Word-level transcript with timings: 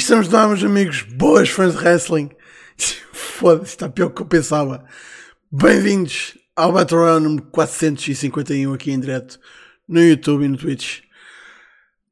estamos 0.00 0.30
lá, 0.30 0.48
meus 0.48 0.64
amigos, 0.64 1.02
boas 1.02 1.50
fãs 1.50 1.74
de 1.74 1.78
wrestling. 1.78 2.30
Foda-se, 3.12 3.72
está 3.72 3.86
pior 3.86 4.08
que 4.08 4.22
eu 4.22 4.26
pensava. 4.26 4.82
Bem-vindos 5.52 6.38
ao 6.56 6.72
Battle 6.72 7.00
Royale 7.00 7.22
número 7.22 7.42
451 7.48 8.72
aqui 8.72 8.92
em 8.92 8.98
direto 8.98 9.38
no 9.86 10.02
YouTube 10.02 10.46
e 10.46 10.48
no 10.48 10.56
Twitch. 10.56 11.00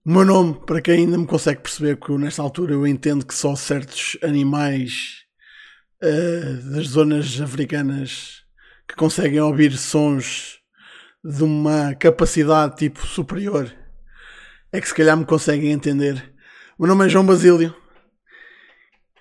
O 0.04 0.10
meu 0.10 0.22
nome, 0.22 0.60
para 0.66 0.82
quem 0.82 0.98
ainda 0.98 1.16
me 1.16 1.26
consegue 1.26 1.62
perceber 1.62 1.96
que 1.96 2.12
nesta 2.12 2.42
altura 2.42 2.74
eu 2.74 2.86
entendo 2.86 3.24
que 3.24 3.34
só 3.34 3.56
certos 3.56 4.18
animais 4.22 5.24
uh, 6.02 6.70
das 6.70 6.88
zonas 6.88 7.40
africanas 7.40 8.42
que 8.86 8.94
conseguem 8.96 9.40
ouvir 9.40 9.74
sons 9.78 10.58
de 11.24 11.42
uma 11.42 11.94
capacidade 11.94 12.76
tipo 12.76 13.06
superior 13.06 13.74
é 14.70 14.78
que 14.78 14.88
se 14.88 14.94
calhar 14.94 15.16
me 15.16 15.24
conseguem 15.24 15.72
entender. 15.72 16.34
O 16.78 16.82
meu 16.84 16.94
nome 16.94 17.06
é 17.06 17.08
João 17.08 17.26
Basílio. 17.26 17.74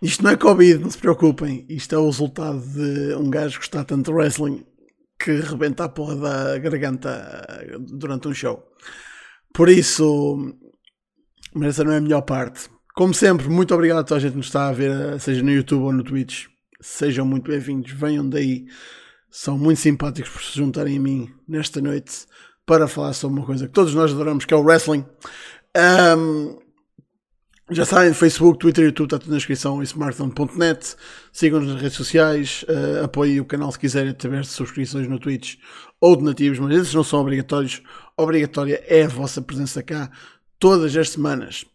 Isto 0.01 0.23
não 0.23 0.31
é 0.31 0.37
Covid, 0.37 0.79
não 0.79 0.89
se 0.89 0.97
preocupem. 0.97 1.65
Isto 1.69 1.95
é 1.95 1.97
o 1.97 2.05
resultado 2.05 2.59
de 2.59 3.15
um 3.15 3.29
gajo 3.29 3.59
está 3.59 3.83
tanto 3.83 4.11
de 4.11 4.17
wrestling 4.17 4.63
que 5.19 5.31
rebenta 5.39 5.85
a 5.85 5.89
porra 5.89 6.15
da 6.15 6.57
garganta 6.59 7.65
durante 7.79 8.27
um 8.27 8.33
show. 8.33 8.63
Por 9.53 9.69
isso, 9.69 10.55
mas 11.53 11.69
essa 11.69 11.83
não 11.83 11.91
é 11.91 11.97
a 11.97 12.01
melhor 12.01 12.21
parte. 12.21 12.69
Como 12.95 13.13
sempre, 13.13 13.49
muito 13.49 13.73
obrigado 13.73 13.99
a 13.99 14.03
toda 14.03 14.17
a 14.17 14.21
gente 14.21 14.31
que 14.31 14.37
nos 14.37 14.47
está 14.47 14.67
a 14.67 14.71
ver, 14.71 15.19
seja 15.19 15.41
no 15.41 15.51
YouTube 15.51 15.83
ou 15.83 15.93
no 15.93 16.03
Twitch. 16.03 16.45
Sejam 16.79 17.25
muito 17.25 17.49
bem-vindos, 17.49 17.91
venham 17.91 18.27
daí. 18.27 18.65
São 19.29 19.57
muito 19.57 19.79
simpáticos 19.79 20.31
por 20.31 20.41
se 20.43 20.57
juntarem 20.57 20.97
a 20.97 20.99
mim 20.99 21.29
nesta 21.47 21.81
noite 21.81 22.27
para 22.65 22.87
falar 22.87 23.13
sobre 23.13 23.39
uma 23.39 23.45
coisa 23.45 23.67
que 23.67 23.73
todos 23.73 23.95
nós 23.95 24.11
adoramos, 24.11 24.45
que 24.45 24.53
é 24.53 24.57
o 24.57 24.63
wrestling. 24.63 25.05
Um, 25.75 26.59
já 27.69 27.83
sabem, 27.83 28.13
Facebook, 28.13 28.59
Twitter 28.59 28.85
e 28.85 28.87
YouTube 28.87 29.07
está 29.07 29.19
tudo 29.19 29.31
na 29.31 29.37
descrição, 29.37 29.83
smartphone.net. 29.83 30.95
Sigam-nos 31.33 31.67
nas 31.73 31.81
redes 31.81 31.97
sociais, 31.97 32.63
uh, 32.69 33.03
apoiem 33.03 33.41
o 33.41 33.45
canal 33.45 33.69
se 33.73 33.77
quiserem, 33.77 34.11
através 34.11 34.47
de 34.47 34.53
subscrições 34.53 35.05
no 35.07 35.19
Twitch 35.19 35.55
ou 35.99 36.15
de 36.15 36.23
nativos, 36.23 36.59
mas 36.59 36.77
esses 36.77 36.93
não 36.93 37.03
são 37.03 37.19
obrigatórios. 37.19 37.81
Obrigatória 38.15 38.81
é 38.87 39.03
a 39.03 39.07
vossa 39.09 39.41
presença 39.41 39.83
cá 39.83 40.09
todas 40.57 40.95
as 40.95 41.09
semanas. 41.09 41.65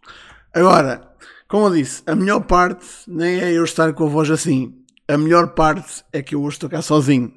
Agora, 0.54 1.12
como 1.46 1.66
eu 1.66 1.74
disse, 1.74 2.02
a 2.06 2.14
melhor 2.14 2.40
parte 2.40 2.86
nem 3.06 3.40
é 3.40 3.52
eu 3.52 3.64
estar 3.64 3.92
com 3.92 4.06
a 4.06 4.08
voz 4.08 4.30
assim. 4.30 4.74
A 5.06 5.18
melhor 5.18 5.48
parte 5.48 6.02
é 6.10 6.22
que 6.22 6.34
eu 6.34 6.42
hoje 6.42 6.56
estou 6.56 6.70
cá 6.70 6.80
sozinho. 6.80 7.34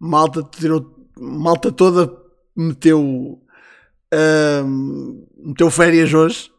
Malta, 0.00 0.42
tirou, 0.42 1.06
malta 1.16 1.70
toda 1.70 2.12
meteu, 2.56 3.40
uh, 4.12 5.26
meteu 5.46 5.70
férias 5.70 6.12
hoje 6.12 6.53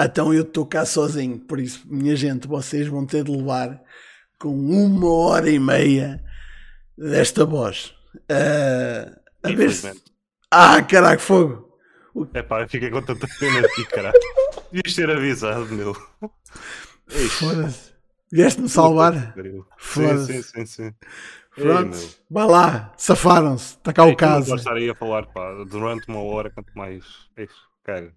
então 0.00 0.32
eu 0.32 0.42
estou 0.42 0.66
cá 0.66 0.84
sozinho, 0.84 1.38
por 1.38 1.58
isso, 1.58 1.82
minha 1.86 2.14
gente, 2.16 2.46
vocês 2.46 2.86
vão 2.86 3.04
ter 3.04 3.24
de 3.24 3.30
levar 3.30 3.80
com 4.38 4.48
uma 4.48 5.12
hora 5.12 5.50
e 5.50 5.58
meia 5.58 6.22
desta 6.96 7.44
voz. 7.44 7.94
Uh, 8.30 9.18
a 9.42 9.48
ver 9.50 9.72
se... 9.72 9.92
Ah, 10.50 10.82
caraca, 10.82 11.20
fogo! 11.20 11.68
É 12.34 12.42
pá, 12.42 12.66
fiquei 12.66 12.90
com 12.90 13.02
tanta 13.02 13.26
pena 13.38 13.60
aqui, 13.60 13.84
caralho. 13.86 14.18
Devias 14.72 14.94
ter 14.94 15.10
avisado, 15.10 15.66
meu. 15.66 15.94
Foda-se. 17.08 17.92
Vieste-me 18.32 18.68
salvar? 18.68 19.34
Foda-se. 19.78 20.26
Sim, 20.26 20.42
sim, 20.42 20.42
sim, 20.42 20.66
sim. 20.66 20.94
Pronto, 21.54 21.96
Ei, 21.96 22.10
vá 22.30 22.46
lá, 22.46 22.94
safaram-se, 22.96 23.74
está 23.76 23.92
cá 23.92 24.06
é 24.06 24.12
o 24.12 24.16
caso. 24.16 24.52
Eu 24.52 24.56
estaria 24.56 24.92
a 24.92 24.94
falar, 24.94 25.26
pá, 25.26 25.64
durante 25.68 26.06
uma 26.08 26.22
hora, 26.22 26.50
quanto 26.50 26.72
mais. 26.76 27.04
Eixe, 27.36 27.52
cara. 27.82 28.14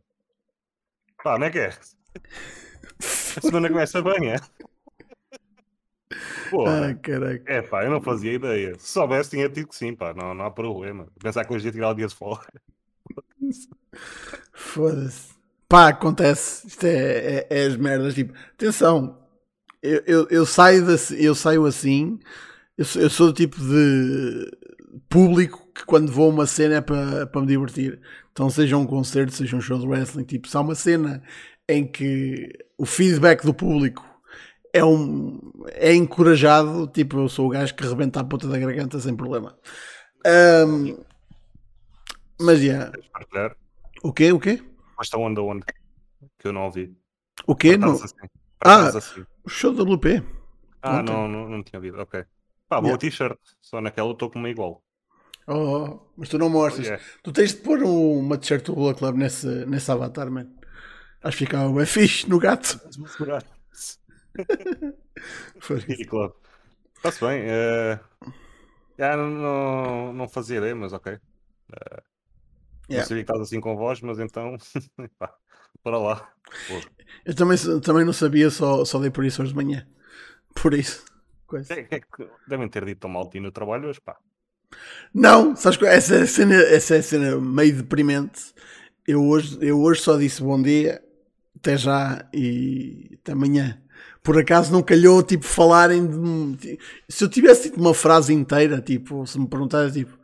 Pá, 1.24 1.38
não 1.38 1.48
é 1.48 1.50
que 1.50 1.60
é? 1.60 1.70
A 3.38 3.42
semana 3.42 3.70
começa 3.70 4.02
bem, 4.02 4.32
é? 4.32 4.36
Porra. 6.50 6.90
Ah, 6.90 6.96
caraca. 6.96 7.44
É 7.46 7.62
pá, 7.62 7.84
eu 7.86 7.92
não 7.92 8.02
fazia 8.02 8.34
ideia. 8.34 8.78
Se 8.78 8.92
soubesse, 8.92 9.30
tinha 9.30 9.50
tido 9.50 9.68
que 9.68 9.76
sim, 9.76 9.96
pá, 9.96 10.14
não, 10.14 10.34
não 10.34 10.46
há 10.46 10.52
problema. 10.52 11.08
Pensar 11.20 11.46
que 11.46 11.54
hoje 11.54 11.68
ia 11.68 11.72
tirar 11.72 11.90
o 11.90 11.94
dia 11.94 12.08
de 12.08 12.16
folga. 12.16 12.46
Foda-se. 14.54 15.32
Pá, 15.70 15.88
acontece. 15.88 16.68
Isto 16.68 16.86
é, 16.86 16.90
é, 16.90 17.48
é, 17.50 17.66
as 17.66 17.78
merdas. 17.78 18.14
Tipo, 18.14 18.34
atenção, 18.54 19.18
eu, 19.82 20.04
eu, 20.06 20.28
eu, 20.30 20.46
saio, 20.46 20.86
de, 20.86 21.24
eu 21.24 21.34
saio 21.34 21.66
assim. 21.66 22.20
Eu 22.78 22.86
sou, 22.86 23.02
eu 23.02 23.10
sou 23.10 23.28
do 23.28 23.34
tipo 23.34 23.58
de 23.58 24.52
público 25.08 25.72
que 25.74 25.86
quando 25.86 26.12
vou 26.12 26.30
a 26.30 26.34
uma 26.34 26.46
cena 26.46 26.76
é 26.76 26.82
para, 26.82 27.26
para 27.28 27.42
me 27.42 27.48
divertir. 27.48 28.02
Então, 28.32 28.50
seja 28.50 28.78
um 28.78 28.86
concerto, 28.86 29.34
seja 29.34 29.56
um 29.56 29.62
show 29.62 29.78
de 29.78 29.88
wrestling, 29.88 30.24
tipo, 30.24 30.48
se 30.48 30.56
há 30.56 30.62
uma 30.62 30.76
cena 30.76 31.22
em 31.68 31.86
que 31.86 32.50
o 32.78 32.86
feedback 32.86 33.44
do 33.44 33.54
público 33.54 34.06
é, 34.74 34.84
um, 34.84 35.40
é 35.68 35.94
encorajado, 35.94 36.88
tipo, 36.88 37.20
eu 37.20 37.30
sou 37.30 37.48
o 37.48 37.50
gajo 37.50 37.76
que 37.76 37.86
rebenta 37.86 38.22
a 38.22 38.24
ponta 38.24 38.48
da 38.48 38.58
garganta 38.58 39.00
sem 39.00 39.16
problema. 39.16 39.58
Um, 40.26 40.98
mas, 42.40 42.60
já. 42.60 42.92
Yeah. 43.34 43.56
O 44.04 44.12
quê? 44.12 44.32
O 44.32 44.40
quê? 44.40 44.62
Esta 45.00 45.18
onda 45.18 45.42
onde? 45.42 45.64
Que 46.40 46.48
eu 46.48 46.54
não 46.54 46.66
ouvi. 46.66 46.96
O 47.46 47.56
quê? 47.56 47.78
No... 47.78 47.92
Assim. 47.92 48.16
Ah, 48.64 48.88
assim. 48.88 49.26
o 49.44 49.50
show 49.50 49.74
da 49.74 49.84
WP. 49.84 50.24
Ah, 50.82 51.04
não, 51.04 51.28
não, 51.28 51.50
não 51.50 51.64
tinha 51.64 51.80
ouvido. 51.80 52.00
Ok. 52.00 52.24
Pá, 52.68 52.78
boa 52.78 52.92
yeah. 52.92 52.98
t-shirt. 53.00 53.38
Só 53.62 53.82
naquela 53.82 54.10
eu 54.10 54.14
estou 54.14 54.30
com 54.30 54.40
uma 54.40 54.50
igual. 54.50 54.82
Oh, 55.48 56.00
mas 56.16 56.30
tu 56.30 56.38
não 56.38 56.50
mostras. 56.50 56.88
Oh, 56.88 56.90
yeah. 56.90 57.04
Tu 57.24 57.32
tens 57.32 57.54
de 57.54 57.62
pôr 57.62 57.82
uma 57.84 58.38
t-shirt 58.38 58.66
do 58.66 58.76
Bullet 58.76 58.98
Club 58.98 59.18
nesse, 59.18 59.48
nesse 59.66 59.92
avatar, 59.92 60.30
man. 60.30 60.48
Acho 61.24 61.38
que 61.38 61.46
fica 61.46 61.58
é 61.58 61.86
fixe 61.86 62.30
no 62.30 62.40
gato. 62.40 62.80
Club. 66.08 66.32
Está-se 66.96 67.20
bem. 67.20 67.44
Uh, 67.44 68.00
yeah, 68.98 69.18
não, 69.18 69.30
não, 69.30 70.14
não 70.14 70.30
fazia 70.30 70.58
ideia, 70.58 70.76
mas 70.76 70.94
ok. 70.94 71.14
Uh, 71.14 71.20
yeah. 72.90 72.90
Não 72.90 73.04
sabia 73.04 73.24
que 73.24 73.32
estás 73.32 73.42
assim 73.42 73.60
com 73.60 73.76
voz, 73.76 74.02
mas 74.02 74.20
então. 74.20 74.56
pá, 75.20 75.34
para 75.84 75.98
lá. 75.98 76.32
Eu 77.26 77.36
também, 77.36 77.58
também 77.82 78.06
não 78.06 78.14
sabia, 78.14 78.50
só, 78.50 78.86
só 78.86 79.00
dei 79.00 79.10
por 79.10 79.26
isso 79.26 79.42
hoje 79.42 79.52
de 79.52 79.58
manhã. 79.58 79.86
Por 80.56 80.74
isso. 80.74 81.04
Coisa. 81.46 81.74
É, 81.74 81.88
é 81.92 82.02
devem 82.48 82.70
ter 82.70 82.86
dito 82.86 83.02
tão 83.02 83.10
mal 83.10 83.30
no 83.34 83.52
trabalho 83.52 83.90
hoje, 83.90 84.00
pá. 84.02 84.18
Não, 85.14 85.56
sabes 85.56 85.78
que 85.78 85.86
essa 85.86 86.26
cena, 86.26 86.56
essa 86.56 87.02
cena 87.02 87.38
meio 87.40 87.76
deprimente. 87.76 88.54
Eu 89.08 89.24
hoje, 89.24 89.58
eu 89.62 89.82
hoje 89.82 90.02
só 90.02 90.18
disse 90.18 90.42
bom 90.42 90.62
dia, 90.62 91.02
até 91.56 91.78
já 91.78 92.26
e 92.34 93.18
até 93.22 93.34
amanhã. 93.34 93.82
Por 94.24 94.38
acaso 94.38 94.72
não 94.72 94.84
calhou, 94.84 95.24
tipo, 95.24 95.46
falarem 95.46 96.06
de. 96.56 96.80
Se 97.10 97.24
eu 97.24 97.30
tivesse 97.30 97.64
tipo, 97.64 97.82
uma 97.82 97.94
frase 97.94 98.34
inteira, 98.34 98.80
tipo, 98.80 99.26
se 99.26 99.40
me 99.40 99.48
perguntasse, 99.48 100.00
tipo, 100.00 100.18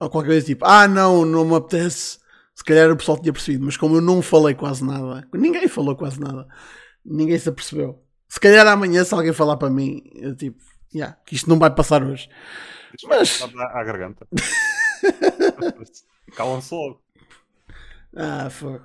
ou 0.00 0.10
qualquer 0.10 0.28
coisa, 0.28 0.46
tipo, 0.46 0.64
ah, 0.66 0.88
não, 0.88 1.24
não 1.24 1.44
me 1.44 1.54
apetece, 1.54 2.18
se 2.54 2.64
calhar 2.64 2.90
o 2.90 2.96
pessoal 2.96 3.20
tinha 3.20 3.32
percebido, 3.32 3.64
mas 3.64 3.76
como 3.76 3.96
eu 3.96 4.00
não 4.00 4.20
falei 4.20 4.54
quase 4.54 4.84
nada, 4.84 5.26
ninguém 5.32 5.68
falou 5.68 5.94
quase 5.96 6.20
nada, 6.20 6.46
ninguém 7.04 7.38
se 7.38 7.48
apercebeu. 7.48 8.02
Se 8.28 8.40
calhar 8.40 8.66
amanhã, 8.66 9.04
se 9.04 9.14
alguém 9.14 9.32
falar 9.32 9.56
para 9.56 9.70
mim, 9.70 10.02
eu 10.14 10.34
tipo, 10.34 10.58
yeah, 10.92 11.16
que 11.24 11.36
isto 11.36 11.48
não 11.48 11.58
vai 11.58 11.72
passar 11.72 12.02
hoje. 12.02 12.28
Mas. 13.08 13.42
À 13.42 13.84
garganta. 13.84 14.26
Calam-se 16.36 16.74
logo. 16.74 17.00
Ah, 18.16 18.50
foi. 18.50 18.80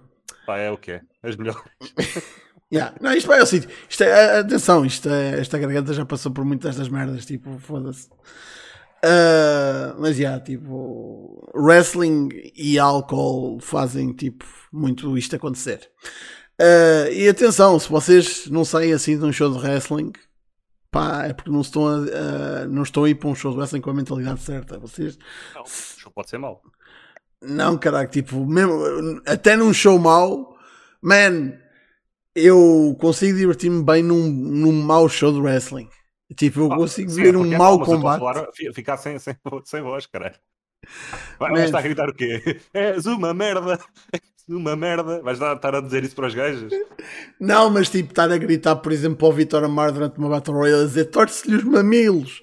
Pá, 0.46 0.58
é 0.58 0.72
o 0.72 0.78
que 0.78 0.92
é. 0.92 1.02
As 1.24 1.36
melhores. 1.36 1.62
Yeah. 2.72 2.94
Não, 3.00 3.14
isto 3.14 3.28
vai 3.28 3.40
ao 3.40 3.46
sítio. 3.46 3.70
Isto 3.90 4.04
é, 4.04 4.40
atenção, 4.40 4.86
isto 4.86 5.10
é, 5.10 5.40
esta 5.40 5.58
garganta 5.58 5.94
já 5.94 6.06
passou 6.06 6.34
por 6.34 6.44
muitas 6.44 6.76
destas 6.76 6.90
merdas, 6.90 7.26
tipo, 7.26 7.58
foda-se. 7.60 8.10
Uh, 8.98 9.96
mas 9.98 10.18
já, 10.18 10.24
yeah, 10.24 10.44
tipo, 10.44 11.50
wrestling 11.56 12.30
e 12.56 12.78
álcool 12.78 13.60
fazem, 13.62 14.12
tipo, 14.12 14.46
muito 14.72 15.18
isto 15.18 15.36
acontecer. 15.36 15.90
Uh, 16.60 17.12
e 17.14 17.30
atenção, 17.30 17.80
se 17.80 17.88
vocês 17.88 18.48
não 18.48 18.66
saem 18.66 18.92
assim 18.92 19.18
de 19.18 19.24
um 19.24 19.32
show 19.32 19.50
de 19.50 19.60
wrestling, 19.60 20.12
pá, 20.92 21.26
é 21.26 21.34
porque 21.34 21.52
não 21.52 21.62
estão 21.62 21.88
a, 21.88 21.98
uh, 22.00 22.70
não 22.70 22.84
estão 22.84 23.04
a 23.04 23.10
ir 23.10 23.16
para 23.16 23.30
um 23.30 23.36
show 23.36 23.52
de 23.52 23.58
wrestling 23.58 23.82
com 23.82 23.90
a 23.90 23.94
mentalidade 23.94 24.42
certa. 24.42 24.80
Vocês. 24.80 25.18
Não, 25.54 25.64
o 25.64 25.68
show 25.68 26.12
pode 26.12 26.30
ser 26.30 26.38
mau. 26.38 26.62
Não, 27.42 27.78
caraca, 27.78 28.12
tipo, 28.12 28.46
mesmo, 28.46 29.22
até 29.26 29.56
num 29.56 29.72
show 29.72 30.00
mau, 30.00 30.58
man, 31.02 31.54
eu 32.36 32.96
consigo 33.00 33.38
divertir-me 33.38 33.84
bem 33.84 34.02
num, 34.02 34.28
num 34.30 34.72
mau 34.72 35.08
show 35.08 35.32
de 35.32 35.40
wrestling. 35.40 35.90
Tipo, 36.36 36.62
eu 36.62 36.74
ah, 36.74 36.78
consigo 36.78 37.10
sim, 37.10 37.22
ver 37.22 37.38
um 37.38 37.54
é 37.54 37.58
mau 37.58 37.80
combate. 37.80 38.20
Falar, 38.20 38.48
ficar 38.74 38.98
sem, 38.98 39.18
sem, 39.20 39.36
sem 39.66 39.82
voz, 39.82 40.06
caralho. 40.08 40.36
Vai, 41.40 41.52
vai 41.52 41.66
estar 41.66 41.80
a 41.80 41.82
gritar 41.82 42.10
o 42.10 42.14
quê? 42.14 42.60
És 42.74 43.06
uma 43.06 43.34
merda! 43.34 43.80
Uma 44.48 44.76
merda. 44.76 45.22
Vais 45.22 45.40
estar 45.40 45.76
a 45.76 45.82
dizer 45.82 46.04
isso 46.04 46.16
para 46.16 46.28
os 46.28 46.34
gajos? 46.34 46.72
Não, 47.40 47.70
mas 47.70 47.90
tipo, 47.90 48.12
estar 48.12 48.32
a 48.32 48.38
gritar, 48.38 48.78
por 48.78 48.92
exemplo, 48.92 49.18
para 49.18 49.28
o 49.28 49.34
Vitor 49.34 49.64
Amar 49.64 49.92
durante 49.92 50.18
uma 50.18 50.30
Battle 50.30 50.56
Royale 50.56 50.84
a 50.84 50.86
dizer 50.86 51.06
torce-lhe 51.06 51.56
os 51.56 51.64
mamilos. 51.64 52.42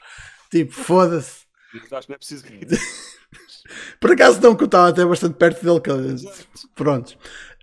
Tipo, 0.51 0.73
foda-se. 0.73 1.45
Acho 1.75 2.07
que 2.07 2.11
não 2.11 2.15
é 2.15 2.19
preciso 2.19 2.45
Por 3.99 4.13
acaso 4.13 4.41
não, 4.41 4.55
que 4.55 4.63
eu 4.63 4.67
estava 4.67 4.89
até 4.89 5.05
bastante 5.05 5.35
perto 5.35 5.65
dele. 5.65 5.81
Que... 5.81 6.69
Pronto. 6.75 7.17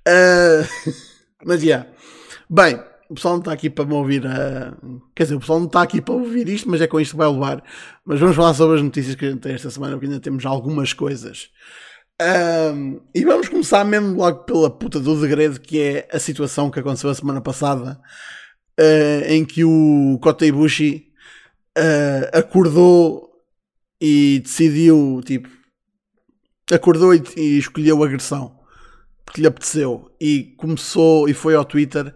Uh... 0.07 0.91
mas 1.45 1.61
já. 1.61 1.65
Yeah. 1.65 1.89
Bem, 2.49 2.83
o 3.09 3.13
pessoal 3.13 3.35
não 3.35 3.39
está 3.39 3.51
aqui 3.51 3.69
para 3.69 3.85
me 3.85 3.93
ouvir. 3.93 4.23
Uh, 4.25 5.01
quer 5.13 5.23
dizer, 5.23 5.35
o 5.35 5.39
pessoal 5.39 5.59
não 5.59 5.67
está 5.67 5.81
aqui 5.81 6.01
para 6.01 6.13
ouvir 6.13 6.47
isto, 6.49 6.69
mas 6.69 6.81
é 6.81 6.87
com 6.87 6.99
isto 6.99 7.11
que 7.11 7.17
vai 7.17 7.29
levar. 7.29 7.63
Mas 8.05 8.19
vamos 8.19 8.35
falar 8.35 8.53
sobre 8.53 8.77
as 8.77 8.81
notícias 8.81 9.15
que 9.15 9.25
a 9.25 9.29
gente 9.29 9.41
tem 9.41 9.53
esta 9.53 9.69
semana, 9.69 9.93
porque 9.93 10.07
ainda 10.07 10.19
temos 10.19 10.45
algumas 10.45 10.93
coisas. 10.93 11.49
Um, 12.21 13.01
e 13.15 13.25
vamos 13.25 13.49
começar 13.49 13.83
mesmo 13.83 14.15
logo 14.15 14.43
pela 14.43 14.69
puta 14.69 14.99
do 14.99 15.19
degredo, 15.19 15.59
que 15.59 15.79
é 15.81 16.07
a 16.11 16.19
situação 16.19 16.69
que 16.69 16.79
aconteceu 16.79 17.09
a 17.09 17.15
semana 17.15 17.41
passada, 17.41 17.99
uh, 18.79 19.25
em 19.25 19.43
que 19.43 19.63
o 19.63 20.19
Kota 20.21 20.45
Ibushi 20.45 21.07
uh, 21.75 22.37
acordou 22.37 23.27
e 23.99 24.39
decidiu, 24.43 25.21
tipo, 25.25 25.49
acordou 26.71 27.15
e, 27.15 27.23
e 27.35 27.57
escolheu 27.57 28.03
agressão 28.03 28.59
que 29.33 29.41
lhe 29.41 29.47
apeteceu. 29.47 30.11
E 30.21 30.53
começou 30.57 31.27
e 31.27 31.33
foi 31.33 31.55
ao 31.55 31.65
Twitter 31.65 32.13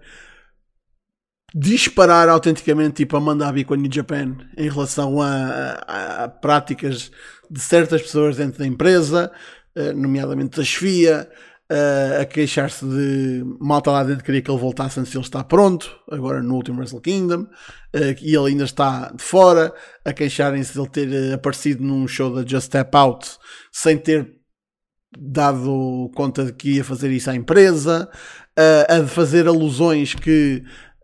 disparar 1.57 2.27
autenticamente 2.27 2.95
tipo 2.95 3.15
a 3.15 3.21
mandar 3.21 3.53
vir 3.53 3.63
com 3.63 3.73
a 3.73 3.77
New 3.77 3.91
Japan 3.91 4.35
em 4.57 4.69
relação 4.69 5.21
a, 5.21 5.79
a, 5.87 6.23
a 6.25 6.27
práticas 6.27 7.09
de 7.49 7.59
certas 7.61 8.01
pessoas 8.01 8.35
dentro 8.35 8.59
da 8.59 8.67
empresa, 8.67 9.31
nomeadamente 9.95 10.57
da 10.57 10.63
chefia, 10.63 11.29
uh, 11.71 12.21
a 12.21 12.25
queixar-se 12.25 12.85
de 12.85 13.43
malta 13.59 13.91
lá 13.91 14.03
dentro 14.03 14.23
queria 14.23 14.41
que 14.41 14.49
ele 14.49 14.59
voltasse 14.59 14.99
antes 14.99 15.11
de 15.11 15.17
ele 15.17 15.25
estar 15.25 15.43
pronto, 15.45 15.89
agora 16.09 16.41
no 16.41 16.55
último 16.55 16.79
Wrestle 16.79 17.01
Kingdom, 17.01 17.41
uh, 17.41 18.15
e 18.21 18.35
ele 18.35 18.49
ainda 18.49 18.63
está 18.63 19.11
de 19.11 19.23
fora, 19.23 19.73
a 20.03 20.13
queixarem-se 20.13 20.73
de 20.73 20.79
ele 20.79 20.89
ter 20.89 21.33
aparecido 21.33 21.83
num 21.83 22.07
show 22.07 22.33
da 22.33 22.47
Just 22.47 22.67
Step 22.67 22.95
Out 22.95 23.37
sem 23.71 23.97
ter 23.97 24.31
dado 25.17 26.11
conta 26.15 26.45
de 26.45 26.53
que 26.53 26.75
ia 26.75 26.83
fazer 26.83 27.09
isso 27.11 27.29
à 27.29 27.35
empresa, 27.35 28.09
a 28.89 29.07
fazer 29.07 29.47
alusões 29.47 30.13
que 30.13 30.61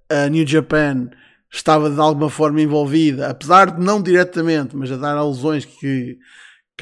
a 0.10 0.28
New 0.28 0.46
Japan 0.46 1.10
estava 1.50 1.90
de 1.90 2.00
alguma 2.00 2.30
forma 2.30 2.62
envolvida, 2.62 3.30
apesar 3.30 3.72
de 3.72 3.82
não 3.82 4.02
diretamente, 4.02 4.76
mas 4.76 4.92
a 4.92 4.98
dar 4.98 5.16
alusões 5.16 5.64
que, 5.64 6.18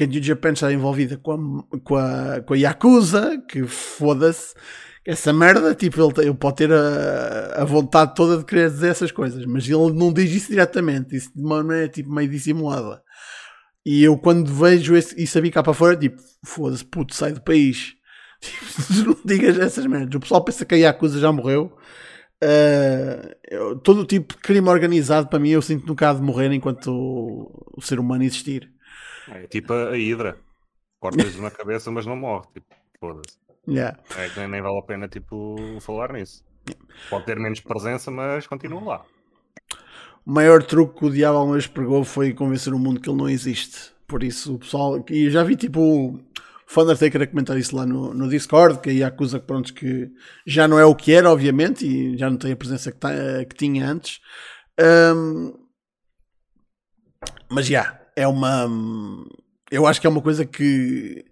New 0.06 0.22
Japan 0.22 0.52
está 0.52 0.72
envolvida 0.72 1.16
com 1.16 1.32
a, 1.32 1.78
com 1.80 1.96
a, 1.96 2.40
com 2.40 2.54
a 2.54 2.56
Yakuza, 2.56 3.42
que 3.48 3.64
foda-se, 3.64 4.54
essa 5.04 5.32
merda, 5.32 5.74
tipo, 5.74 6.00
ele, 6.00 6.28
ele 6.28 6.34
pode 6.34 6.56
ter 6.56 6.72
a, 6.72 7.62
a 7.62 7.64
vontade 7.64 8.14
toda 8.14 8.38
de 8.38 8.44
querer 8.44 8.70
dizer 8.70 8.88
essas 8.88 9.10
coisas, 9.10 9.44
mas 9.46 9.66
ele 9.66 9.92
não 9.92 10.12
diz 10.12 10.30
isso 10.30 10.50
diretamente, 10.50 11.16
isso 11.16 11.32
de 11.34 11.42
uma 11.42 11.62
maneira 11.62 11.88
tipo, 11.88 12.12
meio 12.12 12.28
dissimulada. 12.28 13.02
E 13.84 14.04
eu 14.04 14.18
quando 14.18 14.52
vejo 14.52 14.94
esse, 14.94 15.20
isso 15.20 15.38
a 15.38 15.40
vir 15.40 15.50
cá 15.50 15.62
para 15.62 15.72
fora, 15.72 15.96
tipo, 15.96 16.20
foda-se, 16.44 16.84
puto, 16.84 17.14
sai 17.14 17.32
do 17.32 17.42
país. 17.42 17.94
Tipo, 18.40 19.10
não 19.10 19.16
digas 19.22 19.58
essas 19.58 19.84
merdas. 19.84 20.14
O 20.14 20.20
pessoal 20.20 20.42
pensa 20.42 20.64
que 20.64 20.74
a 20.74 20.78
Yakuza 20.78 21.20
já 21.20 21.30
morreu. 21.30 21.76
Uh, 22.42 23.36
eu, 23.50 23.76
todo 23.76 24.00
o 24.00 24.06
tipo 24.06 24.32
de 24.34 24.40
crime 24.40 24.66
organizado, 24.66 25.28
para 25.28 25.38
mim, 25.38 25.50
eu 25.50 25.60
sinto 25.60 25.86
nunca 25.86 26.08
há 26.08 26.14
de 26.14 26.22
morrer 26.22 26.50
enquanto 26.50 26.86
o, 26.90 27.74
o 27.76 27.82
ser 27.82 28.00
humano 28.00 28.24
existir. 28.24 28.72
É 29.28 29.46
tipo 29.46 29.72
a 29.72 29.96
Hidra. 29.96 30.38
Cortas 30.98 31.36
na 31.36 31.50
cabeça, 31.50 31.90
mas 31.90 32.04
não 32.06 32.16
morre. 32.16 32.46
Tipo, 32.52 32.74
foda-se. 32.98 33.38
Yeah. 33.68 33.98
É 34.16 34.28
que 34.28 34.46
nem 34.46 34.60
vale 34.60 34.78
a 34.78 34.82
pena 34.82 35.08
tipo, 35.08 35.56
falar 35.80 36.12
nisso. 36.12 36.44
Pode 37.08 37.26
ter 37.26 37.38
menos 37.38 37.60
presença, 37.60 38.10
mas 38.10 38.46
continua 38.46 38.82
lá. 38.82 39.04
O 40.26 40.32
maior 40.32 40.62
truque 40.62 40.98
que 40.98 41.04
o 41.06 41.10
diabo 41.10 41.38
alguma 41.38 41.54
vez 41.54 41.66
pregou 41.66 42.04
foi 42.04 42.34
convencer 42.34 42.72
o 42.74 42.78
mundo 42.78 43.00
que 43.00 43.08
ele 43.08 43.18
não 43.18 43.28
existe. 43.28 43.92
Por 44.06 44.22
isso, 44.22 44.54
o 44.54 44.58
pessoal. 44.58 45.04
E 45.08 45.30
já 45.30 45.42
vi 45.42 45.56
tipo 45.56 45.80
o 45.80 46.20
Undertaker 46.82 47.22
a 47.22 47.26
comentar 47.26 47.56
isso 47.56 47.74
lá 47.74 47.86
no, 47.86 48.12
no 48.12 48.28
Discord, 48.28 48.80
que 48.80 48.90
aí 48.90 49.02
acusa 49.02 49.40
pronto, 49.40 49.72
que 49.72 50.10
já 50.46 50.68
não 50.68 50.78
é 50.78 50.84
o 50.84 50.94
que 50.94 51.12
era, 51.12 51.30
obviamente, 51.30 51.86
e 51.86 52.16
já 52.16 52.28
não 52.30 52.36
tem 52.36 52.52
a 52.52 52.56
presença 52.56 52.92
que, 52.92 52.98
tá, 52.98 53.10
que 53.48 53.56
tinha 53.56 53.88
antes. 53.88 54.20
Um, 54.78 55.52
mas 57.50 57.66
já, 57.66 57.99
é 58.16 58.26
uma. 58.26 58.68
Eu 59.70 59.86
acho 59.86 60.00
que 60.00 60.06
é 60.06 60.10
uma 60.10 60.22
coisa 60.22 60.44
que, 60.44 61.24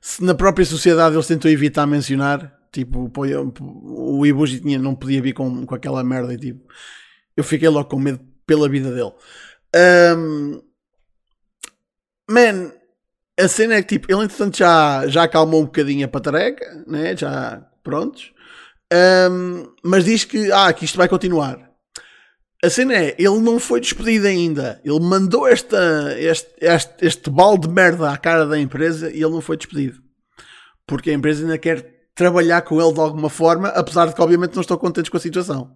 se 0.00 0.22
na 0.22 0.34
própria 0.34 0.66
sociedade 0.66 1.14
eles 1.14 1.26
tentam 1.26 1.50
evitar 1.50 1.86
mencionar, 1.86 2.52
tipo, 2.72 3.10
o 3.82 4.26
Ibushi 4.26 4.60
tinha, 4.60 4.78
não 4.78 4.94
podia 4.94 5.22
vir 5.22 5.32
com, 5.32 5.64
com 5.64 5.74
aquela 5.74 6.02
merda 6.02 6.34
e 6.34 6.38
tipo, 6.38 6.68
eu 7.36 7.44
fiquei 7.44 7.68
logo 7.68 7.88
com 7.88 7.98
medo 7.98 8.20
pela 8.46 8.68
vida 8.68 8.92
dele. 8.92 9.12
Um, 10.16 10.62
man, 12.28 12.72
a 13.38 13.48
cena 13.48 13.74
é 13.74 13.82
que 13.82 13.98
tipo, 13.98 14.12
ele 14.12 14.24
entretanto 14.24 14.58
já, 14.58 15.06
já 15.08 15.24
acalmou 15.24 15.62
um 15.62 15.66
bocadinho 15.66 16.04
a 16.04 16.08
patareca, 16.08 16.84
né? 16.86 17.16
já 17.16 17.64
prontos, 17.82 18.32
um, 19.30 19.72
mas 19.82 20.04
diz 20.04 20.24
que, 20.24 20.50
ah, 20.52 20.72
que 20.72 20.84
isto 20.84 20.98
vai 20.98 21.08
continuar. 21.08 21.73
A 22.64 22.70
cena 22.70 22.94
é, 22.94 23.14
ele 23.18 23.40
não 23.40 23.60
foi 23.60 23.80
despedido 23.80 24.26
ainda. 24.26 24.80
Ele 24.84 25.00
mandou 25.00 25.46
esta, 25.46 26.14
este, 26.18 26.50
este, 26.60 26.94
este 27.06 27.30
balde 27.30 27.68
de 27.68 27.74
merda 27.74 28.10
à 28.10 28.16
cara 28.16 28.46
da 28.46 28.58
empresa 28.58 29.10
e 29.10 29.22
ele 29.22 29.30
não 29.30 29.42
foi 29.42 29.56
despedido. 29.56 29.98
Porque 30.86 31.10
a 31.10 31.14
empresa 31.14 31.42
ainda 31.42 31.58
quer 31.58 31.94
trabalhar 32.14 32.62
com 32.62 32.80
ele 32.80 32.92
de 32.92 33.00
alguma 33.00 33.28
forma, 33.28 33.68
apesar 33.68 34.06
de 34.06 34.14
que 34.14 34.22
obviamente 34.22 34.54
não 34.54 34.62
estão 34.62 34.78
contentes 34.78 35.10
com 35.10 35.16
a 35.16 35.20
situação. 35.20 35.74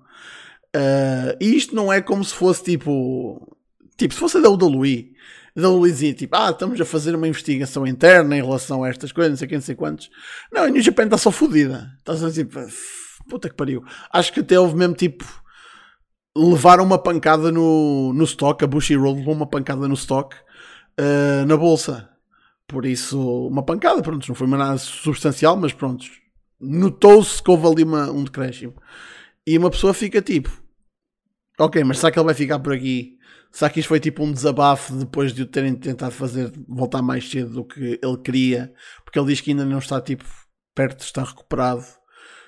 Uh, 0.74 1.36
e 1.40 1.56
isto 1.56 1.74
não 1.74 1.92
é 1.92 2.00
como 2.00 2.24
se 2.24 2.34
fosse 2.34 2.62
tipo. 2.64 3.56
Tipo, 3.96 4.14
se 4.14 4.20
fosse 4.20 4.40
da 4.40 4.48
WWE, 4.48 5.10
da 5.56 5.68
WWE 5.68 5.90
dizia 5.90 6.14
tipo, 6.14 6.36
ah, 6.36 6.50
estamos 6.50 6.80
a 6.80 6.84
fazer 6.84 7.14
uma 7.14 7.26
investigação 7.26 7.86
interna 7.86 8.36
em 8.36 8.42
relação 8.42 8.84
a 8.84 8.88
estas 8.88 9.10
coisas, 9.10 9.32
não 9.32 9.36
sei 9.36 9.46
o 9.46 9.48
que, 9.48 9.54
não 9.56 9.62
sei 9.62 9.74
quantos. 9.74 10.08
Não, 10.52 10.62
a 10.62 10.68
New 10.70 10.80
Japan 10.80 11.04
está 11.04 11.18
só 11.18 11.30
fodida. 11.30 11.90
Está 11.98 12.16
só 12.16 12.30
tipo, 12.30 12.60
puta 13.28 13.48
que 13.48 13.56
pariu. 13.56 13.84
Acho 14.12 14.32
que 14.32 14.40
até 14.40 14.58
houve 14.58 14.76
mesmo 14.76 14.94
tipo. 14.94 15.24
Levaram 16.38 16.84
uma 16.84 16.98
pancada 16.98 17.50
no, 17.50 18.12
no 18.12 18.22
stock, 18.22 18.62
a 18.62 18.66
Bushy 18.68 18.94
Road 18.94 19.18
levou 19.18 19.34
uma 19.34 19.46
pancada 19.46 19.88
no 19.88 19.94
stock 19.94 20.36
uh, 20.36 21.44
na 21.46 21.56
bolsa. 21.56 22.08
Por 22.66 22.86
isso, 22.86 23.18
uma 23.48 23.64
pancada, 23.64 24.00
pronto, 24.02 24.28
não 24.28 24.34
foi 24.34 24.46
nada 24.46 24.78
substancial, 24.78 25.56
mas 25.56 25.72
pronto, 25.72 26.04
notou-se 26.60 27.42
que 27.42 27.50
houve 27.50 27.66
ali 27.66 27.82
uma, 27.82 28.10
um 28.10 28.22
decréscimo. 28.22 28.74
E 29.46 29.56
uma 29.56 29.70
pessoa 29.70 29.94
fica 29.94 30.20
tipo, 30.20 30.50
ok, 31.58 31.82
mas 31.82 31.98
será 31.98 32.12
que 32.12 32.18
ele 32.18 32.26
vai 32.26 32.34
ficar 32.34 32.58
por 32.58 32.72
aqui? 32.72 33.16
Será 33.50 33.70
que 33.70 33.80
isto 33.80 33.88
foi 33.88 33.98
tipo 33.98 34.22
um 34.22 34.30
desabafo 34.30 34.94
depois 34.94 35.32
de 35.32 35.42
o 35.42 35.46
terem 35.46 35.74
tentado 35.74 36.12
fazer 36.12 36.52
voltar 36.68 37.00
mais 37.02 37.28
cedo 37.28 37.54
do 37.54 37.64
que 37.64 37.98
ele 38.02 38.18
queria? 38.22 38.72
Porque 39.02 39.18
ele 39.18 39.28
diz 39.28 39.40
que 39.40 39.50
ainda 39.50 39.64
não 39.64 39.78
está 39.78 40.00
tipo 40.00 40.24
perto 40.74 40.98
de 40.98 41.04
estar 41.04 41.24
recuperado. 41.24 41.82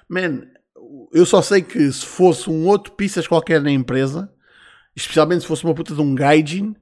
Man, 0.08 0.42
eu 1.12 1.24
só 1.26 1.42
sei 1.42 1.62
que 1.62 1.90
se 1.92 2.04
fosse 2.04 2.48
um 2.48 2.66
outro 2.66 2.92
pistas 2.92 3.26
qualquer 3.26 3.60
na 3.60 3.70
empresa, 3.70 4.32
especialmente 4.94 5.42
se 5.42 5.46
fosse 5.46 5.64
uma 5.64 5.74
puta 5.74 5.94
de 5.94 6.00
um 6.00 6.14
gaijin, 6.14 6.74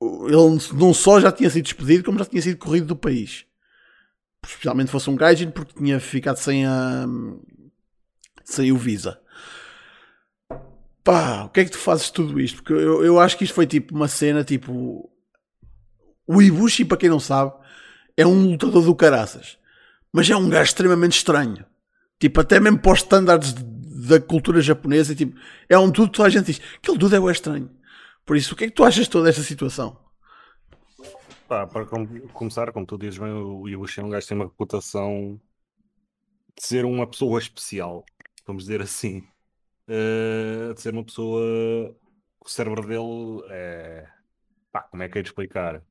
ele 0.00 0.58
não 0.74 0.92
só 0.92 1.20
já 1.20 1.32
tinha 1.32 1.50
sido 1.50 1.64
despedido, 1.64 2.04
como 2.04 2.18
já 2.18 2.24
tinha 2.24 2.42
sido 2.42 2.58
corrido 2.58 2.86
do 2.86 2.96
país. 2.96 3.44
Especialmente 4.44 4.88
se 4.88 4.92
fosse 4.92 5.10
um 5.10 5.16
gaijin, 5.16 5.50
porque 5.50 5.74
tinha 5.74 5.98
ficado 5.98 6.36
sem 6.36 6.66
a 6.66 7.06
sem 8.44 8.70
o 8.70 8.76
Visa 8.76 9.20
pá, 11.06 11.44
o 11.44 11.48
que 11.50 11.60
é 11.60 11.64
que 11.64 11.70
tu 11.70 11.78
fazes 11.78 12.10
tudo 12.10 12.40
isto? 12.40 12.56
Porque 12.56 12.72
eu, 12.72 13.04
eu 13.04 13.20
acho 13.20 13.38
que 13.38 13.44
isto 13.44 13.54
foi 13.54 13.64
tipo 13.64 13.94
uma 13.94 14.08
cena 14.08 14.42
tipo. 14.42 15.08
O 16.26 16.42
Ibushi, 16.42 16.84
para 16.84 16.96
quem 16.96 17.08
não 17.08 17.20
sabe, 17.20 17.52
é 18.16 18.26
um 18.26 18.50
lutador 18.50 18.84
do 18.84 18.96
caraças, 18.96 19.56
mas 20.12 20.28
é 20.28 20.36
um 20.36 20.48
gajo 20.48 20.64
extremamente 20.64 21.16
estranho. 21.16 21.64
Tipo, 22.18 22.40
até 22.40 22.58
mesmo 22.60 22.78
para 22.78 22.92
os 22.92 23.00
estándares 23.00 23.52
da 23.52 24.20
cultura 24.20 24.60
japonesa, 24.60 25.14
tipo, 25.14 25.38
é 25.68 25.78
um 25.78 25.90
tudo 25.90 26.10
que 26.10 26.16
toda 26.16 26.28
a 26.28 26.30
gente 26.30 26.46
diz. 26.46 26.60
Aquele 26.78 26.98
tudo 26.98 27.14
é 27.14 27.20
o 27.20 27.30
estranho. 27.30 27.70
Por 28.24 28.36
isso, 28.36 28.54
o 28.54 28.56
que 28.56 28.64
é 28.64 28.66
que 28.68 28.74
tu 28.74 28.84
achas 28.84 29.04
de 29.04 29.10
toda 29.10 29.28
esta 29.28 29.42
situação? 29.42 29.98
Pá, 31.48 31.66
para 31.66 31.86
começar, 32.32 32.72
como 32.72 32.86
tu 32.86 32.98
dizes 32.98 33.18
bem, 33.18 33.30
o 33.30 33.68
Ibushi 33.68 34.00
é 34.00 34.04
um 34.04 34.08
gajo 34.08 34.22
que 34.22 34.28
tem 34.28 34.36
uma 34.36 34.46
reputação 34.46 35.40
de 36.58 36.66
ser 36.66 36.84
uma 36.84 37.06
pessoa 37.06 37.38
especial, 37.38 38.04
vamos 38.46 38.64
dizer 38.64 38.82
assim 38.82 39.22
uh, 39.88 40.74
de 40.74 40.80
ser 40.80 40.92
uma 40.92 41.04
pessoa. 41.04 41.96
O 42.40 42.48
cérebro 42.48 42.86
dele 42.86 43.42
é. 43.50 44.06
Pá, 44.70 44.82
como 44.82 45.02
é 45.02 45.08
que 45.08 45.18
é 45.18 45.22
de 45.22 45.28
explicar? 45.28 45.82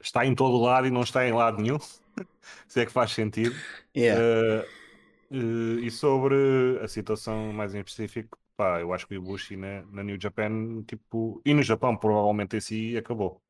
Está 0.00 0.24
em 0.26 0.34
todo 0.34 0.60
lado 0.60 0.86
e 0.86 0.90
não 0.90 1.02
está 1.02 1.26
em 1.26 1.32
lado 1.32 1.60
nenhum. 1.60 1.78
Se 2.68 2.80
é 2.80 2.86
que 2.86 2.92
faz 2.92 3.12
sentido. 3.12 3.54
Yeah. 3.96 4.20
Uh, 4.20 4.85
e 5.30 5.90
sobre 5.90 6.78
a 6.82 6.88
situação 6.88 7.52
mais 7.52 7.74
em 7.74 7.80
específico, 7.80 8.38
pá, 8.56 8.80
eu 8.80 8.92
acho 8.92 9.06
que 9.06 9.14
o 9.14 9.16
Ibushi 9.16 9.56
na, 9.56 9.82
na 9.90 10.02
New 10.02 10.18
Japan, 10.20 10.82
tipo, 10.86 11.40
e 11.44 11.52
no 11.52 11.62
Japão 11.62 11.96
provavelmente 11.96 12.56
esse 12.56 12.96
acabou. 12.96 13.40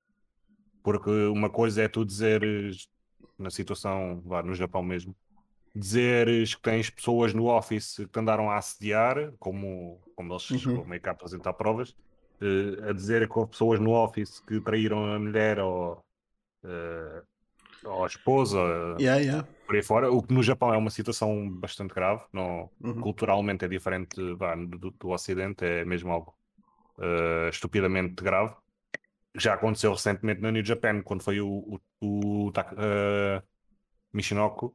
Porque 0.82 1.10
uma 1.10 1.50
coisa 1.50 1.82
é 1.82 1.88
tu 1.88 2.04
dizeres 2.04 2.88
na 3.38 3.50
situação, 3.50 4.22
vá, 4.24 4.42
no 4.42 4.54
Japão 4.54 4.82
mesmo, 4.82 5.14
dizeres 5.74 6.54
que 6.54 6.62
tens 6.62 6.88
pessoas 6.88 7.34
no 7.34 7.46
office 7.46 7.96
que 7.96 8.06
te 8.06 8.18
andaram 8.18 8.50
a 8.50 8.56
assediar, 8.56 9.32
como, 9.38 10.00
como 10.14 10.32
eles 10.32 10.50
uhum. 10.64 10.84
meio 10.86 11.02
que 11.02 11.08
a 11.08 11.12
apresentar 11.12 11.52
provas, 11.52 11.90
uh, 12.40 12.88
a 12.88 12.92
dizer 12.92 13.28
que 13.28 13.38
houve 13.38 13.50
pessoas 13.50 13.78
no 13.78 13.92
office 13.92 14.40
que 14.40 14.60
traíram 14.60 15.12
a 15.12 15.18
mulher 15.18 15.58
ou, 15.58 16.02
uh, 16.64 17.22
ou 17.84 18.04
a 18.04 18.06
esposa. 18.06 18.58
Yeah, 18.98 19.20
yeah. 19.20 19.48
Por 19.66 19.74
aí 19.74 19.82
fora. 19.82 20.10
O 20.10 20.22
que 20.22 20.32
no 20.32 20.42
Japão 20.42 20.72
é 20.72 20.76
uma 20.76 20.90
situação 20.90 21.50
bastante 21.50 21.92
grave, 21.92 22.22
não, 22.32 22.70
uhum. 22.80 23.00
culturalmente 23.00 23.64
é 23.64 23.68
diferente 23.68 24.16
do, 24.16 24.90
do, 24.92 25.08
Ocidente, 25.10 25.64
é 25.64 25.84
mesmo 25.84 26.10
algo 26.12 26.34
uh, 26.98 27.48
estupidamente 27.48 28.22
grave. 28.22 28.54
Já 29.34 29.54
aconteceu 29.54 29.92
recentemente 29.92 30.40
na 30.40 30.50
New 30.50 30.64
Japan, 30.64 31.02
quando 31.02 31.22
foi 31.22 31.40
o, 31.40 31.48
o, 31.48 31.80
o 32.00 32.48
uh, 32.48 33.42
Michinoku, 34.12 34.66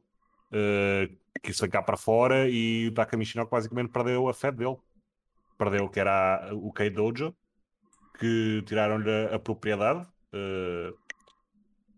uh, 0.52 1.16
que 1.42 1.50
isso 1.50 1.60
foi 1.60 1.68
cá 1.68 1.82
para 1.82 1.96
fora 1.96 2.48
e 2.48 2.88
o 2.88 2.94
Taka 2.94 3.16
Michinoku 3.16 3.50
basicamente 3.50 3.90
perdeu 3.90 4.28
a 4.28 4.34
fé 4.34 4.52
dele. 4.52 4.76
Perdeu 5.58 5.88
que 5.88 6.00
era 6.00 6.50
o 6.52 6.72
Kei 6.72 6.90
Dojo, 6.90 7.34
que 8.18 8.62
tiraram-lhe 8.66 9.10
a, 9.10 9.36
a 9.36 9.38
propriedade. 9.38 10.06
Uh, 10.32 10.96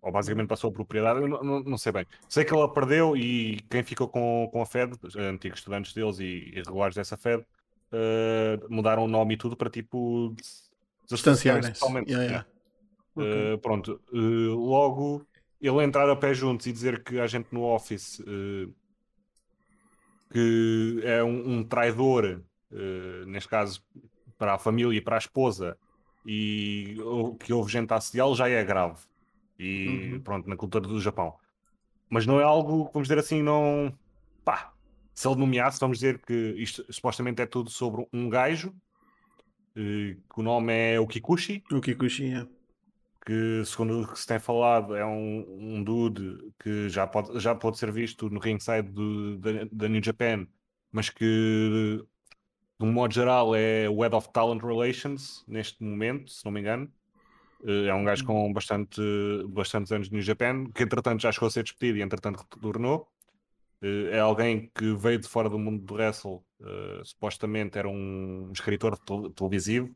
ou 0.04 0.12
basicamente 0.12 0.48
passou 0.48 0.68
a 0.68 0.72
propriedade, 0.72 1.20
eu 1.20 1.26
não, 1.26 1.42
não, 1.42 1.60
não, 1.60 1.78
sei 1.78 1.90
bem. 1.90 2.06
Sei 2.28 2.44
que 2.44 2.52
ela 2.52 2.70
perdeu 2.70 3.16
e 3.16 3.58
quem 3.70 3.82
ficou 3.82 4.06
com, 4.06 4.46
com 4.52 4.60
a 4.60 4.66
Fed, 4.66 4.92
antigos 5.16 5.60
estudantes 5.60 5.94
deles 5.94 6.18
e, 6.18 6.52
e 6.54 6.56
regulares 6.56 6.94
dessa 6.94 7.16
Fed, 7.16 7.42
uh, 7.42 8.66
mudaram 8.68 9.04
o 9.04 9.08
nome 9.08 9.32
e 9.32 9.36
tudo 9.38 9.56
para 9.56 9.70
tipo 9.70 10.36
distanciarem 11.08 11.72
totalmente. 11.72 12.12
Yeah, 12.12 12.46
yeah. 13.16 13.54
Uh, 13.54 13.58
pronto, 13.58 13.98
uh, 14.12 14.54
logo 14.54 15.26
ele 15.58 15.82
entrar 15.82 16.10
a 16.10 16.16
pé 16.16 16.34
juntos 16.34 16.66
e 16.66 16.72
dizer 16.72 17.02
que 17.02 17.18
a 17.18 17.26
gente 17.26 17.48
no 17.50 17.62
Office 17.62 18.22
que 20.30 21.00
é 21.04 21.22
um, 21.22 21.58
um 21.58 21.64
traidor, 21.64 22.42
neste 23.26 23.48
caso 23.48 23.80
para 24.36 24.54
a 24.54 24.58
família 24.58 24.98
e 24.98 25.00
para 25.00 25.14
a 25.14 25.18
esposa, 25.18 25.78
e 26.26 26.96
que 27.40 27.52
houve 27.52 27.70
gente 27.70 27.92
a 27.92 27.96
assediá-lo 27.96 28.34
já 28.34 28.48
é 28.48 28.62
grave 28.64 28.98
e 29.58 30.12
uhum. 30.12 30.20
pronto, 30.20 30.48
na 30.48 30.56
cultura 30.56 30.86
do 30.86 31.00
Japão. 31.00 31.34
Mas 32.08 32.26
não 32.26 32.40
é 32.40 32.44
algo, 32.44 32.90
vamos 32.92 33.08
dizer 33.08 33.18
assim, 33.18 33.42
não. 33.42 33.92
Pá, 34.44 34.72
se 35.14 35.26
ele 35.26 35.36
nomeasse, 35.36 35.80
vamos 35.80 35.98
dizer 35.98 36.18
que 36.18 36.54
isto 36.56 36.84
supostamente 36.92 37.40
é 37.40 37.46
tudo 37.46 37.70
sobre 37.70 38.06
um 38.12 38.28
gajo, 38.28 38.74
eh, 39.76 40.16
que 40.32 40.40
o 40.40 40.42
nome 40.42 40.72
é 40.72 41.00
o 41.00 41.06
Kikuchi. 41.06 41.62
O 41.72 41.80
Kikuchi, 41.80 42.34
é. 42.34 42.46
Que, 43.24 43.64
segundo 43.64 44.02
o 44.02 44.12
que 44.12 44.18
se 44.18 44.26
tem 44.26 44.38
falado, 44.38 44.94
é 44.94 45.04
um, 45.04 45.46
um 45.58 45.82
dude 45.82 46.52
que 46.58 46.88
já 46.90 47.06
pode, 47.06 47.38
já 47.40 47.54
pode 47.54 47.78
ser 47.78 47.90
visto 47.90 48.28
no 48.28 48.38
ringside 48.38 48.90
do, 48.90 49.38
da, 49.38 49.50
da 49.72 49.88
New 49.88 50.02
Japan, 50.04 50.46
mas 50.92 51.08
que, 51.08 52.04
de 52.78 52.86
um 52.86 52.92
modo 52.92 53.14
geral, 53.14 53.54
é 53.54 53.88
o 53.88 54.02
Head 54.02 54.14
of 54.14 54.30
Talent 54.30 54.62
Relations 54.62 55.42
neste 55.48 55.82
momento, 55.82 56.30
se 56.30 56.44
não 56.44 56.52
me 56.52 56.60
engano. 56.60 56.92
Eh, 57.64 57.86
é 57.86 57.94
um 57.94 58.04
gajo 58.04 58.24
com 58.24 58.52
bastante, 58.52 59.00
bastantes 59.48 59.90
anos 59.90 60.10
no 60.10 60.20
Japan, 60.20 60.66
que 60.66 60.82
entretanto 60.82 61.22
já 61.22 61.32
chegou 61.32 61.46
a 61.46 61.50
ser 61.50 61.62
despedido 61.62 61.98
e 61.98 62.02
entretanto 62.02 62.44
retornou. 62.54 63.08
Eh, 63.82 64.10
é 64.16 64.20
alguém 64.20 64.70
que 64.74 64.94
veio 64.94 65.18
de 65.18 65.28
fora 65.28 65.48
do 65.48 65.58
mundo 65.58 65.82
do 65.82 65.94
wrestle, 65.94 66.42
uh, 66.60 67.04
supostamente 67.04 67.78
era 67.78 67.88
um 67.88 68.50
escritor 68.52 68.98
televisivo, 69.34 69.94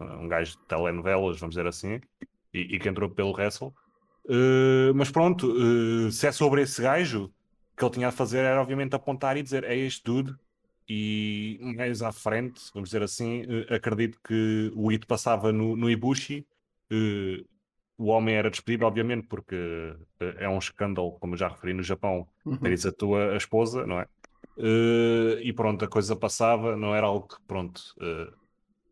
um 0.00 0.28
gajo 0.28 0.52
de 0.52 0.64
telenovelas, 0.66 1.38
vamos 1.38 1.54
dizer 1.54 1.66
assim, 1.66 2.00
e, 2.54 2.76
e 2.76 2.78
que 2.78 2.88
entrou 2.88 3.10
pelo 3.10 3.32
wrestle. 3.32 3.74
Uh, 4.24 4.94
mas 4.94 5.10
pronto, 5.10 5.52
uh, 5.52 6.10
se 6.10 6.26
é 6.26 6.32
sobre 6.32 6.62
esse 6.62 6.80
gajo, 6.80 7.24
o 7.24 7.76
que 7.76 7.84
ele 7.84 7.92
tinha 7.92 8.08
a 8.08 8.12
fazer 8.12 8.38
era 8.38 8.60
obviamente 8.60 8.94
apontar 8.94 9.36
e 9.36 9.42
dizer 9.42 9.64
é 9.64 9.76
este 9.76 10.04
dude, 10.04 10.34
e 10.88 11.58
mais 11.76 12.02
à 12.02 12.12
frente, 12.12 12.60
vamos 12.74 12.90
dizer 12.90 13.02
assim, 13.02 13.44
acredito 13.70 14.18
que 14.22 14.70
o 14.74 14.90
Ito 14.92 15.06
passava 15.06 15.52
no, 15.52 15.76
no 15.76 15.88
Ibushi 15.88 16.44
Uh, 16.92 17.42
o 17.96 18.06
homem 18.06 18.34
era 18.34 18.50
despedido, 18.50 18.84
obviamente, 18.84 19.26
porque 19.26 19.56
uh, 19.56 20.24
é 20.38 20.48
um 20.48 20.58
escândalo, 20.58 21.12
como 21.12 21.34
eu 21.34 21.38
já 21.38 21.48
referi 21.48 21.72
no 21.72 21.82
Japão, 21.82 22.28
uhum. 22.44 22.58
teres 22.58 22.84
a 22.84 22.92
tua 22.92 23.32
a 23.32 23.36
esposa, 23.36 23.86
não 23.86 23.98
é? 23.98 24.06
Uh, 24.58 25.40
e 25.40 25.52
pronto, 25.54 25.84
a 25.84 25.88
coisa 25.88 26.14
passava, 26.14 26.76
não 26.76 26.94
era 26.94 27.06
algo 27.06 27.26
que, 27.28 27.36
pronto, 27.46 27.80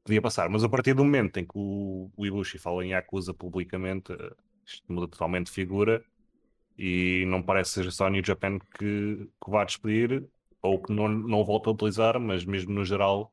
podia 0.03 0.23
passar. 0.23 0.49
Mas 0.49 0.65
a 0.65 0.69
partir 0.69 0.95
do 0.95 1.05
momento 1.05 1.39
em 1.39 1.45
que 1.45 1.53
o, 1.55 2.11
o 2.17 2.27
Ibushi 2.27 2.57
fala 2.57 2.85
em 2.85 2.91
Yakuza 2.91 3.35
publicamente, 3.35 4.13
isto 4.65 4.91
muda 4.91 5.07
totalmente 5.09 5.47
de 5.47 5.53
figura 5.53 6.03
e 6.79 7.25
não 7.27 7.43
parece 7.43 7.73
ser 7.73 7.93
só 7.93 8.07
a 8.07 8.11
New 8.11 8.25
Japan 8.25 8.59
que, 8.79 9.29
que 9.45 9.51
vá 9.51 9.65
despedir 9.65 10.25
ou 10.63 10.81
que 10.81 10.93
não, 10.93 11.09
não 11.09 11.45
volta 11.45 11.69
a 11.69 11.73
utilizar, 11.73 12.19
mas 12.19 12.45
mesmo 12.45 12.73
no 12.73 12.85
geral, 12.85 13.31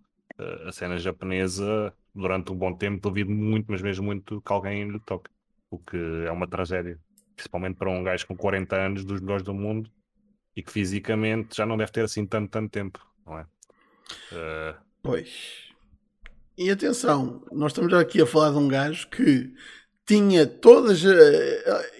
a 0.66 0.72
cena 0.72 0.98
japonesa 0.98 1.94
durante 2.18 2.52
um 2.52 2.56
bom 2.56 2.74
tempo 2.74 3.02
duvido 3.02 3.32
muito, 3.32 3.68
mas 3.70 3.82
mesmo 3.82 4.06
muito 4.06 4.42
que 4.42 4.52
alguém 4.52 4.90
lhe 4.90 5.00
toque. 5.00 5.30
O 5.70 5.78
que 5.78 5.98
é 6.26 6.32
uma 6.32 6.48
tragédia. 6.48 7.00
Principalmente 7.36 7.76
para 7.76 7.90
um 7.90 8.04
gajo 8.04 8.26
com 8.26 8.36
40 8.36 8.76
anos, 8.76 9.06
dos 9.06 9.22
melhores 9.22 9.44
do 9.44 9.54
mundo, 9.54 9.92
e 10.56 10.64
que 10.64 10.72
fisicamente 10.72 11.56
já 11.56 11.66
não 11.66 11.78
deve 11.78 11.92
ter 11.92 12.04
assim 12.04 12.26
tanto, 12.26 12.50
tanto 12.50 12.72
tempo, 12.72 13.00
não 13.26 13.38
é? 13.38 13.44
Uh... 14.32 14.76
Pois. 15.04 15.68
E 16.58 16.72
atenção, 16.72 17.46
nós 17.52 17.72
estamos 17.72 17.94
aqui 17.94 18.22
a 18.22 18.26
falar 18.26 18.52
de 18.52 18.58
um 18.58 18.68
gajo 18.68 19.08
que 19.10 19.54
tinha 20.06 20.48
todas. 20.48 21.04
Uh, 21.04 21.14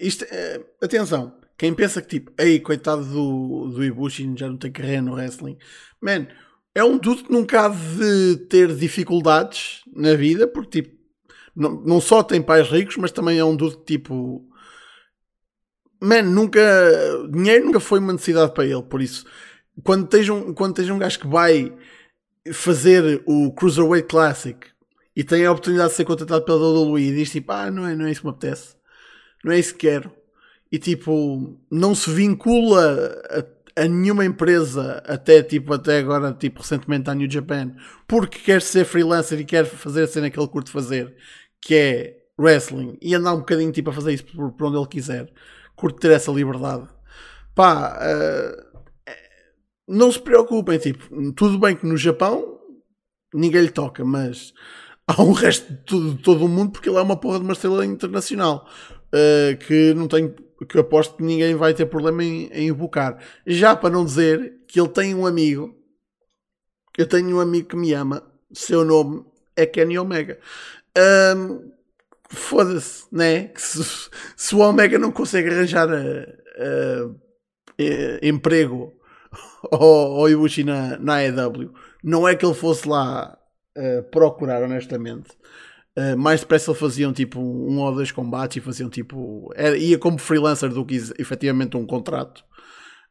isto, 0.00 0.24
uh, 0.24 0.66
atenção, 0.82 1.38
quem 1.56 1.72
pensa 1.72 2.02
que 2.02 2.08
tipo, 2.08 2.32
aí 2.36 2.58
coitado 2.58 3.04
do, 3.04 3.68
do 3.68 3.84
Ibushi 3.84 4.34
já 4.36 4.48
não 4.48 4.56
tem 4.56 4.72
carreira 4.72 5.02
no 5.02 5.14
wrestling, 5.14 5.56
man, 6.00 6.26
é 6.78 6.84
um 6.84 6.96
dude 6.96 7.24
que 7.24 7.32
nunca 7.32 7.66
há 7.66 7.68
de 7.68 8.36
ter 8.48 8.72
dificuldades 8.74 9.82
na 9.92 10.14
vida, 10.14 10.46
porque 10.46 10.82
tipo, 10.82 10.96
não, 11.54 11.72
não 11.82 12.00
só 12.00 12.22
tem 12.22 12.40
pais 12.40 12.68
ricos, 12.68 12.96
mas 12.96 13.10
também 13.10 13.38
é 13.38 13.44
um 13.44 13.56
dude 13.56 13.78
tipo. 13.84 14.48
Man, 16.00 16.22
nunca. 16.22 16.60
Dinheiro 17.32 17.66
nunca 17.66 17.80
foi 17.80 17.98
uma 17.98 18.12
necessidade 18.12 18.54
para 18.54 18.64
ele, 18.64 18.82
por 18.82 19.02
isso. 19.02 19.26
Quando 19.82 20.06
tens 20.06 20.28
um, 20.28 20.54
quando 20.54 20.74
tens 20.74 20.88
um 20.88 20.98
gajo 20.98 21.18
que 21.18 21.26
vai 21.26 21.76
fazer 22.52 23.22
o 23.26 23.52
Cruiserweight 23.52 24.06
Classic 24.06 24.58
e 25.16 25.24
tem 25.24 25.44
a 25.44 25.50
oportunidade 25.50 25.90
de 25.90 25.96
ser 25.96 26.04
contratado 26.04 26.44
pela 26.44 26.58
WWE 26.58 27.00
e 27.00 27.14
diz 27.14 27.30
tipo, 27.32 27.50
ah, 27.50 27.70
não 27.72 27.86
é, 27.86 27.96
não 27.96 28.06
é 28.06 28.12
isso 28.12 28.20
que 28.20 28.26
me 28.28 28.32
apetece, 28.32 28.76
não 29.44 29.52
é 29.52 29.58
isso 29.58 29.74
que 29.74 29.80
quero, 29.80 30.12
e 30.70 30.78
tipo, 30.78 31.58
não 31.70 31.94
se 31.94 32.10
vincula 32.10 33.20
a 33.30 33.42
a 33.78 33.86
nenhuma 33.86 34.24
empresa, 34.24 35.02
até 35.06 35.42
tipo 35.42 35.72
até 35.72 35.98
agora, 35.98 36.32
tipo 36.32 36.60
recentemente 36.60 37.08
à 37.08 37.14
New 37.14 37.30
Japan, 37.30 37.72
porque 38.06 38.40
quer 38.40 38.60
ser 38.60 38.84
freelancer 38.84 39.38
e 39.40 39.44
quer 39.44 39.64
fazer 39.64 40.02
a 40.02 40.06
cena 40.08 40.30
que 40.30 40.38
ele 40.38 40.48
curte 40.48 40.70
fazer, 40.70 41.14
que 41.62 41.74
é 41.74 42.16
wrestling, 42.38 42.98
e 43.00 43.14
andar 43.14 43.34
um 43.34 43.38
bocadinho 43.38 43.70
tipo 43.70 43.90
a 43.90 43.92
fazer 43.92 44.14
isso 44.14 44.24
por, 44.24 44.52
por 44.52 44.66
onde 44.66 44.78
ele 44.78 44.86
quiser, 44.86 45.32
curte 45.76 46.00
ter 46.00 46.10
essa 46.10 46.32
liberdade. 46.32 46.88
Pá, 47.54 47.98
uh, 47.98 48.68
não 49.88 50.10
se 50.10 50.20
preocupem, 50.20 50.78
tipo, 50.78 51.32
tudo 51.32 51.58
bem 51.58 51.76
que 51.76 51.86
no 51.86 51.96
Japão 51.96 52.58
ninguém 53.32 53.62
lhe 53.62 53.70
toca, 53.70 54.04
mas 54.04 54.52
há 55.06 55.22
um 55.22 55.32
resto 55.32 55.72
de 55.72 55.78
todo, 55.84 56.10
de 56.14 56.22
todo 56.22 56.44
o 56.44 56.48
mundo 56.48 56.72
porque 56.72 56.88
ele 56.88 56.98
é 56.98 57.02
uma 57.02 57.16
porra 57.16 57.38
de 57.38 57.44
uma 57.44 57.52
estrela 57.52 57.86
internacional 57.86 58.68
uh, 59.14 59.56
que 59.58 59.94
não 59.94 60.08
tem 60.08 60.34
que 60.66 60.76
eu 60.76 60.80
aposto 60.80 61.16
que 61.16 61.22
ninguém 61.22 61.54
vai 61.54 61.74
ter 61.74 61.86
problema 61.86 62.24
em, 62.24 62.46
em 62.52 62.68
invocar. 62.68 63.18
Já 63.46 63.76
para 63.76 63.90
não 63.90 64.04
dizer 64.04 64.60
que 64.66 64.80
ele 64.80 64.88
tem 64.88 65.14
um 65.14 65.26
amigo, 65.26 65.76
eu 66.96 67.06
tenho 67.06 67.36
um 67.36 67.40
amigo 67.40 67.68
que 67.68 67.76
me 67.76 67.92
ama, 67.92 68.22
seu 68.52 68.84
nome 68.84 69.24
é 69.56 69.66
Kenny 69.66 69.98
Omega. 69.98 70.38
Um, 71.36 71.70
Foda-se, 72.30 73.06
né? 73.10 73.50
Se, 73.56 74.10
se, 74.36 74.54
o 74.54 74.58
Omega 74.58 74.98
não 74.98 75.10
consegue 75.10 75.48
arranjar 75.48 75.88
uh, 75.88 77.10
uh, 77.10 77.18
emprego 78.22 78.92
ao, 79.72 80.28
Ibushi 80.28 80.62
na, 80.62 80.98
na 80.98 81.16
AEW, 81.20 81.72
não 82.04 82.28
é 82.28 82.36
que 82.36 82.44
ele 82.44 82.54
fosse 82.54 82.86
lá 82.86 83.38
uh, 83.76 84.02
procurar, 84.10 84.62
honestamente. 84.62 85.30
Uh, 85.98 86.16
mais 86.16 86.40
depressa 86.40 86.72
faziam 86.72 87.12
tipo 87.12 87.40
um 87.40 87.80
ou 87.80 87.92
dois 87.92 88.12
combates 88.12 88.56
e 88.56 88.60
faziam 88.60 88.88
tipo. 88.88 89.50
Era, 89.56 89.76
ia 89.76 89.98
como 89.98 90.16
freelancer 90.16 90.68
do 90.68 90.84
que 90.84 90.94
efetivamente 91.18 91.76
um 91.76 91.84
contrato. 91.84 92.44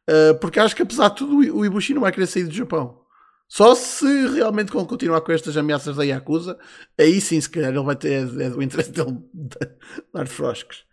Uh, 0.08 0.34
porque 0.40 0.58
acho 0.58 0.74
que 0.74 0.80
apesar 0.80 1.10
de 1.10 1.16
tudo 1.16 1.36
o 1.54 1.66
Ibushi 1.66 1.92
não 1.92 2.00
vai 2.00 2.12
querer 2.12 2.26
sair 2.26 2.44
do 2.44 2.54
Japão. 2.54 2.98
Só 3.46 3.74
se 3.74 4.06
realmente 4.28 4.72
continuar 4.72 5.20
com 5.20 5.32
estas 5.32 5.54
ameaças 5.56 5.96
da 5.96 6.02
Yakuza, 6.02 6.58
aí 6.98 7.20
sim 7.20 7.38
se 7.38 7.50
calhar 7.50 7.70
ele 7.74 7.82
vai 7.82 7.96
ter 7.96 8.26
é 8.40 8.48
do 8.48 8.62
interesse 8.62 8.92
dele 8.92 9.18
dar 10.14 10.26
frosques. 10.26 10.84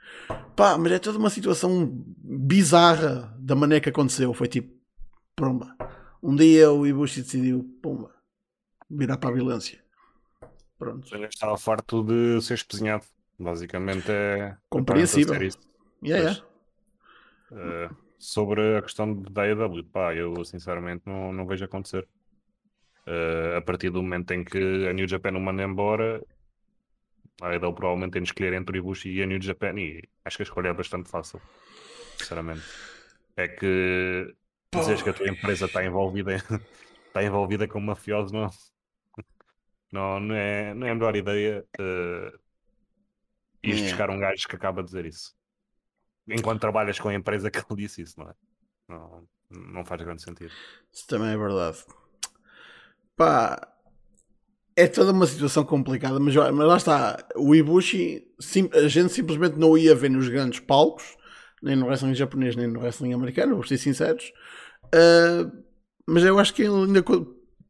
Pá, 0.54 0.78
mas 0.78 0.92
é 0.92 1.00
toda 1.00 1.18
uma 1.18 1.30
situação 1.30 1.90
bizarra 2.18 3.34
da 3.40 3.56
maneira 3.56 3.82
que 3.82 3.90
aconteceu. 3.90 4.34
Foi 4.34 4.48
tipo, 4.50 4.74
pumba. 5.34 5.74
Um 6.22 6.36
dia 6.36 6.70
o 6.72 6.86
Ibushi 6.86 7.22
decidiu, 7.22 7.64
pumba, 7.82 8.12
virar 8.90 9.18
para 9.18 9.30
a 9.30 9.34
violência. 9.34 9.85
Pronto. 10.86 11.08
Já 11.08 11.28
estava 11.28 11.58
farto 11.58 12.04
de 12.04 12.40
ser 12.42 12.54
espezinhado. 12.54 13.04
Basicamente 13.40 14.12
é. 14.12 14.56
Compreensível. 14.70 15.42
Isso. 15.42 15.60
Yeah, 16.04 16.44
yeah. 17.52 17.90
Uh, 17.90 17.96
sobre 18.20 18.78
a 18.78 18.82
questão 18.84 19.20
da 19.20 19.44
AEW, 19.44 19.84
pá, 19.86 20.14
eu 20.14 20.46
sinceramente 20.46 21.04
não, 21.08 21.34
não 21.34 21.48
vejo 21.48 21.66
acontecer. 21.66 22.08
Uh, 23.08 23.58
a 23.58 23.62
partir 23.62 23.90
do 23.90 24.02
momento 24.02 24.32
em 24.32 24.44
que 24.44 24.88
a 24.88 24.94
New 24.94 25.08
Japan 25.08 25.32
o 25.32 25.40
manda 25.40 25.64
embora, 25.64 26.24
a 27.42 27.48
AEW 27.50 27.74
provavelmente 27.74 28.14
tem 28.14 28.22
de 28.22 28.30
escolher 28.30 28.54
entre 28.54 28.78
o 28.78 28.80
Ibushi 28.80 29.10
e 29.10 29.24
a 29.24 29.26
New 29.26 29.42
Japan, 29.42 29.80
e 29.80 30.04
acho 30.24 30.38
que 30.38 30.44
a 30.44 30.46
escolha 30.46 30.70
é 30.70 30.74
bastante 30.74 31.10
fácil, 31.10 31.42
sinceramente. 32.18 32.64
É 33.36 33.48
que 33.48 34.36
dizes 34.72 35.02
que 35.02 35.10
a 35.10 35.14
tua 35.14 35.30
empresa 35.30 35.66
está 35.66 35.84
envolvida, 35.84 36.36
está 37.08 37.22
envolvida 37.24 37.68
com 37.68 37.80
mafiosos, 37.80 38.32
não, 38.32 38.50
não, 39.96 40.20
não, 40.20 40.36
é, 40.36 40.74
não 40.74 40.86
é 40.86 40.92
a 40.92 40.96
melhor 40.96 41.16
ideia 41.16 41.66
uh, 41.80 42.40
ires 43.64 43.80
é. 43.80 43.84
buscar 43.84 44.10
um 44.10 44.20
gajo 44.20 44.46
que 44.48 44.56
acaba 44.56 44.82
de 44.82 44.88
dizer 44.88 45.06
isso. 45.06 45.34
Enquanto 46.28 46.60
trabalhas 46.60 47.00
com 47.00 47.08
a 47.08 47.14
empresa 47.14 47.50
que 47.50 47.60
ele 47.60 47.82
disse 47.82 48.02
isso, 48.02 48.20
não 48.20 48.30
é? 48.30 48.34
Não, 48.90 49.28
não 49.50 49.86
faz 49.86 50.02
grande 50.02 50.22
sentido. 50.22 50.52
Isso 50.92 51.08
também 51.08 51.30
é 51.30 51.38
verdade. 51.38 51.78
Pá, 53.16 53.72
é 54.76 54.88
toda 54.88 55.14
uma 55.14 55.26
situação 55.26 55.64
complicada, 55.64 56.20
mas, 56.20 56.36
mas 56.36 56.68
lá 56.68 56.76
está. 56.76 57.26
O 57.36 57.56
Ibushi, 57.56 58.28
sim, 58.40 58.70
a 58.74 58.88
gente 58.90 59.14
simplesmente 59.14 59.58
não 59.58 59.78
ia 59.78 59.96
ver 59.96 60.10
nos 60.10 60.28
grandes 60.28 60.60
palcos, 60.60 61.16
nem 61.64 61.76
no 61.76 61.86
wrestling 61.86 62.16
japonês, 62.16 62.56
nem 62.56 62.68
no 62.68 62.82
wrestling 62.82 63.14
americano, 63.14 63.56
vou 63.56 63.64
ser 63.64 63.78
sinceros. 63.78 64.34
Uh, 64.88 65.64
mas 66.06 66.24
eu 66.24 66.38
acho 66.38 66.54
que 66.54 66.64
ele 66.64 66.74
ainda 66.74 67.02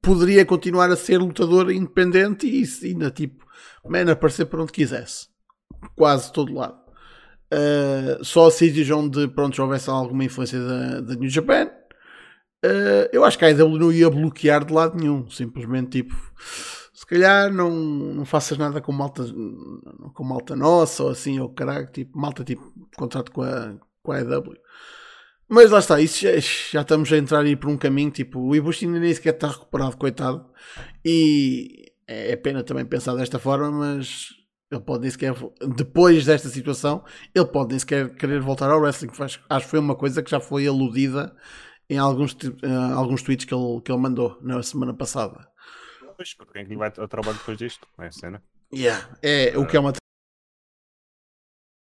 poderia 0.06 0.46
continuar 0.46 0.92
a 0.92 0.96
ser 0.96 1.18
lutador 1.18 1.72
independente 1.72 2.48
e 2.48 2.88
ainda 2.88 3.10
tipo, 3.10 3.44
man, 3.84 4.12
aparecer 4.12 4.46
por 4.46 4.60
onde 4.60 4.72
quisesse, 4.72 5.28
quase 5.96 6.32
todo 6.32 6.54
lado. 6.54 6.78
Uh, 7.52 8.24
só 8.24 8.50
sítios 8.50 8.90
onde 8.92 9.28
pronto, 9.28 9.56
já 9.56 9.64
houvesse 9.64 9.90
alguma 9.90 10.24
influência 10.24 10.60
da, 10.60 11.02
da 11.02 11.16
New 11.16 11.30
Japan. 11.30 11.70
Uh, 12.64 13.10
eu 13.12 13.24
acho 13.24 13.38
que 13.38 13.46
a 13.46 13.50
IW 13.50 13.78
não 13.78 13.92
ia 13.92 14.10
bloquear 14.10 14.64
de 14.64 14.74
lado 14.74 14.98
nenhum, 14.98 15.30
simplesmente 15.30 16.02
tipo 16.02 16.16
se 16.96 17.06
calhar 17.06 17.52
não, 17.52 17.70
não 17.70 18.26
faças 18.26 18.58
nada 18.58 18.80
com 18.80 18.92
malta, 18.92 19.24
com 20.14 20.24
malta 20.24 20.56
nossa 20.56 21.04
ou 21.04 21.10
assim, 21.10 21.40
ou 21.40 21.50
caralho, 21.50 21.88
tipo, 21.92 22.18
malta 22.18 22.44
tipo 22.44 22.74
contrato 22.96 23.32
com 23.32 23.42
a, 23.42 23.76
com 24.02 24.12
a 24.14 24.20
EW. 24.22 24.56
Mas 25.48 25.70
lá 25.70 25.80
está, 25.80 26.02
isso 26.02 26.22
já, 26.22 26.32
já, 26.40 26.82
estamos 26.82 27.12
a 27.14 27.18
entrar 27.18 27.42
aí 27.42 27.56
por 27.56 27.70
um 27.70 27.78
caminho, 27.78 28.10
tipo, 28.10 28.40
o 28.40 28.56
Ibushi 28.56 28.88
nem 28.88 29.14
sequer 29.14 29.36
está 29.36 29.48
recuperado, 29.48 29.96
coitado. 29.96 30.50
E 31.04 31.94
é, 32.08 32.32
é 32.32 32.36
pena 32.36 32.64
também 32.64 32.86
pensar 32.86 33.16
desta 33.16 33.38
forma, 33.38 33.72
mas 33.72 34.30
ele 34.72 34.82
pode 34.82 35.02
nem 35.02 35.12
sequer, 35.12 35.36
depois 35.76 36.26
desta 36.26 36.50
situação, 36.50 37.04
ele 37.34 37.46
pode 37.46 37.70
nem 37.70 37.80
sequer 37.80 38.16
querer 38.16 38.42
voltar 38.42 38.72
ao 38.72 38.80
wrestling. 38.80 39.12
Acho 39.20 39.66
que 39.66 39.70
foi 39.70 39.80
uma 39.80 39.96
coisa 39.96 40.24
que 40.24 40.32
já 40.32 40.40
foi 40.40 40.66
aludida 40.66 41.36
em 41.90 41.98
alguns, 41.98 42.34
uh, 42.34 42.96
alguns 42.96 43.22
tweets 43.22 43.46
que 43.46 43.54
ele, 43.54 43.82
que 43.82 43.92
ele 43.92 44.02
mandou 44.02 44.40
na 44.42 44.64
semana 44.64 44.94
passada. 44.94 45.48
Pois, 46.18 46.34
porque 46.34 46.64
quem 46.64 46.74
é 46.74 46.78
vai 46.78 46.92
ao 46.98 47.08
trabalho 47.08 47.38
depois 47.38 47.58
disto? 47.58 47.88
É 48.00 48.08
a 48.08 48.12
cena? 48.12 48.44
Yeah. 48.74 49.18
É, 49.22 49.58
o 49.58 49.66
que 49.68 49.78
é 49.78 49.80
uma 49.80 49.94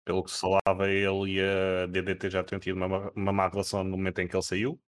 pelo 0.05 0.25
que 0.25 0.31
se 0.31 0.41
falava, 0.41 0.89
ele 0.89 1.35
e 1.37 1.41
a 1.41 1.87
DDT 1.87 2.31
já 2.31 2.45
tinham 2.45 2.61
tido 2.61 2.77
uma, 2.77 3.11
uma 3.13 3.33
má 3.33 3.49
relação 3.49 3.85
no 3.85 3.97
momento 3.97 4.21
em 4.21 4.29
que 4.29 4.35
ele 4.37 4.43
saiu. 4.43 4.81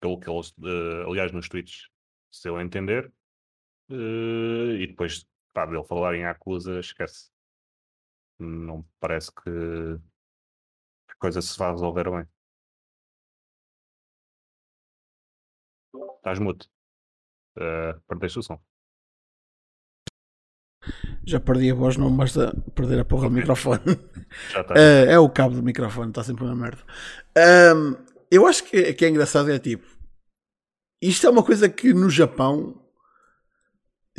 Pelo 0.00 0.18
que 0.20 0.28
eles, 0.30 0.50
uh, 0.58 1.08
aliás, 1.10 1.32
nos 1.32 1.48
tweets 1.48 1.88
se 2.30 2.48
eu 2.48 2.60
entender. 2.60 3.12
Uh, 3.90 4.72
e 4.78 4.86
depois, 4.88 5.26
pá, 5.52 5.66
dele 5.66 5.84
falar 5.84 6.14
em 6.14 6.24
acusa, 6.26 6.80
esquece. 6.80 7.30
Não 8.38 8.84
parece 9.00 9.32
que 9.32 9.50
a 11.08 11.14
coisa 11.16 11.40
se 11.42 11.58
vai 11.58 11.70
resolver 11.70 12.10
bem. 12.10 12.26
Estás 16.16 16.38
mudo. 16.38 16.66
Uh, 17.56 18.00
perdeste 18.08 18.38
o 18.38 18.42
som. 18.42 18.73
Já 21.26 21.40
perdi 21.40 21.70
a 21.70 21.74
voz, 21.74 21.96
não 21.96 22.14
basta 22.14 22.54
perder 22.74 23.00
a 23.00 23.04
porra 23.04 23.28
do 23.28 23.34
microfone. 23.34 23.80
Uh, 24.56 25.08
é 25.08 25.16
o 25.16 25.28
cabo 25.28 25.54
do 25.54 25.62
microfone, 25.62 26.08
está 26.08 26.24
sempre 26.24 26.44
uma 26.44 26.56
merda. 26.56 26.82
Um, 27.76 27.94
eu 28.28 28.48
acho 28.48 28.64
que, 28.64 28.92
que 28.92 29.04
é 29.04 29.08
engraçado, 29.08 29.48
é 29.48 29.60
tipo. 29.60 29.86
Isto 31.00 31.28
é 31.28 31.30
uma 31.30 31.42
coisa 31.44 31.68
que 31.68 31.94
no 31.94 32.10
Japão. 32.10 32.82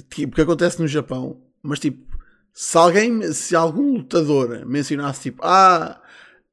Tipo, 0.09 0.35
que 0.35 0.41
acontece 0.41 0.81
no 0.81 0.87
Japão, 0.87 1.41
mas 1.61 1.79
tipo, 1.79 2.17
se 2.53 2.77
alguém, 2.77 3.33
se 3.33 3.57
algum 3.57 3.97
lutador 3.97 4.65
mencionasse 4.65 5.23
tipo, 5.23 5.41
ah, 5.43 6.01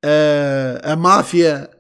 uh, 0.05 0.90
a 0.92 0.96
máfia 0.96 1.70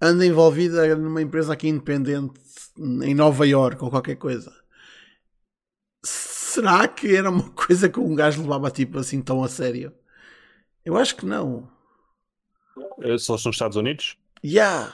anda 0.00 0.26
envolvida 0.26 0.94
numa 0.94 1.22
empresa 1.22 1.54
aqui 1.54 1.68
independente 1.68 2.34
em 2.78 3.14
Nova 3.14 3.46
York 3.46 3.82
ou 3.82 3.90
qualquer 3.90 4.16
coisa 4.16 4.52
será 6.52 6.86
que 6.86 7.16
era 7.16 7.30
uma 7.30 7.50
coisa 7.52 7.88
que 7.88 7.98
um 7.98 8.14
gajo 8.14 8.42
levava 8.42 8.70
tipo 8.70 8.98
assim 8.98 9.22
tão 9.22 9.42
a 9.42 9.48
sério? 9.48 9.92
Eu 10.84 10.96
acho 10.96 11.16
que 11.16 11.24
não. 11.24 11.68
Uh, 12.98 13.18
só 13.18 13.34
nos 13.34 13.46
Estados 13.46 13.76
Unidos? 13.76 14.16
Yeah. 14.44 14.92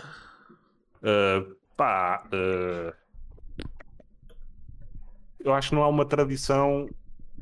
Uh, 1.02 1.56
pá. 1.76 2.24
Uh, 2.26 2.92
eu 5.40 5.54
acho 5.54 5.70
que 5.70 5.74
não 5.74 5.82
há 5.82 5.88
uma 5.88 6.04
tradição 6.04 6.88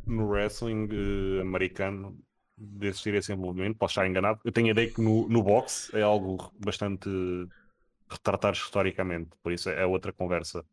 no 0.07 0.29
wrestling 0.29 0.89
uh, 0.93 1.41
americano 1.41 2.17
de 2.57 2.87
existir 2.87 3.15
esse 3.15 3.33
envolvimento. 3.33 3.79
Posso 3.79 3.93
estar 3.93 4.07
enganado. 4.07 4.41
Eu 4.45 4.53
tenho 4.53 4.69
a 4.69 4.71
ideia 4.71 4.91
que 4.91 5.01
no, 5.01 5.29
no 5.29 5.43
boxe 5.43 5.95
é 5.97 6.03
algo 6.03 6.53
bastante 6.59 7.09
retratado 8.09 8.57
historicamente. 8.57 9.31
Por 9.43 9.53
isso 9.53 9.69
é 9.69 9.85
outra 9.85 10.13
conversa. 10.13 10.65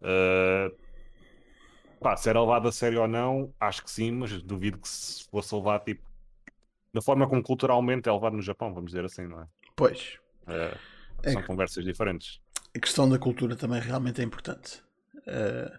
Uh, 0.00 0.72
Pá, 2.00 2.16
se 2.16 2.28
era 2.28 2.40
levado 2.40 2.66
a 2.66 2.72
sério 2.72 3.02
ou 3.02 3.08
não, 3.08 3.52
acho 3.60 3.84
que 3.84 3.90
sim, 3.90 4.10
mas 4.10 4.42
duvido 4.42 4.78
que 4.78 4.88
se 4.88 5.28
fosse 5.28 5.54
levado 5.54 5.84
tipo 5.84 6.02
da 6.92 7.00
forma 7.00 7.28
como 7.28 7.42
culturalmente 7.42 8.08
é 8.08 8.12
levado 8.12 8.36
no 8.36 8.42
Japão, 8.42 8.74
vamos 8.74 8.90
dizer 8.90 9.04
assim, 9.04 9.26
não 9.26 9.42
é? 9.42 9.46
Pois. 9.76 10.18
É, 10.46 10.76
é 11.22 11.32
são 11.32 11.40
é, 11.40 11.44
conversas 11.44 11.84
diferentes. 11.84 12.40
A 12.74 12.80
questão 12.80 13.08
da 13.08 13.18
cultura 13.18 13.54
também 13.54 13.80
realmente 13.80 14.20
é 14.20 14.24
importante. 14.24 14.82
Uh, 15.18 15.78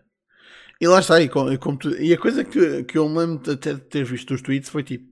e 0.80 0.88
lá 0.88 1.00
está, 1.00 1.22
e, 1.22 1.30
como, 1.30 1.58
como 1.60 1.78
tu, 1.78 1.90
e 2.02 2.14
a 2.14 2.18
coisa 2.18 2.44
que, 2.44 2.84
que 2.86 2.98
eu 2.98 3.08
me 3.10 3.20
lembro 3.20 3.52
até 3.52 3.74
de 3.74 3.82
ter 3.82 4.04
visto 4.04 4.34
os 4.34 4.42
tweets 4.42 4.70
foi 4.70 4.84
tipo: 4.84 5.12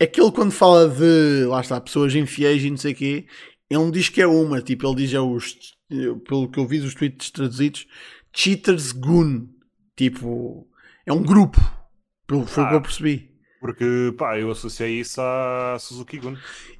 aquele 0.00 0.32
quando 0.32 0.52
fala 0.52 0.88
de 0.88 1.44
lá 1.46 1.60
está, 1.60 1.80
pessoas 1.80 2.14
infiéis 2.14 2.62
e 2.62 2.70
não 2.70 2.76
sei 2.76 2.92
o 2.92 2.96
quê, 2.96 3.26
ele 3.68 3.80
não 3.80 3.90
diz 3.90 4.08
que 4.08 4.22
é 4.22 4.26
uma, 4.26 4.62
tipo, 4.62 4.86
ele 4.86 4.96
diz 4.96 5.12
é 5.12 5.20
os, 5.20 5.76
pelo 6.26 6.50
que 6.50 6.58
eu 6.58 6.66
vi 6.66 6.80
dos 6.80 6.94
tweets 6.94 7.30
traduzidos, 7.30 7.86
cheaters 8.34 8.92
goon. 8.92 9.48
Tipo, 9.96 10.68
é 11.06 11.12
um 11.12 11.22
grupo. 11.22 11.58
Pelo 12.26 12.46
foi 12.46 12.64
o 12.64 12.68
que 12.68 12.74
eu 12.74 12.82
percebi. 12.82 13.32
Porque, 13.60 14.14
pá, 14.18 14.38
eu 14.38 14.50
associei 14.50 15.00
isso 15.00 15.20
à 15.20 15.76
Suzuki 15.78 16.18
Gun. 16.18 16.36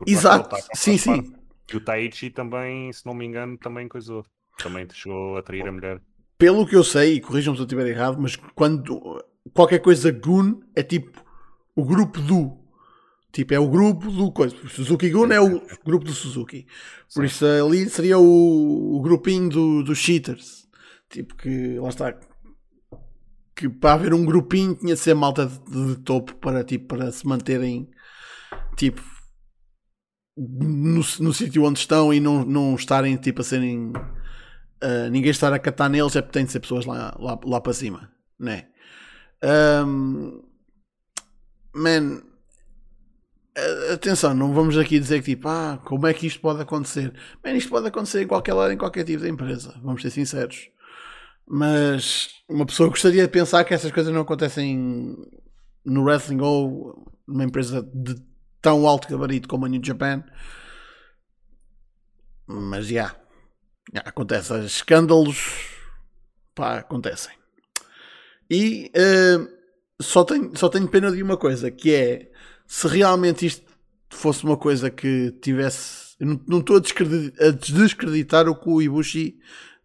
Exato, 0.06 0.56
sim, 0.74 0.98
sim. 0.98 1.32
E 1.72 1.76
o 1.76 1.80
Taichi 1.80 2.30
também, 2.30 2.92
se 2.92 3.06
não 3.06 3.14
me 3.14 3.24
engano, 3.24 3.56
também 3.56 3.86
coisou. 3.88 4.24
Também 4.58 4.86
chegou 4.92 5.36
a 5.36 5.42
trair 5.42 5.66
a 5.66 5.72
mulher. 5.72 6.00
Pelo 6.36 6.66
que 6.66 6.74
eu 6.74 6.82
sei, 6.82 7.14
e 7.14 7.20
corrijam-me 7.20 7.56
se 7.56 7.62
eu 7.62 7.66
estiver 7.66 7.86
errado, 7.86 8.18
mas 8.20 8.36
quando 8.54 9.22
qualquer 9.54 9.78
coisa 9.78 10.10
Gun 10.10 10.60
é 10.74 10.82
tipo 10.82 11.22
o 11.74 11.84
grupo 11.84 12.20
do. 12.20 12.58
Tipo, 13.32 13.54
é 13.54 13.58
o 13.58 13.68
grupo 13.68 14.10
do 14.10 14.30
coisa. 14.30 14.54
Suzuki 14.68 15.08
Gun 15.08 15.32
é 15.32 15.40
o 15.40 15.62
grupo 15.84 16.04
do 16.04 16.12
Suzuki. 16.12 16.66
Por 17.14 17.20
Sim. 17.20 17.24
isso 17.26 17.46
ali 17.46 17.88
seria 17.88 18.18
o, 18.18 18.96
o 18.96 19.00
grupinho 19.00 19.48
dos 19.48 19.84
do 19.84 19.94
cheaters. 19.94 20.68
Tipo, 21.08 21.34
que 21.36 21.78
lá 21.78 21.88
está 21.88 22.18
que 23.62 23.68
para 23.68 23.94
haver 23.94 24.12
um 24.12 24.24
grupinho 24.24 24.74
tinha 24.74 24.94
de 24.94 25.00
ser 25.00 25.14
malta 25.14 25.46
de, 25.46 25.94
de, 25.94 25.96
topo 26.00 26.34
para, 26.34 26.64
tipo, 26.64 26.96
para 26.96 27.12
se 27.12 27.24
manterem 27.24 27.88
tipo 28.76 29.00
no, 30.36 31.00
no 31.20 31.32
sítio 31.32 31.62
onde 31.62 31.78
estão 31.78 32.12
e 32.12 32.18
não, 32.18 32.44
não 32.44 32.74
estarem 32.74 33.16
tipo 33.16 33.40
a 33.40 33.44
serem 33.44 33.92
uh, 33.92 35.08
ninguém 35.10 35.30
estar 35.30 35.52
a 35.52 35.58
catar 35.60 35.88
neles 35.88 36.16
é 36.16 36.22
porque 36.22 36.38
tem 36.38 36.44
de 36.44 36.50
ser 36.50 36.58
pessoas 36.58 36.86
lá, 36.86 37.16
lá, 37.20 37.38
lá 37.44 37.60
para 37.60 37.72
cima 37.72 38.10
né 38.36 38.66
um, 39.86 40.42
man 41.72 42.22
atenção, 43.92 44.34
não 44.34 44.52
vamos 44.52 44.78
aqui 44.78 44.98
dizer 44.98 45.18
que 45.22 45.34
tipo, 45.36 45.46
ah, 45.46 45.78
como 45.84 46.06
é 46.06 46.14
que 46.14 46.26
isto 46.26 46.40
pode 46.40 46.62
acontecer? 46.62 47.12
Man, 47.44 47.52
isto 47.52 47.68
pode 47.68 47.86
acontecer 47.86 48.22
em 48.22 48.26
qualquer 48.26 48.54
lado, 48.54 48.72
em 48.72 48.78
qualquer 48.78 49.04
tipo 49.04 49.22
de 49.22 49.28
empresa, 49.28 49.78
vamos 49.82 50.00
ser 50.00 50.08
sinceros. 50.08 50.70
Mas 51.46 52.42
uma 52.48 52.66
pessoa 52.66 52.88
gostaria 52.88 53.22
de 53.22 53.32
pensar 53.32 53.64
que 53.64 53.74
essas 53.74 53.90
coisas 53.90 54.12
não 54.12 54.22
acontecem 54.22 55.16
no 55.84 56.04
wrestling 56.04 56.40
ou 56.40 57.12
numa 57.26 57.44
empresa 57.44 57.82
de 57.94 58.16
tão 58.60 58.86
alto 58.86 59.08
gabarito 59.08 59.48
como 59.48 59.66
a 59.66 59.68
New 59.68 59.82
Japan. 59.84 60.24
Mas 62.46 62.86
já. 62.86 62.92
Yeah, 62.92 63.20
yeah, 63.92 64.08
acontece. 64.08 64.54
Escândalos. 64.64 65.68
Pá, 66.54 66.78
acontecem. 66.78 67.32
E 68.50 68.90
uh, 68.94 69.48
só, 70.00 70.24
tenho, 70.24 70.56
só 70.56 70.68
tenho 70.68 70.86
pena 70.88 71.10
de 71.10 71.22
uma 71.22 71.36
coisa, 71.36 71.70
que 71.70 71.94
é 71.94 72.30
se 72.66 72.86
realmente 72.86 73.46
isto 73.46 73.64
fosse 74.10 74.44
uma 74.44 74.56
coisa 74.56 74.90
que 74.90 75.32
tivesse. 75.42 76.14
Não 76.20 76.60
estou 76.60 76.76
a 76.76 76.80
descreditar, 76.80 77.46
a 77.46 77.50
descreditar 77.50 78.48
o 78.48 78.54
que 78.54 78.68
o 78.68 78.80
Ibushi 78.80 79.38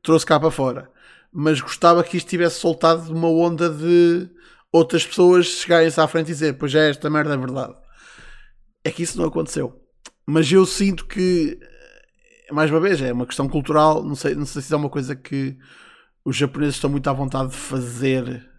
trouxe 0.04 0.26
cá 0.26 0.40
para 0.40 0.52
fora 0.52 0.92
mas 1.40 1.62
gostava 1.62 2.04
que 2.04 2.18
isto 2.18 2.28
tivesse 2.28 2.60
soltado 2.60 3.14
uma 3.14 3.30
onda 3.30 3.70
de 3.70 4.28
outras 4.72 5.06
pessoas 5.06 5.46
chegarem-se 5.46 6.02
à 6.02 6.08
frente 6.08 6.30
e 6.30 6.34
dizer, 6.34 6.58
pois 6.58 6.74
é, 6.74 6.90
esta 6.90 7.12
merda 7.12 7.36
é 7.36 7.38
verdade. 7.38 7.76
É 8.84 8.90
que 8.90 9.04
isso 9.04 9.20
não 9.20 9.28
aconteceu. 9.28 9.80
Mas 10.26 10.52
eu 10.52 10.66
sinto 10.66 11.06
que 11.06 11.60
mais 12.52 12.72
uma 12.72 12.80
vez, 12.80 13.00
é 13.04 13.14
uma 13.14 13.28
questão 13.28 13.48
cultural. 13.48 14.04
Não 14.04 14.16
sei, 14.16 14.34
não 14.34 14.48
sei 14.48 14.64
se 14.64 14.74
é 14.74 14.78
uma 14.78 14.90
coisa 14.90 15.16
que 15.16 15.56
os 16.26 16.36
japoneses 16.36 16.76
estão 16.76 16.90
muito 16.90 17.08
à 17.08 17.14
vontade 17.14 17.52
de 17.52 17.56
fazer, 17.56 18.50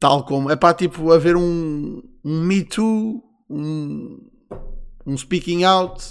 tal 0.00 0.24
como 0.24 0.50
é 0.50 0.56
para 0.56 0.72
tipo 0.72 1.12
haver 1.12 1.36
um, 1.36 2.02
um 2.24 2.40
Me 2.40 2.64
Too, 2.64 3.22
um, 3.50 4.18
um 5.04 5.14
speaking 5.14 5.64
out, 5.64 6.02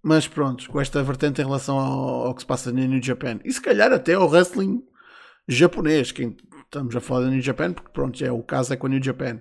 mas 0.00 0.28
pronto, 0.28 0.70
com 0.70 0.80
esta 0.80 1.02
vertente 1.02 1.42
em 1.42 1.44
relação 1.44 1.76
ao, 1.76 2.26
ao 2.26 2.34
que 2.36 2.42
se 2.42 2.46
passa 2.46 2.70
no 2.70 2.78
New 2.78 3.02
Japan 3.02 3.40
e 3.44 3.52
se 3.52 3.60
calhar 3.60 3.92
até 3.92 4.14
ao 4.14 4.28
wrestling 4.28 4.82
japonês. 5.48 6.12
Quem 6.12 6.36
estamos 6.64 6.94
a 6.96 7.00
falar 7.00 7.22
da 7.22 7.30
New 7.30 7.40
Japan, 7.40 7.72
porque 7.72 7.90
pronto, 7.92 8.22
é 8.24 8.30
o 8.30 8.42
caso 8.42 8.72
é 8.72 8.76
com 8.76 8.86
a 8.86 8.90
New 8.90 9.02
Japan. 9.02 9.40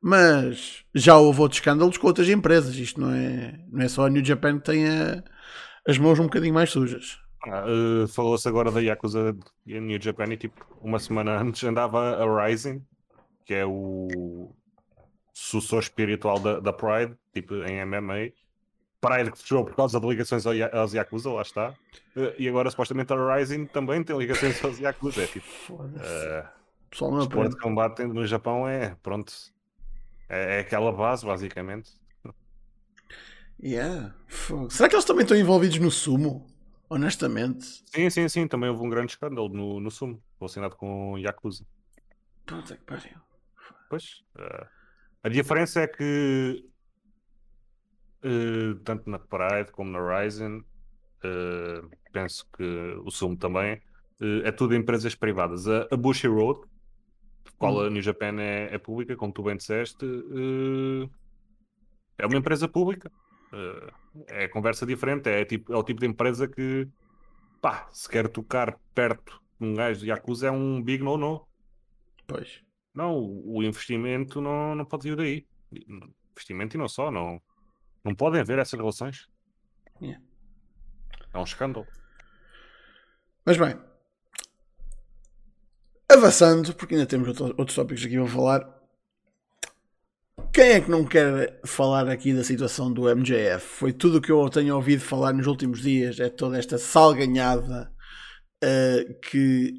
Mas 0.00 0.84
já 0.94 1.16
houve 1.16 1.40
outros 1.40 1.58
escândalos 1.58 1.96
com 1.96 2.06
outras 2.06 2.28
empresas. 2.28 2.76
Isto 2.76 3.00
não 3.00 3.10
é, 3.10 3.58
não 3.70 3.82
é 3.82 3.88
só 3.88 4.06
a 4.06 4.10
New 4.10 4.24
Japan 4.24 4.58
que 4.58 4.66
tem 4.66 4.86
a, 4.86 5.24
as 5.88 5.96
mãos 5.98 6.18
um 6.18 6.24
bocadinho 6.24 6.52
mais 6.52 6.70
sujas. 6.70 7.18
Ah, 7.46 7.64
uh, 7.66 8.08
Falou-se 8.08 8.48
agora 8.48 8.70
da 8.70 8.80
Yakuza 8.80 9.36
e 9.66 9.78
New 9.80 10.00
Japan 10.00 10.32
e 10.32 10.36
tipo, 10.36 10.64
uma 10.80 10.98
semana 10.98 11.40
antes 11.40 11.62
andava 11.64 12.22
a 12.22 12.46
Rising, 12.46 12.82
que 13.44 13.54
é 13.54 13.64
o 13.66 14.54
sucessor 15.32 15.80
espiritual 15.80 16.38
da, 16.38 16.60
da 16.60 16.72
Pride, 16.72 17.14
tipo 17.32 17.54
em 17.54 17.84
MMA. 17.84 18.32
Pride 19.06 19.30
que 19.30 19.38
fechou 19.38 19.64
por 19.64 19.74
causa 19.74 20.00
de 20.00 20.06
ligações 20.06 20.44
aos 20.46 20.92
Yakuza, 20.92 21.30
lá 21.30 21.42
está. 21.42 21.70
Uh, 22.16 22.32
e 22.38 22.48
agora 22.48 22.70
supostamente 22.70 23.12
a 23.12 23.36
Rising 23.36 23.66
também 23.66 24.02
tem 24.02 24.16
ligações 24.16 24.62
aos 24.64 24.78
Yakuza. 24.78 25.22
É 25.22 25.26
tipo. 25.26 25.46
Uh, 25.72 26.48
Pessoal 26.90 27.10
não 27.10 27.22
o 27.22 27.48
de 27.48 27.56
combate 27.56 28.04
no 28.04 28.24
Japão 28.24 28.68
é, 28.68 28.96
pronto, 29.02 29.32
é, 30.28 30.58
é 30.58 30.60
aquela 30.60 30.92
base, 30.92 31.26
basicamente. 31.26 31.90
Yeah. 33.62 34.14
Será 34.70 34.88
que 34.88 34.94
eles 34.94 35.04
também 35.04 35.22
estão 35.22 35.36
envolvidos 35.36 35.78
no 35.78 35.90
sumo? 35.90 36.46
Honestamente. 36.88 37.82
Sim, 37.86 38.10
sim, 38.10 38.28
sim. 38.28 38.46
Também 38.46 38.70
houve 38.70 38.84
um 38.84 38.88
grande 38.88 39.12
escândalo 39.12 39.48
no, 39.48 39.80
no 39.80 39.90
sumo, 39.90 40.22
relacionado 40.38 40.76
com 40.76 41.18
Yakuza. 41.18 41.66
Puta 42.46 42.76
que 42.76 42.84
pariu. 42.84 43.18
Pois. 43.88 44.22
Uh, 44.36 44.66
a 45.24 45.28
diferença 45.28 45.80
é 45.80 45.88
que 45.88 46.64
uh, 48.24 48.74
tanto 48.84 49.08
na 49.08 49.18
Pride 49.18 49.70
como 49.72 49.90
na 49.90 49.98
Ryzen, 49.98 50.58
uh, 50.58 51.90
penso 52.12 52.46
que 52.56 52.64
o 53.04 53.10
sumo 53.10 53.36
também, 53.36 53.80
é 54.44 54.52
tudo 54.52 54.74
empresas 54.74 55.14
privadas. 55.14 55.68
A, 55.68 55.88
a 55.90 55.96
Bushi 55.96 56.28
Road, 56.28 56.60
qual 57.58 57.80
a 57.80 57.86
hum. 57.86 57.90
New 57.90 58.02
Japan 58.02 58.40
é, 58.40 58.74
é, 58.74 58.78
pública, 58.78 59.16
como 59.16 59.32
tu 59.32 59.42
bem 59.42 59.56
disseste, 59.56 60.04
uh, 60.04 61.10
é 62.18 62.26
uma 62.26 62.36
empresa 62.36 62.68
pública. 62.68 63.10
Uh, 63.52 64.24
é 64.28 64.48
conversa 64.48 64.84
diferente, 64.84 65.28
é, 65.28 65.44
tipo, 65.44 65.72
é 65.72 65.76
o 65.76 65.82
tipo 65.82 66.00
de 66.00 66.06
empresa 66.06 66.48
que, 66.48 66.88
pá, 67.60 67.88
se 67.92 68.08
quer 68.08 68.28
tocar 68.28 68.78
perto 68.94 69.40
de 69.60 69.66
um 69.66 69.74
gajo 69.74 70.00
de 70.00 70.08
Yakuza 70.08 70.48
é 70.48 70.50
um 70.50 70.82
big 70.82 71.02
no-no. 71.02 71.46
Pois. 72.26 72.62
Não, 72.92 73.16
o, 73.16 73.62
investimento 73.62 74.40
não, 74.40 74.74
não 74.74 74.84
pode 74.84 75.08
vir 75.08 75.16
daí. 75.16 75.46
Investimento 76.32 76.76
e 76.76 76.78
não 76.78 76.88
só, 76.88 77.10
não, 77.10 77.40
não 78.04 78.14
podem 78.14 78.40
haver 78.40 78.58
essas 78.58 78.78
relações. 78.78 79.28
Yeah. 80.00 80.22
É 81.32 81.38
um 81.38 81.44
escândalo. 81.44 81.86
Mas 83.44 83.56
bem, 83.56 83.76
Avançando, 86.08 86.74
porque 86.74 86.94
ainda 86.94 87.06
temos 87.06 87.28
outros 87.40 87.74
tópicos 87.74 88.04
aqui 88.04 88.16
para 88.16 88.26
falar. 88.26 88.74
Quem 90.52 90.72
é 90.72 90.80
que 90.80 90.90
não 90.90 91.04
quer 91.04 91.60
falar 91.64 92.08
aqui 92.08 92.32
da 92.32 92.44
situação 92.44 92.92
do 92.92 93.08
MJF? 93.14 93.60
Foi 93.60 93.92
tudo 93.92 94.18
o 94.18 94.20
que 94.20 94.30
eu 94.30 94.48
tenho 94.48 94.76
ouvido 94.76 95.00
falar 95.00 95.32
nos 95.32 95.46
últimos 95.46 95.80
dias. 95.80 96.20
É 96.20 96.28
toda 96.28 96.58
esta 96.58 96.78
salganhada 96.78 97.90
uh, 98.62 99.20
que 99.20 99.74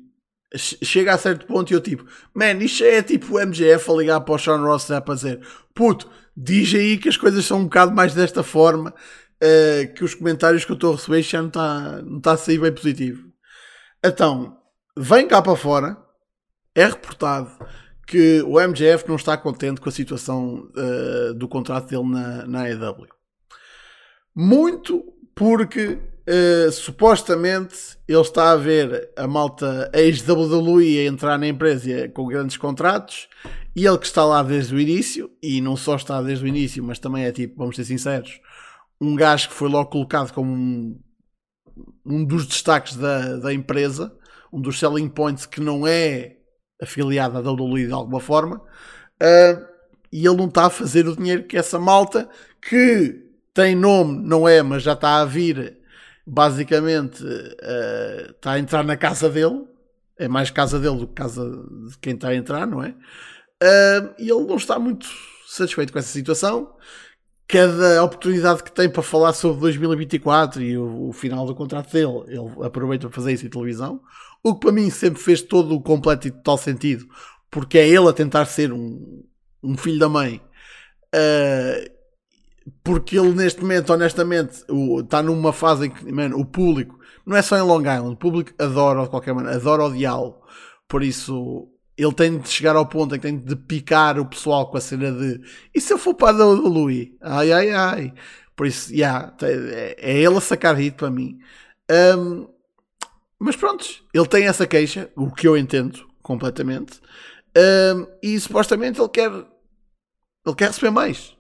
chega 0.54 1.14
a 1.14 1.18
certo 1.18 1.46
ponto 1.46 1.72
e 1.72 1.74
eu 1.74 1.82
tipo, 1.82 2.06
man, 2.34 2.54
isto 2.56 2.84
é 2.84 3.02
tipo 3.04 3.38
o 3.38 3.46
MJF 3.46 3.90
a 3.90 3.94
ligar 3.94 4.22
para 4.22 4.36
o 4.36 4.40
Sean 4.40 4.58
Ross 4.58 4.90
a 4.90 5.00
dizer, 5.00 5.40
puto, 5.74 6.10
diz 6.36 6.74
aí 6.74 6.98
que 6.98 7.10
as 7.10 7.18
coisas 7.18 7.46
são 7.46 7.60
um 7.60 7.64
bocado 7.66 7.94
mais 7.94 8.14
desta 8.14 8.44
forma, 8.44 8.92
uh, 8.92 9.94
que 9.94 10.04
os 10.04 10.14
comentários 10.14 10.66
que 10.66 10.72
eu 10.72 10.76
estou 10.76 10.94
a 10.94 10.96
receber 10.96 11.22
já 11.22 11.42
não 11.42 11.48
está 11.48 12.02
não 12.02 12.20
tá 12.20 12.32
a 12.34 12.38
sair 12.38 12.60
bem 12.60 12.74
positivo. 12.74 13.30
Então, 14.04 14.58
vem 14.98 15.28
cá 15.28 15.42
para 15.42 15.56
fora 15.56 15.98
é 16.76 16.86
reportado 16.86 17.50
que 18.06 18.42
o 18.44 18.60
MJF 18.60 19.08
não 19.08 19.16
está 19.16 19.38
contente 19.38 19.82
com 19.82 19.90
a 19.90 19.92
situação 19.92 20.70
uh, 20.76 21.34
do 21.34 21.48
contrato 21.48 21.88
dele 21.88 22.08
na, 22.08 22.46
na 22.46 22.64
AEW. 22.64 23.08
Muito 24.36 25.04
porque 25.34 25.98
uh, 26.28 26.72
supostamente 26.72 27.98
ele 28.08 28.22
está 28.22 28.52
a 28.52 28.56
ver 28.56 29.12
a 29.16 29.28
malta 29.28 29.90
ex-WWE 29.94 31.00
a 31.00 31.06
entrar 31.06 31.38
na 31.38 31.48
empresa 31.48 32.10
com 32.10 32.28
grandes 32.28 32.58
contratos 32.58 33.28
e 33.76 33.86
ele 33.86 33.98
que 33.98 34.06
está 34.06 34.24
lá 34.24 34.42
desde 34.42 34.74
o 34.74 34.80
início, 34.80 35.30
e 35.44 35.60
não 35.60 35.76
só 35.76 35.98
está 35.98 36.22
desde 36.22 36.46
o 36.46 36.48
início, 36.48 36.82
mas 36.82 36.98
também 36.98 37.26
é 37.26 37.32
tipo, 37.32 37.58
vamos 37.58 37.76
ser 37.76 37.84
sinceros, 37.84 38.40
um 39.02 39.16
gajo 39.16 39.50
que 39.50 39.54
foi 39.54 39.68
logo 39.68 39.90
colocado 39.90 40.32
como 40.32 40.54
um, 40.54 40.98
um 42.06 42.24
dos 42.24 42.48
destaques 42.48 42.96
da, 42.96 43.36
da 43.36 43.54
empresa, 43.54 44.16
um 44.52 44.62
dos 44.62 44.80
selling 44.80 45.10
points 45.10 45.46
que 45.46 45.60
não 45.60 45.86
é 45.86 46.38
afiliado 46.82 47.38
à 47.38 47.42
WWE 47.42 47.88
de 47.88 47.92
alguma 47.92 48.22
forma, 48.22 48.58
uh, 48.58 49.66
e 50.10 50.26
ele 50.26 50.38
não 50.38 50.48
está 50.48 50.68
a 50.68 50.70
fazer 50.70 51.06
o 51.08 51.16
dinheiro 51.16 51.44
que 51.44 51.58
essa 51.58 51.78
malta, 51.78 52.30
que 52.62 53.26
tem 53.54 53.76
nome, 53.76 54.26
não 54.26 54.48
é, 54.48 54.64
mas 54.64 54.84
já 54.84 54.94
está 54.94 55.20
a 55.20 55.26
vir, 55.26 55.78
basicamente 56.26 57.24
uh, 57.24 58.32
está 58.32 58.54
a 58.54 58.60
entrar 58.60 58.84
na 58.84 58.98
casa 58.98 59.30
dele, 59.30 59.66
é 60.18 60.28
mais 60.28 60.50
casa 60.50 60.80
dele 60.80 60.98
do 60.98 61.08
que 61.08 61.14
casa 61.14 61.46
de 61.90 61.98
quem 62.00 62.16
está 62.16 62.30
a 62.30 62.36
entrar, 62.36 62.66
não 62.66 62.84
é? 62.84 62.90
Uh, 63.62 64.14
e 64.18 64.30
ele 64.30 64.46
não 64.46 64.56
está 64.56 64.80
muito 64.80 65.08
satisfeito 65.48 65.94
com 65.94 66.00
essa 66.00 66.12
situação. 66.12 66.74
Cada 67.48 68.04
oportunidade 68.04 68.64
que 68.64 68.72
tem 68.72 68.90
para 68.90 69.04
falar 69.04 69.34
sobre 69.34 69.62
2024 69.62 70.64
e 70.64 70.78
o, 70.78 71.10
o 71.10 71.14
final 71.14 71.46
do 71.46 71.54
contrato 71.54 71.92
dele, 71.92 72.24
ele 72.28 72.66
aproveita 72.66 73.08
para 73.08 73.16
fazer 73.16 73.34
isso 73.34 73.46
em 73.46 73.50
televisão. 73.50 74.02
O 74.44 74.56
que 74.56 74.62
para 74.62 74.72
mim 74.72 74.90
sempre 74.90 75.22
fez 75.22 75.42
todo 75.42 75.76
o 75.76 75.82
completo 75.82 76.28
e 76.28 76.32
total 76.32 76.58
sentido, 76.58 77.06
porque 77.52 77.78
é 77.78 77.88
ele 77.88 78.10
a 78.10 78.14
tentar 78.14 78.46
ser 78.46 78.72
um, 78.74 79.24
um 79.62 79.78
filho 79.78 80.00
da 80.00 80.10
mãe. 80.10 80.42
Uh, 81.14 81.95
porque 82.84 83.18
ele 83.18 83.34
neste 83.34 83.62
momento, 83.62 83.92
honestamente, 83.94 84.64
está 85.04 85.22
numa 85.22 85.54
fase 85.54 85.88
em 85.88 85.90
que 85.90 86.04
o 86.34 86.46
público, 86.46 87.00
não 87.26 87.36
é 87.36 87.42
só 87.42 87.58
em 87.58 87.62
Long 87.62 87.82
Island, 87.82 88.14
o 88.14 88.18
público 88.18 88.52
adora 88.60 89.04
de 89.04 89.10
qualquer 89.10 89.34
maneira, 89.34 89.58
adora 89.58 89.86
odiá-lo. 89.86 90.42
Por 90.88 91.04
isso, 91.04 91.68
ele 91.98 92.14
tem 92.14 92.38
de 92.38 92.50
chegar 92.50 92.76
ao 92.76 92.86
ponto 92.86 93.16
em 93.16 93.20
que 93.20 93.28
tem 93.28 93.38
de 93.38 93.56
picar 93.56 94.20
o 94.20 94.26
pessoal 94.26 94.70
com 94.70 94.78
a 94.78 94.82
cena 94.82 95.12
de 95.12 95.42
e 95.74 95.80
se 95.80 95.94
eu 95.94 95.98
for 95.98 96.14
para 96.14 96.30
a 96.30 96.46
Louis? 96.46 97.12
Ai 97.22 97.52
ai 97.52 97.72
ai. 97.72 98.14
Por 98.56 98.68
isso, 98.68 98.94
yeah, 98.94 99.34
é, 99.42 99.96
é 100.00 100.18
ele 100.18 100.38
a 100.38 100.42
sacar 100.42 100.76
hit 100.76 100.96
para 100.96 101.12
mim. 101.12 101.40
Um, 102.18 102.48
mas 103.38 103.56
pronto, 103.56 103.86
ele 104.14 104.28
tem 104.28 104.48
essa 104.48 104.66
queixa, 104.66 105.12
o 105.16 105.32
que 105.32 105.48
eu 105.48 105.58
entendo 105.58 106.08
completamente, 106.22 107.02
um, 107.56 108.08
e 108.24 108.40
supostamente 108.40 109.00
ele 109.00 109.10
quer 109.10 109.30
ele 109.32 110.56
quer 110.56 110.68
receber 110.68 110.92
mais. 110.92 111.35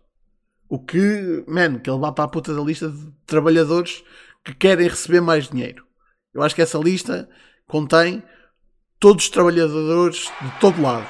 O 0.67 0.79
que, 0.79 1.43
man, 1.47 1.79
que 1.79 1.89
ele 1.89 1.99
vá 1.99 2.11
para 2.11 2.25
a 2.25 2.27
puta 2.27 2.53
da 2.53 2.61
lista 2.61 2.89
de 2.89 3.11
trabalhadores 3.25 4.03
que 4.45 4.53
querem 4.53 4.87
receber 4.87 5.21
mais 5.21 5.49
dinheiro. 5.49 5.83
Eu 6.33 6.43
acho 6.43 6.53
que 6.53 6.61
essa 6.61 6.77
lista 6.77 7.27
contém 7.67 8.23
todos 8.99 9.25
os 9.25 9.29
trabalhadores 9.29 10.31
de 10.41 10.59
todo 10.59 10.81
lado. 10.81 11.07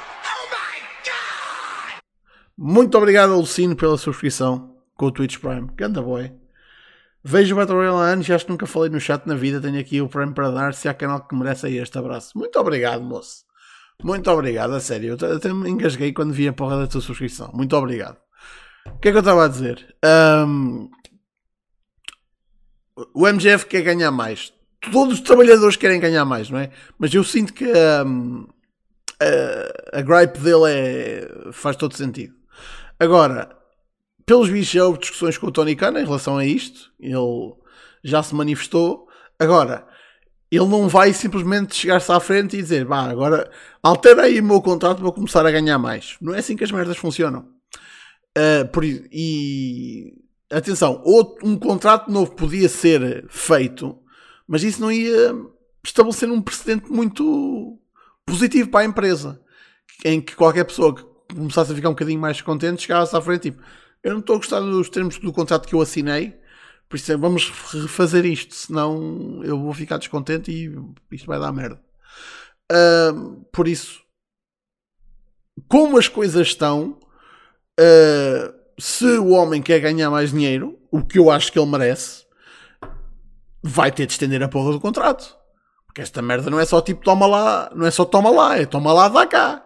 Muito 2.58 2.98
obrigado, 2.98 3.34
Alucino, 3.34 3.76
pela 3.76 3.98
subscrição 3.98 4.78
com 4.96 5.08
o 5.08 5.12
Twitch 5.12 5.38
Prime. 5.39 5.70
Ganda 5.76 6.02
boy. 6.02 6.32
Vejo 7.22 7.54
o 7.54 7.58
Battle 7.58 7.78
Royale 7.78 7.98
há 7.98 8.13
anos 8.13 8.30
e 8.30 8.34
acho 8.34 8.46
que 8.46 8.52
nunca 8.52 8.65
falei 8.65 8.89
no 8.89 9.00
chat 9.00 9.26
na 9.26 9.36
vida. 9.36 9.60
Tenho 9.60 9.80
aqui 9.80 10.00
o 10.00 10.08
Prime 10.08 10.34
para 10.34 10.52
dar. 10.52 10.74
Se 10.74 10.88
há 10.88 10.94
canal 10.94 11.28
que 11.28 11.36
merece 11.36 11.65
aí 11.65 11.78
este 11.78 11.98
abraço. 11.98 12.38
Muito 12.38 12.58
obrigado, 12.58 13.04
moço. 13.04 13.44
Muito 14.02 14.30
obrigado, 14.30 14.74
a 14.74 14.80
sério. 14.80 15.18
Eu 15.20 15.36
até 15.36 15.52
me 15.52 15.70
engasguei 15.70 16.13
quando 16.13 16.34
vi 16.34 16.48
a 16.48 16.54
porra 16.54 16.78
da 16.78 16.88
tua 16.88 17.02
subscrição. 17.02 17.52
Muito 17.54 17.76
obrigado. 17.76 18.25
O 18.88 19.00
que 19.00 19.10
é 19.10 19.12
que 19.12 19.17
eu 19.17 19.19
estava 19.19 19.45
a 19.45 19.48
dizer? 19.48 19.95
Um, 20.48 20.89
o 23.13 23.28
MGF 23.28 23.65
quer 23.65 23.82
ganhar 23.82 24.12
mais. 24.12 24.54
Todos 24.91 25.15
os 25.15 25.21
trabalhadores 25.21 25.76
querem 25.76 26.00
ganhar 26.00 26.26
mais, 26.26 26.50
não 26.50 26.60
é? 26.60 26.69
Mas 26.98 27.13
eu 27.13 27.24
sinto 27.24 27.54
que 27.54 27.65
um, 28.06 28.48
a, 29.19 30.00
a 30.00 30.02
gripe 30.02 30.39
dele 30.39 30.65
é, 30.67 31.52
faz 31.52 31.76
todo 31.76 31.95
sentido. 31.95 32.34
Agora, 33.00 33.56
pelos 34.26 34.50
bichos, 34.50 34.82
houve 34.82 35.00
discussões 35.00 35.38
com 35.38 35.48
o 35.48 35.52
Tony 35.52 35.76
Khan 35.76 36.00
em 36.00 36.06
relação 36.06 36.38
a 36.38 36.45
isto. 36.45 36.91
Ele 37.00 37.54
já 38.04 38.24
se 38.24 38.34
manifestou. 38.34 39.08
Agora, 39.39 39.86
ele 40.52 40.65
não 40.65 40.88
vai 40.88 41.12
simplesmente 41.13 41.76
chegar-se 41.76 42.12
à 42.12 42.19
frente 42.19 42.56
e 42.56 42.62
dizer: 42.62 42.86
vá, 42.86 43.04
agora 43.04 43.50
altera 43.84 44.24
aí 44.24 44.39
o 44.39 44.43
meu 44.43 44.62
contrato 44.62 45.02
para 45.02 45.12
começar 45.12 45.45
a 45.45 45.52
ganhar 45.52 45.78
mais. 45.78 46.15
Não 46.21 46.34
é 46.34 46.39
assim 46.39 46.56
que 46.56 46.63
as 46.63 46.71
merdas 46.71 46.98
funcionam. 46.98 47.55
Uh, 48.38 48.67
por, 48.67 48.84
e 48.84 50.13
atenção, 50.52 51.02
outro, 51.06 51.48
um 51.48 51.58
contrato 51.58 52.12
novo 52.12 52.32
podia 52.36 52.67
ser 52.67 53.26
feito, 53.30 53.98
mas 54.48 54.63
isso 54.63 54.82
não 54.82 54.91
ia 54.91 55.34
estabelecer 55.84 56.30
um 56.30 56.41
precedente 56.41 56.91
muito 56.91 57.80
positivo 58.26 58.69
para 58.69 58.82
a 58.82 58.86
empresa, 58.86 59.41
em 60.04 60.19
que 60.19 60.36
qualquer 60.36 60.65
pessoa 60.65 60.93
que 60.93 61.04
começasse 61.34 61.71
a 61.71 61.76
ficar 61.76 61.89
um 61.89 61.93
bocadinho 61.93 62.19
mais 62.19 62.41
contente 62.41 62.82
chegasse 62.82 63.15
à 63.15 63.21
frente 63.21 63.52
tipo, 63.52 63.62
eu 64.04 64.13
não 64.13 64.19
estou 64.19 64.36
a 64.36 64.39
gostar 64.39 64.60
dos 64.60 64.89
termos 64.89 65.17
do 65.17 65.34
contrato 65.34 65.67
que 65.67 65.74
eu 65.74 65.82
assinei, 65.82 66.38
por 66.88 66.98
isso 66.98 67.12
é, 67.12 67.17
vamos 67.17 67.50
refazer 67.71 68.26
isto, 68.26 68.54
senão 68.54 69.41
eu 69.43 69.60
vou 69.60 69.74
ficar 69.74 69.98
descontente 69.98 70.52
e 70.52 70.71
isto 71.12 71.26
vai 71.26 71.39
dar 71.39 71.52
merda. 71.52 71.82
Uh, 72.71 73.43
por 73.52 73.67
isso, 73.67 74.02
como 75.67 75.98
as 75.98 76.08
coisas 76.08 76.48
estão, 76.48 77.00
uh, 77.80 78.54
se 78.78 79.06
o 79.06 79.30
homem 79.30 79.62
quer 79.62 79.80
ganhar 79.80 80.10
mais 80.10 80.32
dinheiro, 80.32 80.80
o 80.92 81.04
que 81.04 81.20
eu 81.20 81.30
acho 81.32 81.52
que 81.52 81.60
ele 81.60 81.70
merece, 81.70 82.26
vai 83.62 83.92
ter 83.92 84.06
de 84.06 84.14
estender 84.14 84.42
a 84.44 84.48
porra 84.48 84.72
do 84.72 84.80
contrato. 84.80 85.36
Porque 85.86 86.02
esta 86.02 86.22
merda 86.22 86.50
não 86.50 86.60
é 86.60 86.66
só 86.66 86.82
tipo 86.82 87.04
toma 87.04 87.26
lá, 87.26 87.72
não 87.74 87.86
é 87.86 87.92
só 87.92 88.04
toma 88.04 88.30
lá, 88.30 88.58
é 88.58 88.66
toma 88.66 88.92
lá, 88.92 89.08
dá 89.08 89.26
cá. 89.26 89.66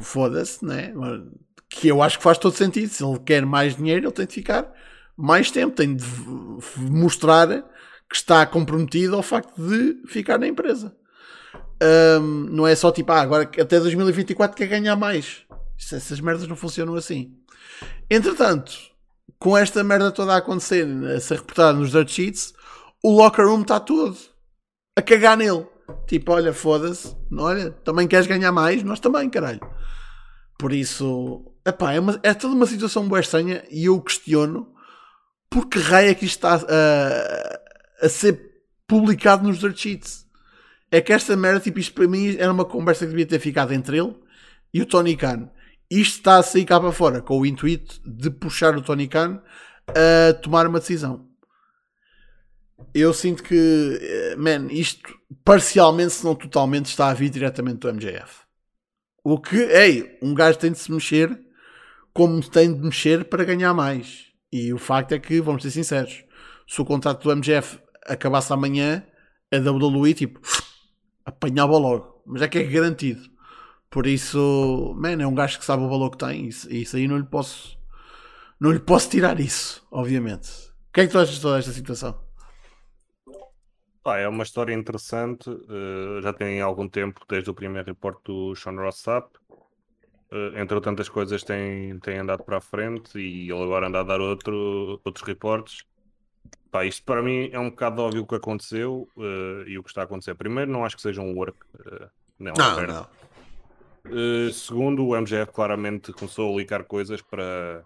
Foda-se, 0.00 0.64
né? 0.64 0.92
Que 1.68 1.88
eu 1.88 2.02
acho 2.02 2.18
que 2.18 2.24
faz 2.24 2.38
todo 2.38 2.54
sentido. 2.54 2.88
Se 2.88 3.04
ele 3.04 3.18
quer 3.18 3.44
mais 3.44 3.76
dinheiro, 3.76 4.06
ele 4.06 4.12
tem 4.12 4.26
de 4.26 4.32
ficar 4.32 4.72
mais 5.16 5.50
tempo, 5.50 5.74
tem 5.74 5.94
de 5.94 6.04
mostrar 6.78 7.48
que 8.08 8.16
está 8.16 8.46
comprometido 8.46 9.16
ao 9.16 9.22
facto 9.22 9.52
de 9.56 10.02
ficar 10.06 10.38
na 10.38 10.46
empresa. 10.46 10.94
Um, 11.82 12.46
não 12.50 12.66
é 12.66 12.74
só 12.74 12.90
tipo, 12.92 13.10
ah, 13.12 13.20
agora 13.20 13.42
até 13.42 13.80
2024 13.80 14.56
quer 14.56 14.66
ganhar 14.66 14.96
mais. 14.96 15.42
Essas 15.78 16.20
merdas 16.20 16.48
não 16.48 16.56
funcionam 16.56 16.94
assim. 16.94 17.36
Entretanto, 18.10 18.72
com 19.38 19.56
esta 19.56 19.84
merda 19.84 20.10
toda 20.10 20.34
a 20.34 20.38
acontecer, 20.38 20.86
a 21.14 21.20
ser 21.20 21.38
reportada 21.38 21.78
nos 21.78 21.90
dirt 21.90 22.08
sheets, 22.08 22.54
o 23.02 23.10
locker 23.10 23.46
room 23.46 23.62
está 23.62 23.78
todo 23.78 24.16
a 24.96 25.02
cagar 25.02 25.36
nele. 25.36 25.66
Tipo, 26.06 26.32
olha, 26.32 26.52
foda-se, 26.52 27.14
olha, 27.36 27.70
também 27.70 28.08
queres 28.08 28.26
ganhar 28.26 28.52
mais? 28.52 28.82
Nós 28.82 29.00
também, 29.00 29.28
caralho. 29.28 29.60
Por 30.58 30.72
isso, 30.72 31.44
epá, 31.66 31.92
é, 31.92 32.00
uma, 32.00 32.18
é 32.22 32.32
toda 32.32 32.54
uma 32.54 32.66
situação 32.66 33.06
boa 33.06 33.20
estranha 33.20 33.64
e 33.70 33.84
eu 33.86 34.00
questiono 34.00 34.72
por 35.50 35.66
que 35.66 35.78
raio 35.78 36.10
é 36.10 36.14
que 36.14 36.24
isto 36.24 36.36
está 36.36 36.54
a, 36.54 38.06
a 38.06 38.08
ser 38.08 38.62
publicado 38.86 39.46
nos 39.46 39.58
dirt 39.58 39.76
sheets. 39.76 40.24
É 40.90 41.00
que 41.00 41.12
esta 41.12 41.36
merda, 41.36 41.60
tipo, 41.60 41.78
isto 41.78 41.92
para 41.92 42.08
mim 42.08 42.36
era 42.38 42.52
uma 42.52 42.64
conversa 42.64 43.04
que 43.04 43.10
devia 43.10 43.26
ter 43.26 43.40
ficado 43.40 43.72
entre 43.72 43.98
ele 43.98 44.14
e 44.72 44.80
o 44.80 44.86
Tony 44.86 45.16
Khan. 45.16 45.50
Isto 45.94 46.16
está 46.16 46.38
a 46.38 46.42
sair 46.42 46.64
cá 46.64 46.80
para 46.80 46.90
fora 46.90 47.22
com 47.22 47.38
o 47.38 47.46
intuito 47.46 48.00
de 48.04 48.28
puxar 48.28 48.76
o 48.76 48.82
Tony 48.82 49.06
Khan 49.06 49.40
a 49.86 50.34
tomar 50.34 50.66
uma 50.66 50.80
decisão. 50.80 51.28
Eu 52.92 53.14
sinto 53.14 53.44
que, 53.44 54.00
eh, 54.02 54.34
man, 54.36 54.66
isto 54.72 55.16
parcialmente, 55.44 56.14
se 56.14 56.24
não 56.24 56.34
totalmente, 56.34 56.86
está 56.86 57.10
a 57.10 57.14
vir 57.14 57.30
diretamente 57.30 57.78
do 57.78 57.88
MJF. 57.88 58.42
O 59.22 59.38
que, 59.38 59.56
ei, 59.56 60.18
um 60.20 60.34
gajo 60.34 60.58
tem 60.58 60.72
de 60.72 60.78
se 60.78 60.90
mexer 60.90 61.40
como 62.12 62.42
tem 62.42 62.74
de 62.74 62.80
mexer 62.80 63.26
para 63.26 63.44
ganhar 63.44 63.72
mais. 63.72 64.32
E 64.52 64.72
o 64.72 64.78
facto 64.78 65.12
é 65.12 65.18
que, 65.20 65.40
vamos 65.40 65.62
ser 65.62 65.70
sinceros, 65.70 66.24
se 66.66 66.80
o 66.80 66.84
contrato 66.84 67.22
do 67.22 67.36
MJF 67.36 67.78
acabasse 68.04 68.52
amanhã, 68.52 69.06
a 69.52 69.58
WWE, 69.58 70.12
tipo, 70.12 70.40
apanhava 71.24 71.78
logo. 71.78 72.20
Mas 72.26 72.42
é 72.42 72.48
que 72.48 72.58
é 72.58 72.64
garantido. 72.64 73.33
Por 73.94 74.08
isso, 74.08 74.92
man, 74.96 75.22
é 75.22 75.24
um 75.24 75.36
gajo 75.36 75.56
que 75.56 75.64
sabe 75.64 75.84
o 75.84 75.88
valor 75.88 76.10
que 76.10 76.18
tem. 76.18 76.48
Isso, 76.48 76.68
isso 76.68 76.96
aí 76.96 77.06
não 77.06 77.16
lhe 77.16 77.24
posso. 77.24 77.78
Não 78.58 78.72
lhe 78.72 78.80
posso 78.80 79.08
tirar 79.08 79.38
isso, 79.38 79.86
obviamente. 79.88 80.50
O 80.88 80.92
que 80.92 81.02
é 81.02 81.06
que 81.06 81.12
tu 81.12 81.18
achas 81.20 81.36
de 81.36 81.40
toda 81.40 81.60
esta 81.60 81.70
situação? 81.70 82.20
Ah, 84.04 84.18
é 84.18 84.26
uma 84.26 84.42
história 84.42 84.74
interessante. 84.74 85.48
Uh, 85.48 86.20
já 86.20 86.32
tem 86.32 86.60
algum 86.60 86.88
tempo, 86.88 87.20
desde 87.28 87.48
o 87.50 87.54
primeiro 87.54 87.86
report 87.86 88.18
do 88.24 88.56
Sean 88.56 88.72
Ross 88.72 88.98
Sapp. 88.98 89.28
Uh, 90.32 90.58
entre 90.58 90.80
tantas 90.80 91.08
coisas, 91.08 91.44
tem, 91.44 91.96
tem 92.00 92.18
andado 92.18 92.42
para 92.42 92.56
a 92.56 92.60
frente 92.60 93.16
e 93.16 93.48
ele 93.48 93.62
agora 93.62 93.86
anda 93.86 94.00
a 94.00 94.02
dar 94.02 94.20
outro, 94.20 95.00
outros 95.04 95.24
reportes. 95.24 95.84
Pá, 96.68 96.84
isto 96.84 97.04
para 97.04 97.22
mim 97.22 97.48
é 97.52 97.60
um 97.60 97.70
bocado 97.70 98.02
óbvio 98.02 98.22
o 98.22 98.26
que 98.26 98.34
aconteceu 98.34 99.08
uh, 99.16 99.68
e 99.68 99.78
o 99.78 99.84
que 99.84 99.90
está 99.90 100.00
a 100.00 100.04
acontecer. 100.04 100.34
Primeiro, 100.34 100.72
não 100.72 100.84
acho 100.84 100.96
que 100.96 101.02
seja 101.02 101.20
um 101.20 101.32
work. 101.32 101.56
Uh, 101.76 102.08
não, 102.40 102.54
não, 102.54 102.86
não. 102.88 103.23
Uh, 104.06 104.52
segundo, 104.52 105.06
o 105.06 105.16
MGF 105.16 105.50
claramente 105.50 106.12
começou 106.12 106.52
a 106.52 106.56
ligar 106.58 106.84
coisas 106.84 107.22
para, 107.22 107.84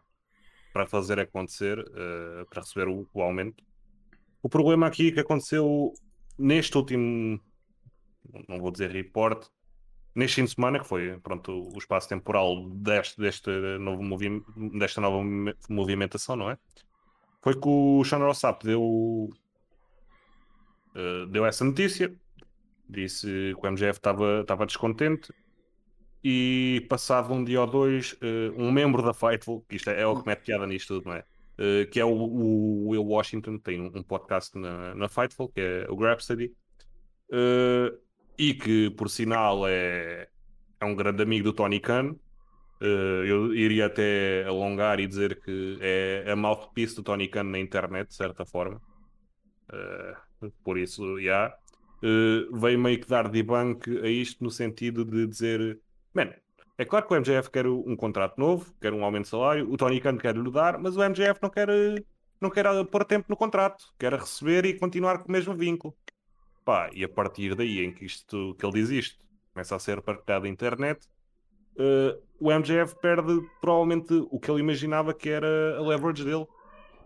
para 0.73 0.87
fazer 0.87 1.21
acontecer, 1.21 1.79
uh, 1.79 2.45
para 2.51 2.63
receber 2.63 2.89
o, 2.89 3.09
o, 3.15 3.23
aumento. 3.23 3.63
O 4.43 4.49
problema 4.49 4.87
aqui 4.87 5.13
que 5.13 5.21
aconteceu 5.21 5.93
neste 6.37 6.77
último, 6.77 7.41
não 8.49 8.59
vou 8.59 8.73
dizer 8.73 8.91
report, 8.91 9.47
neste 10.13 10.37
fim 10.37 10.45
de 10.45 10.55
semana, 10.55 10.81
que 10.81 10.89
foi 10.89 11.17
pronto, 11.21 11.69
o 11.73 11.79
espaço 11.79 12.09
temporal 12.09 12.69
deste, 12.71 13.21
deste 13.21 13.51
novo 13.79 14.03
movi 14.03 14.43
desta 14.77 15.01
nova 15.01 15.25
movimentação, 15.69 16.35
não 16.35 16.51
é? 16.51 16.59
Foi 17.41 17.55
que 17.55 17.69
o 17.69 18.03
Sean 18.05 18.19
Rossap 18.19 18.65
deu, 18.65 18.83
uh, 20.97 21.27
deu 21.31 21.47
essa 21.47 21.65
notícia, 21.65 22.13
disse 22.91 23.55
que 23.55 23.67
o 23.67 23.71
MGF 23.71 23.99
estava 23.99 24.67
descontente 24.67 25.33
e 26.23 26.85
passado 26.89 27.33
um 27.33 27.45
dia 27.45 27.61
ou 27.61 27.67
dois, 27.67 28.13
uh, 28.15 28.53
um 28.57 28.73
membro 28.73 29.03
da 29.03 29.15
Fightful, 29.15 29.65
que 29.69 29.77
isto 29.77 29.91
é, 29.91 30.01
é 30.01 30.07
o 30.07 30.21
que 30.21 30.27
mete 30.27 30.45
piada 30.45 30.67
nisto 30.67 30.95
tudo, 30.95 31.09
não 31.09 31.17
é? 31.17 31.25
Uh, 31.59 31.89
que 31.91 31.99
é 31.99 32.05
o, 32.05 32.11
o, 32.11 32.89
Will 32.89 33.05
Washington, 33.05 33.59
tem 33.59 33.81
um, 33.81 34.03
podcast 34.03 34.57
na, 34.57 34.95
na 34.95 35.09
Fightful, 35.09 35.49
que 35.49 35.61
é 35.61 35.87
o 35.89 35.97
Grabstudy, 35.97 36.53
uh, 37.33 37.99
e 38.37 38.55
que, 38.55 38.91
por 38.91 39.09
sinal, 39.11 39.67
é, 39.67 40.29
é 40.81 40.85
um 40.85 40.95
grande 40.95 41.23
amigo 41.23 41.45
do 41.45 41.53
Tony 41.53 41.81
Khan. 41.81 42.15
Uh, 42.81 43.25
eu 43.27 43.55
iria 43.57 43.87
até 43.87 44.45
alongar 44.47 45.01
e 45.01 45.07
dizer 45.09 45.41
que 45.41 45.79
é 45.81 46.31
a 46.31 46.37
mouthpiece 46.37 46.95
do 46.95 47.03
Tony 47.03 47.27
Khan 47.27 47.45
na 47.45 47.59
internet, 47.59 48.09
de 48.09 48.15
certa 48.15 48.45
forma. 48.45 48.81
por 50.63 50.79
isso, 50.79 51.21
já. 51.21 51.21
Yeah. 51.21 51.57
veio 52.53 52.79
meio 52.79 53.01
que 53.01 53.09
dar 53.09 53.29
debunk 53.29 53.91
a 53.99 54.09
isto 54.09 54.45
no 54.45 54.51
sentido 54.51 55.05
de 55.05 55.27
dizer 55.27 55.81
É 56.77 56.85
claro 56.85 57.07
que 57.07 57.13
o 57.13 57.17
MJF 57.17 57.51
quer 57.51 57.67
um 57.67 57.97
contrato 57.97 58.39
novo, 58.39 58.73
quer 58.81 58.93
um 58.93 59.05
aumento 59.05 59.25
de 59.25 59.31
salário, 59.31 59.69
o 59.69 59.77
Tony 59.77 60.01
Khan 60.01 60.17
quer 60.17 60.37
lhe 60.37 60.51
dar, 60.51 60.79
mas 60.79 60.97
o 60.97 61.01
MJF 61.01 61.41
não 61.43 61.51
quer, 61.51 61.69
não 62.41 62.51
quer 62.51 62.65
pôr 62.87 63.05
tempo 63.05 63.27
no 63.29 63.37
contrato, 63.37 63.85
quer 63.99 64.15
receber 64.15 64.65
e 64.65 64.79
continuar 64.79 65.19
com 65.19 65.29
o 65.29 65.33
mesmo 65.33 65.55
vínculo. 65.55 65.93
Pá, 66.65 66.89
e 66.93 67.03
a 67.03 67.09
partir 67.09 67.57
daí 67.57 67.85
em 67.85 67.93
que 67.93 68.05
isto 68.05 68.55
que 68.57 68.65
ele 68.65 68.75
diz 68.75 68.91
isto 68.91 69.25
começa 69.53 69.75
a 69.75 69.79
ser 69.79 70.01
partilhado 70.03 70.45
na 70.45 70.51
internet, 70.51 71.09
uh, 71.79 72.23
o 72.39 72.53
MJF 72.53 72.95
perde 73.01 73.41
provavelmente 73.61 74.15
o 74.31 74.39
que 74.39 74.49
ele 74.49 74.61
imaginava 74.61 75.13
que 75.13 75.29
era 75.29 75.79
a 75.79 75.81
leverage 75.81 76.25
dele, 76.25 76.47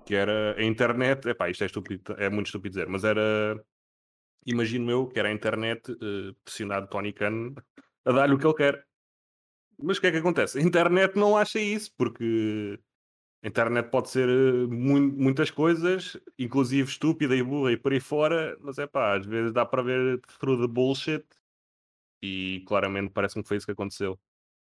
que 0.05 0.15
era 0.15 0.55
a 0.59 0.63
internet. 0.63 1.27
Epá, 1.29 1.49
isto 1.49 1.63
é, 1.63 1.67
estúpido, 1.67 2.15
é 2.19 2.29
muito 2.29 2.47
estúpido 2.47 2.75
dizer, 2.75 2.89
mas 2.89 3.05
era. 3.05 3.59
Imagino 4.45 4.91
eu 4.91 5.07
que 5.07 5.19
era 5.19 5.29
a 5.29 5.33
internet 5.33 5.93
uh, 5.93 6.35
pressionado 6.45 6.89
Tony 6.89 7.13
Khan 7.13 7.55
a 8.05 8.13
dar-lhe 8.13 8.35
o 8.35 8.39
que 8.39 8.47
ele 8.47 8.55
quer. 8.55 8.85
Mas 9.83 9.99
o 9.99 10.01
que 10.01 10.07
é 10.07 10.13
que 10.13 10.19
acontece? 10.19 10.59
A 10.59 10.63
internet 10.63 11.17
não 11.17 11.37
acha 11.37 11.59
isso, 11.61 11.93
porque 11.97 12.79
a 13.45 13.49
internet 13.49 13.91
pode 13.91 14.09
ser 14.09 14.29
uh, 14.29 14.69
muitas 14.69 15.51
coisas, 15.51 16.17
inclusive 16.39 16.89
estúpida 16.89 17.35
e 17.35 17.43
burra 17.43 17.73
e 17.73 17.77
por 17.77 17.93
aí 17.93 18.01
fora, 18.01 18.57
mas 18.61 18.79
é 18.79 18.87
pá, 18.87 19.17
às 19.17 19.27
vezes 19.27 19.53
dá 19.53 19.67
para 19.67 19.83
ver 19.83 20.21
through 20.39 20.61
the 20.61 20.73
bullshit 20.73 21.25
e 22.23 22.63
claramente 22.67 23.11
parece-me 23.13 23.43
que 23.43 23.49
foi 23.49 23.57
isso 23.57 23.67
que 23.67 23.73
aconteceu. 23.73 24.19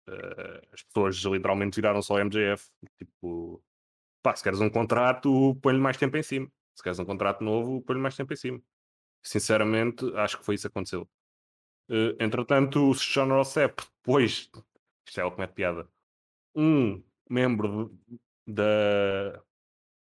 Uh, 0.09 0.66
as 0.72 0.83
pessoas 0.83 1.16
literalmente 1.16 1.77
viraram 1.77 2.01
só 2.03 2.18
MJF. 2.18 2.70
Tipo, 2.98 3.62
pá, 4.22 4.35
se 4.35 4.42
queres 4.42 4.61
um 4.61 4.70
contrato, 4.70 5.55
põe-lhe 5.57 5.79
mais 5.79 5.96
tempo 5.98 6.16
em 6.16 6.22
cima. 6.22 6.51
Se 6.75 6.83
queres 6.83 6.98
um 6.98 7.05
contrato 7.05 7.44
novo, 7.44 7.83
põe-lhe 7.83 8.01
mais 8.01 8.16
tempo 8.16 8.33
em 8.33 8.37
cima. 8.37 8.61
Sinceramente, 9.22 10.05
acho 10.16 10.38
que 10.38 10.44
foi 10.44 10.55
isso 10.55 10.62
que 10.62 10.72
aconteceu. 10.72 11.09
Uh, 11.90 12.16
entretanto, 12.18 12.88
o 12.90 12.94
Sean 12.94 13.27
Rossep, 13.27 13.83
depois 13.98 14.51
isto 15.07 15.21
é 15.21 15.25
o 15.25 15.31
que 15.31 15.41
mete 15.41 15.53
piada. 15.53 15.88
Um 16.55 17.03
membro 17.29 17.97
da, 18.47 19.43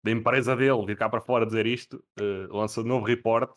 da 0.04 0.12
empresa 0.12 0.56
dele 0.56 0.86
vir 0.86 0.98
cá 0.98 1.10
para 1.10 1.22
fora 1.22 1.46
dizer 1.46 1.66
isto, 1.66 2.04
uh, 2.20 2.56
lança 2.56 2.82
de 2.82 2.88
novo 2.88 3.06
report. 3.06 3.52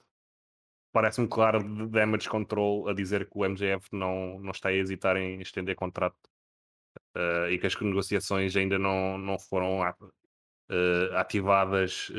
Parece-me 0.92 1.29
claro 1.29 1.62
de 1.62 1.87
damage 1.88 2.29
control 2.29 2.88
a 2.88 2.94
dizer 2.94 3.29
que 3.29 3.38
o 3.38 3.44
MGF 3.44 3.88
não, 3.92 4.38
não 4.40 4.51
está 4.51 4.70
a 4.70 4.72
hesitar 4.72 5.16
em 5.16 5.40
estender 5.40 5.77
contrato 5.77 6.16
uh, 7.14 7.51
e 7.51 7.59
que 7.59 7.66
as 7.66 7.79
negociações 7.79 8.57
ainda 8.57 8.79
não, 8.79 9.18
não 9.18 9.38
foram 9.38 9.81
uh, 9.81 11.16
ativadas, 11.16 12.11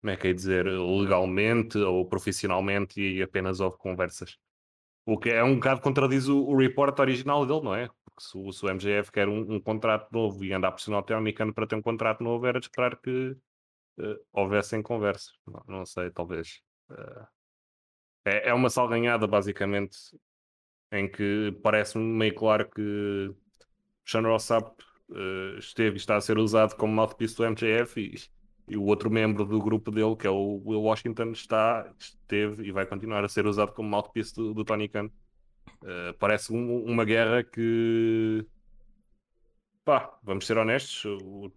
como 0.00 0.10
é 0.10 0.16
que 0.16 0.28
é 0.28 0.32
dizer, 0.32 0.66
legalmente 0.66 1.78
ou 1.78 2.08
profissionalmente 2.08 3.00
e 3.00 3.22
apenas 3.22 3.60
houve 3.60 3.76
conversas. 3.76 4.38
O 5.06 5.18
que 5.18 5.30
é 5.30 5.42
um 5.42 5.54
bocado 5.54 5.80
contradiz 5.80 6.28
o, 6.28 6.44
o 6.44 6.56
report 6.56 6.98
original 6.98 7.46
dele, 7.46 7.62
não 7.62 7.74
é? 7.74 7.88
Porque 8.04 8.22
se, 8.22 8.36
o, 8.36 8.52
se 8.52 8.64
o 8.64 8.68
MGF 8.68 9.10
quer 9.10 9.28
um, 9.28 9.54
um, 9.54 9.60
contrato 9.60 10.10
novo 10.12 10.44
e 10.44 10.52
anda 10.52 10.68
a 10.68 10.72
pressionar 10.72 11.00
o 11.00 11.04
teu 11.04 11.16
americano 11.16 11.54
para 11.54 11.66
ter 11.66 11.76
um 11.76 11.82
contrato 11.82 12.22
novo, 12.22 12.46
era 12.46 12.60
de 12.60 12.66
esperar 12.66 12.96
que 12.96 13.36
uh, 13.98 14.16
houvessem 14.32 14.82
conversas. 14.82 15.32
Não, 15.46 15.64
não, 15.66 15.86
sei, 15.86 16.10
talvez. 16.10 16.60
Uh, 16.90 17.26
é, 18.24 18.50
é 18.50 18.54
uma 18.54 18.70
salganhada, 18.70 19.26
basicamente, 19.26 19.96
em 20.92 21.10
que 21.10 21.58
parece-me 21.62 22.04
meio 22.04 22.34
claro 22.34 22.68
que 22.70 23.34
Sean 24.04 24.22
Rossap 24.22 24.70
uh, 25.10 25.58
esteve 25.58 25.96
e 25.96 25.98
está 25.98 26.16
a 26.16 26.20
ser 26.20 26.38
usado 26.38 26.76
como 26.76 26.92
mouthpiece 26.92 27.36
do 27.36 27.44
MJF 27.44 28.00
e, 28.00 28.39
e, 28.70 28.76
o 28.76 28.84
outro 28.84 29.10
membro 29.10 29.44
do 29.44 29.60
grupo 29.60 29.90
dele, 29.90 30.16
que 30.16 30.26
é 30.26 30.30
o 30.30 30.62
Will 30.64 30.82
Washington, 30.82 31.32
está, 31.32 31.92
esteve 31.98 32.64
e 32.66 32.72
vai 32.72 32.86
continuar 32.86 33.24
a 33.24 33.28
ser 33.28 33.46
usado 33.46 33.72
como 33.72 33.88
mouthpiece 33.88 34.34
do, 34.34 34.54
do 34.54 34.64
Tony 34.64 34.88
Khan. 34.88 35.10
Uh, 35.82 36.14
parece 36.18 36.52
um, 36.52 36.84
uma 36.84 37.04
guerra 37.04 37.42
que 37.42 38.46
pá, 39.84 40.18
vamos 40.22 40.46
ser 40.46 40.56
honestos, 40.58 41.04
o, 41.04 41.52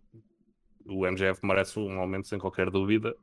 o 0.86 1.06
MJF 1.06 1.46
merece 1.46 1.78
um 1.80 2.00
aumento 2.00 2.28
sem 2.28 2.40
qualquer 2.40 2.70
dúvida, 2.70 3.16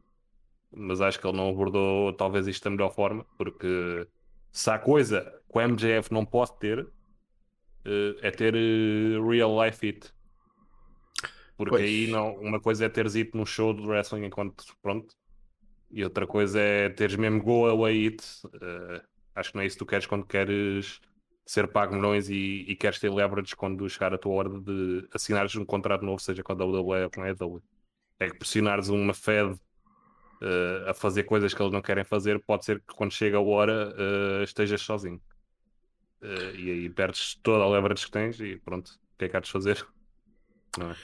mas 0.73 1.01
acho 1.01 1.19
que 1.19 1.27
ele 1.27 1.37
não 1.37 1.49
abordou 1.49 2.13
talvez 2.13 2.47
isto 2.47 2.65
da 2.65 2.71
melhor 2.71 2.95
forma, 2.95 3.25
porque 3.37 4.07
se 4.53 4.71
há 4.71 4.79
coisa 4.79 5.23
que 5.51 5.59
o 5.59 5.61
MJF 5.61 6.13
não 6.13 6.25
pode 6.25 6.57
ter, 6.59 6.81
uh, 6.81 8.17
é 8.23 8.31
ter 8.31 8.55
uh, 8.55 9.29
real 9.29 9.65
life 9.65 9.87
it. 9.87 10.13
Porque 11.61 11.77
pois. 11.77 11.85
aí 11.85 12.07
não, 12.07 12.37
uma 12.37 12.59
coisa 12.59 12.87
é 12.87 12.89
teres 12.89 13.15
ido 13.15 13.37
num 13.37 13.45
show 13.45 13.75
de 13.75 13.83
wrestling 13.87 14.25
enquanto 14.25 14.65
pronto, 14.81 15.15
e 15.91 16.03
outra 16.03 16.27
coisa 16.27 16.59
é 16.59 16.89
teres 16.89 17.17
mesmo 17.17 17.43
go 17.43 17.67
away 17.67 18.07
it. 18.07 18.25
Uh, 18.47 19.07
acho 19.35 19.51
que 19.51 19.57
não 19.57 19.63
é 19.63 19.67
isso 19.67 19.77
que 19.77 19.85
tu 19.85 19.87
queres 19.87 20.07
quando 20.07 20.25
queres 20.25 21.03
ser 21.45 21.69
pago 21.69 21.95
milhões 21.95 22.31
e, 22.31 22.65
e 22.67 22.75
queres 22.75 22.99
ter 22.99 23.13
leverage 23.13 23.55
quando 23.55 23.87
chegar 23.91 24.15
a 24.15 24.17
tua 24.17 24.33
hora 24.33 24.49
de 24.49 25.07
assinares 25.13 25.55
um 25.55 25.65
contrato 25.67 26.03
novo, 26.03 26.19
seja 26.19 26.43
com 26.43 26.53
a 26.53 26.55
WWE 26.55 27.05
ou 27.05 27.11
com 27.11 27.23
a 27.23 27.29
EW. 27.29 27.63
É 28.19 28.31
que 28.31 28.39
pressionares 28.39 28.89
uma 28.89 29.13
Fed 29.13 29.53
uh, 29.53 30.89
a 30.89 30.95
fazer 30.95 31.25
coisas 31.25 31.53
que 31.53 31.61
eles 31.61 31.75
não 31.75 31.83
querem 31.83 32.05
fazer, 32.05 32.41
pode 32.41 32.65
ser 32.65 32.81
que 32.81 32.95
quando 32.95 33.13
chega 33.13 33.37
a 33.37 33.43
hora 33.43 33.95
uh, 33.95 34.43
estejas 34.45 34.81
sozinho. 34.81 35.21
Uh, 36.23 36.57
e 36.57 36.71
aí 36.71 36.89
perdes 36.89 37.35
toda 37.43 37.65
a 37.65 37.69
leverage 37.69 38.07
que 38.07 38.11
tens 38.13 38.41
e 38.41 38.57
pronto, 38.57 38.89
o 38.89 39.19
que 39.19 39.27
é 39.27 39.29
que 39.29 39.37
há 39.37 39.41
de 39.41 39.51
fazer? 39.51 39.87
Não, 40.79 40.91
é? 40.91 40.97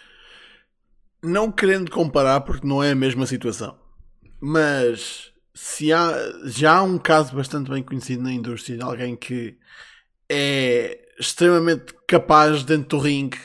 Não 1.27 1.51
querendo 1.51 1.91
comparar, 1.91 2.41
porque 2.41 2.67
não 2.67 2.83
é 2.83 2.93
a 2.93 2.97
mesma 2.97 3.27
situação, 3.27 3.79
mas 4.41 5.33
se 5.55 5.93
há, 5.93 6.13
já 6.45 6.77
há 6.77 6.83
um 6.83 6.99
caso 6.99 7.35
bastante 7.35 7.71
bem 7.71 7.83
conhecido 7.83 8.23
na 8.23 8.33
indústria 8.33 8.77
de 8.77 8.83
alguém 8.83 9.17
que 9.17 9.57
é 10.29 11.07
extremamente 11.19 11.95
capaz 12.07 12.63
dentro 12.63 12.99
do 12.99 12.99
ringue, 12.99 13.39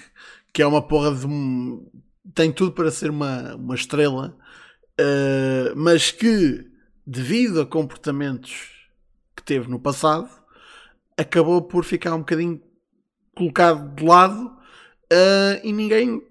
que 0.54 0.62
é 0.62 0.68
uma 0.68 0.82
porra 0.82 1.16
de 1.16 1.26
um. 1.26 1.90
tem 2.36 2.52
tudo 2.52 2.74
para 2.74 2.92
ser 2.92 3.10
uma, 3.10 3.56
uma 3.56 3.76
estrela, 3.76 4.38
uh, 5.00 5.76
mas 5.76 6.12
que, 6.12 6.70
devido 7.06 7.62
a 7.62 7.66
comportamentos 7.66 8.70
que 9.36 9.44
teve 9.44 9.70
no 9.70 9.80
passado, 9.80 10.30
acabou 11.18 11.62
por 11.62 11.86
ficar 11.86 12.14
um 12.14 12.20
bocadinho 12.20 12.62
colocado 13.36 13.96
de 13.96 14.04
lado 14.04 14.48
uh, 14.48 15.62
e 15.64 15.72
ninguém 15.72 16.22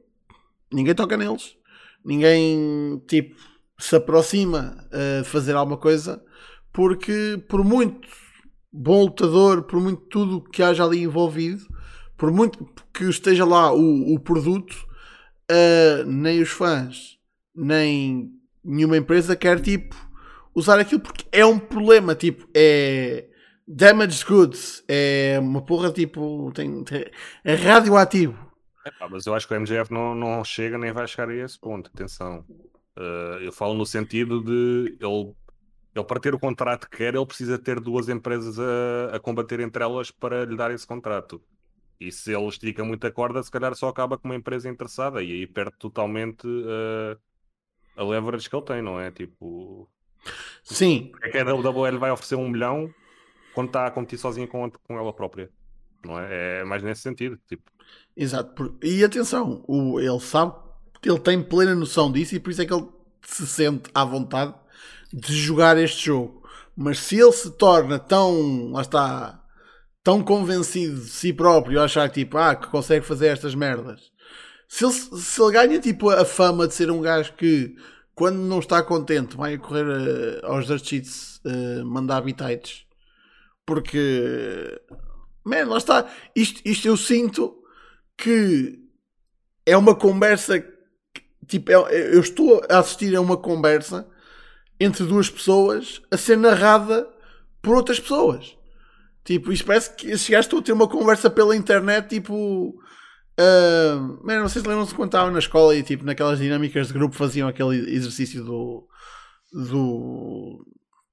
ninguém 0.73 0.95
toca 0.95 1.17
neles 1.17 1.57
ninguém 2.05 3.03
tipo 3.07 3.37
se 3.79 3.97
aproxima 3.97 4.77
de 4.91 5.29
fazer 5.29 5.55
alguma 5.55 5.79
coisa 5.79 6.23
porque 6.73 7.43
por 7.49 7.65
muito 7.65 8.09
bom 8.73 9.05
lutador 9.05 9.63
por 9.63 9.81
muito 9.81 10.03
tudo 10.03 10.43
que 10.43 10.63
haja 10.63 10.85
ali 10.85 11.03
envolvido 11.03 11.67
por 12.17 12.31
muito 12.31 12.69
que 12.93 13.05
esteja 13.05 13.45
lá 13.45 13.73
o, 13.73 14.15
o 14.15 14.21
produto 14.21 14.75
uh, 15.51 16.05
nem 16.07 16.41
os 16.41 16.51
fãs 16.51 17.19
nem 17.55 18.31
nenhuma 18.65 18.97
empresa 18.97 19.35
quer 19.35 19.61
tipo 19.61 19.97
usar 20.55 20.79
aquilo 20.79 21.01
porque 21.01 21.25
é 21.33 21.45
um 21.45 21.59
problema 21.59 22.15
tipo 22.15 22.47
é 22.55 23.27
damaged 23.67 24.25
goods 24.27 24.85
é 24.87 25.39
uma 25.41 25.63
porra 25.63 25.91
tipo 25.91 26.53
tem, 26.55 26.85
tem 26.85 27.07
é 27.45 27.55
radioativo 27.55 28.50
é, 28.87 29.09
mas 29.09 29.27
eu 29.27 29.35
acho 29.35 29.47
que 29.47 29.55
o 29.55 29.57
MGF 29.61 29.93
não, 29.93 30.15
não 30.15 30.45
chega 30.45 30.79
nem 30.79 30.93
vai 30.93 31.07
chegar 31.07 31.29
a 31.29 31.35
esse 31.35 31.59
ponto 31.59 31.91
atenção 31.93 32.45
uh, 32.97 33.39
eu 33.41 33.53
falo 33.53 33.75
no 33.75 33.87
sentido 33.87 34.43
de 34.43 34.97
ele 35.01 35.35
ele 35.95 36.05
para 36.05 36.21
ter 36.21 36.35
o 36.35 36.39
contrato 36.39 36.89
que 36.89 36.99
quer 36.99 37.15
ele 37.15 37.27
precisa 37.27 37.59
ter 37.59 37.81
duas 37.81 38.09
empresas 38.09 38.59
a, 38.59 39.17
a 39.17 39.21
combater 39.21 39.61
entre 39.61 39.83
elas 39.83 40.11
para 40.11 40.45
lhe 40.45 40.57
dar 40.57 40.71
esse 40.71 40.87
contrato 40.87 41.43
e 41.99 42.11
se 42.11 42.33
ele 42.33 42.49
estica 42.49 42.85
muita 42.85 43.11
corda 43.11 43.43
se 43.43 43.51
calhar 43.51 43.75
só 43.75 43.89
acaba 43.89 44.17
com 44.17 44.29
uma 44.29 44.37
empresa 44.37 44.69
interessada 44.69 45.23
e 45.23 45.33
aí 45.33 45.47
perde 45.47 45.77
totalmente 45.79 46.47
uh, 46.47 47.19
a 48.01 48.05
leverage 48.05 48.49
que 48.49 48.57
ele 48.57 48.65
tem, 48.65 48.83
não 48.83 48.99
é? 48.99 49.11
Tipo. 49.11 49.89
Sim. 50.63 51.13
É 51.23 51.31
que 51.31 51.39
a 51.39 51.45
WWL 51.45 51.99
vai 51.99 52.11
oferecer 52.11 52.37
um 52.37 52.49
milhão 52.49 52.93
quando 53.55 53.69
está 53.69 53.87
a 53.87 53.91
competir 53.91 54.19
sozinha 54.19 54.47
com, 54.47 54.71
com 54.71 54.99
ela 54.99 55.13
própria. 55.13 55.51
Não 56.05 56.19
é? 56.19 56.61
É 56.61 56.65
mais 56.65 56.83
nesse 56.83 57.03
sentido. 57.03 57.39
Tipo. 57.47 57.71
Exato. 58.21 58.77
E 58.83 59.03
atenção, 59.03 59.65
o, 59.67 59.99
ele 59.99 60.21
sabe, 60.21 60.53
ele 61.03 61.19
tem 61.19 61.43
plena 61.43 61.75
noção 61.75 62.13
disso 62.13 62.35
e 62.35 62.39
por 62.39 62.51
isso 62.51 62.61
é 62.61 62.67
que 62.67 62.75
ele 62.75 62.87
se 63.23 63.47
sente 63.47 63.89
à 63.95 64.05
vontade 64.05 64.55
de 65.11 65.35
jogar 65.35 65.79
este 65.79 66.05
jogo. 66.05 66.47
Mas 66.77 66.99
se 66.99 67.19
ele 67.19 67.33
se 67.33 67.51
torna 67.53 67.99
tão, 67.99 68.73
lá 68.73 68.83
está, 68.83 69.43
tão 70.05 70.23
convencido 70.23 71.01
de 71.01 71.09
si 71.09 71.33
próprio, 71.33 71.81
achar 71.81 72.11
tipo, 72.11 72.37
ah, 72.37 72.55
que 72.55 72.69
consegue 72.69 73.07
fazer 73.07 73.29
estas 73.29 73.55
merdas, 73.55 74.13
se 74.69 74.85
ele, 74.85 74.93
se 74.93 75.43
ele 75.43 75.53
ganha 75.53 75.81
tipo 75.81 76.11
a 76.11 76.27
fama 76.27 76.69
de 76.69 76.75
ser 76.75 76.91
um 76.91 77.01
gajo 77.01 77.33
que 77.33 77.75
quando 78.15 78.37
não 78.37 78.59
está 78.59 78.83
contente 78.83 79.35
vai 79.35 79.57
correr 79.57 79.87
uh, 79.87 80.47
aos 80.47 80.67
dirt 80.67 80.85
sheets 80.85 81.41
uh, 81.47 81.87
mandar 81.87 82.19
habitats 82.19 82.85
porque 83.65 84.79
man, 85.43 85.65
lá 85.65 85.79
está 85.79 86.09
isto, 86.37 86.61
isto 86.65 86.87
eu 86.87 86.97
sinto 86.97 87.60
que 88.21 88.79
é 89.67 89.77
uma 89.77 89.95
conversa 89.95 90.65
tipo, 91.47 91.71
é, 91.73 92.15
eu 92.15 92.21
estou 92.21 92.63
a 92.69 92.79
assistir 92.79 93.15
a 93.17 93.21
uma 93.21 93.37
conversa 93.37 94.07
entre 94.79 95.05
duas 95.05 95.29
pessoas 95.29 96.01
a 96.11 96.17
ser 96.17 96.37
narrada 96.37 97.09
por 97.61 97.77
outras 97.77 98.01
pessoas. 98.01 98.57
Tipo, 99.25 99.53
isto 99.53 99.67
parece 99.67 99.95
que 99.95 100.17
chegaste 100.17 100.55
a 100.55 100.63
ter 100.63 100.73
uma 100.73 100.89
conversa 100.89 101.29
pela 101.29 101.57
internet 101.57 102.09
tipo 102.09 102.75
Uh, 103.41 104.49
sei 104.51 104.61
se 104.61 104.69
lembram-se 104.69 104.95
quando 104.95 105.09
estavam 105.09 105.33
na 105.33 105.39
escola 105.39 105.75
e 105.75 105.83
tipo 105.83 106.05
naquelas 106.05 106.39
dinâmicas 106.39 106.89
de 106.89 106.93
grupo 106.93 107.15
faziam 107.15 107.49
aquele 107.49 107.91
exercício 107.91 108.45
do, 108.45 108.87
do, 109.51 110.63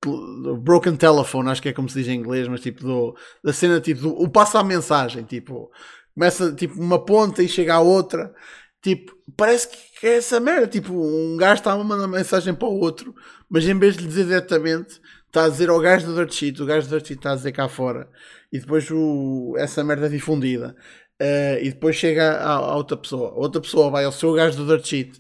do 0.01 0.57
broken 0.57 0.97
telephone, 0.97 1.49
acho 1.49 1.61
que 1.61 1.69
é 1.69 1.73
como 1.73 1.87
se 1.87 1.99
diz 1.99 2.09
em 2.09 2.19
inglês, 2.19 2.49
mas 2.49 2.59
tipo 2.59 2.83
do, 2.83 3.15
da 3.41 3.53
cena 3.53 3.79
tipo 3.79 4.01
do, 4.01 4.09
o 4.09 4.27
passa 4.29 4.59
a 4.59 4.63
mensagem, 4.63 5.23
tipo 5.23 5.71
começa 6.17 6.51
tipo 6.53 6.81
uma 6.81 7.03
ponta 7.03 7.43
e 7.43 7.47
chega 7.47 7.75
à 7.75 7.79
outra, 7.79 8.33
tipo 8.81 9.15
parece 9.35 9.67
que 9.67 10.07
é 10.07 10.17
essa 10.17 10.39
merda, 10.39 10.67
tipo 10.67 10.93
um 10.93 11.37
gajo 11.37 11.59
está 11.59 11.73
a 11.73 11.83
mandar 11.83 12.07
mensagem 12.07 12.53
para 12.53 12.67
o 12.67 12.79
outro, 12.79 13.13
mas 13.49 13.67
em 13.67 13.77
vez 13.77 13.95
de 13.95 14.03
lhe 14.03 14.07
dizer 14.07 14.25
diretamente 14.25 14.99
está 15.27 15.45
a 15.45 15.49
dizer 15.49 15.69
ao 15.69 15.79
gajo 15.79 16.07
do 16.07 16.15
dirt 16.15 16.33
sheet, 16.33 16.61
o 16.61 16.65
gajo 16.65 16.87
do 16.87 16.91
dirt 16.91 17.07
sheet 17.07 17.19
está 17.19 17.33
a 17.33 17.35
dizer 17.35 17.51
cá 17.51 17.69
fora 17.69 18.09
e 18.51 18.59
depois 18.59 18.89
o, 18.89 19.53
essa 19.57 19.83
merda 19.83 20.07
é 20.07 20.09
difundida 20.09 20.75
Uh, 21.19 21.57
e 21.61 21.71
depois 21.71 21.95
chega 21.95 22.33
a, 22.33 22.53
a, 22.53 22.75
outra 22.75 22.95
pessoa. 22.95 23.31
A 23.31 23.35
outra 23.35 23.59
pessoa 23.59 23.89
vai 23.89 24.05
ao 24.05 24.11
seu 24.11 24.33
gajo 24.33 24.57
do 24.57 24.67
Dirt 24.67 24.85
Sheet. 24.85 25.19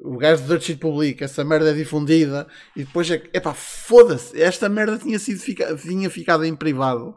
O 0.00 0.18
gajo 0.18 0.42
do 0.42 0.48
Dirt 0.48 0.62
Sheet 0.62 0.80
publica, 0.80 1.24
essa 1.24 1.44
merda 1.44 1.70
é 1.70 1.74
difundida. 1.74 2.48
E 2.74 2.84
depois 2.84 3.10
é 3.10 3.22
epá, 3.32 3.54
foda-se. 3.54 4.40
Esta 4.40 4.68
merda 4.68 4.98
tinha, 4.98 5.18
sido 5.18 5.38
fica, 5.40 5.74
tinha 5.76 6.10
ficado 6.10 6.44
em 6.44 6.54
privado. 6.56 7.14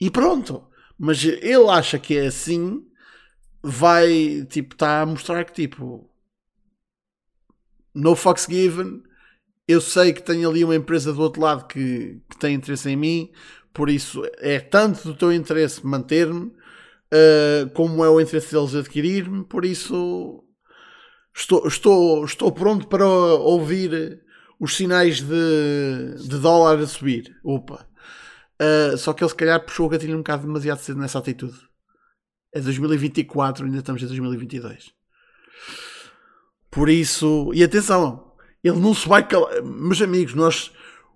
E 0.00 0.10
pronto. 0.10 0.66
Mas 0.98 1.24
ele 1.24 1.68
acha 1.70 1.98
que 1.98 2.16
é 2.16 2.26
assim. 2.26 2.84
Vai, 3.62 4.46
tipo, 4.50 4.74
está 4.74 5.00
a 5.00 5.06
mostrar 5.06 5.44
que, 5.44 5.52
tipo, 5.52 6.08
no 7.94 8.14
fucks 8.14 8.46
given. 8.48 9.02
Eu 9.66 9.80
sei 9.80 10.12
que 10.12 10.22
tenho 10.22 10.48
ali 10.48 10.62
uma 10.62 10.76
empresa 10.76 11.12
do 11.12 11.22
outro 11.22 11.40
lado 11.40 11.66
que, 11.66 12.20
que 12.28 12.36
tem 12.38 12.54
interesse 12.54 12.90
em 12.90 12.96
mim. 12.96 13.32
Por 13.72 13.88
isso 13.88 14.22
é 14.38 14.60
tanto 14.60 15.08
do 15.08 15.16
teu 15.16 15.32
interesse 15.32 15.84
manter-me 15.84 16.52
uh, 17.14 17.70
como 17.70 18.04
é 18.04 18.10
o 18.10 18.20
interesse 18.20 18.52
deles 18.52 18.74
adquirir-me, 18.74 19.44
por 19.44 19.64
isso 19.64 20.44
estou, 21.34 21.66
estou, 21.66 22.24
estou 22.24 22.52
pronto 22.52 22.86
para 22.88 23.06
ouvir 23.06 24.22
os 24.58 24.76
sinais 24.76 25.20
de, 25.20 26.28
de 26.28 26.38
dólar 26.38 26.78
a 26.78 26.86
subir. 26.86 27.36
Opa. 27.42 27.86
Uh, 28.60 28.96
só 28.96 29.12
que 29.12 29.22
ele 29.22 29.30
se 29.30 29.36
calhar 29.36 29.64
puxou 29.64 29.86
o 29.86 29.88
gatilho 29.88 30.14
um 30.14 30.18
bocado 30.18 30.46
demasiado 30.46 30.78
cedo 30.78 31.00
nessa 31.00 31.18
atitude. 31.18 31.58
É 32.52 32.60
2024, 32.60 33.64
ainda 33.64 33.78
estamos 33.78 34.02
em 34.02 34.06
2022. 34.06 34.92
Por 36.70 36.88
isso, 36.88 37.50
e 37.52 37.62
atenção, 37.62 38.32
ele 38.62 38.78
não 38.78 38.94
se 38.94 39.08
vai 39.08 39.26
calar. 39.26 39.62
Meus 39.62 40.00
amigos, 40.00 40.34
nós 40.34 40.72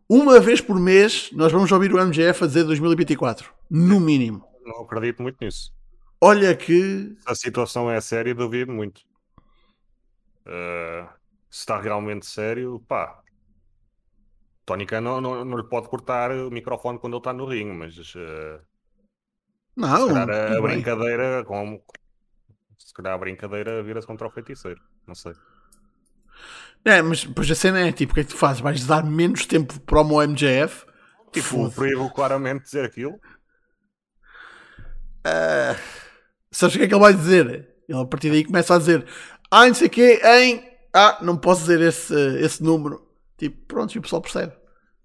uma 0.09 0.41
vez 0.41 0.61
por 0.61 0.80
mês 0.80 1.30
nós 1.32 1.53
vamos 1.53 1.70
ouvir 1.70 1.93
o 1.93 1.99
MGF 2.03 2.45
a 2.45 2.47
dizer 2.47 2.64
2024. 2.64 3.53
No 3.70 4.01
mínimo. 4.01 4.43
Não 4.64 4.82
acredito 4.82 5.22
muito 5.22 5.36
nisso. 5.41 5.70
Olha 6.20 6.55
que. 6.57 7.14
A 7.26 7.34
situação 7.34 7.91
é 7.91 8.01
séria, 8.01 8.34
duvido 8.34 8.72
muito. 8.72 9.03
Uh, 10.47 11.07
se 11.51 11.61
está 11.61 11.78
realmente 11.78 12.24
sério, 12.24 12.82
pá. 12.89 13.20
Tony 14.68 14.84
Khan 14.84 15.00
não, 15.00 15.18
não, 15.18 15.44
não, 15.46 15.56
lhe 15.56 15.64
pode 15.64 15.88
cortar 15.88 16.30
o 16.30 16.50
microfone 16.50 16.98
quando 16.98 17.14
ele 17.14 17.20
está 17.20 17.32
no 17.32 17.46
ringue, 17.46 17.72
mas. 17.72 17.96
Uh, 18.14 18.60
não, 19.74 20.08
se 20.08 20.12
calhar 20.12 20.30
a, 20.30 20.60
brincadeira, 20.60 21.44
com, 21.46 21.82
se 22.76 22.92
calhar 22.92 23.14
a 23.14 23.18
brincadeira 23.18 23.82
vira-se 23.82 24.06
contra 24.06 24.26
o 24.26 24.30
feiticeiro. 24.30 24.78
Não 25.06 25.14
sei. 25.14 25.32
É, 26.84 27.00
mas 27.00 27.24
depois 27.24 27.50
a 27.50 27.54
cena 27.54 27.80
é 27.80 27.92
tipo: 27.92 28.12
o 28.12 28.14
que 28.14 28.20
é 28.20 28.24
que 28.24 28.30
tu 28.30 28.36
fazes? 28.36 28.60
Vais 28.60 28.84
dar 28.84 29.02
menos 29.06 29.46
tempo 29.46 29.80
para 29.80 30.02
o 30.02 30.22
MJF? 30.22 30.84
Tipo, 31.32 31.70
proíbo 31.70 32.10
claramente 32.10 32.64
dizer 32.64 32.84
aquilo. 32.84 33.14
Uh, 35.26 35.80
sabes 36.50 36.74
o 36.74 36.78
que 36.78 36.84
é 36.84 36.88
que 36.88 36.94
ele 36.94 37.00
vai 37.00 37.14
dizer? 37.14 37.74
Ele 37.88 38.00
a 38.00 38.04
partir 38.04 38.28
daí 38.28 38.44
começa 38.44 38.74
a 38.74 38.78
dizer: 38.78 39.06
Ah, 39.50 39.66
não 39.66 39.74
sei 39.74 39.86
o 39.86 39.90
quê, 39.90 40.20
em. 40.22 40.68
Ah, 40.92 41.18
não 41.22 41.38
posso 41.38 41.62
dizer 41.62 41.80
esse, 41.80 42.14
esse 42.40 42.62
número. 42.62 43.08
Tipo, 43.38 43.56
pronto, 43.66 43.94
e 43.94 43.98
o 43.98 44.02
pessoal 44.02 44.20
percebe. 44.20 44.57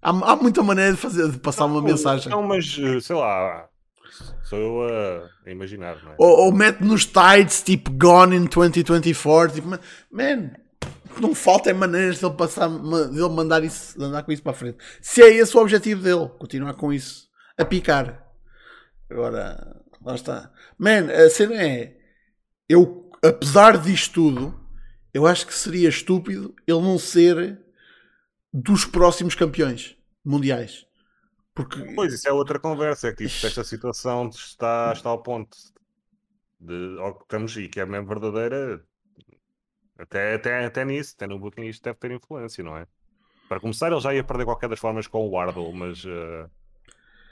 Há, 0.04 0.10
há 0.10 0.36
muita 0.36 0.62
maneira 0.62 0.92
de, 0.92 0.98
fazer, 0.98 1.30
de 1.30 1.38
passar 1.38 1.64
uma 1.64 1.80
mensagem. 1.80 2.30
Não, 2.30 2.42
mas 2.42 2.78
eh, 2.78 3.00
sei 3.00 3.16
lá, 3.16 3.66
sou 4.42 4.58
eu 4.58 4.82
a, 4.82 5.30
a 5.46 5.50
imaginar, 5.50 5.96
não 6.04 6.12
é? 6.12 6.14
Ou, 6.18 6.44
ou 6.44 6.52
mete 6.52 6.84
nos 6.84 7.06
tides, 7.06 7.62
tipo, 7.62 7.90
Gone 7.90 8.36
in 8.36 8.44
2024. 8.44 9.54
Tipo, 9.54 9.68
man, 10.10 10.50
não 11.18 11.34
falta 11.34 11.72
maneiras 11.72 12.18
de 12.18 12.26
ele 12.26 12.34
passar, 12.34 12.68
de 12.68 13.18
ele 13.18 13.28
mandar 13.30 13.64
isso, 13.64 13.98
de 13.98 14.04
andar 14.04 14.22
com 14.22 14.30
isso 14.30 14.42
para 14.42 14.52
a 14.52 14.54
frente. 14.54 14.76
Se 15.00 15.22
é 15.22 15.30
esse 15.30 15.56
o 15.56 15.60
objetivo 15.60 16.02
dele, 16.02 16.28
continuar 16.38 16.74
com 16.74 16.92
isso 16.92 17.26
a 17.56 17.64
picar. 17.64 18.22
Agora, 19.10 19.80
lá 20.04 20.14
está. 20.14 20.52
Man, 20.78 21.10
a 21.10 21.30
cena 21.30 21.54
é, 21.54 21.96
eu, 22.68 23.10
apesar 23.22 23.78
disto 23.78 24.12
tudo, 24.12 24.60
eu 25.14 25.26
acho 25.26 25.46
que 25.46 25.54
seria 25.54 25.88
estúpido 25.88 26.54
ele 26.66 26.82
não 26.82 26.98
ser 26.98 27.63
dos 28.56 28.84
próximos 28.84 29.34
campeões 29.34 29.96
mundiais. 30.24 30.86
Porque... 31.52 31.92
Pois, 31.92 32.12
isso 32.12 32.28
é 32.28 32.32
outra 32.32 32.60
conversa. 32.60 33.08
É 33.08 33.12
que 33.12 33.26
tipo, 33.26 33.44
esta 33.44 33.64
situação 33.64 34.28
está, 34.28 34.92
está 34.92 35.10
ao 35.10 35.20
ponto 35.20 35.56
de 36.60 36.96
ao 37.00 37.16
que 37.16 37.24
estamos 37.24 37.56
e 37.56 37.68
que 37.68 37.80
é 37.80 37.84
mesmo 37.84 38.06
verdadeira. 38.06 38.80
Até, 39.98 40.34
até, 40.34 40.64
até 40.64 40.84
nisso, 40.84 41.14
até 41.16 41.26
no 41.26 41.38
booking, 41.38 41.66
isto 41.66 41.82
deve 41.82 41.98
ter 41.98 42.12
influência, 42.12 42.62
não 42.62 42.76
é? 42.76 42.86
Para 43.48 43.60
começar, 43.60 43.90
ele 43.90 44.00
já 44.00 44.14
ia 44.14 44.24
perder 44.24 44.44
qualquer 44.44 44.68
das 44.68 44.78
formas 44.78 45.06
com 45.06 45.26
o 45.26 45.30
Wardle, 45.30 45.72
mas 45.72 46.04
uh, 46.04 46.50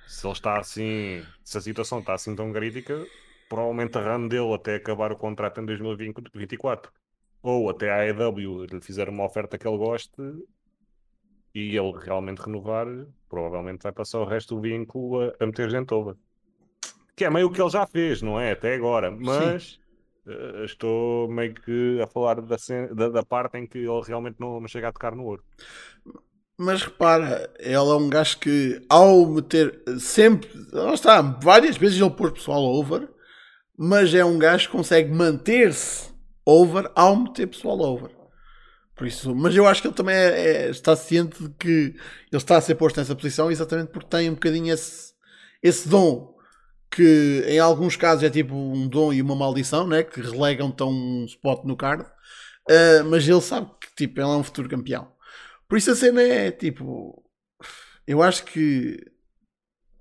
se 0.06 0.26
ele 0.26 0.32
está 0.32 0.58
assim, 0.58 1.24
se 1.42 1.58
a 1.58 1.60
situação 1.60 2.00
está 2.00 2.14
assim 2.14 2.36
tão 2.36 2.52
crítica, 2.52 3.04
provavelmente 3.48 3.96
a 3.98 4.16
run 4.16 4.28
dele 4.28 4.54
até 4.54 4.76
acabar 4.76 5.10
o 5.10 5.16
contrato 5.16 5.60
em 5.60 5.66
2024 5.66 6.92
ou 7.42 7.68
até 7.70 7.90
a 7.90 8.02
AEW 8.02 8.64
lhe 8.66 8.80
fizer 8.80 9.08
uma 9.08 9.24
oferta 9.24 9.58
que 9.58 9.66
ele 9.66 9.78
goste 9.78 10.12
e 11.54 11.76
ele 11.76 11.92
realmente 11.98 12.40
renovar, 12.40 12.86
provavelmente 13.28 13.82
vai 13.82 13.92
passar 13.92 14.20
o 14.20 14.24
resto 14.24 14.54
do 14.54 14.60
vínculo 14.60 15.20
a, 15.20 15.34
a 15.40 15.46
meter 15.46 15.70
gente 15.70 15.92
over. 15.92 16.16
Que 17.14 17.24
é 17.24 17.30
meio 17.30 17.48
o 17.48 17.52
que 17.52 17.60
ele 17.60 17.70
já 17.70 17.86
fez, 17.86 18.22
não 18.22 18.40
é? 18.40 18.52
Até 18.52 18.74
agora. 18.74 19.10
Mas 19.10 19.78
uh, 20.26 20.64
estou 20.64 21.28
meio 21.28 21.54
que 21.54 22.00
a 22.00 22.06
falar 22.06 22.40
da, 22.40 22.56
da, 22.94 23.08
da, 23.10 23.22
parte 23.22 23.58
em 23.58 23.66
que 23.66 23.78
ele 23.78 24.02
realmente 24.06 24.36
não, 24.38 24.60
não 24.60 24.68
chega 24.68 24.88
a 24.88 24.92
tocar 24.92 25.14
no 25.14 25.24
ouro. 25.24 25.42
Mas 26.58 26.82
repara, 26.82 27.52
ele 27.58 27.74
é 27.74 27.80
um 27.80 28.08
gajo 28.08 28.38
que 28.38 28.80
ao 28.88 29.26
meter 29.26 29.82
sempre, 29.98 30.48
lá 30.72 30.94
está, 30.94 31.20
várias 31.20 31.76
vezes 31.76 32.00
ele 32.00 32.10
pôs 32.10 32.32
pessoal 32.32 32.62
over, 32.62 33.08
mas 33.76 34.14
é 34.14 34.24
um 34.24 34.38
gajo 34.38 34.68
que 34.68 34.76
consegue 34.76 35.12
manter-se 35.12 36.12
over 36.46 36.90
ao 36.94 37.16
meter 37.16 37.48
pessoal 37.48 37.78
over. 37.80 38.21
Por 39.02 39.08
isso, 39.08 39.34
mas 39.34 39.52
eu 39.56 39.66
acho 39.66 39.82
que 39.82 39.88
ele 39.88 39.96
também 39.96 40.14
é, 40.14 40.28
é, 40.28 40.70
está 40.70 40.94
ciente 40.94 41.42
de 41.42 41.48
que 41.54 41.68
ele 41.68 41.96
está 42.34 42.56
a 42.56 42.60
ser 42.60 42.76
posto 42.76 42.98
nessa 42.98 43.16
posição 43.16 43.50
exatamente 43.50 43.88
porque 43.88 44.06
tem 44.06 44.30
um 44.30 44.34
bocadinho 44.34 44.72
esse, 44.72 45.12
esse 45.60 45.88
dom 45.88 46.36
que 46.88 47.42
em 47.48 47.58
alguns 47.58 47.96
casos 47.96 48.22
é 48.22 48.30
tipo 48.30 48.54
um 48.54 48.86
dom 48.86 49.12
e 49.12 49.20
uma 49.20 49.34
maldição, 49.34 49.88
né? 49.88 50.04
que 50.04 50.20
relegam 50.20 50.70
tão 50.70 50.88
um 50.88 51.24
spot 51.24 51.64
no 51.64 51.76
card, 51.76 52.04
uh, 52.04 53.04
mas 53.06 53.26
ele 53.26 53.40
sabe 53.40 53.72
que 53.80 53.92
tipo, 53.96 54.20
ele 54.20 54.28
é 54.28 54.36
um 54.36 54.44
futuro 54.44 54.68
campeão. 54.68 55.12
Por 55.68 55.78
isso 55.78 55.90
a 55.90 55.96
cena 55.96 56.22
é 56.22 56.52
tipo, 56.52 57.28
eu 58.06 58.22
acho 58.22 58.44
que 58.44 59.04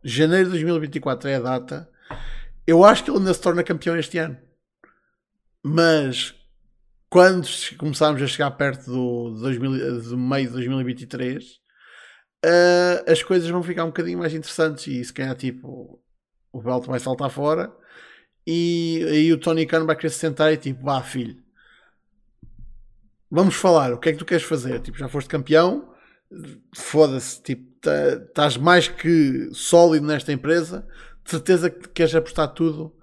janeiro 0.04 0.46
de 0.46 0.52
2024 0.52 1.28
é 1.28 1.36
a 1.38 1.40
data. 1.40 1.90
Eu 2.68 2.86
acho 2.86 3.04
que 3.04 3.10
ele 3.10 3.18
ainda 3.18 3.34
se 3.34 3.42
torna 3.42 3.64
campeão 3.64 3.98
este 3.98 4.20
ano. 4.20 4.38
Mas 5.64 6.36
quando 7.12 7.46
começarmos 7.78 8.22
a 8.22 8.28
chegar 8.28 8.50
perto 8.52 8.90
do, 8.90 9.36
2000, 9.42 10.02
do 10.02 10.18
meio 10.18 10.48
de 10.48 10.54
2023, 10.54 11.44
uh, 11.44 11.58
eh, 12.42 13.04
as 13.06 13.22
coisas 13.22 13.50
vão 13.50 13.62
ficar 13.62 13.84
um 13.84 13.88
bocadinho 13.88 14.18
mais 14.18 14.34
interessantes 14.34 14.88
e 14.88 15.04
se 15.04 15.12
calhar 15.12 15.36
tipo 15.36 16.02
o 16.54 16.62
Belt 16.62 16.86
vai 16.86 17.02
saltar 17.02 17.30
fora 17.30 17.70
e 18.48 19.06
aí 19.10 19.34
o 19.34 19.38
Tony 19.38 19.66
Khan 19.66 19.86
vai 19.86 19.98
querer 19.98 20.10
se 20.10 20.20
sentar 20.20 20.54
e 20.54 20.58
tipo, 20.58 20.84
vá 20.84 21.04
filho, 21.04 21.36
vamos 23.30 23.56
falar, 23.56 23.92
o 23.92 24.00
que 24.00 24.08
é 24.08 24.12
que 24.14 24.18
tu 24.18 24.26
queres 24.26 24.44
fazer? 24.44 24.80
Tipo, 24.80 24.98
já 24.98 25.10
foste 25.10 25.28
campeão, 25.28 25.94
foda-se, 26.74 27.44
tipo, 27.44 27.70
estás 27.86 28.56
mais 28.56 28.88
que 28.88 29.50
sólido 29.52 30.08
nesta 30.08 30.32
empresa, 30.32 30.88
de 31.26 31.30
certeza 31.30 31.70
que 31.70 31.90
queres 31.90 32.16
apostar 32.16 32.54
tudo 32.54 32.96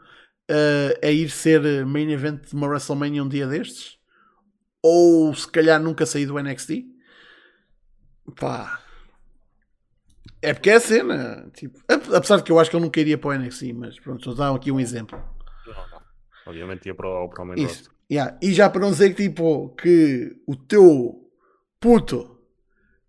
uh, 0.50 0.98
a 1.06 1.10
ir 1.10 1.28
ser 1.28 1.84
main 1.84 2.10
event 2.10 2.46
de 2.46 2.54
uma 2.54 2.66
WrestleMania 2.68 3.22
um 3.22 3.28
dia 3.28 3.46
destes? 3.46 3.97
Ou 4.82 5.34
se 5.34 5.48
calhar 5.50 5.80
nunca 5.80 6.06
saí 6.06 6.26
do 6.26 6.38
NXT. 6.40 6.84
Pá. 8.38 8.80
É 10.40 10.54
porque 10.54 10.70
é 10.70 10.74
a 10.74 10.80
cena. 10.80 11.50
Tipo, 11.54 11.78
apesar 11.88 12.36
de 12.36 12.42
que 12.44 12.52
eu 12.52 12.58
acho 12.58 12.70
que 12.70 12.76
ele 12.76 12.84
nunca 12.84 13.00
iria 13.00 13.18
para 13.18 13.30
o 13.30 13.38
NXT, 13.38 13.72
mas 13.74 13.98
pronto, 13.98 14.24
só 14.24 14.34
dar 14.34 14.54
aqui 14.54 14.70
um 14.70 14.80
exemplo. 14.80 15.22
Obviamente 16.46 16.86
ia 16.86 16.94
para 16.94 17.08
o, 17.08 17.28
para 17.28 17.44
o 17.44 17.54
Isso. 17.54 17.90
Yeah. 18.10 18.38
E 18.40 18.54
já 18.54 18.70
para 18.70 18.80
não 18.80 18.90
dizer 18.90 19.10
que 19.14 19.28
tipo 19.28 19.68
que 19.70 20.34
o 20.46 20.56
teu 20.56 21.30
puto 21.78 22.38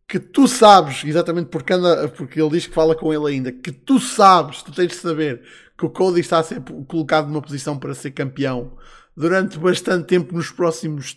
que 0.10 0.20
tu 0.20 0.48
sabes, 0.48 1.04
exatamente 1.06 1.50
porque, 1.50 1.72
anda, 1.72 2.08
porque 2.10 2.42
ele 2.42 2.50
diz 2.50 2.66
que 2.66 2.74
fala 2.74 2.96
com 2.96 3.14
ele 3.14 3.36
ainda, 3.36 3.52
que 3.52 3.72
tu 3.72 4.00
sabes, 4.00 4.64
tu 4.64 4.72
tens 4.74 4.88
de 4.88 4.96
saber 4.96 5.44
que 5.78 5.86
o 5.86 5.90
Cody 5.90 6.20
está 6.20 6.40
a 6.40 6.44
ser 6.44 6.62
colocado 6.88 7.28
numa 7.28 7.44
posição 7.44 7.78
para 7.78 7.94
ser 7.94 8.12
campeão 8.12 8.76
durante 9.16 9.60
bastante 9.60 10.08
tempo 10.08 10.34
nos 10.34 10.50
próximos 10.50 11.16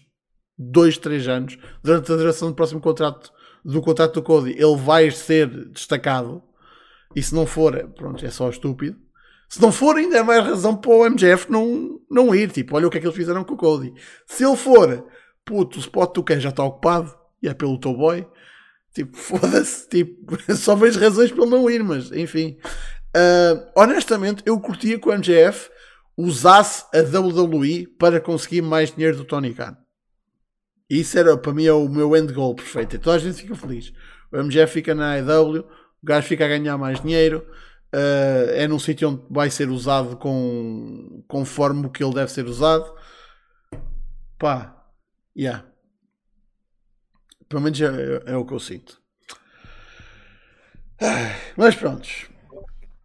dois, 0.71 0.99
três 0.99 1.27
anos, 1.29 1.59
durante 1.83 2.13
a 2.13 2.17
duração 2.17 2.49
do 2.49 2.55
próximo 2.55 2.81
contrato, 2.81 3.33
do 3.65 3.81
contrato 3.81 4.15
do 4.15 4.23
Cody, 4.23 4.53
ele 4.53 4.77
vai 4.77 5.11
ser 5.11 5.49
destacado. 5.71 6.43
E 7.15 7.23
se 7.23 7.35
não 7.35 7.47
for, 7.47 7.89
pronto, 7.97 8.25
é 8.25 8.31
só 8.31 8.49
estúpido. 8.49 8.97
Se 9.49 9.61
não 9.61 9.71
for, 9.71 9.97
ainda 9.97 10.17
é 10.17 10.23
mais 10.23 10.43
razão 10.45 10.75
para 10.75 10.91
o 10.91 11.05
MJF 11.11 11.51
não, 11.51 12.01
não 12.11 12.35
ir. 12.35 12.51
Tipo, 12.51 12.77
olha 12.77 12.87
o 12.87 12.91
que 12.91 12.97
é 12.97 13.01
que 13.01 13.07
eles 13.07 13.17
fizeram 13.17 13.45
com 13.45 13.55
o 13.55 13.57
Cody. 13.57 13.93
Se 14.27 14.45
ele 14.45 14.57
for, 14.57 15.07
puto, 15.45 15.77
o 15.77 15.81
spot 15.81 16.15
do 16.15 16.25
que 16.25 16.41
já 16.41 16.49
está 16.49 16.65
ocupado 16.65 17.15
e 17.43 17.49
é 17.49 17.55
pelo 17.55 17.79
teu 17.79 17.93
boy. 17.95 18.27
Tipo, 18.95 19.15
foda-se. 19.19 19.89
Tipo, 19.89 20.39
só 20.57 20.75
vejo 20.75 20.99
razões 20.99 21.31
para 21.31 21.43
ele 21.43 21.51
não 21.51 21.69
ir, 21.69 21.85
mas 21.85 22.11
enfim. 22.13 22.57
Uh, 23.15 23.71
honestamente, 23.77 24.43
eu 24.47 24.59
curtia 24.59 24.99
que 24.99 25.07
o 25.07 25.13
MJF 25.13 25.69
usasse 26.17 26.87
a 26.95 27.01
WWE 27.01 27.87
para 27.99 28.21
conseguir 28.21 28.63
mais 28.63 28.91
dinheiro 28.91 29.19
do 29.19 29.25
Tony 29.25 29.53
Khan. 29.53 29.77
Isso 30.93 31.19
era, 31.19 31.39
para 31.39 31.55
mim, 31.55 31.65
é 31.65 31.73
o 31.73 31.89
meu 31.89 32.15
end 32.15 32.35
goal 32.35 32.55
perfeito. 32.55 32.97
Então 32.97 33.15
a 33.15 33.19
gente 33.19 33.41
fica 33.41 33.55
feliz. 33.55 33.95
O 34.31 34.37
MGF 34.37 34.71
fica 34.71 34.95
na 34.95 35.15
AEW, 35.15 35.61
o 35.63 35.67
gajo 36.07 36.29
fica 36.29 36.45
a 36.45 36.49
ganhar 36.49 36.77
mais 36.77 37.01
dinheiro, 37.01 37.47
uh, 37.95 38.51
é 38.51 38.69
num 38.69 38.79
sítio 38.79 39.09
onde 39.09 39.23
vai 39.31 39.49
ser 39.49 39.71
usado 39.71 40.19
com, 40.19 41.25
conforme 41.27 41.87
o 41.87 41.91
que 41.91 42.05
ele 42.05 42.13
deve 42.13 42.31
ser 42.31 42.45
usado. 42.45 42.95
Pá, 44.39 44.85
yeah. 45.35 45.65
Pelo 47.49 47.63
menos 47.63 47.81
é, 47.81 47.87
é, 47.87 48.33
é 48.33 48.37
o 48.37 48.45
que 48.45 48.53
eu 48.53 48.61
sinto. 48.61 49.01
Mas 51.57 51.75
prontos. 51.75 52.29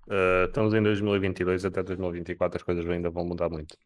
Uh, 0.09 0.43
estamos 0.45 0.73
em 0.73 0.83
2022, 0.83 1.63
até 1.63 1.81
2024 1.83 2.57
as 2.57 2.63
coisas 2.63 2.85
ainda 2.89 3.09
vão 3.09 3.23
mudar 3.25 3.47
muito. 3.47 3.77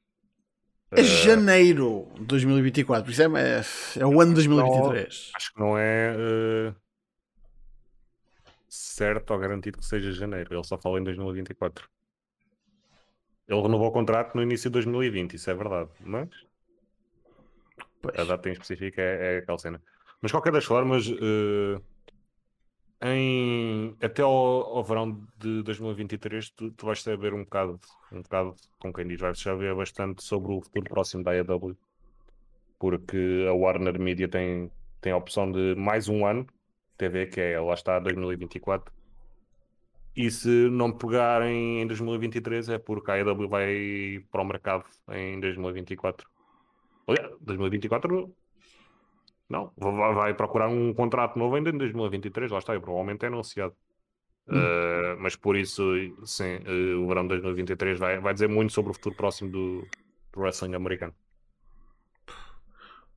É 0.94 1.04
janeiro 1.04 2.10
de 2.16 2.26
2024, 2.26 3.06
por 3.06 3.12
isso 3.12 3.22
é, 3.22 3.26
é, 3.26 3.64
é 4.02 4.06
o 4.06 4.20
ano 4.20 4.34
de 4.34 4.48
2023. 4.48 5.32
Não, 5.32 5.38
acho 5.38 5.54
que 5.54 5.60
não 5.60 5.78
é 5.78 6.14
uh, 6.18 6.76
certo 8.68 9.32
ou 9.32 9.39
garantido 9.39 9.78
que 9.78 9.86
seja 9.86 10.12
janeiro. 10.12 10.54
Ele 10.54 10.64
só 10.66 10.78
fala 10.78 11.00
em 11.00 11.04
2024. 11.04 11.88
Ele 13.48 13.62
renovou 13.62 13.88
o 13.88 13.92
contrato 13.92 14.36
no 14.36 14.44
início 14.44 14.70
de 14.70 14.74
2020, 14.74 15.34
isso 15.34 15.50
é 15.50 15.54
verdade. 15.54 15.89
Mas 16.02 16.30
pois. 18.02 18.20
a 18.20 18.26
data 18.26 18.50
em 18.50 18.52
específico 18.52 19.00
é, 19.00 19.36
é 19.36 19.38
aquela 19.38 19.58
cena. 19.58 19.82
Mas 20.22 20.32
qualquer 20.32 20.52
das 20.52 20.66
formas, 20.66 21.08
uh, 21.08 21.82
em, 23.02 23.95
até 24.02 24.22
ao, 24.22 24.32
ao, 24.32 24.84
verão 24.84 25.26
de 25.38 25.64
2023 25.64 26.49
tu, 26.52 26.72
tu 26.72 26.86
vais 26.86 27.02
saber 27.02 27.34
um 27.34 27.43
bocado, 27.43 27.80
um 28.12 28.22
bocado, 28.22 28.56
com 28.80 28.93
quem 28.93 29.08
diz, 29.08 29.20
vais 29.20 29.39
saber 29.39 29.74
bastante 29.76 30.24
sobre 30.24 30.52
o 30.52 30.62
futuro 30.62 30.86
próximo 30.86 31.24
da 31.24 31.32
AEW, 31.32 31.76
porque 32.78 33.45
a 33.49 33.54
Warner 33.54 33.99
Media 33.99 34.28
tem, 34.28 34.72
tem 35.02 35.14
a 35.14 35.18
opção 35.18 35.52
de 35.52 35.76
mais 35.76 36.08
um 36.08 36.26
ano 36.26 36.45
TV, 36.97 37.26
que 37.28 37.41
é, 37.41 37.60
lá 37.60 37.74
está, 37.74 37.99
2024. 37.99 38.93
E 40.16 40.30
se 40.30 40.70
não 40.70 40.91
pegarem 40.91 41.82
em 41.82 41.88
2023 41.88 42.70
é 42.70 42.78
porque 42.78 43.10
a 43.12 43.16
AEW 43.16 43.49
vai 43.49 44.24
para 44.32 44.41
o 44.41 44.45
mercado 44.45 44.86
em 45.10 45.39
2024. 45.39 46.30
Olha, 47.08 47.32
2024 47.41 48.32
não, 49.52 49.72
vai 49.78 50.34
procurar 50.34 50.70
um 50.70 50.93
contrato 50.93 51.38
novo 51.38 51.56
ainda 51.56 51.70
em 51.70 51.78
2023, 51.78 52.52
lá 52.52 52.60
está, 52.60 52.74
e 52.74 52.80
provavelmente 52.80 53.26
é 53.26 53.28
anunciado. 53.28 53.76
Hum. 54.47 54.58
Uh, 54.58 55.20
mas 55.20 55.36
por 55.36 55.58
isso, 55.58 55.84
sim, 56.26 56.56
uh, 56.56 57.04
o 57.04 57.08
verão 57.08 57.24
de 57.24 57.39
2023 57.39 57.99
vai, 57.99 58.20
vai 58.20 58.34
dizer 58.34 58.47
muito 58.47 58.72
sobre 58.72 58.91
o 58.91 58.93
futuro 58.93 59.16
próximo 59.16 59.52
do, 59.52 59.88
do 60.32 60.39
wrestling 60.39 60.74
americano. 60.74 61.14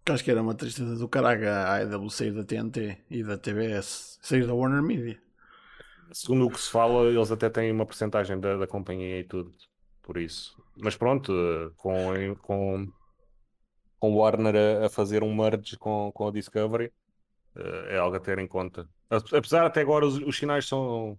Acho 0.06 0.22
que 0.22 0.30
era 0.30 0.42
uma 0.42 0.54
tristeza 0.54 0.96
do 0.96 1.08
caralho 1.08 1.48
a 1.48 1.76
AEW 1.76 2.10
sair 2.10 2.32
da 2.32 2.44
TNT 2.44 2.98
e 3.08 3.22
da 3.22 3.38
TBS, 3.38 4.18
sair 4.20 4.46
da 4.46 4.52
Warner 4.52 4.82
Media. 4.82 5.18
Segundo 6.12 6.46
o 6.46 6.50
que 6.50 6.60
se 6.60 6.70
fala, 6.70 7.06
eles 7.06 7.30
até 7.32 7.48
têm 7.48 7.72
uma 7.72 7.86
porcentagem 7.86 8.38
da, 8.38 8.56
da 8.58 8.66
companhia 8.66 9.20
e 9.20 9.24
tudo, 9.24 9.50
por 10.02 10.18
isso. 10.18 10.62
Mas 10.76 10.94
pronto, 10.94 11.32
eh, 11.32 11.70
com, 11.76 12.36
com 12.42 12.92
com 14.04 14.14
Warner 14.16 14.54
a, 14.54 14.86
a, 14.86 14.90
fazer 14.90 15.22
um 15.22 15.34
merge 15.34 15.78
com, 15.78 16.12
com 16.12 16.28
a 16.28 16.30
Discovery, 16.30 16.92
uh, 17.56 17.86
é 17.88 17.96
algo 17.96 18.16
a 18.16 18.20
ter 18.20 18.38
em 18.38 18.46
conta. 18.46 18.86
Apesar 19.08 19.64
até 19.64 19.80
agora 19.80 20.06
os, 20.06 20.16
os 20.18 20.36
sinais 20.36 20.68
são 20.68 21.18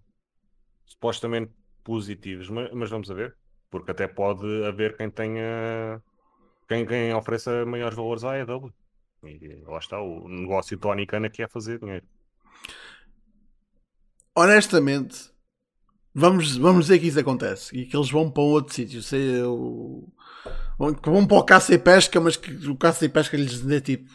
supostamente 0.85 1.51
positivos, 1.83 2.47
mas, 2.47 2.71
mas, 2.71 2.89
vamos 2.91 3.09
a 3.09 3.13
ver, 3.15 3.35
porque 3.71 3.89
até 3.89 4.07
pode 4.07 4.45
haver 4.65 4.95
quem 4.95 5.09
tenha 5.09 5.99
quem, 6.67 6.85
quem 6.85 7.13
ofereça 7.13 7.65
maiores 7.65 7.95
valores 7.95 8.23
à 8.23 8.33
AEW. 8.33 8.71
E 9.23 9.63
lá 9.65 9.79
está, 9.79 9.99
o 9.99 10.27
negócio 10.27 10.77
Tony 10.77 11.07
Khan 11.07 11.27
que 11.29 11.41
é 11.41 11.47
fazer 11.47 11.79
dinheiro. 11.79 12.05
Honestamente, 14.35 15.31
vamos, 16.13 16.55
vamos 16.57 16.85
dizer 16.85 16.99
que 16.99 17.07
isso 17.07 17.19
acontece 17.19 17.75
e 17.75 17.87
que 17.87 17.97
eles 17.97 18.11
vão 18.11 18.29
para 18.29 18.43
um 18.43 18.47
outro 18.47 18.75
sítio. 18.75 19.01
Sei, 19.01 19.41
o, 19.41 20.07
vão 20.77 21.25
para 21.25 21.37
o 21.37 21.43
caça 21.43 21.73
e 21.73 21.77
pesca, 21.77 22.19
mas 22.19 22.35
que 22.35 22.51
o 22.67 22.75
caça 22.75 23.05
e 23.05 23.09
pesca 23.09 23.37
lhes 23.37 23.61
dê 23.61 23.81
tipo. 23.81 24.09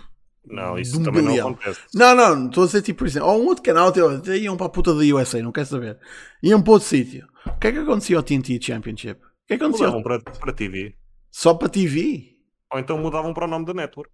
Não, 0.47 0.79
isso 0.79 0.99
um 0.99 1.03
também 1.03 1.23
bilhão. 1.23 1.51
não 1.51 1.55
acontece. 1.55 1.81
Não, 1.95 2.15
não, 2.15 2.47
estou 2.47 2.65
a 2.65 2.67
dizer 2.67 2.83
tipo, 2.83 2.99
por 3.01 3.07
exemplo, 3.07 3.29
ou 3.29 3.43
um 3.43 3.47
outro 3.47 3.63
canal, 3.63 3.89
até 3.89 4.37
iam 4.37 4.57
para 4.57 4.67
a 4.67 4.71
puta 4.71 4.95
da 4.95 5.01
USA, 5.01 5.43
não 5.43 5.53
quer 5.53 5.67
saber. 5.67 5.99
Iam 6.43 6.63
para 6.63 6.73
outro 6.73 6.89
sítio. 6.89 7.29
O 7.47 7.59
que 7.59 7.69
é 7.69 7.73
que 7.73 7.79
acontecia 7.79 8.17
ao 8.17 8.23
TNT 8.23 8.61
Championship? 8.61 9.21
O 9.21 9.47
que 9.47 9.55
é 9.55 9.59
que 9.59 9.65
acontecia? 9.65 9.87
Mudavam 9.87 10.03
para, 10.03 10.21
para 10.21 10.53
TV. 10.53 10.95
Só 11.31 11.55
para 11.55 11.69
TV? 11.69 12.37
Ou 12.73 12.79
então 12.79 12.99
mudavam 12.99 13.35
para 13.35 13.45
o 13.45 13.49
nome 13.49 13.67
da 13.67 13.75
network. 13.75 14.11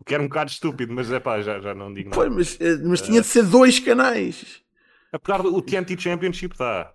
O 0.00 0.04
que 0.04 0.14
era 0.14 0.22
um 0.22 0.28
bocado 0.28 0.50
estúpido, 0.50 0.92
mas 0.92 1.10
é 1.12 1.20
pá, 1.20 1.40
já, 1.40 1.60
já 1.60 1.74
não 1.74 1.94
digo 1.94 2.10
nada. 2.10 2.28
Mas, 2.28 2.58
eh, 2.60 2.76
mas 2.82 3.00
tinha 3.00 3.20
de 3.20 3.26
ser 3.26 3.44
dois 3.44 3.78
canais. 3.78 4.60
Apesar 5.12 5.42
do 5.42 5.62
TNT 5.62 5.96
Championship 6.00 6.56
dá. 6.58 6.92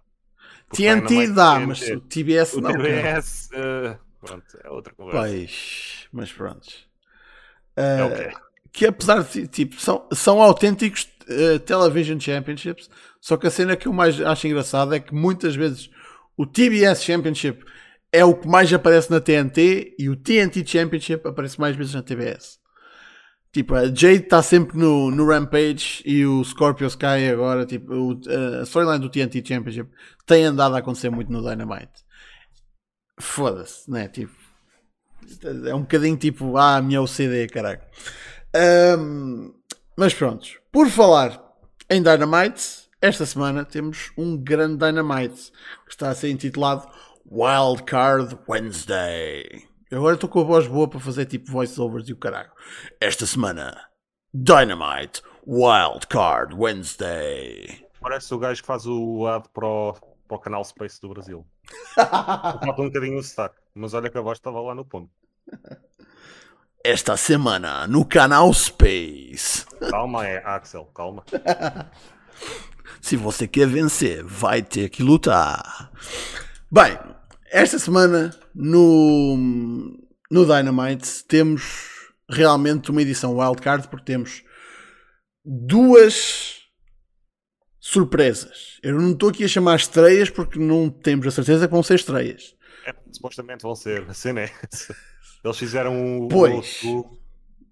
TNT 0.71 1.27
dá, 1.27 1.59
mas 1.59 1.81
o 1.89 2.01
TBS 2.01 2.55
o 2.55 2.61
não. 2.61 2.71
TBS. 2.71 3.49
Uh, 3.53 4.06
pronto, 4.19 4.45
é 4.63 4.69
outra 4.69 4.93
conversa. 4.93 5.19
Pois, 5.19 6.07
mas 6.11 6.31
pronto. 6.31 6.67
Uh, 7.77 7.81
é 7.81 8.03
okay. 8.03 8.31
Que 8.71 8.85
apesar 8.85 9.23
de 9.23 9.47
tipo, 9.47 9.79
são, 9.79 10.07
são 10.11 10.41
autênticos 10.41 11.09
uh, 11.29 11.59
Television 11.59 12.19
Championships, 12.19 12.89
só 13.19 13.37
que 13.37 13.47
a 13.47 13.51
cena 13.51 13.75
que 13.75 13.87
eu 13.87 13.93
mais 13.93 14.21
acho 14.21 14.47
engraçada 14.47 14.95
é 14.95 14.99
que 14.99 15.13
muitas 15.13 15.55
vezes 15.55 15.89
o 16.35 16.45
TBS 16.45 17.03
Championship 17.03 17.65
é 18.11 18.23
o 18.23 18.35
que 18.35 18.47
mais 18.47 18.71
aparece 18.71 19.11
na 19.11 19.19
TNT 19.19 19.95
e 19.97 20.09
o 20.09 20.15
TNT 20.15 20.65
Championship 20.65 21.27
aparece 21.27 21.59
mais 21.59 21.75
vezes 21.75 21.93
na 21.93 22.03
TBS. 22.03 22.59
Tipo, 23.51 23.75
a 23.75 23.85
Jade 23.85 24.23
está 24.23 24.43
sempre 24.43 24.77
no, 24.77 25.09
no 25.09 25.25
Rampage 25.25 26.03
e 26.05 26.25
o 26.25 26.43
Scorpio 26.43 26.85
Sky 26.87 27.29
agora, 27.31 27.65
tipo, 27.65 27.91
o, 27.91 28.21
a 28.59 28.63
storyline 28.63 28.99
do 28.99 29.09
TNT 29.09 29.43
Championship 29.45 29.89
tem 30.25 30.43
andado 30.43 30.75
a 30.75 30.79
acontecer 30.79 31.09
muito 31.09 31.31
no 31.31 31.41
Dynamite. 31.41 32.06
Foda-se, 33.19 33.89
né? 33.89 34.07
Tipo, 34.07 34.35
é 35.65 35.73
um 35.73 35.81
bocadinho 35.81 36.17
tipo, 36.17 36.57
ah, 36.57 36.77
a 36.77 36.81
minha 36.81 37.01
OCD, 37.01 37.47
caralho. 37.47 37.81
Um, 38.99 39.53
mas 39.95 40.13
pronto, 40.13 40.47
por 40.71 40.89
falar 40.89 41.41
em 41.89 42.01
Dynamite, 42.01 42.87
esta 43.01 43.25
semana 43.25 43.65
temos 43.65 44.11
um 44.17 44.37
grande 44.37 44.77
Dynamite 44.77 45.51
que 45.85 45.91
está 45.91 46.09
a 46.09 46.15
ser 46.15 46.29
intitulado 46.29 46.87
Wild 47.29 47.83
Card 47.83 48.37
Wednesday. 48.47 49.67
Eu 49.89 49.99
agora 49.99 50.15
estou 50.15 50.29
com 50.29 50.41
a 50.41 50.43
voz 50.43 50.67
boa 50.67 50.87
para 50.87 50.99
fazer 50.99 51.25
tipo 51.25 51.51
voiceovers 51.51 52.09
e 52.09 52.13
o 52.13 52.17
caralho. 52.17 52.51
Esta 52.99 53.25
semana, 53.25 53.87
Dynamite 54.33 55.21
Wild 55.45 56.07
Card 56.07 56.53
Wednesday. 56.55 57.85
Parece 58.01 58.33
o 58.33 58.39
gajo 58.39 58.61
que 58.61 58.67
faz 58.67 58.85
o 58.85 59.25
ad 59.27 59.47
para 59.53 59.67
o, 59.67 59.93
para 60.27 60.37
o 60.37 60.39
canal 60.39 60.63
Space 60.63 61.01
do 61.01 61.09
Brasil. 61.09 61.45
Falta 61.95 62.81
um 62.81 62.85
bocadinho 62.85 63.17
o 63.17 63.21
destaque, 63.21 63.55
mas 63.73 63.93
olha 63.93 64.09
que 64.09 64.17
a 64.17 64.21
voz 64.21 64.37
estava 64.37 64.59
lá 64.61 64.75
no 64.75 64.85
ponto. 64.85 65.09
Esta 66.83 67.17
semana, 67.17 67.87
no 67.87 68.05
canal 68.05 68.53
Space. 68.53 69.65
Calma, 69.89 70.25
é 70.25 70.37
Axel, 70.45 70.85
calma. 70.93 71.23
Se 73.01 73.15
você 73.15 73.47
quer 73.47 73.67
vencer, 73.67 74.23
vai 74.23 74.61
ter 74.61 74.89
que 74.89 75.03
lutar. 75.03 75.91
Bem, 76.71 76.97
esta 77.51 77.79
semana 77.79 78.37
no, 78.53 79.37
no 80.29 80.45
Dynamite 80.45 81.23
temos 81.25 82.11
realmente 82.29 82.91
uma 82.91 83.01
edição 83.01 83.37
wildcard 83.37 83.87
porque 83.87 84.05
temos 84.05 84.43
duas 85.45 86.56
surpresas. 87.87 88.79
Eu 88.83 88.99
não 88.99 89.11
estou 89.11 89.29
aqui 89.29 89.45
a 89.45 89.47
chamar 89.47 89.77
estreias 89.77 90.29
porque 90.29 90.59
não 90.59 90.89
temos 90.89 91.25
a 91.25 91.31
certeza 91.31 91.67
que 91.67 91.73
vão 91.73 91.81
ser 91.81 91.95
estreias. 91.95 92.53
É, 92.85 92.93
supostamente 93.11 93.63
vão 93.63 93.75
ser, 93.75 94.03
a 94.09 94.13
cena 94.13 94.41
é 94.41 94.51
Eles 95.43 95.57
fizeram 95.57 96.25
o, 96.25 96.27
pois. 96.27 96.83
o 96.83 97.17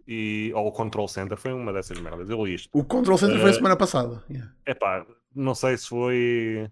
e 0.08 0.54
ou 0.56 0.68
o 0.68 0.72
Control 0.72 1.08
Center 1.10 1.38
foi 1.38 1.52
uma 1.52 1.74
dessas 1.74 2.00
merdas. 2.00 2.30
Eu 2.30 2.46
li 2.46 2.54
isto. 2.54 2.70
O 2.72 2.86
Control 2.86 3.18
Center 3.18 3.38
uh, 3.38 3.42
foi 3.42 3.50
a 3.50 3.54
semana 3.54 3.76
passada. 3.76 4.24
É 4.66 4.74
pá, 4.74 5.06
não 5.36 5.54
sei 5.54 5.76
se 5.78 5.90
foi. 5.90 6.70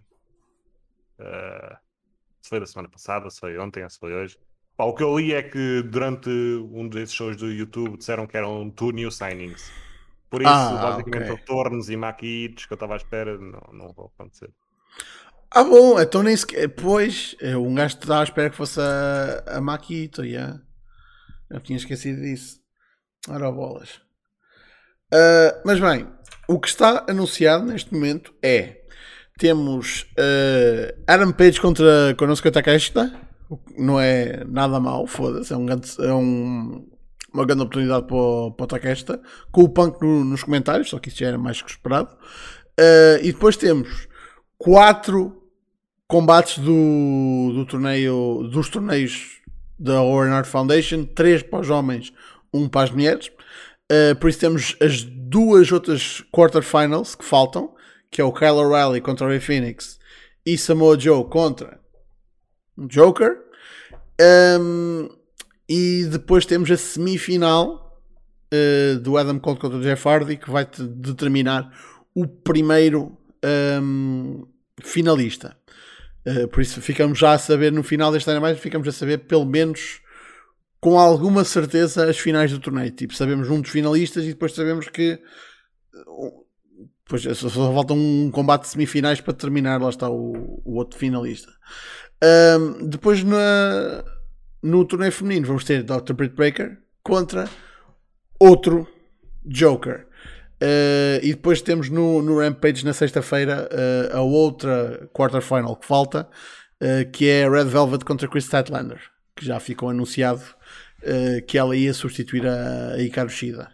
Uh, 1.19 1.75
se 2.41 2.49
foi 2.49 2.59
da 2.61 2.65
semana 2.65 2.87
passada, 2.87 3.29
se 3.29 3.39
foi 3.41 3.57
ontem, 3.57 3.87
se 3.89 3.99
foi 3.99 4.13
hoje. 4.13 4.37
Pá, 4.77 4.85
o 4.85 4.93
que 4.93 5.03
eu 5.03 5.19
li 5.19 5.33
é 5.33 5.43
que 5.43 5.81
durante 5.81 6.29
um 6.29 6.87
desses 6.87 7.13
shows 7.13 7.35
do 7.35 7.51
YouTube 7.51 7.97
disseram 7.97 8.25
que 8.25 8.37
eram 8.37 8.69
two 8.69 8.91
new 8.91 9.11
signings. 9.11 9.69
Por 10.33 10.41
isso, 10.41 10.49
ah, 10.49 10.79
basicamente, 10.81 11.31
okay. 11.31 11.45
tornos 11.45 11.91
e 11.91 11.95
maquitos 11.95 12.65
que 12.65 12.73
eu 12.73 12.75
estava 12.75 12.95
à 12.95 12.97
espera 12.97 13.37
não, 13.37 13.61
não 13.71 13.93
vão 13.93 14.09
acontecer. 14.17 14.49
Ah, 15.51 15.63
bom, 15.63 16.01
então 16.01 16.23
nem 16.23 16.35
sequer. 16.35 16.67
Pois, 16.69 17.35
um 17.55 17.75
gajo 17.75 17.95
estava 17.95 18.21
à 18.21 18.23
espera 18.23 18.49
que 18.49 18.55
fosse 18.55 18.79
a, 18.81 19.57
a 19.57 19.61
Maquito, 19.61 20.25
yeah. 20.25 20.59
Eu 21.51 21.59
tinha 21.59 21.77
esquecido 21.77 22.19
disso. 22.19 22.59
Ora, 23.29 23.51
bolas. 23.51 24.01
Uh, 25.13 25.61
mas 25.63 25.79
bem, 25.79 26.07
o 26.47 26.59
que 26.59 26.67
está 26.67 27.05
anunciado 27.07 27.65
neste 27.65 27.93
momento 27.93 28.33
é 28.41 28.81
temos 29.37 30.07
uh, 30.17 30.99
Adam 31.05 31.31
Page 31.31 31.61
contra 31.61 32.15
Konosuke 32.17 32.49
Takeshita. 32.49 33.13
Não 33.77 33.99
é 33.99 34.43
nada 34.45 34.79
mal, 34.79 35.05
foda-se. 35.05 35.53
É, 35.53 35.55
um, 35.55 35.67
é 35.69 36.11
um, 36.11 36.89
uma 37.33 37.45
grande 37.45 37.63
oportunidade 37.63 38.05
para 38.05 38.15
o, 38.15 38.51
para 38.51 38.63
o 38.63 38.67
Takeshita. 38.67 39.21
Com 39.51 39.63
o 39.63 39.69
Punk 39.69 40.01
no, 40.01 40.23
nos 40.23 40.43
comentários, 40.43 40.89
só 40.89 40.99
que 40.99 41.09
isso 41.09 41.19
já 41.19 41.27
era 41.27 41.37
mais 41.37 41.61
que 41.61 41.69
esperado. 41.69 42.09
Uh, 42.79 43.19
e 43.21 43.31
depois 43.31 43.57
temos 43.57 44.07
quatro 44.57 45.43
combates 46.07 46.59
do, 46.59 47.51
do 47.53 47.65
torneio, 47.65 48.49
dos 48.51 48.69
torneios 48.69 49.41
da 49.77 49.99
Art 49.99 50.45
Foundation. 50.45 51.05
Três 51.05 51.41
para 51.41 51.59
os 51.59 51.69
homens, 51.69 52.13
um 52.53 52.67
para 52.67 52.83
as 52.83 52.91
mulheres. 52.91 53.31
Uh, 53.91 54.15
por 54.19 54.29
isso 54.29 54.39
temos 54.39 54.75
as 54.81 55.03
duas 55.03 55.71
outras 55.71 56.23
quarterfinals 56.31 57.15
que 57.15 57.25
faltam 57.25 57.73
que 58.13 58.21
é 58.21 58.23
o 58.23 58.31
Kyle 58.31 58.51
O'Reilly 58.51 59.01
contra 59.01 59.25
o 59.25 59.29
Ray 59.29 59.39
Phoenix 59.39 59.99
e 60.45 60.55
Samoa 60.55 60.97
Joe 60.99 61.25
contra 61.25 61.79
Joker. 62.77 63.39
Um, 64.21 65.09
e 65.67 66.05
depois 66.05 66.45
temos 66.45 66.69
a 66.69 66.77
semifinal 66.77 68.01
uh, 68.53 68.99
do 68.99 69.17
Adam 69.17 69.39
Cole 69.39 69.59
contra 69.59 69.77
o 69.77 69.81
Jeff 69.81 70.07
Hardy 70.07 70.37
que 70.37 70.49
vai 70.49 70.65
determinar 70.65 71.71
o 72.13 72.27
primeiro 72.27 73.17
um, 73.81 74.45
finalista. 74.81 75.57
Uh, 76.25 76.47
por 76.47 76.61
isso 76.61 76.81
ficamos 76.81 77.19
já 77.19 77.33
a 77.33 77.37
saber 77.37 77.71
no 77.71 77.83
final 77.83 78.11
deste 78.11 78.29
ano 78.29 78.41
mais, 78.41 78.59
ficamos 78.59 78.87
a 78.87 78.91
saber 78.91 79.19
pelo 79.19 79.45
menos 79.45 80.01
com 80.79 80.99
alguma 80.99 81.43
certeza 81.43 82.09
as 82.09 82.17
finais 82.17 82.51
do 82.51 82.59
torneio. 82.59 82.91
Tipo, 82.91 83.13
sabemos 83.13 83.49
um 83.49 83.61
dos 83.61 83.71
finalistas 83.71 84.23
e 84.25 84.29
depois 84.29 84.53
sabemos 84.53 84.87
que 84.89 85.19
Pois 87.05 87.21
só, 87.23 87.49
só 87.49 87.73
falta 87.73 87.93
um 87.93 88.31
combate 88.31 88.63
de 88.63 88.69
semifinais 88.69 89.19
para 89.19 89.33
terminar, 89.33 89.81
lá 89.81 89.89
está 89.89 90.09
o, 90.09 90.61
o 90.63 90.75
outro 90.75 90.97
finalista. 90.97 91.51
Um, 92.23 92.87
depois 92.87 93.23
na, 93.23 94.03
no 94.63 94.85
torneio 94.85 95.11
feminino 95.11 95.45
vamos 95.45 95.65
ter 95.65 95.83
Dr. 95.83 96.13
Britt 96.13 96.35
Breaker 96.35 96.77
contra 97.03 97.49
outro 98.39 98.87
Joker. 99.45 100.07
Uh, 100.61 101.19
e 101.21 101.33
depois 101.33 101.61
temos 101.61 101.89
no, 101.89 102.21
no 102.21 102.39
Rampage 102.39 102.85
na 102.85 102.93
sexta-feira 102.93 103.67
uh, 103.69 104.17
a 104.17 104.21
outra 104.21 105.09
quarterfinal 105.13 105.75
que 105.75 105.85
falta, 105.85 106.29
uh, 106.81 107.11
que 107.11 107.27
é 107.27 107.49
Red 107.49 107.65
Velvet 107.65 108.05
contra 108.05 108.29
Chris 108.29 108.45
Statlander, 108.45 109.01
que 109.35 109.45
já 109.45 109.59
ficou 109.59 109.89
anunciado 109.89 110.41
que 111.49 111.57
ela 111.57 111.75
ia 111.75 111.93
substituir 111.93 112.47
a, 112.47 112.93
a 112.93 113.27
Shida. 113.27 113.69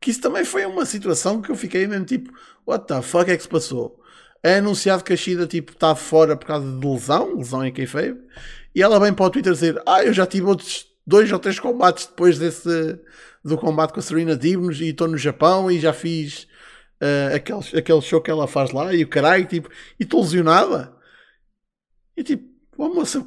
que 0.00 0.08
isso 0.12 0.20
também 0.20 0.44
foi 0.44 0.64
uma 0.64 0.86
situação 0.86 1.42
que 1.42 1.50
eu 1.50 1.56
fiquei 1.56 1.84
mesmo 1.88 2.04
tipo, 2.04 2.32
what 2.64 2.86
the 2.86 3.02
fuck 3.02 3.28
é 3.28 3.36
que 3.36 3.42
se 3.42 3.48
passou? 3.48 3.99
É 4.42 4.56
anunciado 4.56 5.04
que 5.04 5.12
a 5.12 5.16
Shida 5.16 5.46
tipo, 5.46 5.72
está 5.72 5.94
fora 5.94 6.36
por 6.36 6.46
causa 6.46 6.66
de 6.66 6.86
lesão, 6.86 7.36
lesão 7.36 7.64
em 7.64 7.72
kayfabe, 7.72 8.18
e 8.74 8.82
ela 8.82 8.98
vem 8.98 9.12
para 9.12 9.26
o 9.26 9.30
Twitter 9.30 9.52
dizer, 9.52 9.82
ah, 9.86 10.02
eu 10.02 10.12
já 10.12 10.26
tive 10.26 10.46
outros 10.46 10.86
dois 11.06 11.30
ou 11.30 11.38
três 11.38 11.58
combates 11.58 12.06
depois 12.06 12.38
desse 12.38 12.98
do 13.44 13.56
combate 13.56 13.92
com 13.92 14.00
a 14.00 14.02
Serena 14.02 14.36
Divnos 14.36 14.80
e 14.80 14.88
estou 14.88 15.08
no 15.08 15.16
Japão 15.16 15.70
e 15.70 15.80
já 15.80 15.92
fiz 15.92 16.46
uh, 17.00 17.34
aquele, 17.34 17.78
aquele 17.78 18.00
show 18.02 18.20
que 18.20 18.30
ela 18.30 18.46
faz 18.46 18.70
lá 18.70 18.94
e 18.94 19.02
o 19.02 19.08
caralho, 19.08 19.46
tipo, 19.46 19.68
e 19.98 20.04
estou 20.04 20.20
lesionada. 20.20 20.94
E 22.16 22.22
tipo, 22.22 22.44
oh 22.76 22.94
moça, 22.94 23.24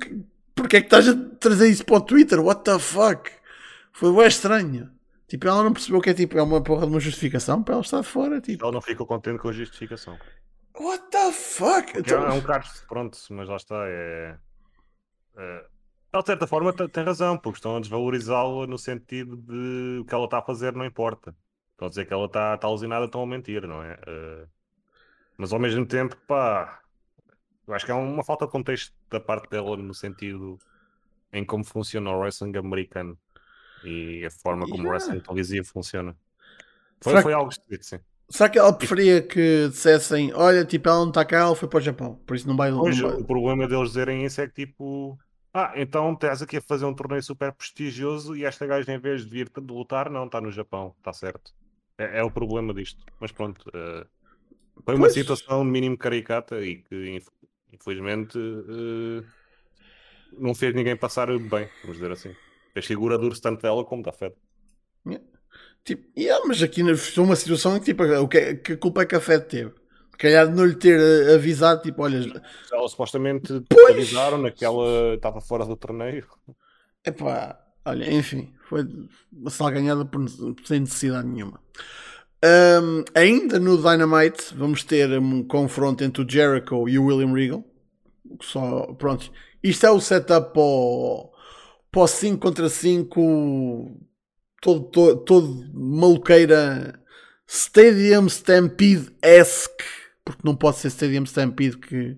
porque 0.55 0.77
é 0.77 0.81
que 0.81 0.87
estás 0.87 1.07
a 1.07 1.15
trazer 1.39 1.69
isso 1.69 1.85
para 1.85 1.97
o 1.97 2.01
Twitter? 2.01 2.39
What 2.39 2.63
the 2.63 2.77
fuck? 2.79 3.31
Foi 3.91 4.13
bem 4.13 4.27
estranho. 4.27 4.91
Tipo, 5.27 5.47
ela 5.47 5.63
não 5.63 5.73
percebeu 5.73 5.99
que 5.99 6.11
é 6.11 6.13
tipo, 6.13 6.37
é 6.37 6.43
uma 6.43 6.61
porra 6.61 6.85
de 6.85 6.93
uma 6.93 6.99
justificação 6.99 7.63
para 7.63 7.73
ela 7.73 7.81
estar 7.81 8.03
fora. 8.03 8.39
Tipo. 8.39 8.63
Ela 8.63 8.73
não 8.73 8.81
ficou 8.81 9.05
contente 9.07 9.39
com 9.39 9.49
a 9.49 9.51
justificação. 9.51 10.17
What 10.79 11.05
the 11.11 11.31
fuck? 11.31 11.93
É 11.95 12.31
um 12.31 12.39
bocado, 12.39 12.67
pronto, 12.87 13.17
mas 13.31 13.47
lá 13.47 13.55
está, 13.55 13.75
é... 13.87 14.37
é 15.37 15.65
ela, 16.13 16.21
de 16.21 16.27
certa 16.27 16.45
forma, 16.45 16.71
tem 16.71 17.03
razão, 17.03 17.35
porque 17.39 17.57
estão 17.57 17.75
a 17.75 17.79
desvalorizá-la 17.79 18.67
no 18.67 18.77
sentido 18.77 19.35
de 19.35 19.99
o 20.01 20.05
que 20.05 20.13
ela 20.13 20.25
está 20.25 20.37
a 20.37 20.43
fazer 20.43 20.75
não 20.75 20.85
importa. 20.85 21.35
Estão 21.71 21.87
a 21.87 21.89
dizer 21.89 22.05
que 22.05 22.13
ela 22.13 22.27
está, 22.27 22.53
está 22.53 22.67
alucinada, 22.67 23.05
estão 23.05 23.23
a 23.23 23.25
mentir, 23.25 23.67
não 23.67 23.81
é? 23.81 23.95
Uh, 23.95 24.47
mas 25.35 25.51
ao 25.51 25.59
mesmo 25.59 25.87
tempo, 25.87 26.15
pá, 26.27 26.83
eu 27.67 27.73
acho 27.73 27.83
que 27.83 27.91
é 27.91 27.95
uma 27.95 28.23
falta 28.23 28.45
de 28.45 28.51
contexto 28.51 28.93
da 29.09 29.19
parte 29.19 29.49
dela 29.49 29.75
no 29.75 29.93
sentido 29.93 30.59
em 31.31 31.43
como 31.43 31.65
funciona 31.65 32.11
o 32.11 32.19
wrestling 32.19 32.55
americano 32.55 33.17
e 33.83 34.23
a 34.23 34.29
forma 34.29 34.65
como 34.65 34.83
yeah. 34.83 34.89
o 34.89 34.91
wrestling 34.91 35.19
televisivo 35.19 35.65
funciona. 35.65 36.15
Foi, 37.01 37.19
foi 37.23 37.33
algo 37.33 37.49
esquisito, 37.49 37.83
sim. 37.83 37.99
Será 38.29 38.49
que 38.49 38.57
ela 38.57 38.73
preferia 38.73 39.21
que 39.21 39.67
dissessem: 39.69 40.33
Olha, 40.33 40.65
tipo, 40.65 40.89
ela 40.89 40.99
não 40.99 41.09
está 41.09 41.23
cá, 41.23 41.39
ela 41.39 41.55
foi 41.55 41.67
para 41.67 41.77
o 41.77 41.81
Japão, 41.81 42.15
por 42.25 42.35
isso 42.35 42.47
não 42.47 42.55
vai. 42.55 42.71
Pois, 42.71 42.99
não 42.99 43.09
vai... 43.09 43.19
O 43.19 43.25
problema 43.25 43.67
deles 43.67 43.89
dizerem 43.89 44.25
isso 44.25 44.41
é 44.41 44.47
que, 44.47 44.65
tipo, 44.65 45.17
ah, 45.53 45.71
então 45.75 46.13
estás 46.13 46.41
aqui 46.41 46.57
a 46.57 46.61
fazer 46.61 46.85
um 46.85 46.95
torneio 46.95 47.21
super 47.21 47.53
prestigioso 47.53 48.35
e 48.35 48.43
esta 48.43 48.65
gaja, 48.65 48.91
em 48.91 48.97
vez 48.97 49.23
de 49.23 49.29
vir 49.29 49.49
de 49.49 49.73
lutar, 49.73 50.09
não, 50.09 50.25
está 50.25 50.41
no 50.41 50.51
Japão, 50.51 50.95
está 50.97 51.13
certo. 51.13 51.53
É, 51.95 52.19
é, 52.19 52.23
o 52.23 52.31
problema 52.31 52.73
disto. 52.73 53.03
Mas 53.19 53.31
pronto, 53.31 53.61
uh, 53.69 54.03
foi 54.83 54.95
uma 54.95 55.01
pois. 55.01 55.13
situação 55.13 55.63
mínimo 55.63 55.95
caricata 55.95 56.59
e 56.59 56.77
que 56.77 57.21
infelizmente 57.71 58.35
uh, 58.37 59.23
não 60.39 60.55
fez 60.55 60.73
ninguém 60.73 60.97
passar 60.97 61.27
bem, 61.27 61.69
vamos 61.81 61.97
dizer 61.97 62.11
assim. 62.11 62.35
Fez 62.73 62.87
figura 62.87 63.17
duro 63.19 63.39
tanto 63.39 63.61
dela 63.61 63.85
como 63.85 64.01
da 64.01 64.11
Fed. 64.11 64.33
Yeah. 65.05 65.23
Tipo, 65.83 66.07
yeah, 66.17 66.43
mas 66.47 66.61
aqui 66.63 66.95
foi 66.95 67.23
uma 67.23 67.35
situação 67.35 67.75
em 67.75 67.79
que, 67.79 67.85
tipo, 67.85 68.03
o 68.03 68.27
que, 68.27 68.55
que 68.55 68.77
culpa 68.77 69.01
é 69.01 69.05
que 69.05 69.15
a 69.15 69.19
Fed 69.19 69.45
teve? 69.45 69.71
calhar 70.23 70.47
de 70.47 70.53
não 70.53 70.65
lhe 70.65 70.75
ter 70.75 70.97
eh, 70.97 71.35
avisado, 71.35 71.81
tipo, 71.81 72.01
olha. 72.01 72.41
Ela 72.71 72.87
supostamente 72.87 73.61
pois. 73.69 73.91
avisaram 73.91 74.37
naquela. 74.37 75.15
estava 75.15 75.41
fora 75.41 75.65
do 75.65 75.75
torneio. 75.75 76.25
Epá, 77.05 77.59
olha, 77.83 78.09
enfim, 78.13 78.53
foi 78.69 78.87
uma 79.31 79.49
salganhada 79.49 80.05
por, 80.05 80.25
sem 80.63 80.79
necessidade 80.79 81.27
nenhuma. 81.27 81.59
Um, 82.81 83.03
ainda 83.13 83.59
no 83.59 83.77
Dynamite, 83.77 84.53
vamos 84.55 84.83
ter 84.83 85.09
um 85.19 85.43
confronto 85.43 86.03
entre 86.03 86.23
o 86.23 86.29
Jericho 86.29 86.87
e 86.87 86.97
o 86.97 87.05
William 87.05 87.33
Regal. 87.33 87.63
Só, 88.41 88.93
pronto, 88.93 89.29
isto 89.61 89.85
é 89.85 89.91
o 89.91 89.99
setup 89.99 90.53
para 90.53 90.61
o, 90.61 91.33
para 91.91 92.01
o 92.01 92.07
5 92.07 92.39
contra 92.39 92.69
5, 92.69 93.99
todo, 94.63 94.85
todo, 94.85 95.17
todo 95.17 95.69
maluqueira, 95.73 96.99
Stadium 97.45 98.27
Stampede-esque 98.27 99.83
porque 100.25 100.41
não 100.43 100.55
pode 100.55 100.77
ser 100.77 100.87
Stadium 100.87 101.25
Stampede 101.25 101.77
que 101.77 102.17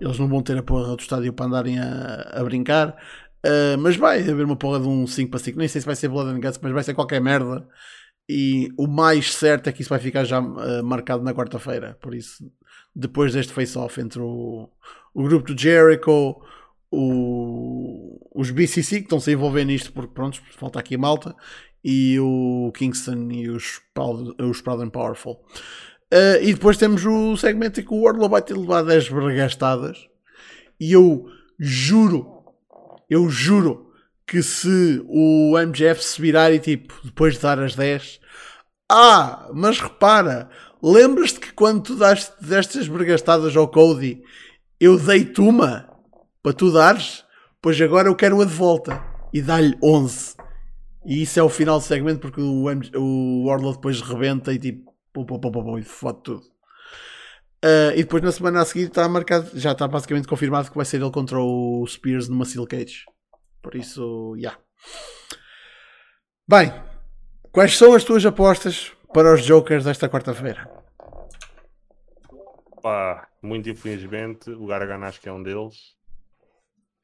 eles 0.00 0.18
não 0.18 0.28
vão 0.28 0.42
ter 0.42 0.56
a 0.56 0.62
porra 0.62 0.96
do 0.96 1.00
estádio 1.00 1.32
para 1.32 1.46
andarem 1.46 1.78
a, 1.78 2.30
a 2.32 2.42
brincar. 2.42 2.96
Uh, 3.44 3.76
mas 3.78 3.96
vai 3.96 4.20
haver 4.20 4.44
uma 4.44 4.56
porra 4.56 4.80
de 4.80 4.88
um 4.88 5.06
5 5.06 5.30
para 5.30 5.38
5. 5.38 5.58
Nem 5.58 5.68
sei 5.68 5.80
se 5.80 5.86
vai 5.86 5.96
ser 5.96 6.08
Blood 6.08 6.30
and 6.30 6.40
Guts, 6.40 6.58
mas 6.62 6.72
vai 6.72 6.82
ser 6.82 6.94
qualquer 6.94 7.20
merda. 7.20 7.66
E 8.28 8.70
o 8.78 8.86
mais 8.86 9.34
certo 9.34 9.68
é 9.68 9.72
que 9.72 9.82
isso 9.82 9.90
vai 9.90 9.98
ficar 9.98 10.24
já 10.24 10.40
uh, 10.40 10.82
marcado 10.82 11.22
na 11.22 11.34
quarta-feira. 11.34 11.98
Por 12.00 12.14
isso, 12.14 12.50
depois 12.94 13.34
deste 13.34 13.52
face-off 13.52 14.00
entre 14.00 14.20
o, 14.20 14.70
o 15.12 15.22
grupo 15.24 15.52
do 15.52 15.60
Jericho, 15.60 16.40
o, 16.90 18.30
os 18.34 18.50
BCC 18.50 18.98
que 18.98 19.02
estão-se 19.02 19.28
a 19.28 19.32
envolver 19.34 19.64
nisto, 19.64 19.92
porque 19.92 20.14
pronto, 20.14 20.40
falta 20.56 20.78
aqui 20.78 20.96
malta, 20.96 21.34
e 21.84 22.18
o 22.20 22.70
Kingston 22.74 23.28
e 23.30 23.48
os, 23.50 23.80
Proud 23.94 24.82
and 24.82 24.90
Powerful. 24.90 25.44
Uh, 26.12 26.42
e 26.42 26.52
depois 26.52 26.76
temos 26.76 27.04
o 27.06 27.36
segmento 27.36 27.80
em 27.80 27.84
que 27.84 27.94
o 27.94 28.02
Wardlow 28.02 28.28
vai 28.28 28.42
ter 28.42 28.54
levado 28.54 28.88
10 28.88 29.08
bregastadas. 29.08 30.06
E 30.78 30.92
eu 30.92 31.26
juro, 31.58 32.44
eu 33.08 33.28
juro 33.30 33.90
que 34.26 34.42
se 34.42 35.02
o 35.06 35.56
MGF 35.58 36.02
se 36.02 36.20
virar 36.20 36.52
e 36.52 36.58
tipo, 36.58 36.94
depois 37.04 37.34
de 37.34 37.40
dar 37.40 37.58
as 37.58 37.74
10, 37.74 38.20
ah, 38.90 39.48
mas 39.54 39.80
repara, 39.80 40.50
lembras-te 40.82 41.40
que 41.40 41.52
quando 41.52 41.82
tu 41.82 41.96
daste 41.96 42.32
destas 42.40 42.88
bregastadas 42.88 43.56
ao 43.56 43.68
Cody, 43.68 44.22
eu 44.78 44.98
dei-te 44.98 45.40
uma 45.40 45.88
para 46.42 46.52
tu 46.52 46.70
dares? 46.70 47.24
Pois 47.60 47.80
agora 47.80 48.08
eu 48.08 48.16
quero 48.16 48.40
a 48.40 48.44
de 48.44 48.52
volta 48.52 49.02
e 49.32 49.40
dá-lhe 49.40 49.78
11. 49.82 50.41
E 51.04 51.22
isso 51.22 51.38
é 51.38 51.42
o 51.42 51.48
final 51.48 51.78
do 51.78 51.84
segmento 51.84 52.20
porque 52.20 52.40
o, 52.40 52.64
o 52.96 53.46
Wardlow 53.46 53.74
depois 53.74 54.00
rebenta 54.00 54.52
e 54.52 54.58
tipo, 54.58 54.94
pum, 55.12 55.24
pum, 55.24 55.40
pum, 55.40 55.50
pum, 55.50 55.78
e 55.78 55.82
fode 55.82 56.22
tudo. 56.22 56.42
Uh, 57.64 57.94
e 57.94 58.02
depois 58.02 58.22
na 58.22 58.32
semana 58.32 58.60
a 58.60 58.64
seguir 58.64 58.88
está 58.88 59.08
marcado, 59.08 59.50
já 59.54 59.70
está 59.72 59.86
basicamente 59.86 60.26
confirmado 60.26 60.68
que 60.68 60.76
vai 60.76 60.84
ser 60.84 61.00
ele 61.00 61.10
contra 61.12 61.38
o 61.38 61.86
Spears 61.86 62.28
numa 62.28 62.44
Steel 62.44 62.66
Cage. 62.66 63.04
Por 63.62 63.76
isso, 63.76 64.34
já. 64.36 64.40
Yeah. 64.40 64.60
Bem, 66.48 66.72
quais 67.52 67.78
são 67.78 67.94
as 67.94 68.02
tuas 68.02 68.26
apostas 68.26 68.92
para 69.14 69.32
os 69.32 69.44
Jokers 69.44 69.84
desta 69.84 70.08
quarta-feira? 70.08 70.68
Pá, 72.82 73.28
muito 73.40 73.70
infelizmente, 73.70 74.50
o 74.50 74.66
Gargano 74.66 75.04
acho 75.04 75.20
que 75.20 75.28
é 75.28 75.32
um 75.32 75.42
deles. 75.42 75.96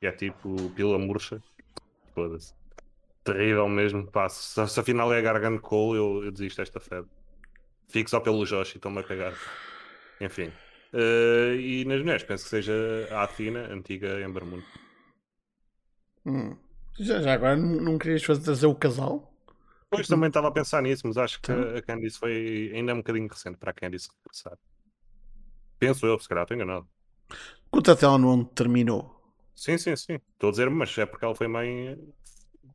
E 0.03 0.07
é 0.07 0.12
tipo 0.12 0.70
pila 0.70 0.99
murcha. 0.99 1.40
Foda-se. 2.12 2.58
Terrível 3.25 3.69
mesmo. 3.69 4.11
Pá, 4.11 4.29
se, 4.29 4.66
se 4.69 4.81
afinal 4.81 5.12
é 5.12 5.21
Gargano 5.21 5.61
Cole, 5.61 5.99
eu, 5.99 6.25
eu 6.25 6.31
desisto 6.31 6.62
esta 6.62 6.81
febre. 6.81 7.11
Fico 7.89 8.11
só 8.11 8.21
pelo 8.21 8.45
Josh 8.45 8.75
e 8.75 8.77
estou-me 8.77 9.01
a 9.01 9.03
cagar. 9.03 9.35
Enfim. 10.21 10.53
Uh, 10.93 11.55
e 11.59 11.85
nas 11.85 12.01
mulheres, 12.01 12.23
penso 12.23 12.45
que 12.45 12.51
seja 12.51 12.75
a 13.11 13.23
Athena, 13.23 13.73
antiga 13.73 14.21
Ember 14.21 14.45
Moon. 14.45 14.62
Hum. 16.25 16.57
Já, 16.99 17.21
já 17.21 17.35
agora 17.35 17.57
não, 17.57 17.81
não 17.81 17.99
querias 17.99 18.25
fazer 18.25 18.43
trazer 18.43 18.66
o 18.66 18.75
casal? 18.75 19.33
Pois 19.91 20.07
também 20.07 20.29
estava 20.29 20.49
a 20.49 20.53
pensar 20.53 20.83
nisso, 20.83 21.07
mas 21.07 21.16
acho 21.16 21.41
que 21.41 21.51
a 21.51 21.81
Candice 21.81 22.19
foi 22.19 22.71
ainda 22.75 22.93
um 22.93 22.99
bocadinho 22.99 23.29
recente 23.29 23.57
para 23.57 23.71
a 23.71 23.75
Candice 23.75 24.09
regressar. 24.19 24.59
Penso 25.79 26.07
eu, 26.07 26.19
se 26.19 26.29
calhar 26.29 26.43
estou 26.43 26.55
enganado. 26.55 26.87
Quanto 27.71 27.91
ela 27.91 28.19
não 28.19 28.45
terminou? 28.45 29.14
Sim, 29.55 29.79
sim, 29.79 29.97
sim. 29.97 30.19
Estou 30.33 30.49
a 30.49 30.51
dizer, 30.51 30.71
mas 30.71 30.97
é 30.99 31.07
porque 31.07 31.25
ela 31.25 31.35
foi 31.35 31.49
mãe 31.49 31.99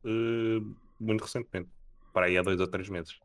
uh, 0.04 0.76
muito 1.00 1.22
recentemente. 1.22 1.70
Para 2.12 2.26
aí 2.26 2.38
há 2.38 2.42
dois 2.42 2.60
ou 2.60 2.66
três 2.66 2.88
meses. 2.88 3.18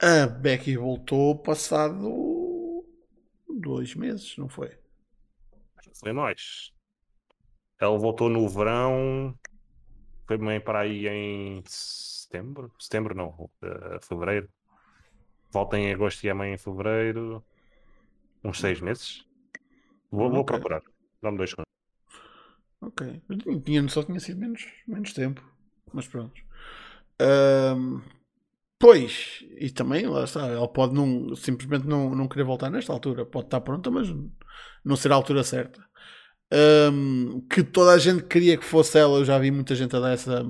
A 0.00 0.26
Becky 0.26 0.76
voltou 0.76 1.38
passado 1.38 2.84
dois 3.48 3.94
meses, 3.94 4.36
não 4.36 4.48
foi? 4.48 4.76
Foi 5.94 6.12
nós. 6.12 6.72
Ela 7.78 7.96
voltou 7.98 8.28
no 8.28 8.48
verão. 8.48 9.38
Foi 10.26 10.36
bem 10.38 10.60
para 10.60 10.80
aí 10.80 11.06
em 11.06 11.62
setembro? 11.66 12.72
Setembro 12.78 13.14
não, 13.14 13.28
uh, 13.28 14.00
fevereiro. 14.02 14.48
Volta 15.50 15.78
em 15.78 15.92
agosto 15.92 16.24
e 16.24 16.32
mãe 16.32 16.54
em 16.54 16.58
fevereiro. 16.58 17.44
Uns 18.42 18.60
seis 18.60 18.80
meses. 18.80 19.24
Vou, 20.10 20.26
okay. 20.26 20.36
vou 20.36 20.44
procurar. 20.44 20.82
Dá-me 21.22 21.38
dois 21.38 21.50
segundos. 21.50 21.73
Ok. 22.86 23.22
Tinha, 23.64 23.88
só 23.88 24.02
tinha 24.02 24.20
sido 24.20 24.40
menos, 24.40 24.66
menos 24.86 25.12
tempo. 25.12 25.42
Mas 25.92 26.06
pronto. 26.06 26.34
Um, 27.20 28.00
Pois, 28.78 29.42
e 29.58 29.70
também, 29.70 30.06
lá 30.06 30.24
está, 30.24 30.46
ele 30.46 30.68
pode 30.68 30.92
não, 30.94 31.34
simplesmente 31.34 31.86
não, 31.86 32.14
não 32.14 32.28
querer 32.28 32.44
voltar 32.44 32.68
nesta 32.68 32.92
altura. 32.92 33.24
Pode 33.24 33.46
estar 33.46 33.62
pronta, 33.62 33.90
mas 33.90 34.08
não 34.84 34.94
ser 34.94 35.10
a 35.10 35.14
altura 35.14 35.42
certa. 35.42 35.82
Um, 36.92 37.40
que 37.48 37.62
toda 37.62 37.92
a 37.92 37.98
gente 37.98 38.24
queria 38.24 38.58
que 38.58 38.64
fosse 38.64 38.98
ela, 38.98 39.18
eu 39.18 39.24
já 39.24 39.38
vi 39.38 39.50
muita 39.50 39.74
gente 39.74 39.96
a 39.96 40.00
dar 40.00 40.12
essa, 40.12 40.44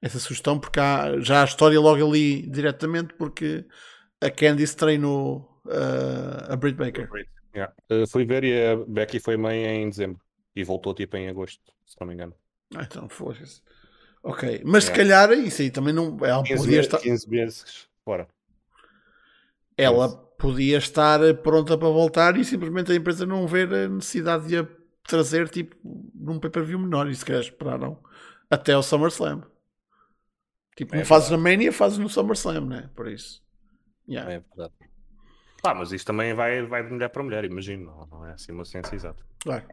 essa 0.00 0.18
sugestão, 0.18 0.58
porque 0.58 0.80
há 0.80 1.20
já 1.20 1.42
a 1.42 1.44
história 1.44 1.78
logo 1.78 2.04
ali 2.04 2.42
diretamente, 2.50 3.14
porque 3.14 3.64
a 4.20 4.28
Candice 4.28 4.76
treinou 4.76 5.60
uh, 5.66 6.52
a 6.52 6.56
Britt 6.56 6.76
Baker. 6.76 7.08
Yeah. 7.54 7.72
Uh, 7.88 8.04
fui 8.08 8.24
ver 8.24 8.42
e 8.42 8.66
a 8.66 8.76
Becky 8.76 9.20
foi 9.20 9.36
mãe 9.36 9.64
em 9.64 9.88
dezembro 9.88 10.20
e 10.54 10.64
voltou 10.64 10.94
tipo 10.94 11.16
em 11.16 11.28
agosto, 11.28 11.72
se 11.86 11.96
não 12.00 12.06
me 12.06 12.14
engano. 12.14 12.34
Ah, 12.74 12.82
então 12.82 13.08
foda-se. 13.08 13.62
Ok, 14.22 14.62
mas 14.64 14.84
se 14.84 14.92
calhar 14.92 15.32
isso 15.32 15.62
aí 15.62 15.70
também 15.70 15.92
não. 15.92 16.16
Ela 16.24 16.42
15 16.42 16.62
podia 16.62 16.80
estar. 16.80 16.98
15 16.98 17.28
meses 17.28 17.88
fora. 18.04 18.28
Ela 19.76 20.08
podia 20.38 20.78
estar 20.78 21.20
pronta 21.42 21.76
para 21.76 21.88
voltar 21.88 22.36
e 22.36 22.44
simplesmente 22.44 22.92
a 22.92 22.94
empresa 22.94 23.26
não 23.26 23.46
ver 23.46 23.72
a 23.72 23.88
necessidade 23.88 24.46
de 24.46 24.58
a 24.58 24.68
trazer 25.04 25.48
tipo 25.48 25.76
num 26.14 26.38
pay-per-view 26.38 26.78
menor 26.78 27.08
e 27.08 27.14
se 27.14 27.24
calhar 27.24 27.42
esperaram 27.42 27.98
até 28.48 28.76
o 28.76 28.82
SummerSlam. 28.82 29.42
Tipo, 30.76 30.94
é 30.94 30.98
não 30.98 31.04
fazes 31.04 31.30
na 31.30 31.36
Mania, 31.36 31.72
fazes 31.72 31.98
no 31.98 32.08
SummerSlam, 32.08 32.66
né? 32.66 32.90
Por 32.94 33.08
isso. 33.08 33.42
Yeah. 34.08 34.32
É 34.32 34.40
verdade. 34.40 34.72
Pá, 35.62 35.74
mas 35.74 35.92
isto 35.92 36.06
também 36.06 36.34
vai, 36.34 36.62
vai 36.66 36.84
de 36.84 36.92
mulher 36.92 37.08
para 37.08 37.22
mulher, 37.22 37.44
imagino, 37.44 37.86
não, 37.86 38.06
não 38.18 38.26
é 38.26 38.32
assim 38.32 38.50
uma 38.50 38.64
ciência 38.64 38.96
exata. 38.96 39.24
Claro. 39.38 39.64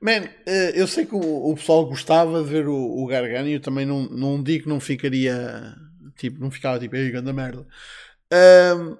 Man, 0.00 0.28
eh, 0.46 0.72
eu 0.74 0.86
sei 0.86 1.04
que 1.04 1.14
o, 1.14 1.50
o 1.50 1.54
pessoal 1.54 1.84
gostava 1.84 2.42
de 2.42 2.48
ver 2.48 2.66
o, 2.66 2.74
o 2.74 3.06
Gargano 3.06 3.48
e 3.48 3.52
eu 3.52 3.60
também 3.60 3.84
não, 3.84 4.04
não 4.08 4.42
digo 4.42 4.64
que 4.64 4.68
não 4.70 4.80
ficaria 4.80 5.76
tipo, 6.16 6.40
não 6.40 6.50
ficava 6.50 6.78
tipo, 6.78 6.96
ei, 6.96 7.10
grande 7.10 7.32
merda. 7.32 7.66
Um, 8.32 8.96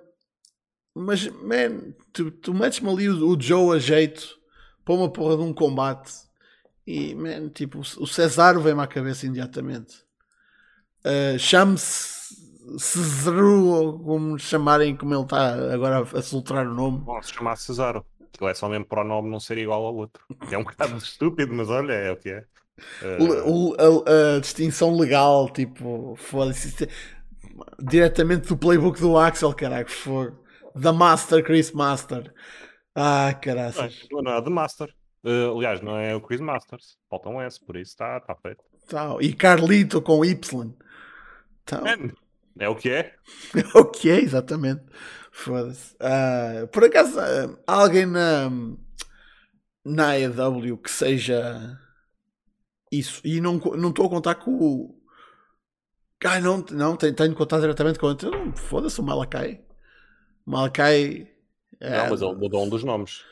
mas, 0.94 1.26
man, 1.26 1.94
tu, 2.12 2.30
tu 2.30 2.54
metes-me 2.54 2.88
ali 2.90 3.08
o, 3.08 3.28
o, 3.28 3.40
Joe 3.40 3.76
a 3.76 3.80
jeito 3.80 4.38
para 4.84 4.94
uma 4.94 5.10
porra 5.10 5.36
de 5.36 5.42
um 5.42 5.52
combate 5.52 6.12
e, 6.86 7.14
man, 7.14 7.48
tipo, 7.48 7.80
o 7.80 8.06
Cesaro 8.06 8.60
vem-me 8.60 8.82
à 8.82 8.86
cabeça 8.86 9.26
imediatamente. 9.26 9.96
Uh, 11.04 11.38
Chame-se 11.38 12.43
Cesaro, 12.78 13.64
ou 13.66 13.98
como 13.98 14.38
chamarem, 14.38 14.96
como 14.96 15.14
ele 15.14 15.22
está 15.22 15.72
agora 15.72 16.00
a 16.00 16.22
soltar 16.22 16.66
o 16.66 16.74
nome. 16.74 16.98
Bom, 16.98 17.20
se 17.22 17.32
chamar 17.32 17.56
Cesaro. 17.56 18.04
Aquilo 18.32 18.50
é 18.50 18.54
só 18.54 18.68
mesmo 18.68 18.84
para 18.84 19.02
o 19.02 19.04
nome 19.04 19.30
não 19.30 19.38
ser 19.38 19.58
igual 19.58 19.84
ao 19.84 19.94
outro. 19.94 20.24
É 20.50 20.58
um 20.58 20.64
bocado 20.64 20.96
estúpido, 20.98 21.54
mas 21.54 21.68
olha, 21.68 21.92
é 21.92 22.10
o 22.10 22.16
que 22.16 22.30
é. 22.30 22.44
Uh... 23.02 23.74
A, 23.78 23.84
a, 23.84 24.36
a, 24.36 24.40
distinção 24.40 24.96
legal, 24.96 25.48
tipo, 25.50 26.16
foda-se. 26.16 26.88
Diretamente 27.78 28.48
do 28.48 28.56
playbook 28.56 29.00
do 29.00 29.16
Axel, 29.16 29.54
caralho, 29.54 29.88
for 29.88 30.36
The 30.80 30.90
Master, 30.90 31.44
Chris 31.44 31.70
Master. 31.70 32.34
Ah, 32.94 33.32
caraças. 33.34 34.06
Não, 34.10 34.22
não 34.22 34.32
é 34.32 34.42
The 34.42 34.50
Master. 34.50 34.94
Uh, 35.22 35.56
aliás, 35.56 35.80
não 35.80 35.96
é 35.96 36.14
o 36.14 36.20
Chris 36.20 36.40
Masters. 36.40 36.98
Falta 37.08 37.28
um 37.28 37.40
S, 37.40 37.64
por 37.64 37.76
isso 37.76 37.92
está 37.92 38.20
tá 38.20 38.34
feito. 38.34 38.62
Tá, 38.88 39.16
e 39.20 39.32
Carlito 39.32 40.02
com 40.02 40.24
Y. 40.24 40.74
Então... 41.62 41.84
É 42.58 42.68
o 42.68 42.76
que 42.76 42.90
é? 42.90 43.14
É 43.54 43.78
o 43.78 43.84
que 43.84 44.10
é, 44.10 44.20
exatamente. 44.20 44.82
Foda-se. 45.32 45.94
Uh, 45.94 46.68
por 46.68 46.84
acaso, 46.84 47.18
uh, 47.18 47.58
alguém 47.66 48.06
na, 48.06 48.50
na 49.84 50.10
AEW 50.12 50.78
que 50.78 50.90
seja 50.90 51.78
isso. 52.90 53.20
E 53.24 53.40
não 53.40 53.56
estou 53.56 54.06
a 54.06 54.08
contar 54.08 54.36
com 54.36 54.52
o. 54.52 55.00
Ai, 56.24 56.40
não, 56.40 56.64
não 56.70 56.96
tenho, 56.96 57.14
tenho 57.14 57.34
contar 57.34 57.60
diretamente 57.60 57.98
com 57.98 58.06
o. 58.06 58.56
Foda-se, 58.56 59.00
o 59.00 59.04
Malakai. 59.04 59.60
Malakai. 60.46 61.28
É... 61.80 61.98
Não, 61.98 62.10
mas 62.10 62.22
ele 62.22 62.34
mudou 62.34 62.64
um 62.64 62.68
dos 62.68 62.84
nomes. 62.84 63.24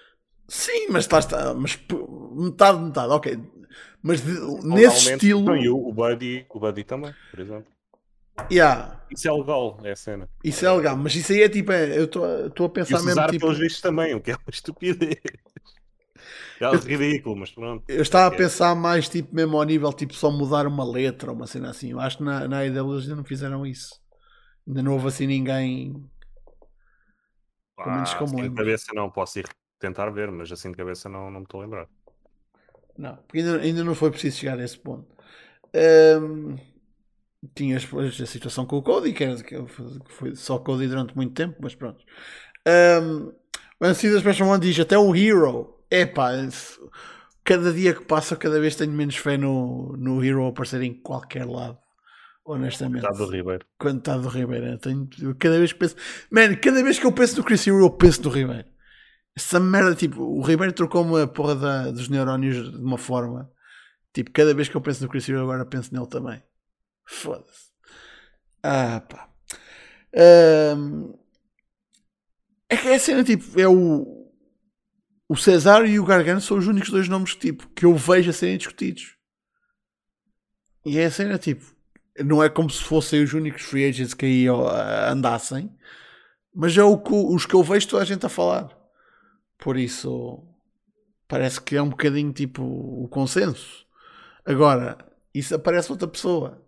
Sim, 0.49 0.89
mas 0.91 1.05
está, 1.05 1.21
está 1.21 1.55
mas 1.55 1.79
metade, 2.35 2.81
metade, 2.81 3.13
ok. 3.13 3.39
Mas 4.03 4.21
de, 4.21 4.33
nesse 4.67 5.13
estilo. 5.13 5.43
Não, 5.43 5.57
e 5.57 5.69
o 5.69 5.93
Buddy, 5.93 6.45
o 6.51 6.59
Buddy 6.59 6.85
também, 6.85 7.15
por 7.31 7.41
exemplo. 7.41 7.72
Yeah. 8.51 9.01
Isso 9.11 9.29
é 9.29 9.33
legal, 9.33 9.79
é 9.85 9.93
a 9.93 9.97
cena. 9.97 10.29
Isso 10.43 10.65
é 10.65 10.73
legal, 10.73 10.97
mas 10.97 11.15
isso 11.15 11.33
aí 11.33 11.43
é 11.43 11.49
tipo, 11.49 11.71
é, 11.71 11.99
eu 11.99 12.05
estou 12.05 12.67
a 12.67 12.69
pensar 12.71 13.01
e 13.01 13.05
mesmo. 13.05 13.27
Tipo... 13.27 13.41
pelos 13.41 13.59
vistos 13.59 13.83
também, 13.83 14.15
o 14.15 14.21
que 14.21 14.31
é 14.31 14.35
uma 14.35 14.51
estupidez. 14.51 15.17
É 16.61 16.65
eu, 16.65 16.79
ridículo, 16.79 17.37
mas 17.37 17.51
pronto. 17.51 17.85
Eu 17.89 18.03
estava 18.03 18.33
a 18.33 18.35
é. 18.35 18.39
pensar 18.39 18.75
mais 18.75 19.09
tipo 19.09 19.35
mesmo 19.35 19.57
ao 19.59 19.65
nível 19.65 19.93
tipo 19.93 20.15
só 20.15 20.31
mudar 20.31 20.67
uma 20.67 20.85
letra 20.85 21.31
ou 21.31 21.37
uma 21.37 21.47
cena 21.47 21.71
assim. 21.71 21.91
Eu 21.91 22.01
acho 22.01 22.19
que 22.19 22.23
na, 22.23 22.47
na 22.47 22.61
AEW 22.61 23.01
ainda 23.01 23.17
não 23.17 23.25
fizeram 23.25 23.67
isso. 23.67 24.01
Ainda 24.67 24.83
não 24.83 24.93
houve 24.93 25.09
assim 25.09 25.27
ninguém. 25.27 26.09
Ah, 27.77 27.83
Pelo 27.83 27.95
menos 27.97 28.15
como 28.15 28.39
assim 28.39 28.49
de 28.49 28.55
cabeça 28.55 28.93
não, 28.95 29.11
posso 29.11 29.41
ir 29.41 29.49
tentar 29.79 30.09
ver, 30.11 30.31
mas 30.31 30.53
assim 30.53 30.71
de 30.71 30.77
cabeça 30.77 31.09
não, 31.09 31.31
não 31.31 31.41
me 31.41 31.45
estou 31.45 31.61
a 31.61 31.65
lembrar. 31.65 31.89
Não, 32.97 33.17
porque 33.17 33.39
ainda, 33.39 33.59
ainda 33.59 33.85
não 33.85 33.95
foi 33.95 34.11
preciso 34.11 34.39
chegar 34.39 34.59
a 34.59 34.65
esse 34.65 34.79
ponto. 34.79 35.07
Um, 35.75 36.57
tinhas 37.55 37.83
depois 37.83 38.21
a 38.21 38.27
situação 38.27 38.65
com 38.65 38.77
o 38.77 38.83
Cody, 38.83 39.13
que, 39.13 39.25
era, 39.25 39.43
que 39.43 39.57
foi 40.09 40.35
só 40.35 40.59
Cody 40.59 40.87
durante 40.87 41.17
muito 41.17 41.35
tempo, 41.35 41.57
mas 41.61 41.75
pronto. 41.75 42.05
Um, 42.67 43.33
o 43.81 43.85
Ansidas 43.85 44.21
Special 44.21 44.49
One 44.49 44.61
diz 44.61 44.79
até 44.79 44.97
o 44.97 45.15
Hero. 45.15 45.79
Epá, 45.91 46.31
cada 47.45 47.73
dia 47.73 47.95
que 47.95 48.05
passa, 48.05 48.37
cada 48.37 48.61
vez 48.61 48.77
tenho 48.77 48.93
menos 48.93 49.17
fé 49.17 49.37
no, 49.37 49.97
no 49.97 50.25
Hero 50.25 50.47
aparecer 50.47 50.83
em 50.83 50.95
qualquer 50.95 51.45
lado. 51.47 51.79
Honestamente. 52.45 53.03
Coitado 53.03 53.27
do 53.27 53.33
Ribeiro. 53.33 53.67
Coitado 53.79 54.23
do 54.23 54.29
Ribeiro. 54.29 54.79
Tenho, 54.79 55.09
cada 55.39 55.59
vez 55.59 55.73
que 55.73 55.79
penso. 55.79 55.97
Man, 56.31 56.55
cada 56.57 56.83
vez 56.83 56.99
que 56.99 57.07
eu 57.07 57.13
penso 57.13 57.37
no 57.37 57.45
Chris 57.45 57.67
Hero, 57.67 57.81
eu 57.81 57.91
penso 57.91 58.23
no 58.23 58.31
Ribeiro. 58.31 58.69
Essa 59.37 59.61
merda, 59.61 59.95
tipo, 59.95 60.23
o 60.23 60.43
Ribeiro 60.43 60.73
trocou-me 60.73 61.23
a 61.23 61.27
porra 61.27 61.55
da, 61.55 61.91
dos 61.91 62.09
neurónios 62.09 62.71
de 62.71 62.85
uma 62.85 62.99
forma. 62.99 63.51
Tipo, 64.13 64.31
cada 64.33 64.53
vez 64.55 64.69
que 64.69 64.77
eu 64.77 64.81
penso 64.81 65.03
no 65.03 65.09
Chris 65.09 65.29
Hero, 65.29 65.41
agora 65.41 65.65
penso 65.65 65.95
nele 65.95 66.07
também. 66.09 66.43
Foda-se. 67.13 67.71
Ah, 68.63 69.01
pá. 69.01 69.29
Um, 70.77 71.15
é 72.69 72.77
que 72.77 72.89
é 72.89 72.99
cena, 72.99 73.23
tipo, 73.23 73.61
é 73.61 73.69
o. 73.69 74.23
O 75.29 75.37
Cesar 75.37 75.87
e 75.87 75.99
o 75.99 76.05
Gargano 76.05 76.41
são 76.41 76.59
os 76.59 76.67
únicos 76.67 76.91
dois 76.91 77.09
nomes 77.09 77.35
tipo, 77.35 77.67
que 77.69 77.87
eu 77.87 77.95
vejo 77.95 78.31
a 78.31 78.33
serem 78.33 78.59
discutidos. 78.59 79.17
E 80.85 80.99
é 80.99 81.07
a 81.07 81.11
cena, 81.11 81.39
tipo, 81.39 81.65
não 82.19 82.43
é 82.43 82.51
como 82.51 82.69
se 82.69 82.83
fossem 82.83 83.23
os 83.23 83.33
únicos 83.33 83.63
free 83.63 83.89
agents 83.89 84.13
que 84.13 84.27
aí 84.27 84.47
andassem, 85.11 85.75
mas 86.55 86.77
é 86.77 86.85
o 86.85 86.99
que, 86.99 87.15
os 87.15 87.47
que 87.47 87.55
eu 87.55 87.63
vejo 87.63 87.89
toda 87.89 88.03
a 88.03 88.07
gente 88.07 88.27
a 88.27 88.29
falar. 88.29 88.69
Por 89.57 89.79
isso, 89.79 90.43
parece 91.27 91.63
que 91.63 91.77
é 91.77 91.83
um 91.83 91.89
bocadinho 91.89 92.33
tipo 92.33 92.63
o 92.63 93.09
consenso. 93.09 93.87
Agora, 94.45 94.99
isso 95.33 95.55
aparece 95.55 95.91
outra 95.91 96.09
pessoa 96.09 96.62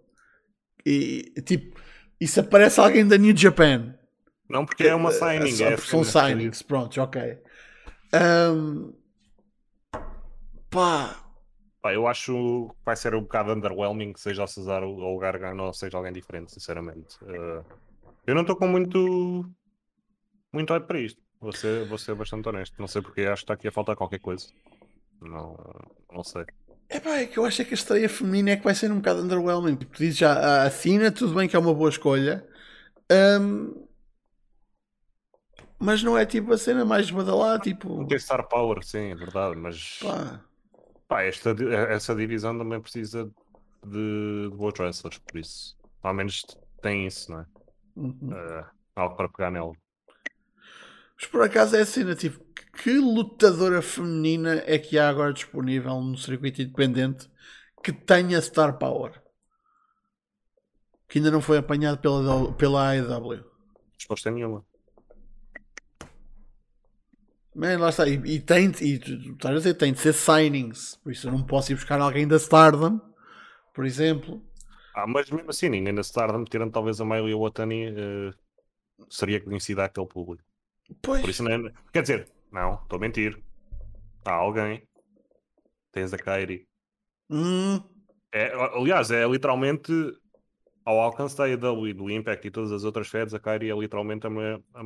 e 0.85 1.43
tipo, 1.43 1.81
isso 2.21 2.41
aparece 2.41 2.81
alguém 2.81 3.07
da 3.07 3.17
New 3.17 3.37
Japan. 3.37 3.95
Não, 4.49 4.65
porque 4.67 4.85
é 4.85 4.95
uma 4.95 5.11
signing. 5.11 5.63
É, 5.63 5.73
é 5.73 5.77
são 5.77 6.05
signings, 6.05 6.63
pronto, 6.63 7.01
ok. 7.01 7.39
Um, 8.15 8.93
pá. 10.71 11.17
pá. 11.81 11.95
Eu 11.95 12.07
acho 12.07 12.33
que 12.69 12.77
vai 12.85 12.97
ser 12.97 13.15
um 13.15 13.23
bocado 13.23 13.53
underwhelming, 13.53 14.13
seja 14.17 14.45
o 14.45 14.47
Cesaro 14.47 14.91
ou 14.91 15.17
o 15.17 15.19
Gargano, 15.19 15.65
ou 15.65 15.73
seja 15.73 15.97
alguém 15.97 16.13
diferente, 16.13 16.53
sinceramente. 16.53 17.17
Uh, 17.23 17.65
eu 18.27 18.35
não 18.35 18.43
estou 18.43 18.57
com 18.57 18.69
muito. 18.69 19.45
Muito 20.53 20.73
hype 20.73 20.87
para 20.87 21.01
isto. 21.01 21.21
Vou 21.41 21.53
ser, 21.53 21.85
vou 21.87 21.99
ser 21.99 22.15
bastante 22.15 22.49
honesto. 22.49 22.77
Não 22.79 22.87
sei 22.87 23.03
porque 23.03 23.23
acho 23.23 23.43
que 23.43 23.45
está 23.45 23.55
aqui 23.55 23.69
a 23.69 23.73
faltar 23.73 23.97
qualquer 23.97 24.21
coisa. 24.21 24.49
Não, 25.21 25.57
não 26.13 26.23
sei. 26.23 26.45
É 26.95 27.01
pá, 27.01 27.17
é 27.17 27.27
que 27.27 27.37
eu 27.37 27.45
acho 27.45 27.61
é 27.61 27.65
que 27.65 27.73
a 27.73 27.75
estreia 27.75 28.09
feminina 28.09 28.53
é 28.53 28.57
que 28.57 28.63
vai 28.63 28.73
ser 28.73 28.93
um 28.93 28.99
bocado 28.99 29.21
underwhelming. 29.21 29.75
Tipo, 29.75 29.99
dizes 29.99 30.17
já 30.17 30.65
a 30.65 30.71
Cina, 30.71 31.11
tudo 31.11 31.35
bem 31.35 31.49
que 31.49 31.57
é 31.57 31.59
uma 31.59 31.75
boa 31.75 31.91
escolha, 31.91 32.47
um, 33.41 33.85
mas 35.77 36.05
não 36.05 36.17
é 36.17 36.25
tipo 36.25 36.53
a 36.53 36.57
cena 36.57 36.85
mais 36.85 37.11
badalada. 37.11 37.59
Tipo, 37.65 37.97
não 37.97 38.07
tem 38.07 38.17
Star 38.17 38.47
Power, 38.47 38.85
sim, 38.85 39.11
é 39.11 39.15
verdade, 39.17 39.57
mas 39.57 39.99
pá. 40.01 40.41
Pá, 41.09 41.23
esta, 41.25 41.51
essa 41.91 42.15
divisão 42.15 42.57
também 42.57 42.81
precisa 42.81 43.29
de, 43.85 44.49
de 44.49 44.57
boas 44.57 44.79
wrestlers, 44.79 45.19
por 45.19 45.41
isso, 45.41 45.77
ao 46.01 46.15
menos 46.15 46.45
tem 46.81 47.09
isso, 47.09 47.33
não 47.33 47.41
é? 47.41 47.47
Uhum. 47.97 48.19
Uh, 48.23 48.65
algo 48.95 49.17
para 49.17 49.29
pegar 49.29 49.51
nela. 49.51 49.73
Mas 51.17 51.27
por 51.27 51.43
acaso 51.43 51.75
é 51.75 51.81
a 51.81 51.87
cena, 51.87 52.15
tipo, 52.15 52.39
que 52.77 52.99
lutadora 52.99 53.81
feminina 53.81 54.63
é 54.67 54.79
que 54.79 54.99
há 54.99 55.09
agora 55.09 55.33
disponível 55.33 56.01
no 56.01 56.17
circuito 56.17 56.61
independente 56.61 57.29
que 57.83 57.93
tenha 57.93 58.41
Star 58.41 58.79
Power? 58.79 59.23
Que 61.09 61.19
ainda 61.19 61.31
não 61.31 61.41
foi 61.41 61.59
apanhado 61.59 61.99
pela, 61.99 62.53
pela 62.55 62.91
AEW. 62.91 63.45
Resposta 63.97 64.31
nenhuma. 64.31 64.65
Man, 67.55 67.79
lá 67.79 67.91
está. 67.91 68.09
E, 68.09 68.15
e 68.15 68.41
tem, 68.41 68.73
e, 68.81 69.01
a 69.45 69.53
dizer, 69.53 69.75
tem 69.75 69.93
de 69.93 70.01
ser 70.01 70.13
signings. 70.13 70.97
Por 70.97 71.13
isso 71.13 71.29
eu 71.29 71.33
não 71.33 71.43
posso 71.45 71.71
ir 71.71 71.77
buscar 71.77 72.01
alguém 72.01 72.27
da 72.27 72.37
Stardom, 72.37 73.01
por 73.73 73.87
exemplo. 73.87 74.43
Ah, 74.95 75.07
mas 75.07 75.31
mesmo 75.31 75.51
assim, 75.51 75.69
ninguém 75.69 75.93
na 75.93 76.01
Stardom, 76.01 76.45
tirando 76.45 76.73
talvez 76.73 77.01
a 77.01 77.05
Miley 77.05 77.33
ou 77.33 77.47
a 77.47 77.51
Tani, 77.51 77.91
uh, 77.91 78.35
seria 79.09 79.41
conhecida 79.41 79.85
àquele 79.85 80.07
público. 80.07 80.43
Pois. 81.01 81.21
Por 81.21 81.31
isso, 81.31 81.43
não 81.45 81.53
é... 81.53 81.73
quer 81.93 82.03
dizer, 82.03 82.29
não, 82.55 82.75
estou 82.75 82.97
a 82.97 83.01
mentir. 83.01 83.43
Há 84.25 84.33
alguém. 84.33 84.87
Tens 85.91 86.15
a 86.15 86.17
Kairi. 86.17 86.69
Hum. 87.29 87.83
É, 88.33 88.53
aliás, 88.55 89.11
é 89.11 89.27
literalmente 89.27 89.93
ao 90.85 91.01
alcance 91.01 91.37
da 91.37 91.45
AEW 91.45 91.89
e 91.89 91.93
do 91.93 92.09
Impact 92.09 92.47
e 92.47 92.51
todas 92.53 92.71
as 92.71 92.85
outras 92.85 93.09
feds, 93.09 93.35
a 93.35 93.41
Kairi 93.41 93.71
é 93.71 93.75
literalmente 93.75 94.27
a 94.27 94.31
maior, 94.31 94.63
a 94.73 94.83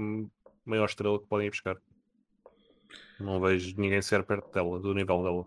maior 0.64 0.86
estrela 0.86 1.20
que 1.20 1.26
podem 1.26 1.48
ir 1.48 1.50
buscar. 1.50 1.76
Não 3.20 3.38
vejo 3.38 3.74
ninguém 3.78 4.00
ser 4.00 4.24
perto 4.24 4.50
dela, 4.50 4.80
do 4.80 4.94
nível 4.94 5.22
dela. 5.22 5.46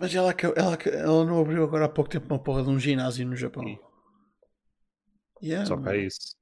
Mas 0.00 0.12
ela, 0.12 0.34
ela, 0.56 0.74
ela 0.74 1.24
não 1.24 1.40
abriu 1.40 1.62
agora 1.62 1.84
há 1.84 1.88
pouco 1.88 2.10
tempo 2.10 2.26
uma 2.26 2.38
porra 2.38 2.64
de 2.64 2.70
um 2.70 2.80
ginásio 2.80 3.26
no 3.26 3.36
Japão. 3.36 3.64
Yeah, 5.40 5.66
Só 5.66 5.76
que 5.76 5.88
é 5.88 5.96
isso. 5.98 6.36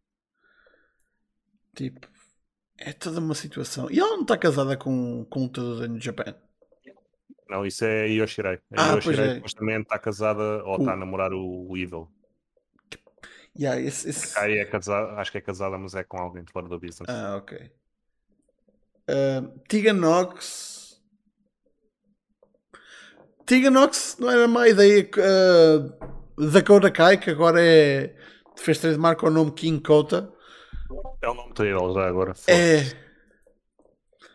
Tipo, 1.74 2.08
é 2.78 2.92
toda 2.92 3.18
uma 3.18 3.34
situação. 3.34 3.90
E 3.90 3.98
ela 3.98 4.14
não 4.14 4.22
está 4.22 4.36
casada 4.38 4.76
com, 4.76 5.24
com 5.28 5.40
um 5.40 5.42
lutador 5.44 5.88
no 5.88 6.00
Japão? 6.00 6.34
Não, 7.48 7.66
isso 7.66 7.84
é 7.84 8.06
Yoshirai. 8.08 8.60
A 8.76 8.92
ah, 8.92 8.96
Yoshirai 8.96 9.28
é. 9.28 9.34
supostamente 9.36 9.82
está 9.82 9.98
casada 9.98 10.62
ou 10.64 10.76
está 10.76 10.92
a 10.92 10.96
namorar 10.96 11.32
o, 11.32 11.66
o 11.68 11.76
Evil. 11.76 12.08
Yeah, 13.58 13.80
esse, 13.80 14.08
esse... 14.08 14.38
é 14.38 14.64
casada, 14.66 15.14
acho 15.14 15.32
que 15.32 15.38
é 15.38 15.40
casada, 15.40 15.76
mas 15.76 15.94
é 15.94 16.04
com 16.04 16.18
alguém 16.18 16.44
de 16.44 16.52
fora 16.52 16.68
do 16.68 16.78
business. 16.78 17.08
Ah, 17.08 17.36
ok. 17.36 17.58
Uh, 19.08 19.60
Tiga 19.68 19.92
Nox. 19.92 21.00
Tiga 23.46 23.70
Nox 23.70 24.16
não 24.20 24.30
era 24.30 24.46
má 24.46 24.68
ideia 24.68 25.08
uh, 25.16 26.50
da 26.50 26.62
Kota 26.62 26.90
Kai, 26.90 27.16
que 27.16 27.30
agora 27.30 27.60
é. 27.60 28.14
fez 28.56 28.78
trademark 28.78 29.24
ao 29.24 29.30
nome 29.30 29.50
King 29.52 29.82
Kota. 29.82 30.32
É 31.20 31.28
o 31.28 31.34
nome 31.34 31.52
dele 31.54 31.94
já 31.94 32.08
agora. 32.08 32.34
É. 32.46 32.80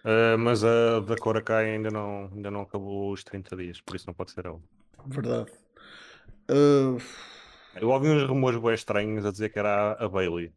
Uh, 0.03 0.37
mas 0.37 0.63
a 0.63 0.99
da 0.99 1.15
Korakai 1.15 1.71
ainda 1.71 1.89
não, 1.89 2.29
ainda 2.33 2.51
não 2.51 2.61
acabou 2.61 3.11
os 3.11 3.23
30 3.23 3.55
dias, 3.55 3.81
por 3.81 3.95
isso 3.95 4.05
não 4.07 4.13
pode 4.13 4.31
ser 4.31 4.45
ela. 4.45 4.59
Verdade. 5.05 5.51
Uh... 6.49 6.97
Eu 7.75 7.89
ouvi 7.89 8.07
uns 8.07 8.27
rumores 8.27 8.59
bem 8.59 8.73
estranhos 8.73 9.25
a 9.25 9.31
dizer 9.31 9.49
que 9.49 9.57
era 9.57 9.93
a 9.93 10.07
Bailey. 10.07 10.53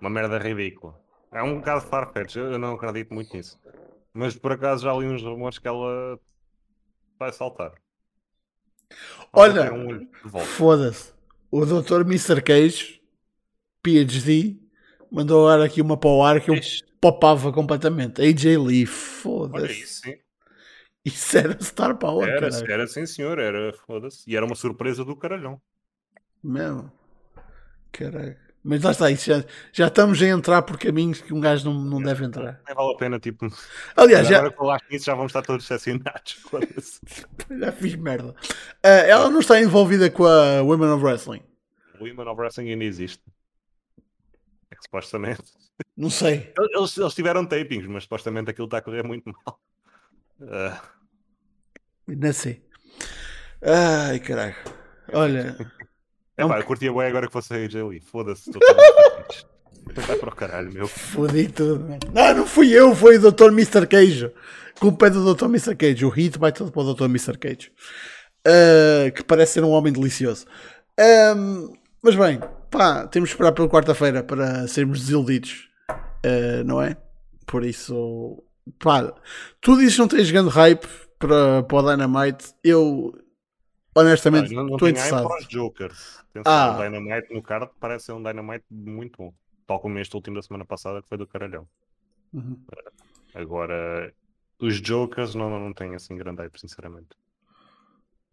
Uma 0.00 0.10
merda 0.10 0.38
ridícula. 0.38 0.98
É 1.30 1.42
um 1.42 1.58
bocado 1.58 1.82
farfetch, 1.82 2.36
eu 2.36 2.58
não 2.58 2.74
acredito 2.74 3.14
muito 3.14 3.36
nisso. 3.36 3.60
Mas 4.12 4.36
por 4.36 4.52
acaso 4.52 4.84
já 4.84 4.92
li 4.92 5.06
uns 5.06 5.22
rumores 5.22 5.58
que 5.58 5.68
ela 5.68 6.18
vai 7.18 7.32
saltar. 7.32 7.74
Olha, 9.32 9.72
um 9.72 10.08
foda-se. 10.44 11.12
O 11.50 11.64
Dr. 11.64 12.00
Mr. 12.00 12.42
Cage, 12.42 13.00
PhD, 13.82 14.60
mandou 15.14 15.48
agora 15.48 15.64
aqui 15.64 15.80
uma 15.80 15.96
para 15.96 16.10
o 16.10 16.22
ar 16.22 16.40
que 16.40 16.50
eu 16.50 16.56
popava 17.00 17.52
completamente. 17.52 18.20
AJ 18.20 18.58
Lee, 18.58 18.84
foda-se. 18.84 19.72
Isso. 19.72 20.02
Isso 21.04 21.38
era 21.38 21.62
Star 21.62 21.96
Power, 21.96 22.26
Era, 22.28 22.50
caralho. 22.50 22.72
era 22.72 22.86
sim 22.86 23.04
senhor, 23.06 23.38
era, 23.38 23.72
foda-se. 23.86 24.24
E 24.26 24.34
era 24.34 24.44
uma 24.44 24.54
surpresa 24.54 25.04
do 25.04 25.14
caralhão. 25.14 25.60
Mesmo. 26.42 26.90
Caralho. 27.92 28.36
Mas 28.66 28.82
lá 28.82 28.92
está, 28.92 29.10
isso 29.10 29.26
já, 29.26 29.44
já 29.70 29.86
estamos 29.88 30.22
a 30.22 30.26
entrar 30.26 30.62
por 30.62 30.78
caminhos 30.78 31.20
que 31.20 31.34
um 31.34 31.40
gajo 31.40 31.66
não, 31.66 31.84
não 31.84 32.02
deve 32.02 32.24
entrar. 32.24 32.62
Nem 32.66 32.74
vale 32.74 32.94
a 32.94 32.96
pena, 32.96 33.20
tipo. 33.20 33.46
Aliás, 33.94 34.26
já. 34.26 34.38
Agora 34.38 34.50
que 34.52 34.56
falaste 34.56 34.86
nisso, 34.90 35.04
já 35.04 35.14
vamos 35.14 35.30
estar 35.30 35.42
todos 35.42 35.68
decepcionados. 35.68 36.38
já 37.60 37.72
fiz 37.72 37.94
merda. 37.96 38.30
Uh, 38.82 39.04
ela 39.06 39.28
não 39.28 39.40
está 39.40 39.60
envolvida 39.60 40.10
com 40.10 40.24
a 40.24 40.62
Women 40.62 40.92
of 40.92 41.04
Wrestling. 41.04 41.42
Women 42.00 42.26
of 42.26 42.40
Wrestling 42.40 42.70
ainda 42.70 42.84
existe. 42.84 43.22
É 44.74 44.76
que 44.76 44.82
supostamente. 44.82 45.42
Não 45.96 46.10
sei. 46.10 46.52
Eles, 46.74 46.98
eles 46.98 47.14
tiveram 47.14 47.46
tapings, 47.46 47.86
mas 47.86 48.02
supostamente 48.02 48.50
aquilo 48.50 48.66
está 48.66 48.78
a 48.78 48.82
correr 48.82 49.04
muito 49.04 49.24
mal. 49.30 49.60
Uh... 50.40 50.94
Não 52.08 52.32
sei. 52.32 52.62
Ai, 53.62 54.18
caralho. 54.18 54.56
Olha. 55.12 55.56
É 56.36 56.46
pá, 56.46 56.58
eu 56.58 56.64
curtia 56.64 56.92
bem 56.92 57.06
agora 57.06 57.26
que 57.26 57.32
fosse 57.32 57.54
a 57.54 57.56
AJ 57.56 57.74
Lee. 57.74 58.00
Foda-se. 58.00 58.50
Vai 60.06 60.16
para 60.16 60.28
o 60.28 60.34
caralho, 60.34 60.72
meu. 60.72 60.88
Fodi 60.88 61.48
tudo, 61.48 61.80
mano. 61.84 62.00
Não, 62.12 62.34
não 62.34 62.46
fui 62.46 62.72
eu, 62.72 62.94
foi 62.94 63.18
o 63.18 63.30
Dr. 63.30 63.48
Mr. 63.48 63.86
Cage. 63.86 64.32
Culpa 64.80 65.06
é 65.06 65.10
do 65.10 65.34
Dr. 65.34 65.44
Mr. 65.44 65.76
Cage. 65.76 66.04
O 66.04 66.08
hit 66.08 66.38
vai 66.38 66.52
todo 66.52 66.72
para 66.72 66.82
o 66.82 66.94
Dr. 66.94 67.04
Mr. 67.04 67.38
Cage. 67.38 67.72
Uh, 68.46 69.12
que 69.12 69.22
parece 69.22 69.54
ser 69.54 69.64
um 69.64 69.70
homem 69.70 69.92
delicioso. 69.92 70.46
Um, 70.98 71.72
mas 72.02 72.14
bem, 72.16 72.40
pá, 72.74 73.06
temos 73.06 73.30
que 73.30 73.34
esperar 73.34 73.52
pela 73.52 73.68
quarta-feira 73.68 74.22
para 74.22 74.66
sermos 74.66 75.00
desiludidos. 75.00 75.70
Uh, 76.26 76.64
não 76.64 76.82
é? 76.82 76.96
Por 77.46 77.64
isso, 77.64 78.42
pá, 78.78 79.14
tu 79.60 79.76
dizes 79.76 79.94
que 79.94 80.00
não 80.00 80.08
tens 80.08 80.30
grande 80.30 80.50
hype 80.50 80.86
para, 81.18 81.62
para 81.62 81.76
o 81.76 81.90
Dynamite. 81.90 82.52
Eu 82.64 83.14
honestamente 83.94 84.52
estou 84.52 84.88
interessado. 84.88 85.28
Para 85.28 85.38
os 85.38 85.48
Jokers. 85.48 86.24
Atenção, 86.30 86.52
ah. 86.52 86.76
o 86.76 86.82
Dynamite 86.82 87.32
no 87.32 87.42
card 87.42 87.70
parece 87.78 88.06
ser 88.06 88.12
um 88.12 88.22
Dynamite 88.22 88.64
muito 88.70 89.16
bom. 89.18 89.34
Tal 89.66 89.78
como 89.78 89.98
este 89.98 90.14
último 90.16 90.36
da 90.36 90.42
semana 90.42 90.64
passada 90.64 91.00
que 91.00 91.08
foi 91.08 91.16
do 91.16 91.26
Caralhão. 91.26 91.68
Uhum. 92.32 92.58
Agora, 93.34 94.12
os 94.58 94.80
Jokers 94.80 95.34
não, 95.34 95.48
não 95.48 95.72
têm 95.72 95.94
assim 95.94 96.16
grande 96.16 96.42
hype, 96.42 96.58
sinceramente. 96.58 97.16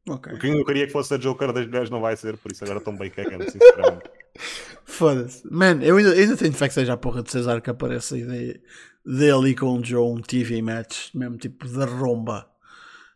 Okay. 0.09 0.33
O 0.33 0.39
que 0.39 0.47
eu 0.47 0.65
queria 0.65 0.87
que 0.87 0.91
fosse 0.91 1.13
a 1.13 1.17
Joker 1.17 1.53
das 1.53 1.67
mulheres 1.67 1.89
não 1.89 2.01
vai 2.01 2.17
ser, 2.17 2.35
por 2.37 2.51
isso 2.51 2.63
agora 2.63 2.79
estão 2.79 2.95
bem 2.95 3.09
cagando, 3.11 3.49
sinceramente. 3.49 4.09
Foda-se. 4.85 5.41
Man, 5.49 5.81
eu 5.81 5.97
ainda, 5.97 6.11
ainda 6.11 6.37
tenho 6.37 6.53
fé 6.53 6.67
que 6.67 6.73
seja 6.73 6.93
a 6.93 6.97
porra 6.97 7.23
de 7.23 7.31
Cesar 7.31 7.61
que 7.61 7.69
apareça 7.69 8.17
e 8.17 8.61
dê, 9.05 9.31
ali 9.31 9.55
com 9.55 9.79
o 9.79 9.83
Joe 9.83 10.11
um 10.11 10.21
TV 10.21 10.61
match, 10.61 11.13
mesmo 11.13 11.37
tipo 11.37 11.67
da 11.67 11.85
romba. 11.85 12.49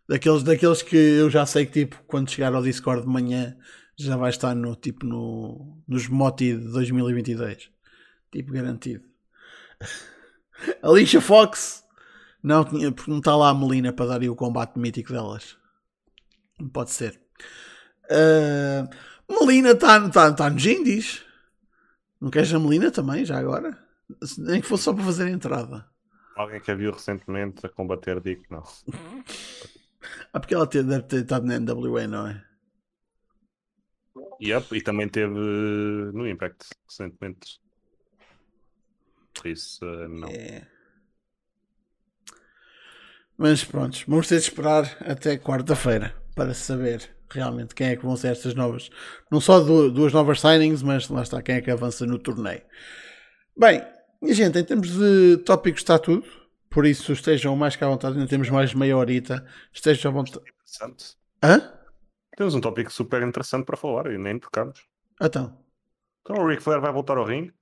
Daqueles, 0.07 0.43
daqueles 0.43 0.81
que 0.81 0.95
eu 0.95 1.29
já 1.29 1.45
sei 1.45 1.65
que 1.65 1.85
tipo, 1.85 2.01
quando 2.07 2.29
chegar 2.29 2.53
ao 2.53 2.61
Discord 2.61 3.01
de 3.01 3.07
manhã 3.07 3.57
já 3.97 4.15
vai 4.15 4.29
estar 4.29 4.55
no 4.55 4.75
tipo 4.75 5.05
no, 5.05 5.81
nos 5.87 6.07
Moti 6.07 6.55
de 6.55 6.71
2022. 6.71 7.69
Tipo 8.31 8.51
garantido. 8.51 9.03
Alicia 10.81 11.21
Fox 11.21 11.85
não, 12.45 12.63
porque 12.63 13.09
não 13.09 13.17
está 13.17 13.35
lá 13.35 13.49
a 13.49 13.55
Melina 13.55 13.91
para 13.91 14.19
dar 14.19 14.29
o 14.29 14.35
combate 14.35 14.77
mítico 14.77 15.11
delas. 15.11 15.57
Pode 16.71 16.91
ser. 16.91 17.19
Uh, 18.05 18.87
Melina 19.29 19.71
está 19.71 20.09
tá, 20.09 20.33
tá 20.33 20.49
nos 20.49 20.65
Indies. 20.65 21.23
Não 22.19 22.29
queres 22.29 22.53
a 22.53 22.59
Melina 22.59 22.91
também, 22.91 23.25
já 23.25 23.37
agora? 23.37 23.77
Nem 24.37 24.61
que 24.61 24.67
fosse 24.67 24.83
só 24.83 24.93
para 24.93 25.03
fazer 25.03 25.25
a 25.25 25.31
entrada. 25.31 25.85
Alguém 26.35 26.59
que 26.59 26.71
a 26.71 26.75
viu 26.75 26.91
recentemente 26.91 27.65
a 27.65 27.69
combater, 27.69 28.19
digo 28.19 28.43
não. 28.49 28.63
ah, 30.33 30.39
porque 30.39 30.53
ela 30.53 30.65
deve 30.65 31.03
ter 31.03 31.21
estado 31.21 31.45
na 31.45 31.59
NWA, 31.59 32.07
não 32.07 32.27
é? 32.27 32.43
Yep, 34.41 34.75
e 34.75 34.81
também 34.81 35.07
teve 35.07 35.33
no 35.33 36.27
Impact 36.27 36.67
recentemente. 36.87 37.59
Por 39.33 39.47
isso, 39.47 39.85
uh, 39.85 40.07
não. 40.07 40.27
É. 40.27 40.67
Mas 43.37 43.63
pronto, 43.63 44.03
vamos 44.07 44.27
ter 44.27 44.35
de 44.35 44.43
esperar 44.43 44.97
até 45.01 45.37
quarta-feira 45.37 46.15
para 46.35 46.53
saber 46.53 47.14
realmente 47.29 47.75
quem 47.75 47.87
é 47.87 47.95
que 47.95 48.05
vão 48.05 48.15
ser 48.15 48.29
estas 48.29 48.53
novas. 48.53 48.89
Não 49.31 49.39
só 49.39 49.59
duas 49.59 50.13
novas 50.13 50.39
signings, 50.39 50.83
mas 50.83 51.09
lá 51.09 51.21
está 51.21 51.41
quem 51.41 51.55
é 51.55 51.61
que 51.61 51.71
avança 51.71 52.05
no 52.05 52.19
torneio. 52.19 52.61
Bem, 53.57 53.83
gente, 54.23 54.59
em 54.59 54.63
termos 54.63 54.91
de 54.91 55.37
tópicos 55.45 55.81
está 55.81 55.97
tudo. 55.97 56.25
Por 56.69 56.85
isso 56.85 57.13
estejam 57.13 57.55
mais 57.55 57.75
que 57.75 57.83
à 57.83 57.87
vontade, 57.87 58.15
ainda 58.17 58.29
temos 58.29 58.49
mais 58.49 58.73
meia 58.73 58.97
horita. 58.97 59.45
Estejam 59.73 60.11
à 60.11 60.13
vontade. 60.13 60.39
Interessante. 60.39 61.15
Hã? 61.41 61.73
Temos 62.35 62.53
um 62.53 62.59
tópico 62.59 62.91
super 62.91 63.21
interessante 63.23 63.65
para 63.65 63.77
falar 63.77 64.11
e 64.11 64.17
nem 64.17 64.37
tocamos. 64.37 64.85
Então. 65.21 65.57
Então 66.21 66.35
o 66.43 66.47
Ric 66.47 66.61
Flair 66.61 66.81
vai 66.81 66.91
voltar 66.91 67.17
ao 67.17 67.23
ringue. 67.23 67.53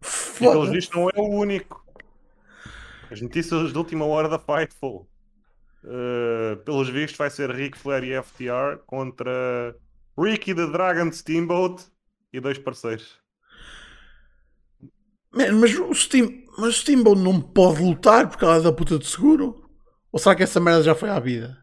Foda. 0.00 0.50
E 0.50 0.52
pelos 0.52 0.70
vistos 0.70 0.96
não 0.96 1.08
é 1.08 1.18
o 1.18 1.28
único. 1.28 1.82
As 3.10 3.22
notícias 3.22 3.72
de 3.72 3.78
última 3.78 4.04
hora 4.04 4.28
da 4.28 4.38
Fightful. 4.38 5.08
Uh, 5.84 6.56
pelos 6.64 6.88
vistos 6.88 7.16
vai 7.16 7.30
ser 7.30 7.50
Ric 7.50 7.78
Flair 7.78 8.02
e 8.04 8.22
FTR 8.22 8.78
contra 8.84 9.76
Ricky 10.18 10.54
the 10.54 10.66
Dragon 10.66 11.12
Steamboat 11.12 11.84
e 12.32 12.40
dois 12.40 12.58
parceiros. 12.58 13.18
Man, 15.32 15.52
mas 15.60 15.74
o 15.78 15.94
Steam, 15.94 16.44
mas 16.58 16.68
o 16.70 16.72
Steamboat 16.72 17.20
não 17.20 17.40
pode 17.40 17.82
lutar 17.82 18.28
por 18.28 18.38
causa 18.38 18.64
da 18.64 18.72
puta 18.72 18.98
de 18.98 19.06
seguro? 19.06 19.68
Ou 20.10 20.18
será 20.18 20.34
que 20.34 20.42
essa 20.42 20.58
merda 20.58 20.82
já 20.82 20.94
foi 20.94 21.10
à 21.10 21.20
vida? 21.20 21.62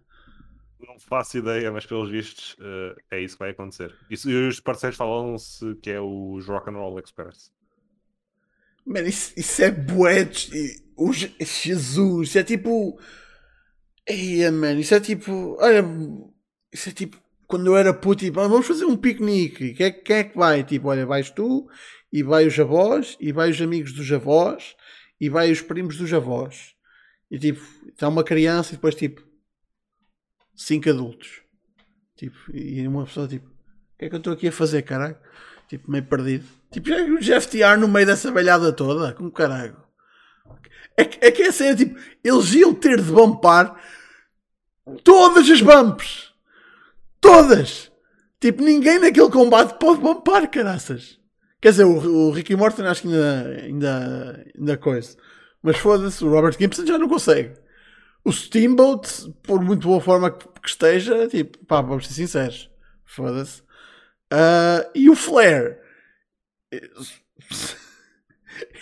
Não 0.80 1.00
faço 1.00 1.38
ideia, 1.38 1.72
mas 1.72 1.86
pelos 1.86 2.10
vistos 2.10 2.54
uh, 2.54 2.96
é 3.12 3.20
isso 3.20 3.36
que 3.36 3.40
vai 3.40 3.50
acontecer. 3.50 3.94
Isso, 4.10 4.30
e 4.30 4.48
os 4.48 4.60
parceiros 4.60 4.98
falam-se 4.98 5.76
que 5.82 5.90
é 5.90 6.00
os 6.00 6.48
Rock 6.48 6.70
and 6.70 6.78
Roll 6.78 7.00
Express. 7.00 7.52
Man, 8.86 9.02
isso, 9.02 9.34
isso 9.36 9.62
é 9.64 9.72
bué. 9.72 10.30
Jesus, 11.42 12.30
isso 12.30 12.38
é 12.38 12.44
tipo 12.44 12.98
Eia, 14.08 14.52
mano, 14.52 14.80
isso 14.80 14.94
é 14.94 15.00
tipo. 15.00 15.58
Olha, 15.60 15.84
isso 16.72 16.90
é 16.90 16.92
tipo. 16.92 17.18
quando 17.48 17.68
eu 17.68 17.78
era 17.78 17.94
puto, 17.94 18.24
tipo, 18.24 18.40
ah, 18.40 18.48
vamos 18.48 18.68
fazer 18.68 18.86
um 18.86 18.98
piquenique. 18.98 19.74
Quem 19.74 19.86
é, 19.88 19.92
quem 19.92 20.16
é 20.18 20.24
que 20.24 20.38
vai? 20.38 20.64
Tipo, 20.64 20.90
olha, 20.90 21.06
vais 21.06 21.30
tu, 21.32 21.68
e 22.12 22.24
vai 22.24 22.46
os 22.46 22.58
avós, 22.60 23.18
e 23.20 23.32
vai 23.32 23.50
os 23.50 23.62
amigos 23.62 23.94
dos 23.94 24.12
avós, 24.12 24.76
e 25.20 25.30
vai 25.30 25.52
os 25.52 25.62
primos 25.62 25.98
dos 25.98 26.14
avós. 26.14 26.76
E 27.30 27.40
tipo, 27.40 27.62
está 27.88 28.08
uma 28.08 28.24
criança 28.24 28.74
e 28.74 28.76
depois 28.76 28.96
tipo, 28.96 29.24
cinco 30.56 30.90
adultos. 30.90 31.42
Tipo, 32.16 32.38
e 32.54 32.88
uma 32.88 33.06
pessoa 33.06 33.28
tipo, 33.28 33.48
o 33.48 33.98
que 33.98 34.06
é 34.06 34.10
que 34.10 34.16
eu 34.16 34.20
estou 34.20 34.34
aqui 34.34 34.48
a 34.48 34.52
fazer, 34.52 34.84
caralho? 34.84 35.18
Tipo, 35.68 35.90
meio 35.90 36.06
perdido. 36.06 36.46
Tipo, 36.72 36.90
o 36.92 37.20
Jeff 37.20 37.48
TR 37.48 37.78
no 37.80 37.88
meio 37.88 38.06
dessa 38.06 38.32
velhada 38.32 38.72
toda, 38.72 39.14
como 39.14 39.32
caralho. 39.32 39.85
É, 40.98 41.02
é 41.28 41.32
que 41.32 41.44
é 41.44 41.48
assim, 41.48 41.76
tipo, 41.76 42.00
eles 42.24 42.54
iam 42.54 42.74
ter 42.74 43.02
de 43.02 43.12
bumpar 43.12 43.76
todas 45.04 45.50
as 45.50 45.62
bumps. 45.62 46.32
Todas! 47.20 47.92
Tipo, 48.40 48.64
ninguém 48.64 49.00
naquele 49.00 49.30
combate 49.30 49.78
pode 49.80 50.00
bumpar, 50.00 50.50
caraças. 50.50 51.20
Quer 51.62 51.72
dizer, 51.72 51.86
o, 51.86 52.28
o 52.28 52.32
Ricky 52.32 52.56
Morton 52.56 52.86
acho 52.86 53.02
que 53.02 53.08
ainda, 53.08 53.62
ainda, 53.64 54.46
ainda 54.58 54.78
coisa. 54.78 55.18
Mas 55.62 55.78
foda-se, 55.78 56.24
o 56.24 56.30
Robert 56.30 56.56
Gibson 56.58 56.86
já 56.86 56.98
não 56.98 57.10
consegue. 57.10 57.56
O 58.24 58.32
Steamboat, 58.32 59.34
por 59.42 59.62
muito 59.62 59.88
boa 59.88 60.00
forma 60.00 60.32
que, 60.32 60.48
esteja, 60.64 61.28
tipo, 61.28 61.58
pá, 61.66 61.82
vamos 61.82 62.08
ser 62.08 62.14
sinceros. 62.14 62.70
Foda-se. 63.04 63.62
Uh, 64.32 64.90
e 64.94 65.10
o 65.10 65.16
Flair. 65.16 65.80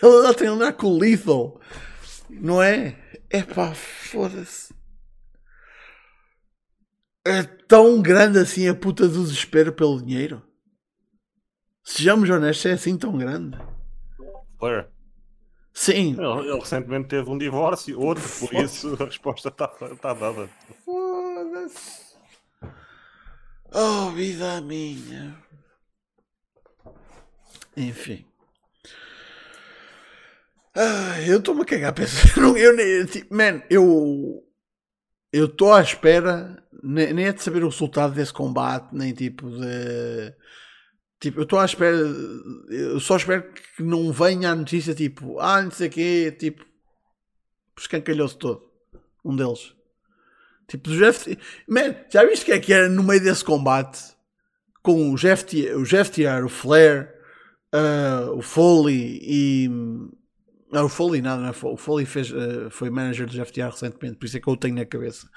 Ele 0.01 0.15
está 0.17 0.29
a 0.29 0.33
treinar 0.33 0.73
com 0.73 0.87
o 0.87 0.97
Lethal. 0.97 1.59
Não 2.29 2.61
é? 2.61 2.97
É 3.29 3.41
pá, 3.41 3.73
foda-se. 3.73 4.73
É 7.25 7.43
tão 7.43 8.01
grande 8.01 8.37
assim 8.39 8.67
a 8.67 8.75
puta 8.75 9.07
do 9.07 9.23
desespero 9.23 9.71
pelo 9.71 10.01
dinheiro? 10.01 10.41
Sejamos 11.83 12.29
honestos, 12.29 12.65
é 12.65 12.73
assim 12.73 12.97
tão 12.97 13.17
grande. 13.17 13.57
Flair. 14.59 14.89
Sim. 15.73 16.13
Ele, 16.13 16.49
ele, 16.49 16.59
recentemente 16.59 17.07
teve 17.07 17.29
um 17.29 17.37
divórcio, 17.37 17.99
outro, 17.99 18.23
por 18.39 18.53
isso 18.53 18.95
a 19.01 19.05
resposta 19.05 19.49
está 19.49 19.67
tá 19.67 20.13
dada. 20.13 20.49
Foda-se. 20.85 22.13
Oh, 23.71 24.11
vida 24.11 24.61
minha. 24.61 25.35
Enfim. 27.75 28.25
Ah, 30.75 31.21
eu 31.21 31.37
estou-me 31.37 31.61
a 31.61 31.65
cagar 31.65 31.89
a 31.91 31.93
pensar. 31.93 32.37
Eu, 32.37 32.77
eu, 32.77 33.07
tipo, 33.07 33.33
man, 33.35 33.61
eu. 33.69 34.43
Eu 35.31 35.45
estou 35.45 35.73
à 35.73 35.81
espera. 35.81 36.63
Nem, 36.81 37.13
nem 37.13 37.25
é 37.27 37.33
de 37.33 37.41
saber 37.41 37.63
o 37.63 37.69
resultado 37.69 38.13
desse 38.13 38.33
combate, 38.33 38.93
nem 38.93 39.13
tipo 39.13 39.49
de. 39.49 40.33
Tipo, 41.19 41.39
eu 41.39 41.43
estou 41.43 41.59
à 41.59 41.65
espera. 41.65 41.95
Eu 42.69 42.99
só 42.99 43.15
espero 43.15 43.43
que 43.53 43.83
não 43.83 44.11
venha 44.11 44.51
a 44.51 44.55
notícia 44.55 44.93
tipo. 44.93 45.39
Ah, 45.39 45.61
não 45.61 45.71
sei 45.71 45.87
o 45.87 45.91
quê. 45.91 46.35
Tipo. 46.37 46.65
Escancalhou-se 47.77 48.37
todo. 48.37 48.63
Um 49.23 49.35
deles. 49.35 49.73
Tipo, 50.67 50.89
o 50.89 50.97
Jeff. 50.97 51.37
Man, 51.67 51.95
já 52.09 52.25
viste 52.25 52.43
o 52.43 52.45
que 52.45 52.51
é 52.51 52.59
que 52.59 52.73
era 52.73 52.89
no 52.89 53.03
meio 53.03 53.23
desse 53.23 53.43
combate? 53.43 54.01
Com 54.81 55.13
o 55.13 55.15
Jeff, 55.15 55.45
o 55.75 55.83
Jeff 55.83 56.11
TR, 56.11 56.43
o 56.43 56.49
Flair, 56.49 57.13
uh, 57.73 58.31
o 58.37 58.41
Foley 58.41 59.19
e. 59.21 59.69
Não, 60.73 60.85
o 60.85 60.89
Foley 60.89 61.21
nada, 61.21 61.39
não 61.39 61.49
é? 61.49 61.73
O 61.73 61.77
Foley 61.77 62.03
fez, 62.03 62.31
uh, 62.31 62.67
foi 62.71 62.89
manager 62.89 63.27
do 63.27 63.45
FTR 63.45 63.69
recentemente, 63.69 64.17
por 64.17 64.25
isso 64.25 64.37
é 64.37 64.39
que 64.39 64.47
eu 64.47 64.53
o 64.53 64.57
tenho 64.57 64.73
na 64.73 64.83
cabeça. 64.83 65.29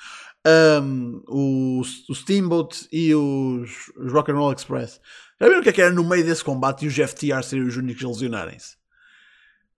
Um, 0.82 1.22
o, 1.28 1.82
o 2.08 2.14
Steamboat 2.14 2.88
e 2.90 3.14
os, 3.14 3.92
os 3.98 4.12
Rock 4.12 4.32
and 4.32 4.36
Roll 4.36 4.54
Express. 4.54 4.98
Já 5.38 5.46
viram 5.46 5.60
o 5.60 5.62
que 5.62 5.68
é 5.68 5.72
que 5.72 5.82
era 5.82 5.92
no 5.92 6.04
meio 6.04 6.24
desse 6.24 6.42
combate 6.42 6.86
e 6.86 6.88
os 6.88 6.94
FTR 6.94 7.42
serem 7.42 7.66
os 7.66 7.76
únicos 7.76 8.02
a 8.02 8.08
lesionarem-se? 8.08 8.76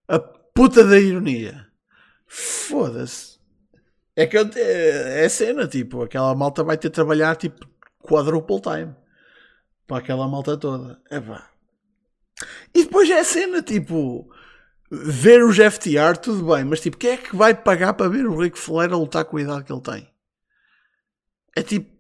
A 0.07 0.21
puta 0.21 0.85
da 0.85 1.01
ironia. 1.01 1.67
Foda-se. 2.29 3.41
É 4.15 4.27
que 4.27 4.37
é, 4.37 5.25
é 5.25 5.29
cena, 5.29 5.67
tipo, 5.67 6.03
aquela 6.03 6.37
malta 6.37 6.63
vai 6.63 6.79
ter 6.79 6.89
de 6.89 6.95
trabalhar 6.95 7.35
tipo 7.35 7.67
quadruple 8.01 8.61
time 8.61 8.95
para 9.89 9.99
aquela 9.99 10.29
malta 10.29 10.57
toda. 10.57 11.01
É 11.11 11.21
pá. 11.21 11.51
E 12.73 12.85
depois 12.85 13.11
é 13.11 13.19
a 13.19 13.25
cena, 13.25 13.61
tipo, 13.61 14.31
ver 14.91 15.45
os 15.45 15.57
FTR, 15.57 16.17
tudo 16.21 16.55
bem, 16.55 16.65
mas 16.65 16.81
tipo, 16.81 16.97
quem 16.97 17.11
é 17.11 17.17
que 17.17 17.37
vai 17.37 17.55
pagar 17.55 17.95
para 17.95 18.09
ver 18.09 18.27
o 18.27 18.39
Rick 18.39 18.59
Flair 18.59 18.93
a 18.93 18.97
lutar 18.97 19.25
com 19.25 19.37
a 19.37 19.43
idade 19.43 19.65
que 19.65 19.73
ele 19.73 19.81
tem? 19.81 20.09
É 21.57 21.63
tipo. 21.63 21.91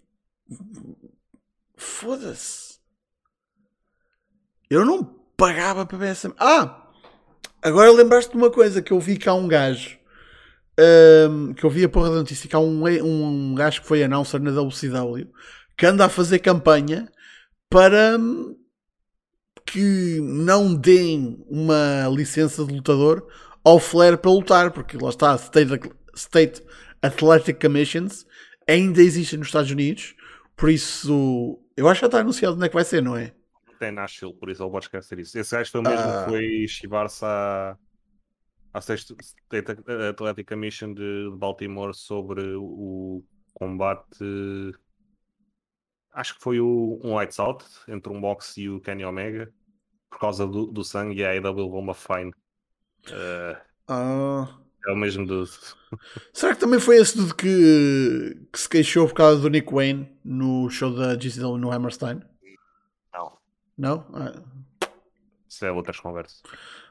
Foda-se. 1.77 2.79
Eu 4.71 4.85
não 4.85 5.05
pagava 5.37 5.87
para 5.87 5.99
ver 5.99 6.09
essa. 6.09 6.33
Ah! 6.39 6.87
Agora 7.63 7.91
lembraste 7.91 8.31
de 8.31 8.37
uma 8.37 8.51
coisa 8.51 8.81
que 8.81 8.93
eu 8.93 9.01
vi 9.01 9.19
cá 9.19 9.35
um 9.35 9.49
gajo. 9.49 9.99
Um, 10.79 11.53
que 11.55 11.65
eu 11.65 11.71
vi 11.71 11.85
a 11.85 11.89
porra 11.89 12.11
da 12.11 12.17
notícia. 12.17 12.49
Há 12.53 12.61
um, 12.61 12.85
um, 12.85 13.51
um 13.51 13.55
gajo 13.55 13.81
que 13.83 13.89
foi 13.89 14.03
announcer 14.03 14.41
na 14.41 14.51
WCW 14.51 15.29
que 15.77 15.87
anda 15.87 16.05
a 16.05 16.09
fazer 16.09 16.41
campanha 16.41 17.09
para 17.71 18.19
que 19.71 20.19
não 20.23 20.75
deem 20.75 21.45
uma 21.47 22.09
licença 22.09 22.65
de 22.65 22.75
lutador 22.75 23.27
ao 23.63 23.79
Flair 23.79 24.17
para 24.17 24.31
lutar, 24.31 24.71
porque 24.71 24.97
lá 24.97 25.11
está, 25.11 25.35
State, 25.35 25.93
State 26.15 26.63
Athletic 27.03 27.61
Commissions 27.61 28.27
ainda 28.67 29.03
existem 29.03 29.39
nos 29.39 29.49
Estados 29.49 29.71
Unidos, 29.71 30.15
por 30.57 30.71
isso 30.71 31.61
eu 31.77 31.87
acho 31.87 32.01
que 32.01 32.05
já 32.05 32.07
está 32.07 32.21
anunciado 32.21 32.57
onde 32.57 32.65
é 32.65 32.69
que 32.69 32.75
vai 32.75 32.85
ser, 32.85 33.03
não 33.03 33.15
é? 33.15 33.35
Tem 33.79 33.93
Nashville, 33.93 34.33
por 34.33 34.49
isso 34.49 34.63
ele 34.63 34.71
pode 34.71 34.87
esquecer 34.87 35.19
isso. 35.19 35.39
Esse 35.39 35.55
gajo 35.55 35.71
foi 35.71 35.81
o 35.81 35.85
mesmo 35.85 36.01
ah. 36.01 36.25
que 36.25 36.31
foi 36.31 36.67
chivar-se 36.67 37.25
à, 37.25 37.77
à 38.73 38.79
State 38.79 39.15
Athletic 40.11 40.49
Commission 40.49 40.95
de 40.95 41.31
Baltimore 41.37 41.95
sobre 41.95 42.55
o 42.57 43.23
combate 43.53 44.19
acho 46.19 46.35
que 46.35 46.43
foi 46.43 46.61
o, 46.61 47.01
um 47.03 47.15
Lights 47.15 47.39
Out 47.39 47.65
entre 47.87 48.13
um 48.13 48.21
box 48.21 48.57
e 48.59 48.69
o 48.69 48.81
Kenny 48.81 49.05
Omega 49.05 49.53
por 50.11 50.19
causa 50.19 50.47
do, 50.47 50.67
do 50.67 50.83
sangue 50.83 51.21
e 51.21 51.25
a 51.25 51.31
AEW 51.31 51.65
levou 51.65 51.79
uma 51.79 51.95
fine. 51.95 52.33
Uh, 53.07 53.57
ah. 53.87 54.59
É 54.87 54.93
o 54.93 54.97
mesmo 54.97 55.25
do. 55.25 55.45
Será 56.33 56.55
que 56.55 56.61
também 56.61 56.81
foi 56.81 56.97
esse 56.97 57.17
dude 57.17 57.35
que, 57.35 58.49
que 58.53 58.59
se 58.59 58.69
queixou 58.69 59.07
por 59.07 59.15
causa 59.15 59.41
do 59.41 59.49
Nick 59.49 59.73
Wayne 59.73 60.09
no 60.25 60.69
show 60.71 60.93
da 60.93 61.15
GCW 61.15 61.57
no 61.57 61.71
Hammerstein? 61.71 62.21
Não. 63.13 63.39
Não? 63.77 64.07
Ah. 64.13 64.43
Isso 65.49 65.65
é 65.65 65.71
outras 65.71 66.01
conversas. 66.01 66.43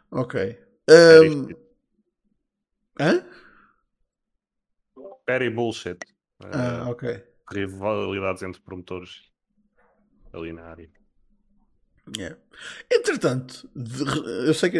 Ok. 0.10 0.58
Um... 0.90 1.50
Hã? 3.00 3.26
Very 5.28 5.50
bullshit. 5.50 6.00
Ah, 6.40 6.86
uh, 6.86 6.92
ok. 6.92 7.24
Rivalidades 7.52 8.44
entre 8.44 8.62
promotores 8.62 9.32
ali 10.34 10.54
na 10.54 10.64
área. 10.64 10.90
Yeah. 12.16 12.38
Entretanto, 12.90 13.70
eu 14.46 14.54
sei 14.54 14.70
que 14.70 14.80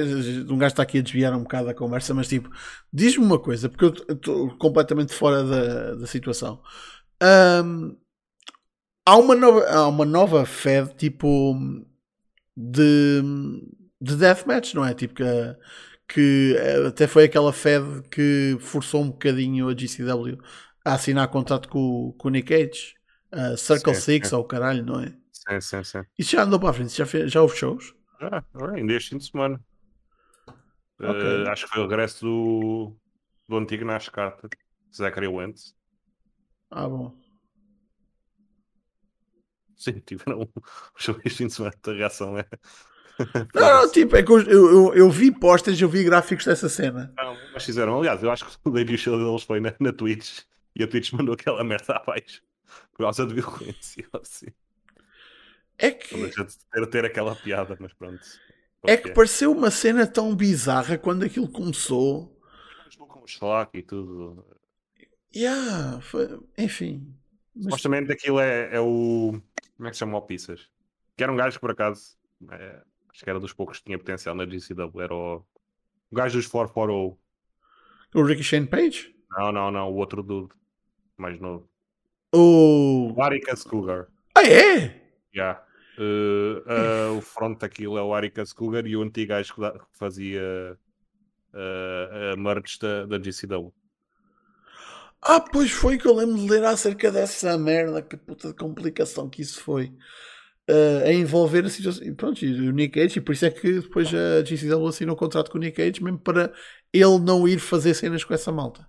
um 0.50 0.58
gajo 0.58 0.74
está 0.74 0.84
aqui 0.84 1.00
a 1.00 1.02
desviar 1.02 1.34
um 1.34 1.44
bocado 1.44 1.70
a 1.70 1.74
conversa, 1.74 2.14
mas 2.14 2.28
tipo, 2.28 2.50
diz-me 2.92 3.26
uma 3.26 3.40
coisa, 3.40 3.68
porque 3.68 3.86
eu 3.86 4.14
estou 4.14 4.58
completamente 4.58 5.14
fora 5.14 5.44
da, 5.44 5.96
da 5.96 6.08
situação. 6.08 6.62
Um, 7.22 7.98
há, 9.06 9.18
uma 9.18 9.36
nova, 9.36 9.66
há 9.66 9.88
uma 9.88 10.06
nova 10.06 10.46
Fed 10.46 10.96
tipo 10.96 11.54
de, 12.56 13.22
de 14.00 14.16
deathmatch, 14.16 14.74
não 14.74 14.86
é? 14.86 14.94
Tipo 14.94 15.16
que, 15.16 15.24
que 16.08 16.56
até 16.88 17.08
foi 17.08 17.26
aquela 17.26 17.52
Fed 17.52 18.04
que 18.10 18.58
forçou 18.62 19.02
um 19.02 19.10
bocadinho 19.10 19.68
a 19.68 19.76
GCW 19.76 20.38
a 20.88 20.94
assinar 20.94 21.28
contrato 21.28 21.68
com, 21.68 22.14
com 22.18 22.30
o 22.30 22.32
Nick 22.32 22.48
Cage, 22.48 22.96
uh, 23.34 23.58
Circle 23.58 23.94
sim, 23.94 24.02
Six 24.02 24.32
ou 24.32 24.46
caralho, 24.46 24.86
não 24.86 25.02
é? 25.02 25.14
Sim, 25.34 25.60
sim, 25.60 25.84
sim. 25.84 26.02
Isso 26.18 26.32
já 26.32 26.44
andou 26.44 26.60
para 26.60 26.70
a 26.70 26.74
frente? 26.74 26.96
Já, 26.96 27.06
fez, 27.06 27.30
já 27.30 27.42
houve 27.42 27.58
shows? 27.58 27.94
Ah, 28.22 28.42
ainda 28.74 28.94
este 28.94 29.10
fim 29.10 29.18
de 29.18 29.26
semana. 29.26 29.62
Okay. 30.98 31.44
Uh, 31.44 31.50
acho 31.50 31.66
que 31.66 31.74
foi 31.74 31.84
o 31.84 31.88
regresso 31.88 32.26
do, 32.26 32.98
do 33.50 33.58
antigo 33.58 33.84
NASCAR, 33.84 34.38
Zachary 34.96 35.28
Wentz. 35.28 35.76
Ah, 36.72 36.88
bom. 36.88 37.14
Sim, 39.76 40.00
tiveram 40.08 40.44
um 40.44 40.48
show 40.96 41.20
este 41.26 41.38
fim 41.38 41.48
de 41.48 41.54
semana. 41.54 41.76
A 41.86 41.92
reação 41.92 42.38
é. 42.38 42.46
Não, 43.54 43.82
não, 43.82 43.92
tipo, 43.92 44.16
é 44.16 44.22
que 44.22 44.32
eu, 44.32 44.42
eu, 44.42 44.94
eu 44.94 45.10
vi 45.10 45.32
postas, 45.32 45.82
eu 45.82 45.90
vi 45.90 46.04
gráficos 46.04 46.46
dessa 46.46 46.70
cena. 46.70 47.12
Não, 47.18 47.36
mas 47.52 47.66
fizeram, 47.66 47.98
aliás, 47.98 48.22
eu 48.22 48.30
acho 48.30 48.46
que 48.46 48.56
o 48.64 48.70
debut 48.70 48.96
show 48.96 49.18
deles 49.18 49.42
foi 49.42 49.60
na, 49.60 49.74
na 49.80 49.92
Twitch 49.92 50.44
e 50.78 50.84
a 50.84 50.88
Twitch 50.88 51.12
mandou 51.14 51.34
aquela 51.34 51.64
merda 51.64 51.94
abaixo 51.96 52.42
por 52.92 53.04
causa 53.04 53.26
de 53.26 53.34
violência. 53.34 54.06
Assim. 54.22 54.48
É 55.78 55.92
que. 55.92 56.16
Não 56.16 56.24
deixa 56.24 56.44
de 56.44 56.58
ter, 56.58 56.88
ter 56.88 57.06
aquela 57.06 57.36
piada, 57.36 57.78
mas 57.80 57.94
pronto. 57.94 58.22
É 58.84 58.96
que 58.96 59.12
pareceu 59.12 59.52
uma 59.52 59.72
cena 59.72 60.06
tão 60.06 60.36
bizarra 60.36 60.98
quando 60.98 61.24
aquilo 61.24 61.50
começou. 61.50 62.34
Com 62.98 63.22
o 63.22 63.26
Slack 63.26 63.78
e 63.78 63.82
tudo. 63.82 64.46
Yeah, 65.36 66.00
foi... 66.02 66.40
enfim. 66.58 67.14
Mas... 67.54 67.66
Supostamente 67.66 68.12
aquilo 68.12 68.40
é, 68.40 68.76
é 68.76 68.80
o. 68.80 69.42
Como 69.76 69.88
é 69.88 69.92
que 69.92 69.96
se 69.96 70.00
chama 70.00 70.18
o 70.18 70.22
Pizzas? 70.22 70.70
Que 71.16 71.24
era 71.24 71.32
um 71.32 71.36
gajo 71.36 71.58
que 71.58 71.62
por 71.62 71.72
acaso. 71.72 72.18
É, 72.52 72.82
acho 73.12 73.24
que 73.24 73.30
era 73.30 73.40
dos 73.40 73.54
poucos 73.54 73.80
que 73.80 73.86
tinha 73.86 73.98
potencial 73.98 74.36
na 74.36 74.46
GCW. 74.46 75.02
Era 75.02 75.14
o, 75.14 75.44
o 76.12 76.16
gajo 76.16 76.38
dos 76.38 76.48
440. 76.48 77.18
O 78.14 78.24
Ricky 78.24 78.44
Shane 78.44 78.68
Page? 78.68 79.16
Não, 79.32 79.52
não, 79.52 79.72
não. 79.72 79.92
O 79.92 79.96
outro 79.96 80.24
dude. 80.24 80.54
Mais 81.18 81.40
novo. 81.40 81.68
O. 82.34 83.16
Aricas 83.20 83.64
Cougar. 83.64 84.08
Ah, 84.36 84.44
é? 84.44 85.02
Yeah. 85.36 85.64
Uh, 85.98 86.62
uh, 86.62 87.18
o 87.18 87.22
front 87.22 87.60
daquilo 87.60 87.98
é 87.98 88.04
o 88.04 88.14
Aricas 88.14 88.54
Cougar 88.54 88.86
e 88.86 88.96
o 88.96 89.02
antigo 89.02 89.30
gajo 89.30 89.56
que, 89.56 89.62
fazia 89.94 90.78
uh, 91.54 92.34
a 92.34 92.38
merch 92.38 92.78
da, 92.80 93.06
da 93.06 93.18
GCW. 93.18 93.74
Ah, 95.22 95.42
pois 95.42 95.72
foi 95.72 95.98
que 95.98 96.08
eu 96.08 96.14
lembro 96.14 96.38
de 96.38 96.48
ler 96.48 96.64
acerca 96.64 97.12
dessa 97.12 97.58
merda, 97.58 98.04
que 98.04 98.16
puta 98.16 98.50
de 98.50 98.54
complicação 98.54 99.28
que 99.28 99.42
isso 99.42 99.62
foi. 99.62 99.92
Uh, 100.70 101.06
a 101.06 101.14
envolver 101.14 101.66
a 101.66 101.70
situação. 101.70 102.06
E 102.06 102.14
pronto, 102.14 102.46
o 102.46 102.72
Nick 102.72 103.00
Cage, 103.00 103.18
e 103.18 103.22
por 103.22 103.32
isso 103.32 103.46
é 103.46 103.50
que 103.50 103.80
depois 103.80 104.14
a 104.14 104.44
GCW 104.44 104.86
assinou 104.86 105.16
o 105.16 105.18
contrato 105.18 105.50
com 105.50 105.58
o 105.58 105.62
Nick 105.62 105.78
Cage, 105.78 106.04
mesmo 106.04 106.20
para 106.20 106.54
ele 106.94 107.20
não 107.20 107.48
ir 107.48 107.58
fazer 107.58 107.94
cenas 107.94 108.24
com 108.24 108.34
essa 108.34 108.52
malta. 108.52 108.88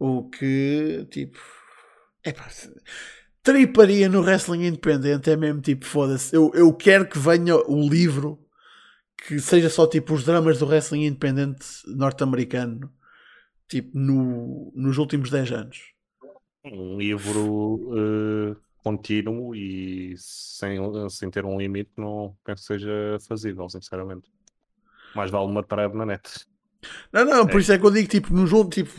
O 0.00 0.30
que, 0.30 1.06
tipo. 1.10 1.38
É 2.24 2.32
pá. 2.32 2.48
Triparia 3.42 4.08
no 4.08 4.22
wrestling 4.22 4.66
independente 4.66 5.30
é 5.30 5.36
mesmo 5.36 5.60
tipo, 5.60 5.84
foda-se. 5.84 6.34
Eu, 6.34 6.50
eu 6.54 6.72
quero 6.74 7.06
que 7.06 7.18
venha 7.18 7.54
o 7.56 7.88
livro 7.88 8.42
que 9.26 9.38
seja 9.38 9.68
só 9.68 9.86
tipo 9.86 10.14
os 10.14 10.24
dramas 10.24 10.58
do 10.58 10.66
wrestling 10.66 11.04
independente 11.04 11.66
norte-americano 11.86 12.90
tipo, 13.68 13.90
no, 13.96 14.72
nos 14.74 14.98
últimos 14.98 15.30
10 15.30 15.52
anos? 15.52 15.92
Um 16.64 16.98
livro 16.98 17.74
uh, 17.92 18.56
contínuo 18.82 19.54
e 19.54 20.14
sem, 20.16 20.78
sem 21.08 21.30
ter 21.30 21.44
um 21.44 21.58
limite, 21.58 21.92
não 21.96 22.36
penso 22.44 22.62
que 22.62 22.66
seja 22.66 23.18
fazível, 23.26 23.68
sinceramente. 23.68 24.30
Mais 25.14 25.30
vale 25.30 25.46
uma 25.46 25.62
thread 25.62 25.94
na 25.94 26.04
net. 26.04 26.46
Não, 27.12 27.24
não, 27.24 27.46
por 27.46 27.56
é. 27.56 27.60
isso 27.60 27.72
é 27.72 27.78
que 27.78 27.84
eu 27.84 27.90
digo, 27.90 28.08
tipo, 28.08 28.32
no 28.32 28.46
jogo, 28.46 28.70
tipo, 28.70 28.90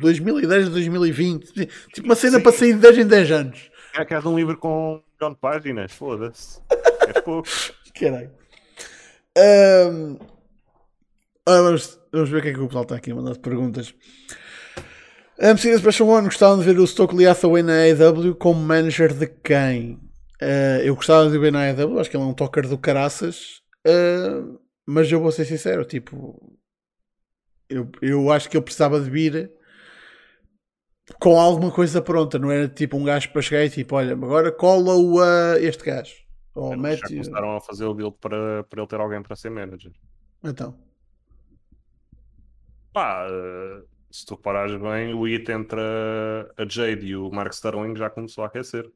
2010 0.00 0.68
2020, 0.68 1.52
tipo, 1.92 2.06
uma 2.06 2.14
cena 2.14 2.38
Sim. 2.38 2.42
para 2.42 2.52
sair 2.52 2.74
de 2.74 2.80
10 2.80 2.98
em 2.98 3.06
10 3.06 3.30
anos. 3.30 3.70
É 3.96 4.04
que 4.04 4.14
é 4.14 4.20
um 4.20 4.36
livro 4.36 4.56
com 4.56 5.02
John 5.20 5.34
páginas, 5.34 5.92
foda-se. 5.92 6.60
É 7.08 7.20
pouco. 7.20 7.48
Caralho. 7.98 8.30
Um, 9.36 10.18
vamos, 11.46 11.98
vamos 12.12 12.30
ver 12.30 12.38
o 12.38 12.42
que 12.42 12.48
é 12.48 12.52
que 12.52 12.60
o 12.60 12.66
pessoal 12.66 12.84
está 12.84 12.96
aqui 12.96 13.10
a 13.10 13.14
mandar 13.14 13.32
de 13.32 13.40
perguntas. 13.40 13.94
A 15.40 15.50
MC 15.50 15.78
Special 15.78 16.08
One 16.08 16.26
gostavam 16.26 16.58
de 16.58 16.64
ver 16.64 16.78
o 16.78 16.86
Stokely 16.86 17.26
Hathaway 17.26 17.62
na 17.62 17.82
AEW 17.82 18.34
como 18.34 18.60
manager 18.60 19.12
de 19.12 19.26
quem? 19.26 20.00
Uh, 20.40 20.82
eu 20.84 20.94
gostava 20.94 21.28
de 21.30 21.38
ver 21.38 21.52
na 21.52 21.62
AEW, 21.62 21.98
acho 21.98 22.10
que 22.10 22.16
ele 22.16 22.24
é 22.24 22.26
um 22.26 22.34
toker 22.34 22.68
do 22.68 22.78
caraças, 22.78 23.60
uh, 23.86 24.60
mas 24.86 25.10
eu 25.10 25.20
vou 25.20 25.32
ser 25.32 25.44
sincero, 25.44 25.84
tipo, 25.84 26.57
eu, 27.68 27.90
eu 28.00 28.30
acho 28.30 28.48
que 28.48 28.56
ele 28.56 28.64
precisava 28.64 29.00
de 29.00 29.10
vir 29.10 29.52
com 31.20 31.38
alguma 31.38 31.70
coisa 31.70 32.02
pronta, 32.02 32.38
não 32.38 32.50
era 32.50 32.68
tipo 32.68 32.96
um 32.96 33.04
gajo 33.04 33.32
para 33.32 33.42
chegar 33.42 33.64
e 33.64 33.70
tipo, 33.70 33.96
olha, 33.96 34.12
agora 34.12 34.52
cola 34.52 34.94
o, 34.94 35.18
uh, 35.18 35.56
este 35.58 35.84
gajo. 35.84 36.14
Ou 36.54 36.76
mete... 36.76 37.00
Já 37.00 37.08
começaram 37.08 37.56
a 37.56 37.60
fazer 37.60 37.84
o 37.84 37.94
build 37.94 38.16
para, 38.20 38.64
para 38.64 38.80
ele 38.80 38.88
ter 38.88 39.00
alguém 39.00 39.22
para 39.22 39.36
ser 39.36 39.50
manager. 39.50 39.92
Então. 40.44 40.78
Pá, 42.92 43.26
uh, 43.28 43.86
se 44.10 44.26
tu 44.26 44.36
parares 44.36 44.78
bem, 44.80 45.14
o 45.14 45.24
hit 45.24 45.50
entre 45.50 45.80
a, 45.80 46.68
Jade 46.68 47.06
e 47.06 47.16
o 47.16 47.30
Mark 47.30 47.52
Sterling 47.52 47.96
já 47.96 48.10
começou 48.10 48.44
a 48.44 48.48
aquecer. 48.48 48.90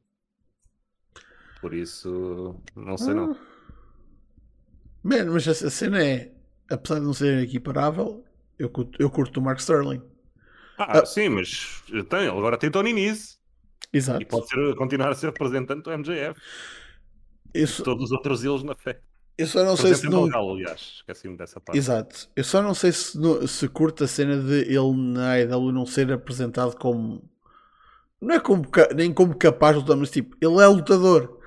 Por 1.61 1.73
isso, 1.73 2.59
não 2.75 2.97
sei 2.97 3.11
ah. 3.11 3.15
não. 3.15 3.37
Mano, 5.01 5.33
mas 5.33 5.47
a 5.47 5.69
cena 5.69 6.03
é, 6.03 6.31
apesar 6.69 6.99
de 6.99 7.05
não 7.05 7.13
ser 7.13 7.43
equiparável, 7.43 8.23
eu, 8.65 8.71
eu 8.99 9.09
curto 9.09 9.39
o 9.39 9.43
Mark 9.43 9.59
Sterling. 9.59 10.01
Ah, 10.77 10.99
ah. 10.99 11.05
sim, 11.05 11.29
mas 11.29 11.83
tem, 12.09 12.27
agora 12.27 12.57
tem 12.57 12.71
Tony 12.71 12.93
Nese. 12.93 13.37
Exato. 13.91 14.21
E 14.21 14.25
pode 14.25 14.47
ser, 14.47 14.75
continuar 14.75 15.09
a 15.09 15.15
ser 15.15 15.27
representante 15.27 15.83
do 15.83 15.91
MJF. 15.91 16.39
Isso... 17.53 17.83
Todos 17.83 18.05
os 18.05 18.11
outros 18.11 18.43
eles 18.43 18.63
na 18.63 18.75
fé. 18.75 18.99
Eu 19.37 19.47
só 19.47 19.63
não 19.63 19.75
sei 19.75 19.95
se 19.95 20.07
não... 20.07 20.27
Galo, 20.27 20.53
aliás, 20.53 20.95
esqueci-me 20.97 21.35
dessa 21.35 21.59
parte. 21.59 21.77
Exato. 21.77 22.29
Eu 22.35 22.43
só 22.43 22.61
não 22.61 22.73
sei 22.73 22.91
se, 22.91 23.17
se 23.47 23.67
curta 23.67 24.03
a 24.03 24.07
cena 24.07 24.37
de 24.37 24.61
ele 24.61 24.95
na 24.95 25.33
AEW 25.33 25.71
não 25.71 25.85
ser 25.85 26.11
apresentado 26.11 26.75
como 26.75 27.23
não 28.23 28.35
é 28.35 28.39
como, 28.39 28.65
nem 28.95 29.13
como 29.13 29.35
capaz 29.35 29.75
de 29.75 29.81
lutar, 29.81 29.97
mas 29.97 30.09
tipo, 30.09 30.35
ele 30.39 30.61
é 30.61 30.67
lutador. 30.67 31.39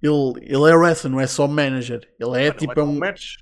Ele, 0.00 0.32
ele 0.42 0.70
é 0.70 0.74
wrestler, 0.76 1.12
não 1.12 1.20
é 1.20 1.26
só 1.26 1.48
manager. 1.48 2.08
Ele 2.18 2.40
é 2.40 2.52
tipo 2.52 2.78
é 2.78 2.82
um. 2.82 2.96
Match. 2.96 3.38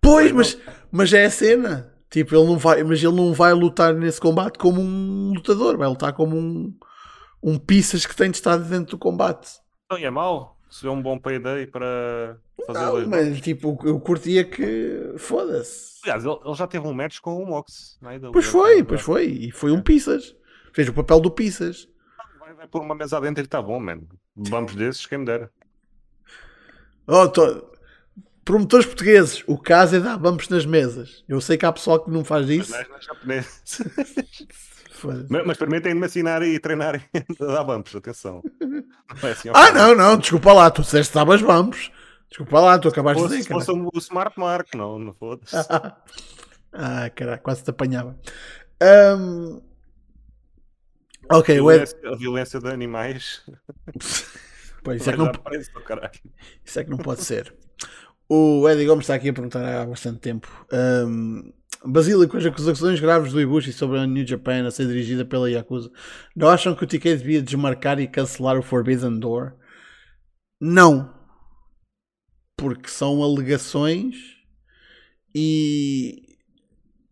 Pois, 0.00 0.32
mas, 0.32 0.58
mas 0.90 1.12
é 1.12 1.26
a 1.26 1.30
cena. 1.30 1.89
Tipo, 2.10 2.34
ele 2.34 2.46
não 2.46 2.58
vai, 2.58 2.82
mas 2.82 3.02
ele 3.02 3.14
não 3.14 3.32
vai 3.32 3.52
lutar 3.52 3.94
nesse 3.94 4.20
combate 4.20 4.58
como 4.58 4.80
um 4.80 5.32
lutador, 5.32 5.76
vai 5.76 5.88
lutar 5.88 6.12
como 6.12 6.36
um, 6.36 6.76
um 7.40 7.56
pizzas 7.56 8.04
que 8.04 8.16
tem 8.16 8.30
de 8.30 8.36
estar 8.36 8.56
dentro 8.56 8.92
do 8.92 8.98
combate. 8.98 9.60
Não, 9.88 9.96
é 9.96 10.10
mau. 10.10 10.58
Se 10.68 10.86
é 10.86 10.90
um 10.90 11.00
bom 11.00 11.18
payday 11.18 11.66
para 11.66 12.36
fazer 12.66 12.78
não, 12.78 13.08
mas 13.08 13.40
tipo, 13.40 13.78
eu 13.84 14.00
curtia 14.00 14.44
que 14.44 15.14
foda-se. 15.18 16.00
Aliás, 16.02 16.24
ele, 16.24 16.38
ele, 16.44 16.54
já 16.54 16.66
teve 16.66 16.86
um 16.86 16.92
match 16.92 17.20
com 17.20 17.42
o 17.42 17.46
Mox. 17.46 17.98
Pois 18.32 18.46
foi, 18.46 18.82
pois 18.82 19.00
foi. 19.00 19.26
E 19.26 19.50
foi 19.50 19.70
um 19.70 19.82
pizzas. 19.82 20.34
Fez 20.72 20.88
o 20.88 20.94
papel 20.94 21.20
do 21.20 21.30
pizzas. 21.30 21.88
Vai, 22.38 22.54
vai 22.54 22.68
pôr 22.68 22.82
uma 22.82 22.94
mesa 22.94 23.20
dentro 23.20 23.42
e 23.42 23.44
está 23.44 23.60
bom, 23.60 23.78
mano. 23.78 24.08
Vamos 24.34 24.74
desses, 24.74 25.06
quem 25.06 25.18
me 25.18 25.26
dera. 25.26 25.50
Oh, 27.06 27.28
tô... 27.28 27.69
Promotores 28.44 28.86
portugueses, 28.86 29.44
o 29.46 29.58
caso 29.58 29.96
é 29.96 30.00
dar 30.00 30.16
bumps 30.16 30.48
nas 30.48 30.64
mesas. 30.64 31.22
Eu 31.28 31.40
sei 31.40 31.56
que 31.58 31.66
há 31.66 31.72
pessoal 31.72 32.02
que 32.02 32.10
não 32.10 32.24
faz 32.24 32.48
isso. 32.48 32.72
Mas, 33.24 33.80
mas, 35.28 35.46
mas 35.46 35.56
permitem-me 35.56 36.04
assinar 36.06 36.42
e 36.42 36.58
treinar 36.58 36.96
a 37.40 37.44
dar 37.44 37.64
bumps, 37.64 37.94
atenção. 37.94 38.42
Não 38.60 39.28
é 39.28 39.32
assim, 39.32 39.50
ah, 39.52 39.70
não, 39.72 39.94
não, 39.94 40.16
desculpa 40.16 40.52
lá, 40.52 40.70
tu 40.70 40.82
disseste 40.82 41.12
que 41.12 41.18
estavas 41.18 41.42
bumps. 41.42 41.90
Desculpa 42.28 42.60
lá, 42.60 42.78
tu 42.78 42.88
acabaste 42.88 43.22
de 43.22 43.28
dizer. 43.28 43.42
Se 43.42 43.48
fosse 43.48 43.70
o 43.72 43.90
Smart 43.98 44.38
Mark, 44.38 44.74
não, 44.74 44.98
não 44.98 45.12
foda-se. 45.12 45.56
ah, 46.72 47.10
caralho, 47.10 47.40
quase 47.42 47.64
te 47.64 47.70
apanhava. 47.70 48.16
Um... 48.80 49.60
Ok, 51.30 51.54
a 51.54 51.58
violência, 51.58 51.96
Ed... 51.96 52.08
a 52.08 52.16
violência 52.16 52.60
de 52.60 52.68
animais. 52.68 53.42
Pois, 54.82 55.00
isso, 55.02 55.10
é 55.10 55.12
que 55.12 55.18
não... 55.18 55.32
isso 56.64 56.80
é 56.80 56.84
que 56.84 56.90
não 56.90 56.98
pode 56.98 57.22
ser. 57.22 57.54
O 58.32 58.68
Eddie 58.68 58.86
Gomes 58.86 59.02
está 59.02 59.16
aqui 59.16 59.28
a 59.30 59.32
perguntar 59.32 59.82
há 59.82 59.84
bastante 59.84 60.20
tempo. 60.20 60.48
Um, 60.72 61.52
Basílio, 61.84 62.30
as 62.36 62.46
acusações 62.46 63.00
graves 63.00 63.32
do 63.32 63.40
Ibushi 63.40 63.72
sobre 63.72 63.98
a 63.98 64.06
New 64.06 64.24
Japan 64.24 64.64
a 64.64 64.70
ser 64.70 64.86
dirigida 64.86 65.24
pela 65.24 65.50
Yakuza, 65.50 65.90
não 66.36 66.46
acham 66.46 66.72
que 66.72 66.84
o 66.84 66.86
TK 66.86 67.16
devia 67.16 67.42
desmarcar 67.42 67.98
e 67.98 68.06
cancelar 68.06 68.56
o 68.56 68.62
Forbidden 68.62 69.18
Door? 69.18 69.54
Não. 70.60 71.12
Porque 72.56 72.88
são 72.88 73.20
alegações 73.20 74.14
e. 75.34 76.38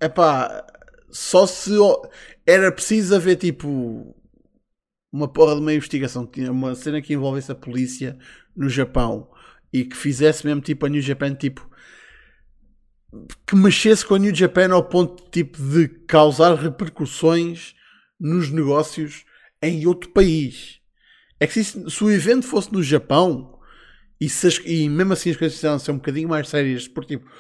Epá, 0.01 0.65
só 1.11 1.49
se. 1.49 1.73
Era 2.47 2.71
preciso 2.71 3.17
haver 3.17 3.35
tipo. 3.35 4.15
Uma 5.13 5.27
porra 5.27 5.57
de 5.57 5.63
uma 5.63 5.73
investigação, 5.73 6.31
uma 6.49 6.77
cena 6.77 7.03
que 7.03 7.15
envolvesse 7.15 7.51
a 7.51 7.57
polícia 7.57 8.17
no 8.55 8.69
Japão 8.69 9.29
e 9.73 9.85
que 9.85 9.97
fizesse 9.97 10.47
mesmo 10.47 10.61
tipo 10.61 10.87
a 10.87 10.89
New 10.89 11.03
Japan 11.03 11.35
tipo 11.35 11.69
que 13.47 13.57
mexesse 13.57 14.05
com 14.05 14.15
a 14.15 14.19
New 14.19 14.35
Japan 14.35 14.73
ao 14.73 14.85
ponto 14.85 15.31
tipo 15.31 15.59
de 15.59 15.89
causar 16.07 16.55
repercussões 16.55 17.75
nos 18.21 18.51
negócios 18.51 19.25
em 19.63 19.87
outro 19.87 20.11
país. 20.11 20.81
É 21.41 21.47
que 21.47 21.63
se, 21.65 21.91
se 21.91 22.05
o 22.05 22.11
evento 22.11 22.47
fosse 22.47 22.73
no 22.73 22.83
Japão 22.83 23.59
e, 24.21 24.29
se 24.29 24.47
as, 24.47 24.61
e 24.65 24.89
mesmo 24.89 25.13
assim 25.13 25.31
as 25.31 25.37
coisas 25.37 25.55
precisavam 25.55 25.79
ser 25.79 25.93
um 25.93 25.97
bocadinho 25.97 26.29
mais 26.29 26.49
sérias, 26.49 26.87
porque 26.87 27.17
tipo, 27.17 27.31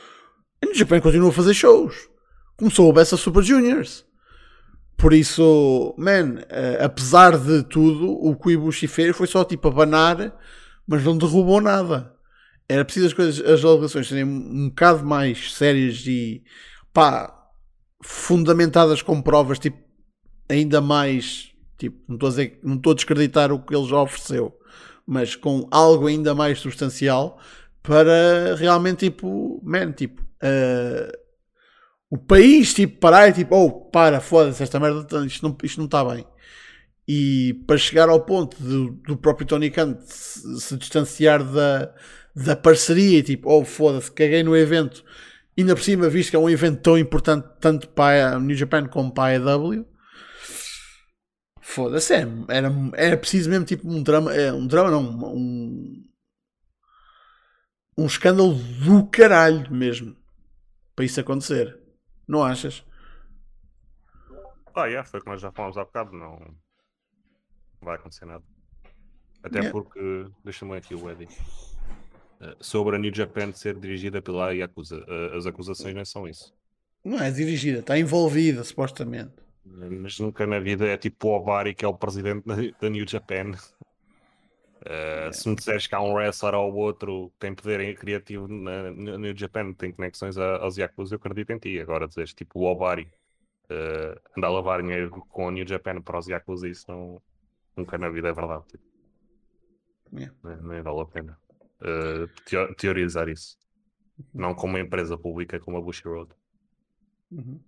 a 0.63 0.67
New 0.67 0.75
Japan 0.75 1.01
continua 1.01 1.29
a 1.29 1.33
fazer 1.33 1.53
shows. 1.53 2.09
Começou 2.57 2.91
a 2.91 2.95
Bessa 2.95 3.17
Super 3.17 3.43
Juniors. 3.43 4.07
Por 4.97 5.13
isso, 5.13 5.95
man, 5.99 6.41
uh, 6.41 6.85
apesar 6.85 7.37
de 7.37 7.63
tudo, 7.65 8.11
o 8.11 8.35
que 8.35 8.49
o 8.49 8.51
Ibushi 8.51 8.89
fez 8.89 9.17
foi 9.17 9.27
só 9.27 9.45
tipo 9.45 9.69
abanar, 9.69 10.35
mas 10.87 11.05
não 11.05 11.17
derrubou 11.17 11.61
nada 11.61 12.18
era 12.69 12.85
preciso 12.85 13.07
as 13.07 13.13
coisas, 13.13 13.41
as 13.45 13.65
alegações 13.65 14.09
serem 14.09 14.25
um 14.25 14.69
bocado 14.69 15.05
mais 15.05 15.55
sérias 15.55 16.07
e 16.07 16.43
pá, 16.93 17.35
fundamentadas 18.03 19.03
com 19.03 19.23
provas, 19.23 19.59
tipo, 19.59 19.79
ainda 20.49 20.81
mais, 20.81 21.53
tipo, 21.79 21.99
não 22.07 22.17
estou 22.17 22.27
a 22.27 22.31
dizer, 22.31 22.61
não 22.63 22.77
estou 22.77 22.93
a 22.93 22.97
descreditar 22.97 23.53
o 23.53 23.61
que 23.61 23.75
ele 23.75 23.87
já 23.87 24.01
ofereceu, 24.01 24.57
mas 25.07 25.35
com 25.35 25.67
algo 25.71 26.07
ainda 26.07 26.35
mais 26.35 26.59
substancial 26.59 27.41
para 27.83 28.55
realmente, 28.57 29.11
tipo, 29.11 29.61
man, 29.65 29.93
tipo, 29.93 30.23
uh, 30.23 31.19
o 32.11 32.19
país, 32.19 32.75
tipo, 32.75 32.99
parar 32.99 33.29
e 33.29 33.33
tipo, 33.33 33.55
oh, 33.57 33.71
para, 33.71 34.21
foda-se, 34.21 34.63
esta 34.63 34.81
merda, 34.81 35.01
isto 35.27 35.47
não, 35.47 35.57
isto 35.63 35.79
não 35.79 35.87
está 35.87 36.05
bem. 36.05 36.27
E 37.07 37.55
para 37.67 37.79
chegar 37.79 38.09
ao 38.09 38.21
ponto 38.21 38.63
do, 38.63 38.91
do 39.07 39.17
próprio 39.17 39.47
Tony 39.47 39.71
Khan 39.71 39.97
se, 40.05 40.61
se, 40.61 40.77
distanciar 40.77 41.43
da, 41.43 41.95
da 42.45 42.55
parceria, 42.55 43.23
tipo, 43.23 43.51
oh 43.51 43.65
foda-se, 43.65 44.11
caguei 44.13 44.43
no 44.43 44.57
evento, 44.57 45.05
ainda 45.57 45.75
por 45.75 45.83
cima, 45.83 46.09
visto 46.09 46.31
que 46.31 46.37
é 46.37 46.39
um 46.39 46.49
evento 46.49 46.81
tão 46.81 46.97
importante 46.97 47.49
tanto 47.61 47.89
para 47.89 48.37
a 48.37 48.41
New 48.41 48.57
Japan 48.57 48.87
como 48.87 49.13
para 49.13 49.37
a 49.37 49.55
AEW, 49.55 49.87
foda-se, 51.61 52.15
é, 52.15 52.27
era, 52.49 52.71
era 52.95 53.17
preciso 53.17 53.51
mesmo 53.51 53.65
tipo 53.65 53.89
um 53.89 54.03
drama, 54.03 54.35
é, 54.35 54.53
um 54.53 54.67
drama 54.67 54.91
não, 54.91 55.03
um, 55.35 56.05
um 57.97 58.07
escândalo 58.07 58.55
do 58.55 59.07
caralho 59.09 59.73
mesmo 59.73 60.17
para 60.95 61.05
isso 61.05 61.21
acontecer, 61.21 61.77
não 62.27 62.45
achas? 62.45 62.85
Ah, 64.75 64.87
yeah, 64.87 65.09
foi 65.09 65.21
como 65.21 65.33
nós 65.33 65.43
já 65.43 65.51
falámos 65.51 65.77
há 65.77 65.85
bocado, 65.85 66.13
não 66.13 66.39
vai 67.81 67.97
acontecer 67.97 68.27
nada. 68.27 68.45
Até 69.43 69.59
yeah. 69.59 69.73
porque, 69.73 70.27
deixa-me 70.45 70.77
aqui 70.77 70.95
o 70.95 71.11
Eddie. 71.11 71.29
Uh, 72.41 72.55
sobre 72.61 72.95
a 72.95 72.99
New 72.99 73.13
Japan 73.13 73.53
ser 73.53 73.75
dirigida 73.75 74.23
pela 74.23 74.53
Yakuza. 74.53 75.05
Uh, 75.09 75.37
as 75.37 75.47
acusações 75.47 75.95
não 75.95 76.05
são 76.05 76.29
isso. 76.29 76.55
Não 77.05 77.21
é 77.21 77.31
dirigida, 77.31 77.81
está 77.81 77.99
envolvida, 77.99 78.63
supostamente. 78.63 79.33
Mas 79.65 80.19
nunca 80.21 80.47
na 80.47 80.61
vida 80.61 80.87
é 80.87 80.97
tipo 80.97 81.29
o 81.29 81.33
Obari, 81.33 81.75
que 81.75 81.85
é 81.85 81.89
o 81.89 81.95
presidente 81.95 82.45
da 82.81 82.89
New 82.89 83.07
Japan. 83.07 83.53
Uh, 84.83 85.33
Se 85.33 85.49
me 85.49 85.57
disseres 85.57 85.87
que 85.87 85.95
há 85.95 86.01
um 86.01 86.13
wrestler 86.13 86.55
ou 86.55 86.75
outro 86.75 87.31
que 87.31 87.39
tem 87.41 87.55
poder 87.55 87.97
criativo 87.97 88.47
na, 88.47 88.91
na 88.91 89.19
New 89.19 89.37
Japan, 89.37 89.73
tem 89.73 89.93
conexões 89.93 90.39
aos 90.39 90.77
Yakuza, 90.77 91.15
eu 91.15 91.19
acredito 91.19 91.51
em 91.51 91.59
ti. 91.59 91.81
Agora 91.81 92.07
dizes 92.07 92.33
tipo 92.33 92.61
o 92.61 92.65
Obari 92.65 93.09
uh, 93.65 94.21
andar 94.37 94.49
a 94.49 94.51
lavar 94.51 94.81
dinheiro 94.81 95.11
com 95.11 95.49
a 95.49 95.51
New 95.51 95.67
Japan 95.67 96.01
para 96.01 96.19
os 96.19 96.29
Yakuza, 96.29 96.69
isso 96.69 96.85
não, 96.89 97.21
nunca 97.77 97.99
na 97.99 98.09
vida 98.09 98.29
é 98.29 98.33
verdade. 98.33 98.65
Tipo. 98.69 98.85
Yeah. 100.13 100.35
Nem, 100.43 100.57
nem, 100.63 100.83
vale 100.83 101.01
a 101.01 101.05
pena 101.05 101.39
uh, 101.83 102.75
teorizar 102.77 103.29
isso. 103.29 103.57
Não 104.35 104.55
como 104.55 104.75
uma 104.75 104.81
empresa 104.81 105.17
pública 105.17 105.61
como 105.61 105.77
a 105.77 105.81
Bush 105.81 106.03
Road. 106.05 106.31
Uhum. 107.31 107.61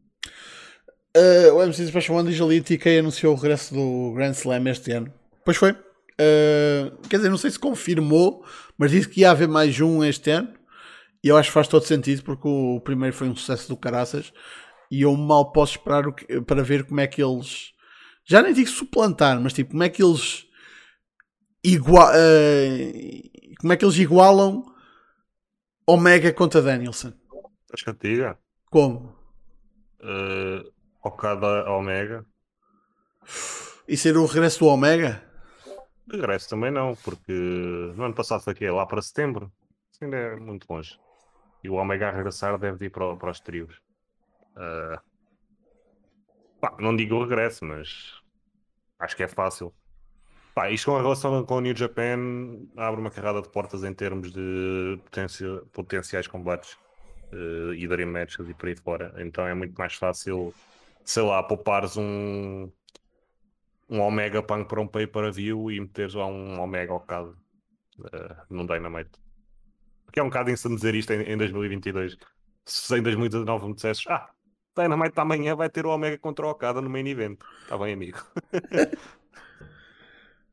Uh, 1.16 1.54
o 1.54 1.62
MC 1.62 1.86
Special 1.86 2.18
One 2.18 2.30
diz 2.30 2.40
ali 2.40 2.62
anunciou 2.98 3.34
o 3.34 3.36
regresso 3.36 3.74
do 3.74 4.12
Grand 4.14 4.32
Slam 4.32 4.68
este 4.68 4.92
ano. 4.92 5.12
Pois 5.44 5.56
foi. 5.56 5.72
Uh, 5.72 6.96
quer 7.08 7.16
dizer, 7.16 7.30
não 7.30 7.38
sei 7.38 7.50
se 7.50 7.58
confirmou, 7.58 8.44
mas 8.76 8.90
disse 8.90 9.08
que 9.08 9.20
ia 9.20 9.30
haver 9.30 9.48
mais 9.48 9.80
um 9.80 10.04
este 10.04 10.30
ano. 10.30 10.52
E 11.22 11.28
eu 11.28 11.36
acho 11.36 11.50
que 11.50 11.54
faz 11.54 11.68
todo 11.68 11.84
sentido 11.84 12.22
porque 12.22 12.48
o 12.48 12.80
primeiro 12.80 13.14
foi 13.14 13.28
um 13.28 13.36
sucesso 13.36 13.68
do 13.68 13.76
caraças 13.76 14.32
e 14.90 15.02
eu 15.02 15.14
mal 15.16 15.52
posso 15.52 15.72
esperar 15.76 16.10
que, 16.12 16.40
para 16.42 16.62
ver 16.62 16.84
como 16.84 17.00
é 17.00 17.06
que 17.06 17.22
eles 17.22 17.72
já 18.24 18.42
nem 18.42 18.52
digo 18.52 18.68
suplantar, 18.68 19.40
mas 19.40 19.52
tipo, 19.52 19.72
como 19.72 19.82
é 19.82 19.88
que 19.88 20.02
eles 20.02 20.46
igual 21.62 22.10
como 23.60 23.72
é 23.72 23.76
que 23.76 23.84
eles 23.84 23.98
igualam 23.98 24.64
Omega 25.86 26.32
contra 26.32 26.62
Danielson? 26.62 27.12
Acho 27.72 27.84
que 27.84 28.08
diga. 28.08 28.38
Como? 28.70 29.14
Uh, 30.00 30.72
Okada 31.02 31.70
Omega. 31.70 32.24
E 33.86 33.96
ser 33.96 34.16
o 34.16 34.24
regresso 34.24 34.60
do 34.60 34.66
Omega? 34.66 35.22
Regresso 36.10 36.48
também 36.48 36.70
não, 36.70 36.94
porque 36.96 37.32
no 37.32 38.04
ano 38.04 38.14
passado 38.14 38.42
foi 38.42 38.52
aqui, 38.52 38.68
lá 38.68 38.86
para 38.86 39.02
setembro. 39.02 39.52
Isso 39.92 40.04
ainda 40.04 40.16
é 40.16 40.36
muito 40.36 40.66
longe. 40.68 40.98
E 41.62 41.68
o 41.68 41.74
Omega 41.74 42.08
a 42.08 42.12
regressar 42.12 42.58
deve 42.58 42.86
ir 42.86 42.90
para, 42.90 43.14
para 43.16 43.30
os 43.30 43.40
trios. 43.40 43.76
Uh, 44.56 45.00
pá, 46.60 46.74
não 46.78 46.96
digo 46.96 47.16
o 47.16 47.22
regresso, 47.22 47.64
mas 47.64 48.14
acho 48.98 49.16
que 49.16 49.22
é 49.22 49.28
fácil. 49.28 49.74
Pá, 50.60 50.70
isto 50.70 50.90
com 50.90 50.96
a 50.98 51.00
relação 51.00 51.42
com 51.46 51.56
o 51.56 51.60
New 51.62 51.74
Japan 51.74 52.18
abre 52.76 53.00
uma 53.00 53.10
carrada 53.10 53.40
de 53.40 53.48
portas 53.48 53.82
em 53.82 53.94
termos 53.94 54.30
de 54.30 55.00
potencia, 55.04 55.62
potenciais 55.72 56.26
combates 56.26 56.76
uh, 57.32 57.72
e 57.72 57.88
dream 57.88 58.12
matches 58.12 58.46
e 58.46 58.52
por 58.52 58.68
aí 58.68 58.76
fora. 58.76 59.14
Então 59.16 59.46
é 59.46 59.54
muito 59.54 59.74
mais 59.78 59.94
fácil, 59.94 60.52
sei 61.02 61.22
lá, 61.22 61.42
poupares 61.42 61.96
um, 61.96 62.70
um 63.88 64.02
Omega 64.02 64.42
Punk 64.42 64.68
para 64.68 64.82
um 64.82 64.86
pay-per-view 64.86 65.70
e 65.70 65.80
meteres 65.80 66.12
lá 66.12 66.26
um 66.26 66.60
Omega 66.60 66.92
Okada 66.92 67.30
uh, 67.30 68.36
num 68.50 68.66
Dynamite. 68.66 69.18
Porque 70.04 70.20
é 70.20 70.22
um 70.22 70.28
bocado 70.28 70.50
insano 70.50 70.76
dizer 70.76 70.94
isto 70.94 71.10
em, 71.14 71.22
em 71.22 71.38
2022. 71.38 72.18
Se 72.66 72.98
em 72.98 73.02
2019 73.02 73.66
me 73.66 73.74
dissesses, 73.76 74.06
ah, 74.08 74.28
Dynamite 74.76 75.18
amanhã 75.18 75.56
vai 75.56 75.70
ter 75.70 75.86
o 75.86 75.88
Omega 75.88 76.18
contra 76.18 76.46
o 76.46 76.50
Okada 76.50 76.82
no 76.82 76.90
main 76.90 77.06
event. 77.08 77.40
Está 77.62 77.78
bem, 77.78 77.94
amigo. 77.94 78.18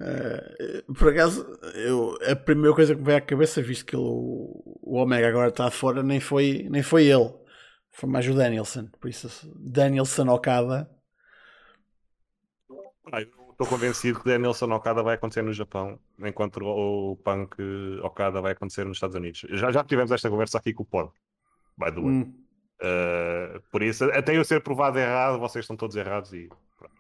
uh, 0.02 0.94
por 0.94 1.10
acaso, 1.10 1.46
eu, 1.76 2.18
a 2.30 2.36
primeira 2.36 2.76
coisa 2.76 2.94
que 2.94 3.00
me 3.00 3.06
veio 3.06 3.18
à 3.18 3.22
cabeça, 3.22 3.62
visto 3.62 3.86
que 3.86 3.96
ele, 3.96 4.04
o 4.04 4.96
Omega 4.96 5.28
agora 5.28 5.50
está 5.50 5.70
fora, 5.72 6.04
nem 6.04 6.20
foi, 6.20 6.68
nem 6.70 6.84
foi 6.84 7.06
ele. 7.06 7.34
Foi 7.92 8.08
mais 8.08 8.28
o 8.28 8.34
Danielson. 8.34 8.88
Por 9.00 9.10
isso, 9.10 9.52
Danielson 9.56 10.28
Okada. 10.30 10.90
Ah, 13.12 13.22
estou 13.22 13.66
convencido 13.68 14.20
que 14.20 14.30
Danielson 14.30 14.72
Okada 14.72 15.02
vai 15.02 15.16
acontecer 15.16 15.42
no 15.42 15.52
Japão, 15.52 16.00
enquanto 16.20 16.58
o 16.64 17.16
Punk 17.18 17.56
Okada 18.04 18.40
vai 18.40 18.52
acontecer 18.52 18.86
nos 18.86 18.98
Estados 18.98 19.16
Unidos. 19.16 19.46
Já, 19.50 19.72
já 19.72 19.84
tivemos 19.84 20.12
esta 20.12 20.30
conversa 20.30 20.60
aqui 20.60 20.74
com 20.74 20.84
o 20.84 20.86
Pod, 20.86 21.12
by 21.78 21.92
the 21.92 22.00
way. 22.00 22.04
Hum. 22.04 22.44
Uh, 22.80 23.60
por 23.72 23.82
isso, 23.82 24.04
até 24.12 24.38
eu 24.38 24.44
ser 24.44 24.62
provado 24.62 25.00
errado, 25.00 25.40
vocês 25.40 25.64
estão 25.64 25.76
todos 25.76 25.96
errados 25.96 26.32
e 26.34 26.48
pronto. 26.78 26.96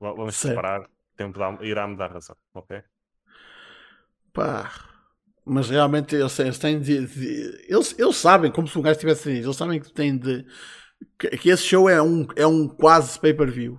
Vamos 0.00 0.34
separar. 0.34 0.88
Tempo 1.16 1.38
irá 1.62 1.86
me 1.86 1.96
dar 1.96 2.10
razão, 2.10 2.36
ok? 2.52 2.82
Pá, 4.32 4.72
mas 5.44 5.70
realmente 5.70 6.16
eles, 6.16 6.38
eles 6.38 6.58
têm 6.58 6.80
de, 6.80 7.06
de, 7.06 7.66
eles, 7.68 7.94
eles 7.98 8.16
sabem, 8.16 8.50
como 8.50 8.66
se 8.66 8.78
um 8.78 8.82
gajo 8.82 8.98
tivesse 8.98 9.32
dito, 9.32 9.46
eles 9.46 9.56
sabem 9.56 9.80
que 9.80 9.92
tem 9.92 10.16
de 10.16 10.44
que, 11.18 11.28
que, 11.36 11.48
esse 11.50 11.62
show 11.62 11.88
é 11.88 12.00
um, 12.02 12.26
é 12.36 12.46
um 12.46 12.66
quase 12.68 13.18
pay-per-view. 13.18 13.78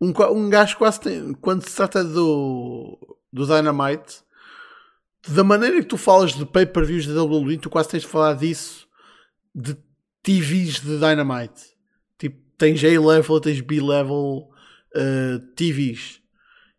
Um, 0.00 0.12
um 0.32 0.50
gajo 0.50 0.76
quase 0.76 1.00
tem, 1.00 1.32
quando 1.34 1.66
se 1.66 1.74
trata 1.74 2.04
do, 2.04 2.98
do 3.32 3.46
Dynamite, 3.46 4.22
da 5.28 5.44
maneira 5.44 5.76
que 5.80 5.88
tu 5.88 5.96
falas 5.96 6.34
de 6.34 6.44
pay-per-views 6.46 7.06
da 7.06 7.22
WWE, 7.22 7.58
tu 7.58 7.70
quase 7.70 7.88
tens 7.88 8.02
de 8.02 8.08
falar 8.08 8.34
disso 8.34 8.86
de 9.54 9.76
TVs 10.22 10.80
de 10.80 10.98
Dynamite. 10.98 11.76
Tipo, 12.18 12.38
tens 12.56 12.82
A-level, 12.84 13.40
tens 13.40 13.60
B-level 13.60 14.48
uh, 14.94 15.38
TVs. 15.56 16.20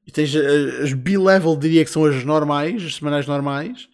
E 0.10 0.11
tens 0.11 0.34
uh, 0.34 0.81
as 0.81 0.91
B-level, 0.91 1.56
diria 1.56 1.86
que 1.86 1.91
são 1.91 2.03
as 2.03 2.26
normais, 2.26 2.84
as 2.84 2.95
semanais 2.95 3.27
normais. 3.27 3.88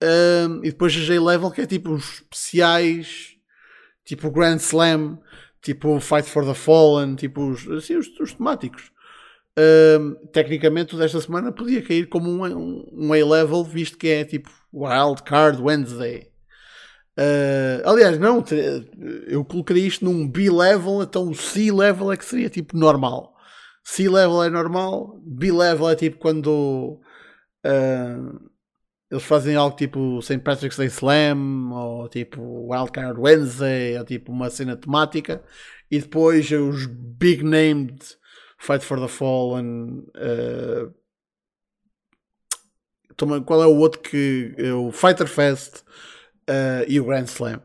Uh, 0.00 0.60
e 0.62 0.70
depois 0.70 0.94
as 0.96 1.10
A-level, 1.10 1.50
que 1.50 1.62
é 1.62 1.66
tipo 1.66 1.94
os 1.94 2.20
especiais, 2.20 3.30
tipo 4.04 4.28
o 4.28 4.30
Grand 4.30 4.58
Slam, 4.58 5.18
tipo 5.60 5.96
o 5.96 6.00
Fight 6.00 6.30
for 6.30 6.46
the 6.46 6.54
Fallen, 6.54 7.16
tipo 7.16 7.50
os, 7.50 7.68
assim, 7.70 7.96
os, 7.96 8.06
os 8.20 8.34
temáticos. 8.34 8.92
Uh, 9.58 10.14
tecnicamente, 10.28 10.96
desta 10.96 11.20
semana 11.20 11.50
podia 11.50 11.82
cair 11.82 12.08
como 12.08 12.30
um, 12.30 12.44
um, 12.44 12.88
um 12.92 13.12
A-level, 13.12 13.64
visto 13.64 13.98
que 13.98 14.06
é 14.06 14.24
tipo 14.24 14.48
Wild 14.72 15.24
Card 15.24 15.60
Wednesday. 15.60 16.28
Uh, 17.18 17.82
aliás, 17.84 18.16
não, 18.16 18.44
eu 19.26 19.44
colocaria 19.44 19.88
isto 19.88 20.04
num 20.04 20.28
B-level, 20.28 21.02
então 21.02 21.28
o 21.28 21.34
C-level 21.34 22.12
é 22.12 22.16
que 22.16 22.24
seria 22.24 22.48
tipo 22.48 22.76
normal. 22.76 23.36
C-level 23.90 24.42
é 24.44 24.50
normal, 24.50 25.18
B-level 25.24 25.88
é 25.88 25.96
tipo 25.96 26.18
quando 26.18 27.00
uh, 27.64 28.50
eles 29.10 29.24
fazem 29.24 29.56
algo 29.56 29.74
tipo 29.74 30.20
St. 30.20 30.40
Patrick's 30.40 30.76
Day 30.76 30.88
Slam, 30.88 31.72
ou 31.72 32.06
tipo 32.06 32.70
Wildcard 32.70 33.18
Wednesday, 33.18 33.98
ou 33.98 34.04
tipo 34.04 34.30
uma 34.30 34.50
cena 34.50 34.76
temática, 34.76 35.42
e 35.90 35.98
depois 35.98 36.50
os 36.52 36.84
big 36.84 37.42
named 37.42 37.98
Fight 38.58 38.84
for 38.84 39.00
the 39.00 39.08
Fallen. 39.08 40.06
Uh, 40.14 40.94
qual 43.46 43.62
é 43.62 43.66
o 43.66 43.74
outro 43.74 44.02
que. 44.02 44.54
É 44.58 44.70
o 44.70 44.92
Fighter 44.92 45.26
Fest 45.26 45.78
uh, 46.46 46.84
e 46.86 47.00
o 47.00 47.06
Grand 47.06 47.24
Slam. 47.24 47.62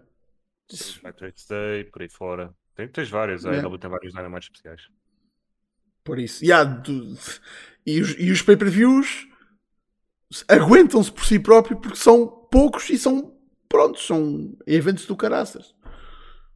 Patrick's 1.02 1.45
Day, 1.48 1.84
por 1.84 2.02
aí 2.02 2.08
fora. 2.08 2.56
Tem, 2.76 2.88
tens 2.88 3.10
vários, 3.10 3.45
a 3.45 3.52
AEW 3.52 3.78
tem 3.78 3.90
vários 3.90 4.14
mais 4.14 4.45
especiais. 4.45 4.88
Por 6.04 6.20
isso, 6.20 6.44
yeah, 6.44 6.70
do, 6.70 7.18
e 7.86 8.02
os, 8.02 8.16
e 8.18 8.32
os 8.32 8.42
pay-per-views 8.42 9.28
aguentam-se 10.48 11.12
por 11.12 11.26
si 11.26 11.40
próprios 11.40 11.80
porque 11.80 11.98
são 11.98 12.28
poucos 12.28 12.90
e 12.90 12.98
são 12.98 13.38
prontos, 13.70 14.06
são 14.06 14.56
eventos 14.66 15.06
do 15.06 15.16
caraças. 15.16 15.76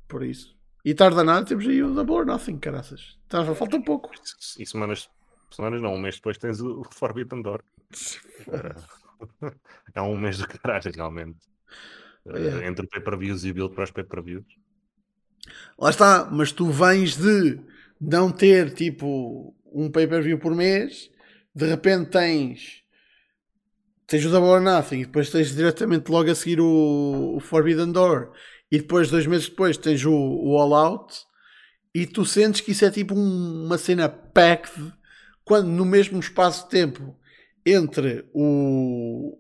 Por 0.08 0.24
isso. 0.24 0.56
E 0.84 0.94
tarda 0.94 1.24
nada 1.24 1.46
temos 1.46 1.68
aí 1.68 1.84
o 1.84 1.94
Double 1.94 2.16
or 2.16 2.26
Nothing, 2.26 2.60
caraças. 2.60 3.18
Tá, 3.28 3.44
falta 3.56 3.82
pouco. 3.82 4.10
E 4.58 4.66
semanas, 4.66 5.10
semanas 5.52 5.82
não, 5.82 5.94
um 5.94 6.00
mês 6.00 6.16
depois 6.16 6.38
tens 6.38 6.62
o 6.62 6.84
Forbidden 6.92 7.42
Door. 7.42 7.62
é 9.94 10.02
um 10.02 10.18
mês 10.18 10.38
do 10.38 10.48
caralho, 10.48 10.92
realmente. 10.94 11.40
Uh, 12.26 12.64
entre 12.64 12.88
pay-per-views 12.88 13.44
e 13.44 13.54
build 13.54 13.74
para 13.74 13.86
os 13.86 13.92
pay-per-views. 13.92 14.46
Lá 15.78 15.90
está, 15.90 16.30
mas 16.32 16.52
tu 16.52 16.70
vens 16.70 17.18
de 17.18 17.60
não 18.00 18.32
ter 18.32 18.74
tipo 18.74 19.56
um 19.74 19.90
pay-per-view 19.92 20.40
por 20.40 20.56
mês, 20.56 21.10
de 21.54 21.66
repente 21.68 22.12
tens 22.12 22.84
tens 24.06 24.26
o 24.26 24.30
Double 24.30 24.50
or 24.50 24.62
Nothing 24.62 25.02
e 25.02 25.06
depois 25.06 25.30
tens 25.30 25.54
diretamente 25.54 26.10
logo 26.10 26.32
a 26.32 26.36
seguir 26.36 26.62
o, 26.62 27.36
o 27.36 27.40
Forbidden 27.40 27.92
Door 27.92 28.32
e 28.72 28.78
depois, 28.80 29.10
dois 29.10 29.26
meses 29.26 29.50
depois, 29.50 29.78
tens 29.78 30.06
o, 30.06 30.14
o 30.14 30.58
All 30.58 30.74
Out 30.74 31.16
e 31.94 32.06
tu 32.06 32.26
sentes 32.26 32.62
que 32.62 32.72
isso 32.72 32.86
é 32.86 32.92
tipo 32.92 33.16
um, 33.16 33.66
uma 33.66 33.78
cena 33.78 34.08
packed 34.08 34.94
quando 35.44 35.68
no 35.68 35.86
mesmo 35.86 36.20
espaço 36.20 36.66
de 36.66 36.70
tempo 36.70 37.18
entre 37.66 38.26
o, 38.34 39.38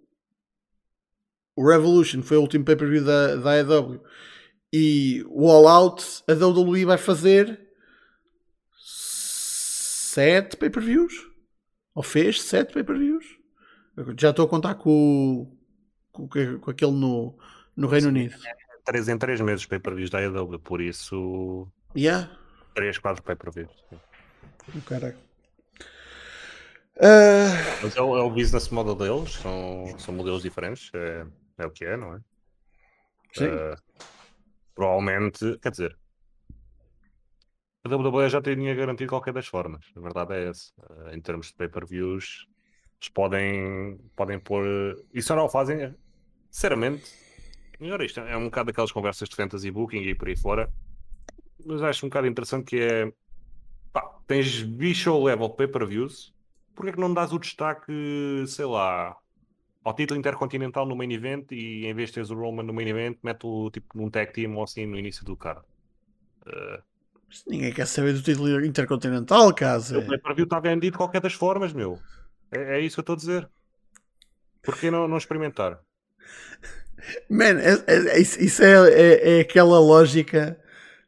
o 1.56 1.68
Revolution, 1.68 2.22
que 2.22 2.28
foi 2.28 2.38
o 2.38 2.42
último 2.42 2.66
pay-per-view 2.66 3.04
da, 3.04 3.36
da 3.36 3.52
AEW, 3.52 4.02
e 4.74 5.26
o 5.30 5.50
All 5.50 5.68
Out, 5.68 6.24
a 6.28 6.34
WWE 6.34 6.86
vai 6.86 6.98
fazer 6.98 7.66
sete 10.18 10.57
pay-per-views? 10.57 11.14
Ou 11.94 12.02
fez 12.02 12.41
sete 12.41 12.73
pay-per-views? 12.73 13.38
Já 14.18 14.31
estou 14.31 14.45
a 14.45 14.49
contar 14.49 14.73
com, 14.76 15.56
com, 16.11 16.27
com 16.27 16.72
aquele 16.72 16.91
no, 16.91 17.38
no 17.76 17.88
Reino 17.88 18.07
Unido. 18.07 18.35
Três 18.84 19.07
em 19.07 19.18
três 19.18 19.39
meses 19.41 19.68
pay-per-views 19.68 20.10
da 20.10 20.18
AEW, 20.18 20.57
por 20.60 20.81
isso. 20.81 21.68
Yeah. 21.95 22.31
Três, 22.73 22.98
quatro 22.98 23.22
pay-per-views. 23.22 23.72
Oh, 23.91 24.81
caralho. 24.88 25.18
Uh... 26.95 27.84
Mas 27.84 27.95
é 27.95 28.02
o, 28.02 28.18
é 28.18 28.22
o, 28.23 28.30
business 28.31 28.69
model 28.69 28.95
deles, 28.95 29.34
são, 29.34 29.99
são 29.99 30.15
modelos 30.15 30.41
diferentes, 30.41 30.89
é, 30.95 31.27
é 31.60 31.65
o 31.68 31.69
que 31.69 31.85
é, 31.85 31.95
não 31.95 32.15
é? 32.15 32.19
Sim. 33.34 33.49
Uh, 33.49 34.03
provavelmente, 34.73 35.60
quer 35.60 35.69
dizer, 35.69 35.95
a 37.91 37.95
WWE 37.95 38.30
já 38.30 38.41
tinha 38.41 38.76
garantido 38.76 39.09
qualquer 39.09 39.34
das 39.34 39.47
formas, 39.47 39.85
a 39.95 39.99
verdade 39.99 40.34
é 40.34 40.49
essa. 40.49 40.72
Uh, 40.80 41.15
em 41.15 41.22
termos 41.22 41.47
de 41.47 41.53
pay-per-views, 41.53 42.47
eles 42.99 43.09
podem, 43.14 43.99
podem 44.15 44.39
pôr. 44.39 44.65
E 45.14 45.22
só 45.22 45.35
não 45.35 45.45
o 45.45 45.49
fazem, 45.49 45.93
sinceramente. 46.49 47.11
Melhor 47.80 48.01
isto, 48.01 48.19
é 48.19 48.35
um 48.35 48.45
bocado 48.45 48.68
daquelas 48.68 48.91
conversas 48.91 49.30
de 49.30 49.35
fantasy 49.35 49.69
booking 49.69 50.01
e 50.01 50.15
por 50.15 50.27
aí 50.27 50.35
fora. 50.35 50.72
Mas 51.65 51.81
acho 51.81 52.05
um 52.05 52.09
bocado 52.09 52.27
interessante 52.27 52.65
que 52.65 52.80
é. 52.80 53.11
Pá, 53.93 54.01
tens 54.27 54.59
visual 54.59 55.23
level 55.23 55.49
pay-per-views 55.49 56.35
porque 56.77 56.91
é 56.91 56.93
que 56.93 56.99
não 56.99 57.11
dás 57.11 57.34
o 57.34 57.39
destaque, 57.39 57.91
sei 58.45 58.65
lá, 58.65 59.18
ao 59.84 59.95
título 59.95 60.19
intercontinental 60.19 60.85
no 60.85 60.95
main 60.95 61.11
event 61.11 61.51
e 61.51 61.88
em 61.88 61.93
vez 61.95 62.09
de 62.09 62.15
teres 62.15 62.30
o 62.30 62.35
Roman 62.35 62.61
no 62.61 62.72
main 62.72 62.88
event, 62.88 63.18
mete 63.23 63.47
o 63.47 63.72
tipo 63.72 63.97
num 63.97 64.11
tag 64.11 64.31
team 64.31 64.55
ou 64.55 64.64
assim 64.64 64.85
no 64.85 64.95
início 64.95 65.26
do 65.26 65.35
card? 65.35 65.65
Uh... 66.45 66.97
Ninguém 67.48 67.74
quer 67.74 67.86
saber 67.86 68.14
do 68.14 68.22
título 68.22 68.64
intercontinental, 68.66 69.54
caso. 69.54 69.99
O 69.99 70.06
pay-per-view 70.06 70.45
está 70.45 70.60
vendido 70.60 70.91
de 70.91 70.98
qualquer 70.98 71.22
das 71.22 71.34
formas, 71.34 71.74
meu. 71.74 71.99
É, 72.52 72.78
é 72.78 72.82
isso 72.82 72.95
que 72.95 72.99
eu 72.99 73.14
estou 73.14 73.14
a 73.14 73.18
dizer. 73.18 73.49
Porquê 74.62 74.90
não, 74.90 75.08
não 75.08 75.18
experimentar? 75.18 75.80
Man, 77.30 77.60
é, 77.60 77.84
é, 77.88 78.20
isso 78.20 78.64
é, 78.64 78.90
é, 78.90 79.38
é, 79.38 79.40
aquela 79.41 79.80
lógica 79.80 80.60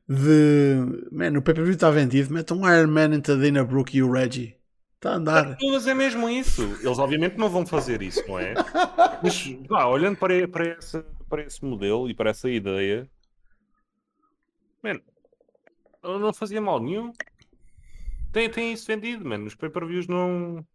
de. 0.07 1.07
Man, 1.11 1.37
o 1.37 1.41
pay-per-view 1.41 1.73
está 1.73 1.89
vendido, 1.89 2.33
mete 2.33 2.53
um 2.53 2.69
Iron 2.69 2.87
Man 2.87 3.15
entre 3.15 3.33
a 3.33 3.35
Dana 3.35 3.63
Brooke 3.63 3.97
e 3.97 4.03
o 4.03 4.11
Reggie. 4.11 4.55
Está 4.95 5.11
a 5.11 5.15
andar. 5.15 5.57
Mas 5.61 5.87
é 5.87 5.93
mesmo 5.93 6.29
isso. 6.29 6.61
Eles 6.81 6.99
obviamente 6.99 7.37
não 7.37 7.49
vão 7.49 7.65
fazer 7.65 8.01
isso, 8.01 8.21
não 8.27 8.37
é? 8.37 8.53
Mas 9.23 9.55
ah, 9.71 9.87
olhando 9.87 10.17
para, 10.17 10.45
para, 10.47 10.67
essa, 10.67 11.05
para 11.29 11.43
esse 11.43 11.63
modelo 11.63 12.09
e 12.09 12.13
para 12.13 12.31
essa 12.31 12.49
ideia, 12.49 13.09
man, 14.83 14.99
não 16.03 16.33
fazia 16.33 16.61
mal 16.61 16.79
nenhum. 16.79 17.11
Tem, 18.31 18.49
tem 18.49 18.73
isso 18.73 18.85
vendido, 18.85 19.25
mano. 19.25 19.45
Os 19.45 19.55
pay-per-views 19.55 20.07
não, 20.07 20.65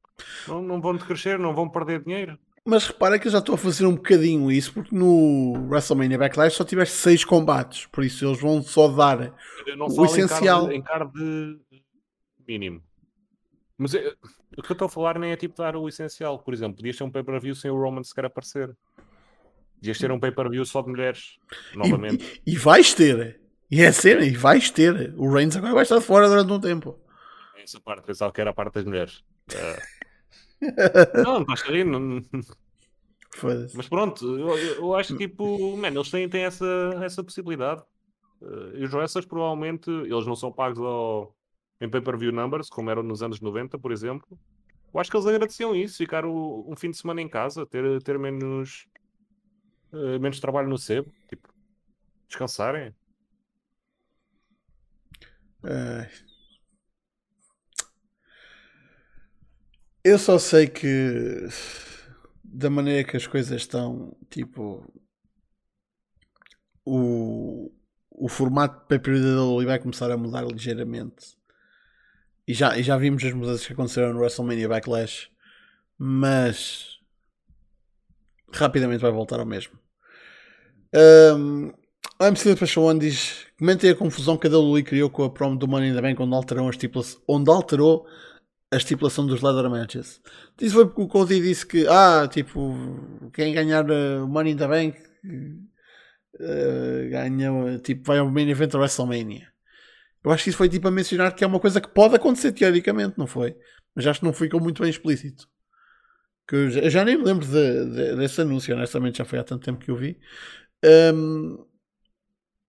não, 0.48 0.62
não 0.62 0.80
vão 0.80 0.98
crescer, 0.98 1.38
não 1.38 1.54
vão 1.54 1.68
perder 1.68 2.02
dinheiro. 2.02 2.38
Mas 2.66 2.86
repara 2.86 3.18
que 3.18 3.28
eu 3.28 3.32
já 3.32 3.38
estou 3.38 3.56
a 3.56 3.58
fazer 3.58 3.84
um 3.84 3.94
bocadinho 3.94 4.50
isso, 4.50 4.72
porque 4.72 4.94
no 4.94 5.68
WrestleMania 5.68 6.16
Backlash 6.16 6.56
só 6.56 6.64
tiveste 6.64 6.96
seis 6.96 7.22
combates, 7.22 7.84
por 7.86 8.02
isso 8.02 8.24
eles 8.24 8.40
vão 8.40 8.62
só 8.62 8.88
dar 8.88 9.34
o 9.78 10.04
essencial. 10.06 10.72
Em 10.72 10.80
card, 10.80 11.12
em 11.20 11.82
card 11.82 11.84
mínimo. 12.48 12.82
Mas 13.76 13.92
o 13.94 14.62
que 14.62 14.70
eu 14.70 14.74
estou 14.74 14.86
a 14.86 14.88
falar 14.88 15.18
nem 15.18 15.32
é 15.32 15.36
tipo 15.36 15.56
dar 15.56 15.76
o 15.76 15.88
essencial. 15.88 16.38
Por 16.38 16.54
exemplo, 16.54 16.76
podias 16.76 16.96
ter 16.96 17.04
um 17.04 17.10
pay-per-view 17.10 17.54
sem 17.54 17.70
o 17.70 17.78
Roman 17.78 18.02
sequer 18.02 18.24
aparecer. 18.24 18.74
Podias 19.76 19.98
ter 19.98 20.10
um 20.10 20.20
pay-per-view 20.20 20.64
só 20.64 20.80
de 20.80 20.88
mulheres, 20.88 21.38
novamente. 21.74 22.40
E, 22.46 22.54
e, 22.54 22.56
vais 22.56 22.94
ter. 22.94 23.40
E 23.74 23.82
é 23.82 23.90
cena, 23.90 24.24
e 24.24 24.30
vais 24.36 24.70
ter. 24.70 25.12
O 25.16 25.28
Reigns 25.28 25.56
agora 25.56 25.74
vai 25.74 25.82
estar 25.82 26.00
fora 26.00 26.28
durante 26.28 26.52
um 26.52 26.60
tempo. 26.60 26.96
Essa 27.56 27.80
parte, 27.80 28.06
pensava 28.06 28.32
que 28.32 28.40
era 28.40 28.50
a 28.50 28.54
parte 28.54 28.74
das 28.74 28.84
mulheres. 28.84 29.24
Uh... 29.50 30.62
não, 31.24 31.40
não 31.40 31.54
estás 31.54 31.68
a. 31.68 31.84
Não... 31.84 32.22
Mas 33.74 33.88
pronto, 33.88 34.24
eu, 34.38 34.56
eu, 34.76 34.94
acho 34.94 35.16
que 35.16 35.26
tipo, 35.26 35.76
man, 35.76 35.88
eles 35.88 36.08
têm, 36.08 36.28
têm 36.28 36.44
essa, 36.44 36.64
essa 37.02 37.24
possibilidade. 37.24 37.82
Uh, 38.40 38.76
e 38.76 38.84
os 38.84 38.94
wrestlers 38.94 39.26
provavelmente, 39.26 39.90
eles 39.90 40.24
não 40.24 40.36
são 40.36 40.52
pagos 40.52 40.78
ao, 40.78 41.34
em 41.80 41.90
pay-per-view 41.90 42.30
numbers, 42.30 42.68
como 42.68 42.90
eram 42.90 43.02
nos 43.02 43.24
anos 43.24 43.40
90, 43.40 43.76
por 43.76 43.90
exemplo. 43.90 44.38
Eu 44.94 45.00
acho 45.00 45.10
que 45.10 45.16
eles 45.16 45.26
agradeciam 45.26 45.74
isso, 45.74 45.96
ficar 45.96 46.24
o, 46.24 46.64
um 46.68 46.76
fim 46.76 46.92
de 46.92 46.96
semana 46.96 47.20
em 47.20 47.28
casa, 47.28 47.66
ter, 47.66 48.00
ter 48.04 48.20
menos, 48.20 48.86
uh, 49.92 50.20
menos 50.20 50.38
trabalho 50.38 50.68
no 50.68 50.78
sebo, 50.78 51.10
tipo, 51.28 51.48
descansarem. 52.28 52.94
Eu 60.02 60.18
só 60.18 60.38
sei 60.38 60.66
que 60.66 61.48
da 62.42 62.68
maneira 62.70 63.08
que 63.08 63.16
as 63.16 63.26
coisas 63.26 63.60
estão, 63.60 64.16
tipo, 64.30 64.86
o, 66.84 67.72
o 68.10 68.28
formato 68.28 68.80
de 68.80 68.86
pay-per-view 68.86 69.58
da 69.58 69.64
vai 69.64 69.78
começar 69.78 70.10
a 70.10 70.16
mudar 70.16 70.44
ligeiramente 70.44 71.36
e 72.46 72.52
já, 72.52 72.76
e 72.76 72.82
já 72.82 72.96
vimos 72.96 73.24
as 73.24 73.32
mudanças 73.32 73.66
que 73.66 73.72
aconteceram 73.72 74.12
no 74.12 74.20
WrestleMania 74.20 74.68
Backlash, 74.68 75.30
mas 75.98 76.98
rapidamente 78.52 79.00
vai 79.00 79.10
voltar 79.10 79.40
ao 79.40 79.46
mesmo. 79.46 79.78
Um, 80.94 81.72
a 82.18 82.28
MC 82.28 82.78
One 82.78 83.00
diz: 83.00 83.46
comentem 83.64 83.88
a 83.88 83.94
confusão 83.94 84.36
que 84.36 84.46
a 84.46 84.50
WWE 84.50 84.82
criou 84.82 85.08
com 85.08 85.24
a 85.24 85.30
promo 85.30 85.56
do 85.56 85.66
Money 85.66 85.88
in 85.88 85.94
the 85.94 86.02
Bank, 86.02 86.20
onde 86.20 86.34
alterou, 86.34 86.70
onde 87.26 87.50
alterou 87.50 88.06
a 88.70 88.76
estipulação 88.76 89.26
dos 89.26 89.40
ladder 89.40 89.70
matches. 89.70 90.20
Isso 90.60 90.74
foi 90.74 90.84
porque 90.84 91.00
o 91.00 91.08
Cody 91.08 91.40
disse 91.40 91.66
que, 91.66 91.86
ah, 91.88 92.28
tipo, 92.30 92.76
quem 93.32 93.54
ganhar 93.54 93.90
o 93.90 94.28
Money 94.28 94.52
in 94.52 94.56
the 94.58 94.68
Bank 94.68 94.98
uh, 96.34 97.10
ganha, 97.10 97.78
tipo, 97.78 98.04
vai 98.04 98.18
ao 98.18 98.30
main 98.30 98.50
event 98.50 98.70
da 98.70 98.78
WrestleMania. 98.78 99.48
Eu 100.22 100.30
acho 100.30 100.44
que 100.44 100.50
isso 100.50 100.58
foi 100.58 100.68
tipo 100.68 100.86
a 100.86 100.90
mencionar 100.90 101.34
que 101.34 101.42
é 101.42 101.46
uma 101.46 101.60
coisa 101.60 101.80
que 101.80 101.88
pode 101.88 102.16
acontecer 102.16 102.52
teoricamente, 102.52 103.16
não 103.16 103.26
foi? 103.26 103.56
Mas 103.94 104.06
acho 104.06 104.20
que 104.20 104.26
não 104.26 104.34
ficou 104.34 104.60
muito 104.60 104.82
bem 104.82 104.90
explícito. 104.90 105.48
Que 106.46 106.56
eu, 106.56 106.70
já, 106.70 106.80
eu 106.82 106.90
já 106.90 107.02
nem 107.02 107.16
me 107.16 107.24
lembro 107.24 107.46
de, 107.46 107.84
de, 107.86 108.16
desse 108.16 108.42
anúncio, 108.42 108.74
honestamente, 108.74 109.18
já 109.18 109.24
foi 109.24 109.38
há 109.38 109.44
tanto 109.44 109.64
tempo 109.64 109.82
que 109.82 109.90
eu 109.90 109.96
vi. 109.96 110.18
Um, 111.14 111.64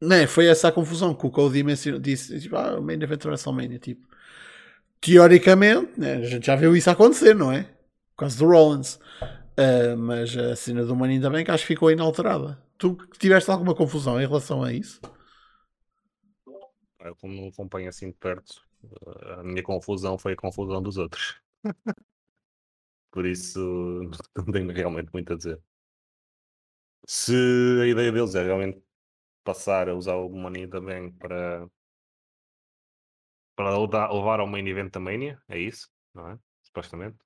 né, 0.01 0.27
foi 0.27 0.47
essa 0.47 0.67
a 0.67 0.71
confusão 0.71 1.13
que 1.13 1.25
o 1.25 1.31
Cody 1.31 1.63
disse, 1.99 2.39
tipo, 2.39 2.55
ah, 2.55 2.79
o 2.79 2.81
main 2.81 3.01
event 3.01 3.23
WrestleMania, 3.25 3.79
tipo. 3.79 4.07
Teoricamente, 5.01 5.99
né, 5.99 6.15
a 6.15 6.23
gente 6.23 6.45
já 6.47 6.55
viu 6.55 6.75
isso 6.75 6.89
acontecer, 6.89 7.35
não 7.35 7.51
é? 7.51 7.63
Por 8.15 8.21
causa 8.21 8.37
do 8.37 8.45
Rollins. 8.45 8.99
Uh, 9.57 9.95
mas 9.97 10.35
a 10.35 10.55
cena 10.55 10.83
do 10.83 10.95
Money 10.95 11.17
bem 11.29 11.45
que 11.45 11.51
acho 11.51 11.63
que 11.63 11.73
ficou 11.73 11.89
inalterada. 11.89 12.61
Tu 12.77 12.95
tiveste 13.17 13.49
alguma 13.49 13.73
confusão 13.73 14.19
em 14.19 14.25
relação 14.25 14.61
a 14.61 14.73
isso? 14.73 14.99
Eu, 16.99 17.15
como 17.15 17.33
não 17.33 17.47
acompanho 17.47 17.87
assim 17.87 18.09
de 18.09 18.17
perto, 18.17 18.61
a 19.37 19.43
minha 19.43 19.63
confusão 19.63 20.17
foi 20.17 20.33
a 20.33 20.35
confusão 20.35 20.81
dos 20.81 20.97
outros. 20.97 21.39
Por 23.11 23.25
isso, 23.25 23.59
não 24.35 24.45
tenho 24.51 24.69
realmente 24.71 25.09
muito 25.13 25.31
a 25.31 25.37
dizer. 25.37 25.61
Se 27.07 27.33
a 27.81 27.87
ideia 27.87 28.11
deles 28.11 28.35
é 28.35 28.43
realmente 28.43 28.84
passar 29.45 29.87
a 29.87 29.93
usar 29.93 30.15
o 30.15 30.27
Money 30.27 30.67
também 30.67 31.11
para, 31.11 31.69
para 33.55 33.77
levar 33.77 34.39
ao 34.39 34.47
main 34.47 34.67
event 34.67 34.91
da 34.91 34.99
Mania, 34.99 35.39
é 35.47 35.57
isso, 35.57 35.89
não 36.13 36.31
é? 36.31 36.39
Supostamente. 36.63 37.17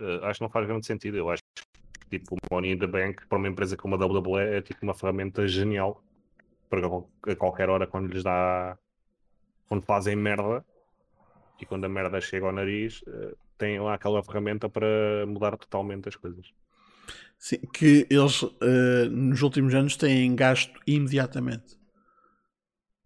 Uh, 0.00 0.24
acho 0.24 0.38
que 0.38 0.44
não 0.44 0.50
faz 0.50 0.66
grande 0.66 0.86
sentido. 0.86 1.16
Eu 1.16 1.30
acho 1.30 1.42
que 1.54 2.18
tipo, 2.18 2.34
o 2.34 2.54
Money 2.54 2.72
in 2.72 2.78
the 2.78 2.86
Bank 2.86 3.26
para 3.28 3.38
uma 3.38 3.48
empresa 3.48 3.76
como 3.76 3.94
a 3.94 3.98
WWE 3.98 4.56
é 4.56 4.60
tipo 4.60 4.80
uma 4.82 4.94
ferramenta 4.94 5.46
genial 5.46 6.02
para 6.68 6.80
a 6.86 7.36
qualquer 7.36 7.70
hora 7.70 7.86
quando 7.86 8.12
lhes 8.12 8.22
dá 8.22 8.76
quando 9.68 9.82
fazem 9.84 10.16
merda 10.16 10.64
e 11.60 11.66
quando 11.66 11.84
a 11.84 11.88
merda 11.88 12.20
chega 12.20 12.46
ao 12.46 12.52
nariz 12.52 13.04
têm 13.58 13.78
lá 13.78 13.94
aquela 13.94 14.22
ferramenta 14.22 14.68
para 14.68 14.86
mudar 15.26 15.56
totalmente 15.56 16.08
as 16.08 16.16
coisas. 16.16 16.52
Sim, 17.40 17.56
que 17.72 18.06
eles 18.10 18.42
uh, 18.42 19.08
nos 19.10 19.40
últimos 19.40 19.74
anos 19.74 19.96
têm 19.96 20.36
gasto 20.36 20.78
imediatamente. 20.86 21.80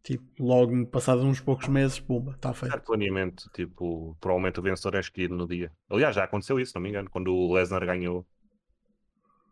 Tipo, 0.03 0.25
logo 0.43 0.87
passado 0.89 1.23
uns 1.23 1.41
poucos 1.41 1.69
meses, 1.69 2.01
pumba, 2.01 2.33
está 2.33 2.53
feito. 2.53 2.73
Certo 2.73 2.85
planeamento, 2.85 3.49
tipo, 3.55 4.17
provavelmente 4.21 4.59
o 4.59 4.63
vencedor 4.63 4.97
é 4.97 5.01
escolhido 5.01 5.37
no 5.37 5.47
dia. 5.47 5.71
Aliás, 5.89 6.17
já 6.17 6.25
aconteceu 6.25 6.59
isso, 6.59 6.73
não 6.75 6.83
me 6.83 6.89
engano, 6.89 7.09
quando 7.09 7.33
o 7.33 7.55
Lesnar 7.55 7.87
ganhou. 7.87 8.27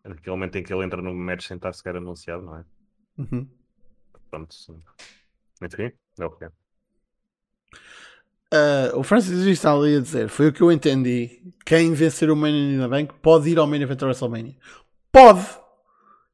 Naquele 0.04 0.34
momento 0.34 0.56
em 0.56 0.64
que 0.64 0.74
ele 0.74 0.84
entra 0.84 1.00
no 1.00 1.14
match 1.14 1.46
sem 1.46 1.56
estar 1.56 1.72
sequer 1.72 1.96
anunciado, 1.96 2.42
não 2.42 2.58
é? 2.58 2.64
Uhum. 3.18 3.48
Pronto, 4.30 4.54
enfim, 5.62 5.92
é 6.18 6.24
o 6.24 6.30
que 6.30 6.44
é. 6.44 6.52
Uh, 8.52 8.98
o 8.98 9.02
Francis 9.02 9.46
está 9.46 9.72
ali 9.72 9.96
a 9.96 10.00
dizer, 10.00 10.28
foi 10.28 10.48
o 10.48 10.52
que 10.52 10.60
eu 10.60 10.70
entendi. 10.70 11.40
Quem 11.64 11.94
vencer 11.94 12.30
o 12.30 12.36
Mania 12.36 12.74
in 12.74 12.78
the 12.78 12.86
Bank 12.86 13.14
pode 13.22 13.48
ir 13.48 13.58
ao 13.58 13.66
Main 13.66 13.80
Event 13.80 13.98
da 13.98 14.06
WrestleMania. 14.06 14.54
Pode! 15.10 15.46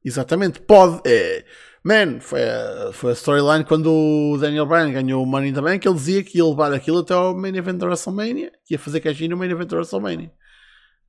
Exatamente, 0.03 0.59
pode. 0.59 1.01
É, 1.05 1.45
man, 1.81 2.19
foi 2.19 2.43
a, 2.43 2.91
foi 2.91 3.11
a 3.11 3.13
storyline 3.13 3.63
quando 3.63 3.89
o 3.89 4.37
Daniel 4.37 4.65
Bryan 4.65 4.91
ganhou 4.91 5.23
o 5.23 5.25
Money 5.25 5.51
in 5.51 5.53
the 5.53 5.61
Bank. 5.61 5.87
Ele 5.87 5.95
dizia 5.95 6.21
que 6.21 6.37
ia 6.37 6.45
levar 6.45 6.73
aquilo 6.73 6.99
até 6.99 7.13
ao 7.13 7.33
Main 7.33 7.55
Event 7.55 7.77
da 7.77 7.87
WrestleMania, 7.87 8.51
que 8.65 8.73
ia 8.73 8.79
fazer 8.79 8.99
cash 8.99 9.21
no 9.21 9.37
Main 9.37 9.51
Event 9.51 9.69
da 9.69 9.77
WrestleMania. 9.77 10.31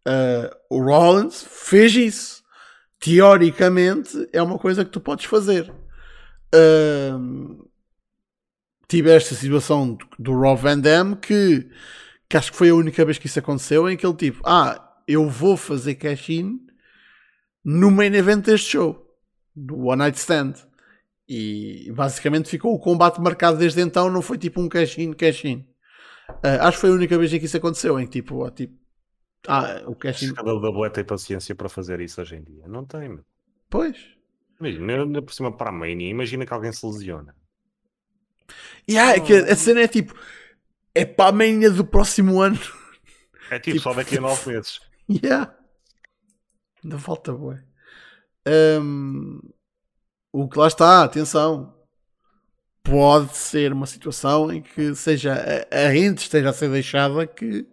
Uh, 0.06 0.50
o 0.70 0.80
Rollins 0.80 1.44
fez 1.44 1.94
isso. 1.96 2.40
Teoricamente, 3.00 4.28
é 4.32 4.40
uma 4.40 4.58
coisa 4.58 4.84
que 4.84 4.90
tu 4.90 5.00
podes 5.00 5.24
fazer. 5.24 5.72
Uh, 6.54 7.68
tiveste 8.90 9.34
a 9.34 9.36
situação 9.36 9.94
do, 9.94 10.06
do 10.18 10.32
Rob 10.32 10.60
Van 10.60 10.78
Dam 10.78 11.14
que, 11.14 11.70
que 12.28 12.36
acho 12.36 12.50
que 12.50 12.58
foi 12.58 12.70
a 12.70 12.74
única 12.74 13.04
vez 13.04 13.18
que 13.18 13.26
isso 13.26 13.38
aconteceu 13.38 13.88
em 13.88 13.96
que 13.96 14.04
ele 14.04 14.16
tipo, 14.16 14.42
ah, 14.44 14.94
eu 15.06 15.28
vou 15.28 15.56
fazer 15.56 15.94
cash-in 15.94 16.58
no 17.64 17.90
main 17.90 18.12
event 18.14 18.44
deste 18.44 18.70
show, 18.70 19.06
do 19.54 19.86
One 19.86 19.98
Night 19.98 20.18
Stand. 20.18 20.54
E 21.28 21.92
basicamente 21.92 22.48
ficou 22.48 22.74
o 22.74 22.80
combate 22.80 23.20
marcado 23.20 23.56
desde 23.56 23.80
então, 23.80 24.10
não 24.10 24.20
foi 24.20 24.36
tipo 24.36 24.60
um 24.60 24.68
cash-in, 24.68 25.12
cash-in. 25.12 25.64
Uh, 26.28 26.62
acho 26.62 26.78
que 26.78 26.80
foi 26.80 26.90
a 26.90 26.94
única 26.94 27.16
vez 27.16 27.32
em 27.32 27.38
que 27.38 27.44
isso 27.44 27.56
aconteceu, 27.56 28.00
em 28.00 28.06
que 28.06 28.12
tipo, 28.12 28.44
oh, 28.44 28.50
tipo 28.50 28.76
ah, 29.46 29.82
o 29.86 29.94
cash-in. 29.94 30.32
A 30.36 30.42
WWE 30.42 30.90
tem 30.90 31.04
paciência 31.04 31.54
para 31.54 31.68
fazer 31.68 32.00
isso 32.00 32.20
hoje 32.20 32.36
em 32.36 32.42
dia. 32.42 32.66
Não 32.66 32.84
tem. 32.84 33.20
Pois. 33.68 33.96
Imagina, 34.58 35.22
por 35.22 35.32
cima 35.32 35.56
para 35.56 35.70
a 35.70 35.72
Mania, 35.72 36.10
imagina 36.10 36.44
que 36.44 36.52
alguém 36.52 36.72
se 36.72 36.84
lesiona. 36.84 37.34
E 38.86 38.94
yeah, 38.94 39.16
é 39.16 39.20
que 39.20 39.32
a 39.32 39.56
cena 39.56 39.80
é 39.80 39.88
tipo, 39.88 40.14
é 40.94 41.04
para 41.04 41.30
a 41.30 41.32
Mania 41.32 41.70
do 41.70 41.84
próximo 41.84 42.40
ano. 42.40 42.58
É 43.50 43.58
tipo, 43.58 43.78
tipo 43.78 43.82
só 43.82 43.94
daqui 43.94 44.18
a 44.18 44.20
nove 44.20 44.50
meses. 44.52 44.80
Yeah. 45.08 45.54
Ainda 46.82 46.98
falta 46.98 47.32
boa. 47.32 47.62
Um, 48.46 49.40
o 50.32 50.48
que 50.48 50.58
lá 50.58 50.66
está, 50.66 51.04
atenção. 51.04 51.74
Pode 52.82 53.36
ser 53.36 53.72
uma 53.72 53.86
situação 53.86 54.50
em 54.50 54.62
que 54.62 54.94
seja 54.94 55.34
a, 55.70 55.84
a 55.84 55.88
rente 55.88 56.22
esteja 56.22 56.48
a 56.48 56.52
ser 56.52 56.70
deixada 56.70 57.26
que 57.26 57.66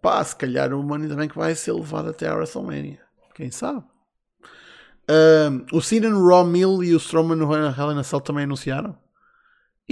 pá, 0.00 0.22
se 0.24 0.34
calhar 0.34 0.74
o 0.74 0.82
Money 0.82 1.08
também 1.08 1.28
que 1.28 1.38
vai 1.38 1.54
ser 1.54 1.72
levado 1.72 2.10
até 2.10 2.28
a 2.28 2.34
WrestleMania. 2.34 3.00
Quem 3.34 3.50
sabe? 3.50 3.84
Um, 5.08 5.64
o 5.76 5.80
Cena 5.80 6.10
no 6.10 6.26
Raw 6.26 6.44
Mill 6.44 6.82
e 6.82 6.94
o 6.94 6.98
Strowman 6.98 7.36
no 7.36 7.52
Hell 7.52 7.92
in 7.92 7.98
a 7.98 8.02
Cell 8.02 8.20
também 8.20 8.44
anunciaram. 8.44 8.98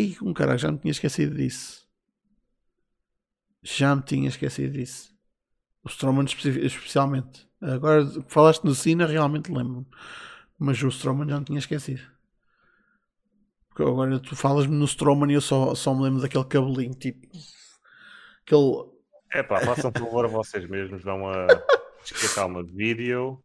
E 0.00 0.16
um 0.22 0.32
cara 0.32 0.56
já 0.56 0.72
me 0.72 0.78
tinha 0.78 0.90
esquecido 0.90 1.36
disso. 1.36 1.86
Já 3.62 3.94
me 3.94 4.02
tinha 4.02 4.28
esquecido 4.28 4.72
disso. 4.72 5.14
O 5.84 5.88
Strowman 5.88 6.24
especialmente. 6.24 7.46
Agora 7.60 8.06
falaste 8.26 8.64
no 8.64 8.74
Cena, 8.74 9.06
realmente 9.06 9.52
lembro-me. 9.52 9.86
Mas 10.58 10.82
o 10.82 10.88
Strowman 10.88 11.28
já 11.28 11.38
me 11.38 11.44
tinha 11.44 11.58
esquecido. 11.58 12.00
Porque 13.68 13.82
agora 13.82 14.18
tu 14.18 14.34
falas-me 14.34 14.74
no 14.74 14.86
Strowman 14.86 15.30
e 15.30 15.34
eu 15.34 15.40
só, 15.42 15.74
só 15.74 15.94
me 15.94 16.02
lembro 16.02 16.22
daquele 16.22 16.44
cabelinho, 16.44 16.94
tipo. 16.94 17.28
Aquele. 18.42 18.90
É 19.32 19.42
pá, 19.42 19.60
façam 19.60 19.92
por 19.92 20.04
favor 20.04 20.24
a 20.24 20.28
vocês 20.28 20.66
mesmos. 20.66 21.02
Vão 21.02 21.28
a. 21.28 21.46
Calma, 22.34 22.62
vídeo. 22.62 23.42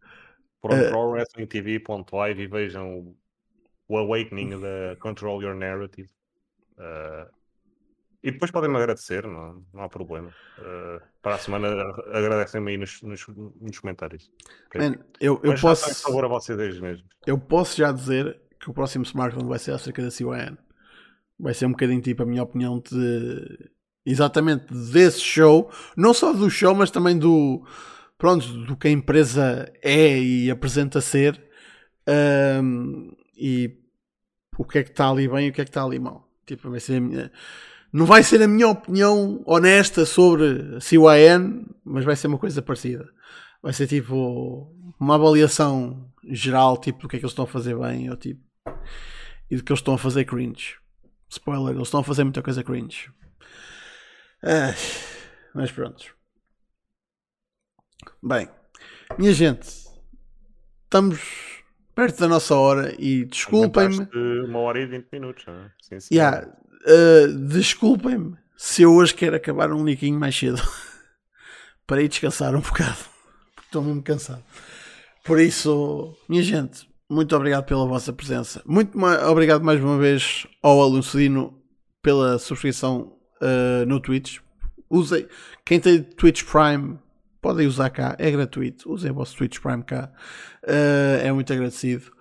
Para 0.61 0.87
uh, 0.87 0.89
ProWrestlingTV.live 0.89 2.43
e 2.43 2.47
vejam 2.47 3.13
o 3.87 3.97
Awakening 3.97 4.61
da 4.61 4.95
Control 4.99 5.43
Your 5.43 5.55
Narrative. 5.55 6.09
Uh, 6.77 7.29
e 8.25 8.31
depois 8.31 8.49
podem-me 8.49 8.75
agradecer, 8.75 9.27
não, 9.27 9.63
não 9.71 9.83
há 9.83 9.87
problema. 9.87 10.29
Uh, 10.57 10.99
para 11.21 11.35
a 11.35 11.37
semana 11.37 11.67
agradecem-me 12.11 12.71
aí 12.71 12.77
nos, 12.77 12.99
nos, 13.03 13.23
nos 13.61 13.77
comentários. 13.77 14.31
Okay? 14.65 14.81
Man, 14.81 14.95
eu, 15.19 15.39
eu 15.43 15.53
posso. 15.61 15.93
Favor, 16.01 16.25
a 16.25 16.27
vocês 16.27 16.79
mesmos. 16.79 17.05
Eu 17.27 17.37
posso 17.37 17.77
já 17.77 17.91
dizer 17.91 18.41
que 18.59 18.67
o 18.67 18.73
próximo 18.73 19.03
smartphone 19.03 19.47
vai 19.47 19.59
ser 19.59 19.73
acerca 19.73 20.01
da 20.01 20.09
CYN. 20.09 20.57
Vai 21.39 21.53
ser 21.53 21.67
um 21.67 21.71
bocadinho 21.71 22.01
tipo 22.01 22.23
a 22.23 22.25
minha 22.25 22.41
opinião 22.41 22.79
de. 22.79 23.69
Exatamente 24.03 24.73
desse 24.73 25.19
show, 25.19 25.71
não 25.95 26.11
só 26.11 26.33
do 26.33 26.49
show, 26.49 26.73
mas 26.73 26.89
também 26.89 27.19
do. 27.19 27.63
Pronto, 28.17 28.47
do 28.65 28.75
que 28.75 28.87
a 28.87 28.91
empresa 28.91 29.71
é 29.83 30.17
e 30.17 30.49
apresenta 30.49 30.99
ser. 30.99 31.39
Um, 32.07 33.11
e 33.37 33.77
o 34.57 34.65
que 34.65 34.79
é 34.79 34.83
que 34.83 34.89
está 34.89 35.11
ali 35.11 35.27
bem 35.27 35.45
e 35.45 35.49
o 35.51 35.53
que 35.53 35.61
é 35.61 35.63
que 35.63 35.69
está 35.69 35.83
ali 35.83 35.99
mal. 35.99 36.24
Tipo, 36.45 36.69
vai 36.69 36.79
ser 36.79 36.99
minha... 36.99 37.31
Não 37.91 38.05
vai 38.05 38.23
ser 38.23 38.41
a 38.41 38.47
minha 38.47 38.67
opinião 38.67 39.41
honesta 39.45 40.05
sobre 40.05 40.79
CYN, 40.81 41.65
mas 41.83 42.03
vai 42.03 42.15
ser 42.15 42.27
uma 42.27 42.37
coisa 42.37 42.61
parecida. 42.61 43.09
Vai 43.61 43.71
ser 43.71 43.87
tipo 43.87 44.69
uma 44.99 45.15
avaliação 45.15 46.11
geral, 46.23 46.77
tipo, 46.77 46.99
do 46.99 47.07
que 47.07 47.15
é 47.15 47.19
que 47.19 47.25
eles 47.25 47.31
estão 47.31 47.45
a 47.45 47.47
fazer 47.47 47.77
bem 47.77 48.09
ou 48.09 48.17
tipo, 48.17 48.43
e 49.49 49.55
do 49.55 49.63
que 49.63 49.71
eles 49.71 49.79
estão 49.79 49.93
a 49.93 49.97
fazer 49.97 50.25
cringe. 50.25 50.75
Spoiler, 51.29 51.75
eles 51.75 51.87
estão 51.87 52.01
a 52.01 52.03
fazer 52.03 52.23
muita 52.23 52.41
coisa 52.41 52.63
cringe. 52.63 53.11
Ah, 54.43 54.73
mas 55.53 55.71
pronto. 55.71 56.15
Bem, 58.21 58.49
minha 59.17 59.33
gente, 59.33 59.67
estamos 60.83 61.54
perto 61.95 62.19
da 62.19 62.27
nossa 62.27 62.53
hora 62.53 62.93
e 62.99 63.25
desculpem-me. 63.25 64.07
Uma 64.45 64.59
hora 64.59 64.79
e 64.79 64.85
vinte 64.85 65.07
minutos, 65.11 65.45
não 65.47 65.53
é? 65.53 65.71
Sim, 65.81 65.99
sim. 65.99 66.15
Yeah, 66.15 66.47
uh, 66.47 67.33
desculpem-me 67.47 68.35
se 68.57 68.83
eu 68.83 68.93
hoje 68.93 69.13
quero 69.13 69.35
acabar 69.35 69.71
um 69.71 69.85
liquinho 69.85 70.19
mais 70.19 70.37
cedo 70.37 70.61
para 71.87 72.01
ir 72.01 72.09
descansar 72.09 72.53
um 72.53 72.61
bocado, 72.61 72.97
porque 73.55 73.67
estou 73.67 73.81
mesmo 73.81 74.03
cansado. 74.03 74.43
Por 75.23 75.39
isso, 75.39 76.15
minha 76.29 76.43
gente, 76.43 76.87
muito 77.09 77.35
obrigado 77.35 77.65
pela 77.65 77.87
vossa 77.87 78.13
presença. 78.13 78.61
Muito 78.65 78.97
obrigado 79.27 79.63
mais 79.63 79.81
uma 79.81 79.97
vez 79.97 80.45
ao 80.61 80.81
Alucedino 80.81 81.59
pela 82.01 82.37
subscrição 82.37 83.17
uh, 83.41 83.85
no 83.87 83.99
Twitch. 83.99 84.39
Usem, 84.89 85.27
quem 85.65 85.79
tem 85.79 86.03
Twitch 86.03 86.43
Prime 86.43 86.99
podem 87.45 87.67
usar 87.67 87.91
cá, 87.91 88.15
é 88.17 88.31
gratuito. 88.31 88.91
Usem 88.91 89.11
o 89.11 89.13
vosso 89.13 89.37
Twitch 89.37 89.59
Prime 89.59 89.83
cá, 89.83 90.09
uh, 90.63 91.21
é 91.23 91.31
muito 91.31 91.53
agradecido. 91.53 92.11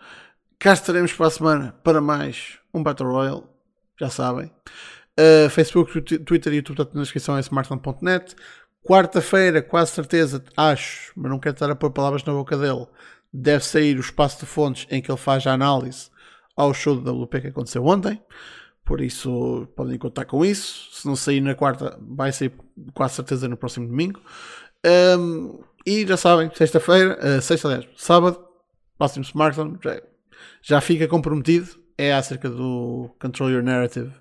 Cá 0.59 0.75
estaremos 0.75 1.15
para 1.15 1.29
a 1.29 1.31
semana 1.31 1.75
para 1.83 1.99
mais 1.99 2.59
um 2.75 2.83
Battle 2.83 3.11
Royale, 3.11 3.43
já 3.99 4.11
sabem. 4.11 4.53
Uh, 5.19 5.49
Facebook, 5.49 5.99
Twitter 6.03 6.53
e 6.53 6.57
YouTube, 6.57 6.91
na 6.93 7.01
descrição 7.01 7.39
é 7.39 7.41
smartphone.net. 7.41 8.37
Quarta-feira, 8.87 9.63
quase 9.63 9.93
certeza, 9.93 10.45
acho, 10.59 11.13
mas 11.17 11.31
não 11.31 11.39
quero 11.39 11.55
estar 11.55 11.71
a 11.71 11.75
pôr 11.75 11.91
palavras 11.91 12.23
na 12.25 12.35
boca 12.35 12.59
dele, 12.59 12.87
deve 13.33 13.65
sair 13.65 13.97
o 13.97 14.01
espaço 14.01 14.41
de 14.41 14.45
fontes 14.45 14.87
em 14.91 15.01
que 15.01 15.11
ele 15.11 15.17
faz 15.17 15.47
a 15.47 15.55
análise 15.55 16.11
ao 16.55 16.75
show 16.75 16.95
do 16.95 17.23
WP 17.23 17.41
que 17.41 17.47
aconteceu 17.47 17.83
ontem. 17.87 18.21
Por 18.85 19.01
isso 19.01 19.67
podem 19.75 19.99
contar 19.99 20.27
com 20.27 20.45
isso. 20.45 20.91
Se 20.93 21.07
não 21.07 21.17
sair 21.17 21.41
na 21.41 21.55
quarta, 21.55 21.99
vai 22.03 22.31
sair 22.31 22.53
quase 22.93 23.15
certeza 23.15 23.49
no 23.49 23.57
próximo 23.57 23.87
domingo. 23.87 24.21
Um, 24.85 25.63
e 25.87 26.07
já 26.07 26.17
sabem, 26.17 26.51
sexta-feira, 26.55 27.19
uh, 27.19 27.41
sexta, 27.41 27.69
aliás, 27.69 27.89
sábado, 27.97 28.45
próximo 28.99 29.25
smartphone, 29.25 29.79
já, 29.83 30.03
já 30.63 30.81
fica 30.81 31.09
comprometido. 31.09 31.83
É 31.97 32.13
acerca 32.13 32.51
do 32.51 33.15
Control 33.21 33.51
Your 33.51 33.63
Narrative 33.63 34.13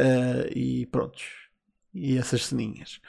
uh, 0.00 0.46
e 0.54 0.86
prontos. 0.86 1.24
E 1.92 2.16
essas 2.16 2.46
ceninhas. 2.46 3.00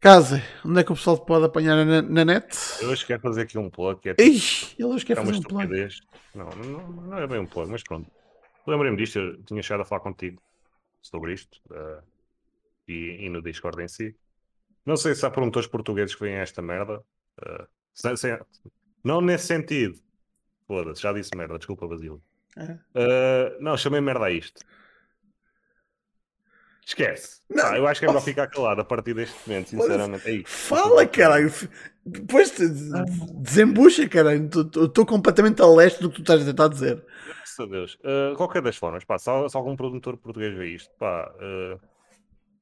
Casa, 0.00 0.42
onde 0.64 0.80
é 0.80 0.84
que 0.84 0.92
o 0.92 0.94
pessoal 0.94 1.18
te 1.18 1.26
pode 1.26 1.44
apanhar 1.44 1.84
na, 1.84 2.00
na 2.00 2.24
net? 2.24 2.56
Eu 2.80 2.88
hoje 2.88 3.04
quero 3.04 3.20
fazer 3.20 3.42
aqui 3.42 3.58
um 3.58 3.68
plug. 3.68 4.00
Que 4.00 4.10
é, 4.10 4.14
Ixi, 4.18 4.76
ele 4.78 4.88
hoje 4.88 5.04
quer 5.04 5.14
é 5.14 5.16
fazer 5.16 5.36
um 5.36 5.42
plug. 5.42 5.88
Não, 6.34 6.48
não, 6.50 6.92
não, 6.92 7.18
é 7.18 7.26
bem 7.26 7.40
um 7.40 7.46
plug, 7.46 7.70
mas 7.70 7.82
pronto. 7.82 8.08
Lembrei-me 8.66 8.96
disto, 8.96 9.18
eu 9.18 9.42
tinha 9.42 9.62
chegado 9.62 9.80
a 9.80 9.84
falar 9.84 10.00
contigo 10.00 10.40
sobre 11.02 11.32
isto 11.32 11.60
uh, 11.70 12.02
e, 12.86 13.26
e 13.26 13.28
no 13.28 13.42
Discord 13.42 13.82
em 13.82 13.88
si. 13.88 14.14
Não 14.88 14.96
sei 14.96 15.14
se 15.14 15.26
há 15.26 15.30
promotores 15.30 15.68
portugueses 15.68 16.14
que 16.14 16.22
veem 16.22 16.36
esta 16.36 16.62
merda. 16.62 17.04
Uh, 17.42 18.46
não 19.04 19.20
nesse 19.20 19.46
sentido. 19.46 19.98
Foda-se, 20.66 21.02
já 21.02 21.12
disse 21.12 21.36
merda, 21.36 21.58
desculpa, 21.58 21.86
Basílio. 21.86 22.22
Uh, 22.56 23.60
não, 23.60 23.76
chamei 23.76 24.00
merda 24.00 24.24
a 24.24 24.30
isto. 24.30 24.62
Esquece. 26.86 27.42
Não, 27.50 27.66
ah, 27.66 27.76
eu 27.76 27.86
acho 27.86 28.00
que 28.00 28.06
é 28.06 28.08
melhor 28.08 28.22
ficar 28.22 28.46
calado 28.46 28.80
a 28.80 28.84
partir 28.84 29.12
deste 29.12 29.36
momento, 29.46 29.68
sinceramente. 29.68 30.26
Aí, 30.26 30.42
fala, 30.46 31.06
caralho. 31.06 31.52
Depois 32.06 32.54
desembucha, 33.34 34.08
caralho. 34.08 34.46
Estou 34.46 35.04
completamente 35.04 35.60
a 35.60 35.66
leste 35.66 36.00
do 36.00 36.08
que 36.08 36.16
tu 36.16 36.22
estás 36.22 36.40
a 36.40 36.46
tentar 36.46 36.68
dizer. 36.68 37.04
Graças 37.26 37.60
a 37.60 37.66
Deus. 37.66 37.94
Uh, 37.96 38.34
qualquer 38.38 38.62
das 38.62 38.78
formas, 38.78 39.04
pá, 39.04 39.18
se, 39.18 39.26
se, 39.50 39.54
algum 39.54 39.76
produtor 39.76 40.16
português 40.16 40.56
vê 40.56 40.70
isto, 40.70 40.90
pá, 40.98 41.30
uh, 41.36 41.78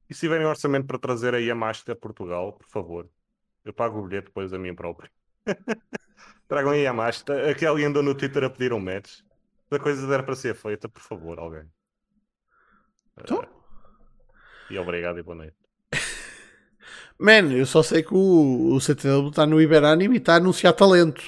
e 0.09 0.13
se 0.13 0.21
tiverem 0.21 0.45
orçamento 0.45 0.87
para 0.87 0.99
trazer 0.99 1.33
a 1.35 1.37
Yamashita 1.37 1.91
a 1.91 1.95
Portugal, 1.95 2.53
por 2.53 2.67
favor, 2.67 3.09
eu 3.65 3.73
pago 3.73 3.99
o 3.99 4.07
bilhete 4.07 4.27
depois 4.27 4.53
a 4.53 4.57
mim 4.57 4.73
próprio. 4.73 5.09
Tragam 6.47 6.71
a 6.71 6.77
Yamashita. 6.77 7.33
Alguém 7.67 7.85
andou 7.85 8.01
no 8.01 8.15
Twitter 8.15 8.43
a 8.43 8.49
pedir 8.49 8.71
um 8.71 8.79
match. 8.79 9.19
Se 9.67 9.75
a 9.75 9.79
coisa 9.79 10.07
der 10.07 10.23
para 10.23 10.35
ser 10.35 10.55
feita, 10.55 10.87
por 10.87 11.01
favor, 11.01 11.37
alguém. 11.39 11.69
Então? 13.19 13.39
Uh, 13.39 13.47
e 14.69 14.79
obrigado 14.79 15.19
e 15.19 15.23
boa 15.23 15.35
noite. 15.35 15.57
Man, 17.19 17.51
eu 17.51 17.65
só 17.65 17.83
sei 17.83 18.03
que 18.03 18.13
o, 18.13 18.73
o 18.73 18.79
CTW 18.79 19.29
está 19.29 19.45
no 19.45 19.61
Iberanime 19.61 20.15
e 20.15 20.17
está 20.19 20.33
a 20.33 20.37
anunciar 20.37 20.73
talento. 20.73 21.21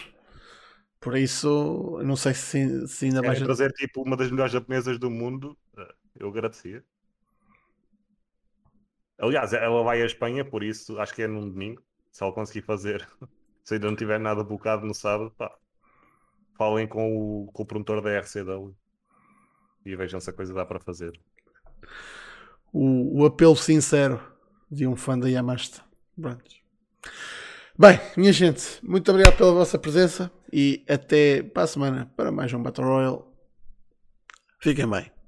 Por 1.00 1.18
isso, 1.18 2.00
não 2.04 2.16
sei 2.16 2.34
se, 2.34 2.88
se 2.88 3.06
ainda 3.06 3.22
vai. 3.22 3.36
trazer 3.36 3.72
tipo 3.72 4.02
uma 4.02 4.18
das 4.18 4.30
melhores 4.30 4.52
japonesas 4.52 5.00
do 5.00 5.10
mundo, 5.10 5.58
eh, 5.78 5.94
eu 6.20 6.28
agradecia. 6.28 6.84
Aliás, 9.20 9.54
ela 9.54 9.84
vai 9.84 10.02
à 10.02 10.06
Espanha, 10.06 10.46
por 10.46 10.64
isso 10.64 11.00
acho 11.00 11.14
que 11.14 11.24
é 11.24 11.28
num 11.28 11.50
domingo. 11.50 11.84
Se 12.12 12.24
ela 12.24 12.34
conseguir 12.34 12.62
fazer, 12.62 13.08
se 13.64 13.76
ainda 13.76 13.88
não 13.88 13.96
tiver 13.96 14.20
nada 14.20 14.44
bocado 14.44 14.86
no 14.86 14.94
sábado, 14.94 15.32
pá, 15.38 15.54
falem 16.58 16.88
com 16.88 17.46
o, 17.46 17.52
com 17.52 17.64
o 17.64 17.66
promotor 17.66 18.02
da 18.02 18.20
RCW 18.20 18.76
e 19.86 19.96
vejam 19.96 20.20
se 20.20 20.30
a 20.30 20.34
coisa 20.34 20.54
dá 20.54 20.66
para 20.66 20.80
fazer 20.80 21.20
o, 22.74 23.22
o 23.22 23.26
apelo 23.26 23.56
sincero 23.56 24.22
de 24.70 24.88
um 24.88 24.96
fã 24.96 25.18
da 25.18 25.28
Yamasta. 25.28 25.82
Pronto. 26.20 26.44
Bem, 27.78 28.00
minha 28.18 28.34
gente, 28.34 28.64
muito 28.84 29.10
obrigado 29.10 29.38
pela 29.38 29.54
vossa 29.54 29.80
presença 29.80 30.32
e 30.52 30.84
até 30.88 31.42
para 31.42 31.64
a 31.64 31.68
semana 31.68 32.12
para 32.16 32.32
mais 32.32 32.54
um 32.54 32.62
Battle 32.62 32.86
Royale. 32.86 33.24
Fiquem 34.60 34.90
bem. 34.90 35.19